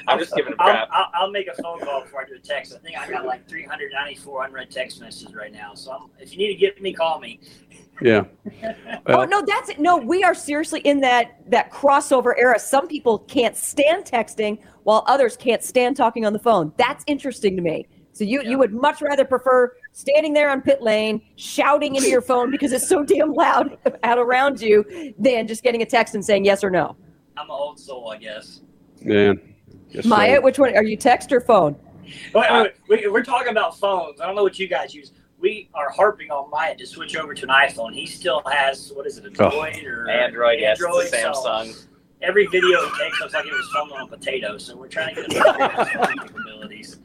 I'm 0.07 0.19
just 0.19 0.35
giving 0.35 0.53
him 0.53 0.61
I'll, 0.61 0.71
crap. 0.71 0.89
I'll, 0.91 1.11
I'll 1.15 1.31
make 1.31 1.49
a 1.49 1.63
phone 1.63 1.81
call 1.81 2.03
before 2.03 2.23
I 2.23 2.25
do 2.25 2.35
a 2.35 2.39
text. 2.39 2.75
I 2.75 2.79
think 2.79 2.99
I 2.99 3.11
got 3.11 3.27
like 3.27 3.47
394 3.49 4.47
unread 4.47 4.71
text 4.71 5.01
messages 5.01 5.35
right 5.35 5.53
now. 5.53 5.75
So 5.75 5.93
I'm, 5.93 6.11
if 6.19 6.33
you 6.33 6.39
need 6.39 6.49
to 6.49 6.55
get 6.55 6.81
me, 6.81 6.93
call 6.93 7.21
me. 7.21 7.41
Yeah. 8.01 8.25
oh 9.07 9.25
no, 9.25 9.43
that's 9.45 9.71
it. 9.71 9.81
No, 9.81 9.97
we 9.97 10.23
are 10.23 10.35
seriously 10.35 10.81
in 10.81 11.01
that 11.01 11.41
that 11.51 11.73
crossover 11.73 12.33
era. 12.39 12.59
Some 12.59 12.87
people 12.87 13.21
can't 13.21 13.57
stand 13.57 14.05
texting, 14.05 14.59
while 14.85 15.05
others 15.07 15.37
can't 15.37 15.63
stand 15.63 15.97
talking 15.97 16.25
on 16.25 16.33
the 16.33 16.39
phone. 16.39 16.73
That's 16.77 17.05
interesting 17.07 17.57
to 17.57 17.63
me. 17.63 17.87
So 18.13 18.25
you 18.25 18.43
you 18.43 18.59
would 18.59 18.73
much 18.73 19.01
rather 19.01 19.25
prefer 19.25 19.73
standing 19.93 20.33
there 20.33 20.51
on 20.51 20.63
pit 20.63 20.83
lane, 20.83 21.21
shouting 21.37 21.97
into 21.97 22.09
your 22.09 22.23
phone 22.23 22.51
because 22.51 22.73
it's 22.73 22.89
so 22.89 23.03
damn 23.05 23.33
loud 23.33 23.79
out 24.03 24.19
around 24.19 24.61
you, 24.61 25.15
than 25.19 25.47
just 25.47 25.63
getting 25.63 25.83
a 25.83 25.87
text 25.87 26.15
and 26.15 26.25
saying 26.25 26.45
yes 26.45 26.63
or 26.63 26.71
no. 26.71 26.97
I'm 27.37 27.47
an 27.47 27.51
old 27.51 27.79
soul, 27.79 28.11
I 28.11 28.17
guess. 28.19 28.61
Man. 29.03 29.55
Yes, 29.91 30.05
Myatt, 30.05 30.39
sir. 30.39 30.41
which 30.43 30.59
one 30.59 30.77
are 30.77 30.85
you? 30.85 30.97
Text 30.97 31.33
or 31.33 31.41
phone? 31.41 31.77
Wait, 32.35 32.51
wait, 32.51 32.73
wait, 32.89 33.13
we're 33.13 33.23
talking 33.23 33.49
about 33.49 33.79
phones. 33.79 34.21
I 34.21 34.27
don't 34.27 34.35
know 34.35 34.43
what 34.43 34.59
you 34.59 34.69
guys 34.69 34.95
use. 34.95 35.13
We 35.41 35.69
are 35.75 35.89
harping 35.91 36.31
on 36.31 36.51
Myatt 36.51 36.79
to 36.79 36.87
switch 36.87 37.17
over 37.17 37.33
to 37.33 37.43
an 37.45 37.49
iPhone. 37.51 37.95
He 37.95 38.07
still 38.07 38.43
has 38.51 38.93
what 38.95 39.07
is 39.07 39.19
it, 39.19 39.25
a 39.27 39.43
Oh. 39.45 39.61
Or 39.61 40.11
Android, 40.11 40.59
yes, 40.61 40.79
it's 40.81 41.13
a 41.15 41.33
so 41.33 41.33
Samsung. 41.33 41.87
every 42.23 42.47
video 42.47 42.85
he 42.89 42.99
takes 43.05 43.21
looks 43.21 43.35
like 43.35 43.47
it 43.47 43.53
was 43.53 43.71
filmed 43.73 43.93
on 43.93 44.01
a 44.03 44.07
potato. 44.09 44.59
So 44.59 44.77
we're 44.77 44.89
trying 44.89 45.15
to 45.15 45.23
get 45.23 45.33
him 45.33 45.43
to 45.43 45.49
upgrade 45.49 45.87
his 45.87 46.07
phone 46.07 46.19
capabilities. 46.19 46.99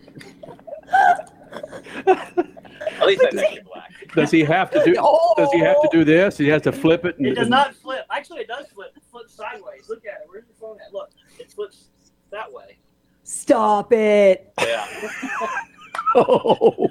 At 2.08 3.08
least 3.08 3.22
I 3.24 3.30
think 3.32 3.66
black. 3.66 3.92
Does 4.16 4.32
he 4.32 4.42
have 4.42 4.72
to 4.72 4.84
do? 4.84 4.96
Oh! 5.00 5.34
Does 5.38 5.52
he 5.52 5.60
have 5.60 5.82
to 5.82 5.90
do 5.92 6.04
this? 6.04 6.38
He 6.38 6.48
has 6.48 6.62
to 6.64 6.72
flip 6.72 7.06
it. 7.06 7.18
And, 7.18 7.28
It 7.28 7.36
does 7.36 7.50
not 7.50 7.74
flip. 7.76 8.06
Actually, 8.12 8.42
it 8.42 8.48
does 8.48 8.68
flip. 8.68 8.92
It 8.96 9.04
flips 9.12 9.34
sideways. 9.34 9.90
Look 9.90 10.06
at 10.06 10.22
it. 10.22 10.28
Where's 10.28 10.46
your 10.46 10.56
phone 10.60 10.78
at? 10.86 10.94
Look, 10.94 11.10
it 11.40 11.52
flips 11.52 11.90
that 12.32 12.52
way. 12.52 12.78
Stop 13.24 13.94
it. 13.94 14.52
Yeah. 14.60 14.88
Oh. 16.16 16.88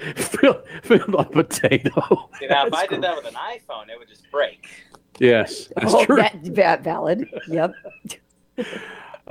Fill, 0.16 0.62
fill 0.82 1.14
a 1.16 1.24
potato. 1.26 2.30
You 2.40 2.48
know, 2.48 2.66
if 2.66 2.72
I 2.72 2.86
did 2.86 3.02
that 3.02 3.16
with 3.16 3.26
an 3.26 3.34
iPhone, 3.34 3.90
it 3.90 3.98
would 3.98 4.08
just 4.08 4.30
break. 4.30 4.66
Yes, 5.18 5.68
that's 5.76 5.92
oh, 5.92 6.06
true. 6.06 6.16
that, 6.16 6.54
that 6.54 6.82
valid. 6.82 7.28
Yep. 7.48 7.72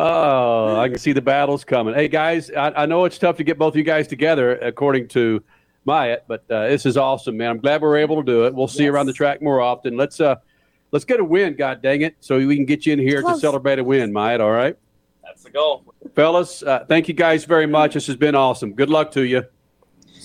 Oh, 0.02 0.80
I 0.80 0.88
can 0.88 0.98
see 0.98 1.12
the 1.12 1.22
battles 1.22 1.66
coming. 1.66 1.94
Hey 1.94 2.08
guys, 2.08 2.50
I, 2.52 2.72
I 2.84 2.86
know 2.86 3.04
it's 3.04 3.18
tough 3.18 3.36
to 3.36 3.44
get 3.44 3.58
both 3.58 3.74
of 3.74 3.78
you 3.78 3.84
guys 3.84 4.08
together, 4.08 4.56
according 4.60 5.10
to 5.10 5.44
Myatt, 5.84 6.24
but 6.26 6.50
uh, 6.50 6.70
this 6.70 6.86
is 6.86 6.96
awesome, 6.96 7.36
man. 7.36 7.50
I'm 7.50 7.58
glad 7.58 7.82
we're 7.82 7.98
able 7.98 8.16
to 8.16 8.24
do 8.24 8.46
it. 8.46 8.56
We'll 8.56 8.70
see 8.70 8.86
you 8.86 8.94
around 8.94 9.08
the 9.08 9.14
track 9.14 9.42
more 9.42 9.60
often. 9.60 9.98
Let's 9.98 10.22
uh, 10.22 10.38
let's 10.94 11.04
get 11.04 11.20
a 11.20 11.24
win, 11.26 11.58
god 11.58 11.82
dang 11.82 12.04
it, 12.04 12.16
so 12.22 12.38
we 12.38 12.56
can 12.56 12.64
get 12.64 12.86
you 12.86 12.94
in 12.94 13.00
here 13.00 13.22
to 13.22 13.38
celebrate 13.40 13.78
a 13.78 13.84
win, 13.84 14.14
Myatt. 14.14 14.40
All 14.40 14.52
right, 14.52 14.78
That's 15.22 15.44
the 15.44 15.50
goal. 15.50 15.84
fellas. 16.16 16.64
Uh, 16.64 16.86
thank 16.88 17.10
you 17.10 17.14
guys 17.14 17.44
very 17.44 17.68
much. 17.68 17.96
This 17.96 18.08
has 18.08 18.16
been 18.16 18.36
awesome. 18.36 18.72
Good 18.72 18.90
luck 18.90 19.12
to 19.12 19.24
you. 19.24 19.44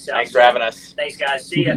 Thanks 0.06 0.32
for 0.32 0.40
having 0.40 0.62
us. 0.62 0.92
Thanks, 0.96 1.16
guys. 1.16 1.46
See 1.46 1.66
ya. 1.66 1.76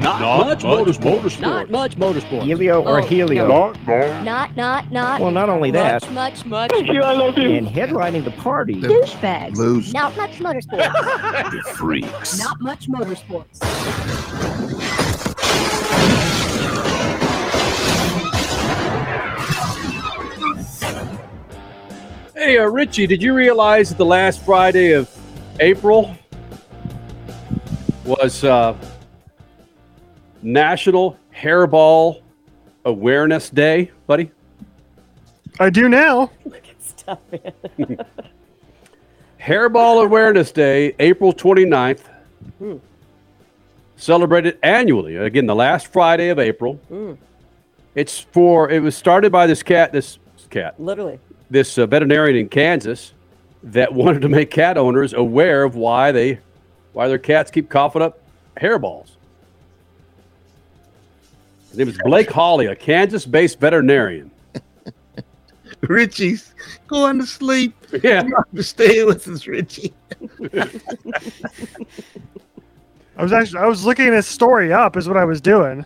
Not 0.00 0.20
Not 0.20 0.46
much 0.46 0.62
motorsport. 0.62 1.40
Not 1.40 1.70
much 1.70 1.96
motorsport. 1.96 2.42
Helio 2.44 2.82
or 2.82 3.00
Oh, 3.00 3.02
Helio? 3.06 3.46
no. 3.48 3.72
Not, 4.22 4.56
not, 4.56 4.90
not. 4.92 5.20
Well, 5.20 5.32
not 5.32 5.50
only 5.50 5.70
that. 5.72 6.02
Much, 6.02 6.10
much, 6.12 6.46
much. 6.46 6.70
Thank 6.70 6.88
you, 6.88 7.02
I 7.02 7.12
love 7.12 7.36
you. 7.36 7.50
And 7.50 7.66
headlining 7.66 8.24
the 8.24 8.30
party. 8.30 8.80
Douchebags. 8.80 9.56
Lose. 9.56 9.92
Not 9.92 10.16
much 10.16 10.38
motorsports. 10.38 11.50
The 11.50 11.62
freaks. 11.74 12.38
Not 12.38 12.60
much 12.60 12.88
motorsports. 12.88 13.58
Hey, 22.38 22.56
uh, 22.56 22.66
Richie, 22.66 23.08
did 23.08 23.20
you 23.20 23.34
realize 23.34 23.88
that 23.88 23.98
the 23.98 24.06
last 24.06 24.44
Friday 24.44 24.92
of 24.92 25.10
April 25.58 26.14
was 28.04 28.44
uh, 28.44 28.76
National 30.40 31.18
Hairball 31.34 32.22
Awareness 32.84 33.50
Day, 33.50 33.90
buddy? 34.06 34.30
I 35.58 35.68
do 35.68 35.88
now. 35.88 36.30
Stop 36.78 37.20
it. 37.32 37.56
Hairball 39.40 40.04
Awareness 40.04 40.52
Day, 40.52 40.94
April 41.00 41.32
29th, 41.32 42.02
Hmm. 42.60 42.76
celebrated 43.96 44.60
annually. 44.62 45.16
Again, 45.16 45.46
the 45.46 45.56
last 45.56 45.88
Friday 45.92 46.28
of 46.28 46.38
April. 46.38 46.78
Mm. 46.88 47.18
It's 47.96 48.16
for, 48.20 48.70
it 48.70 48.80
was 48.80 48.96
started 48.96 49.32
by 49.32 49.48
this 49.48 49.64
cat, 49.64 49.90
this 49.90 50.20
cat, 50.50 50.78
Literally. 50.78 51.18
This 51.50 51.78
uh, 51.78 51.86
veterinarian 51.86 52.36
in 52.36 52.48
Kansas 52.48 53.14
that 53.62 53.92
wanted 53.92 54.22
to 54.22 54.28
make 54.28 54.50
cat 54.50 54.78
owners 54.78 55.12
aware 55.12 55.64
of 55.64 55.74
why 55.74 56.12
they, 56.12 56.38
why 56.92 57.08
their 57.08 57.18
cats 57.18 57.50
keep 57.50 57.68
coughing 57.68 58.02
up 58.02 58.20
hairballs. 58.56 59.10
His 61.68 61.78
name 61.78 61.88
is 61.88 61.98
Blake 62.04 62.30
Hawley, 62.30 62.66
a 62.66 62.76
Kansas-based 62.76 63.60
veterinarian. 63.60 64.30
Richie's 65.82 66.54
going 66.86 67.18
to 67.18 67.26
sleep. 67.26 67.74
Yeah. 68.02 68.26
Stay 68.60 69.04
with 69.04 69.28
us, 69.28 69.46
Richie. 69.46 69.92
I 73.18 73.22
was 73.22 73.32
actually 73.32 73.60
I 73.60 73.66
was 73.66 73.84
looking 73.84 74.10
this 74.10 74.28
story 74.28 74.72
up 74.72 74.96
is 74.96 75.08
what 75.08 75.16
I 75.16 75.24
was 75.24 75.40
doing. 75.40 75.84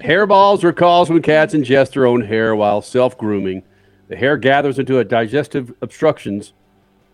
Hairballs 0.00 0.64
are 0.64 0.72
caused 0.72 1.10
when 1.10 1.22
cats 1.22 1.54
ingest 1.54 1.92
their 1.92 2.06
own 2.06 2.20
hair 2.20 2.54
while 2.54 2.82
self 2.82 3.16
grooming. 3.16 3.62
The 4.08 4.16
hair 4.16 4.36
gathers 4.36 4.78
into 4.78 4.98
a 4.98 5.04
digestive 5.04 5.72
obstructions, 5.82 6.52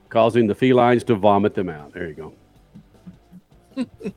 causing 0.08 0.46
the 0.46 0.54
felines 0.54 1.04
to 1.04 1.14
vomit 1.14 1.54
them 1.54 1.68
out. 1.68 1.92
There 1.94 2.08
you 2.08 2.34
go. 3.76 3.86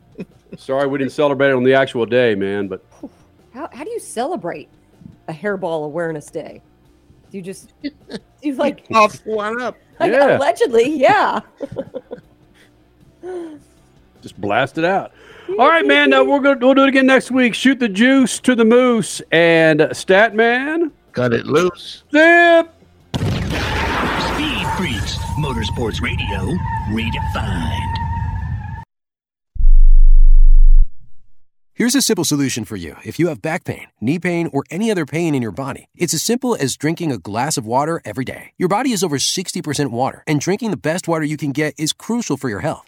Sorry 0.58 0.88
we 0.88 0.98
didn't 0.98 1.14
celebrate 1.14 1.50
it 1.50 1.56
on 1.56 1.64
the 1.64 1.74
actual 1.74 2.06
day, 2.06 2.36
man, 2.36 2.68
but 2.68 2.84
How, 3.54 3.70
how 3.72 3.84
do 3.84 3.92
you 3.92 4.00
celebrate 4.00 4.70
a 5.28 5.34
hairball 5.34 5.86
awareness 5.86 6.28
day? 6.28 6.62
Do 7.32 7.38
you 7.38 7.44
just 7.44 7.74
do 7.82 7.92
you 8.42 8.56
like 8.56 8.86
off 8.94 9.26
one 9.26 9.62
up? 9.62 9.78
Yeah. 10.00 10.38
Allegedly, 10.38 10.90
yeah. 10.90 11.40
just 14.22 14.40
blast 14.40 14.78
it 14.78 14.86
out. 14.86 15.12
All 15.60 15.68
right, 15.68 15.86
man. 15.86 16.14
Uh, 16.14 16.24
we're 16.24 16.40
gonna 16.40 16.58
we'll 16.60 16.74
do 16.74 16.84
it 16.84 16.90
again 16.90 17.06
next 17.06 17.32
week. 17.32 17.54
Shoot 17.54 17.80
the 17.80 17.90
juice 17.90 18.40
to 18.42 18.56
the 18.56 18.66
moose 18.66 19.22
and 19.32 19.80
Statman. 19.80 20.92
Cut 21.16 21.34
it 21.34 21.46
loose. 21.46 22.04
Zip. 22.12 22.70
Speed 23.16 24.68
Freaks, 24.76 25.16
Motorsports 25.40 26.02
Radio, 26.02 26.58
redefined. 26.90 27.96
Here's 31.74 31.96
a 31.96 32.02
simple 32.02 32.26
solution 32.26 32.66
for 32.66 32.76
you 32.76 32.96
if 33.06 33.18
you 33.18 33.30
have 33.30 33.42
back 33.42 33.64
pain, 33.64 33.88
knee 34.02 34.20
pain, 34.20 34.50
or 34.52 34.66
any 34.70 34.92
other 34.92 35.06
pain 35.06 35.34
in 35.34 35.42
your 35.42 35.54
body. 35.54 35.88
It's 35.96 36.14
as 36.14 36.22
simple 36.22 36.54
as 36.54 36.76
drinking 36.76 37.14
a 37.14 37.18
glass 37.18 37.58
of 37.58 37.66
water 37.66 38.02
every 38.04 38.26
day. 38.26 38.52
Your 38.58 38.70
body 38.70 38.92
is 38.92 39.02
over 39.02 39.18
60% 39.18 39.92
water, 39.92 40.22
and 40.28 40.42
drinking 40.42 40.72
the 40.72 40.78
best 40.92 41.08
water 41.08 41.24
you 41.24 41.38
can 41.38 41.54
get 41.54 41.76
is 41.78 41.94
crucial 41.94 42.36
for 42.36 42.50
your 42.50 42.62
health. 42.62 42.88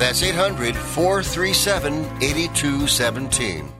That's 0.00 0.22
800 0.22 0.74
437 0.74 1.92
8217. 2.22 3.79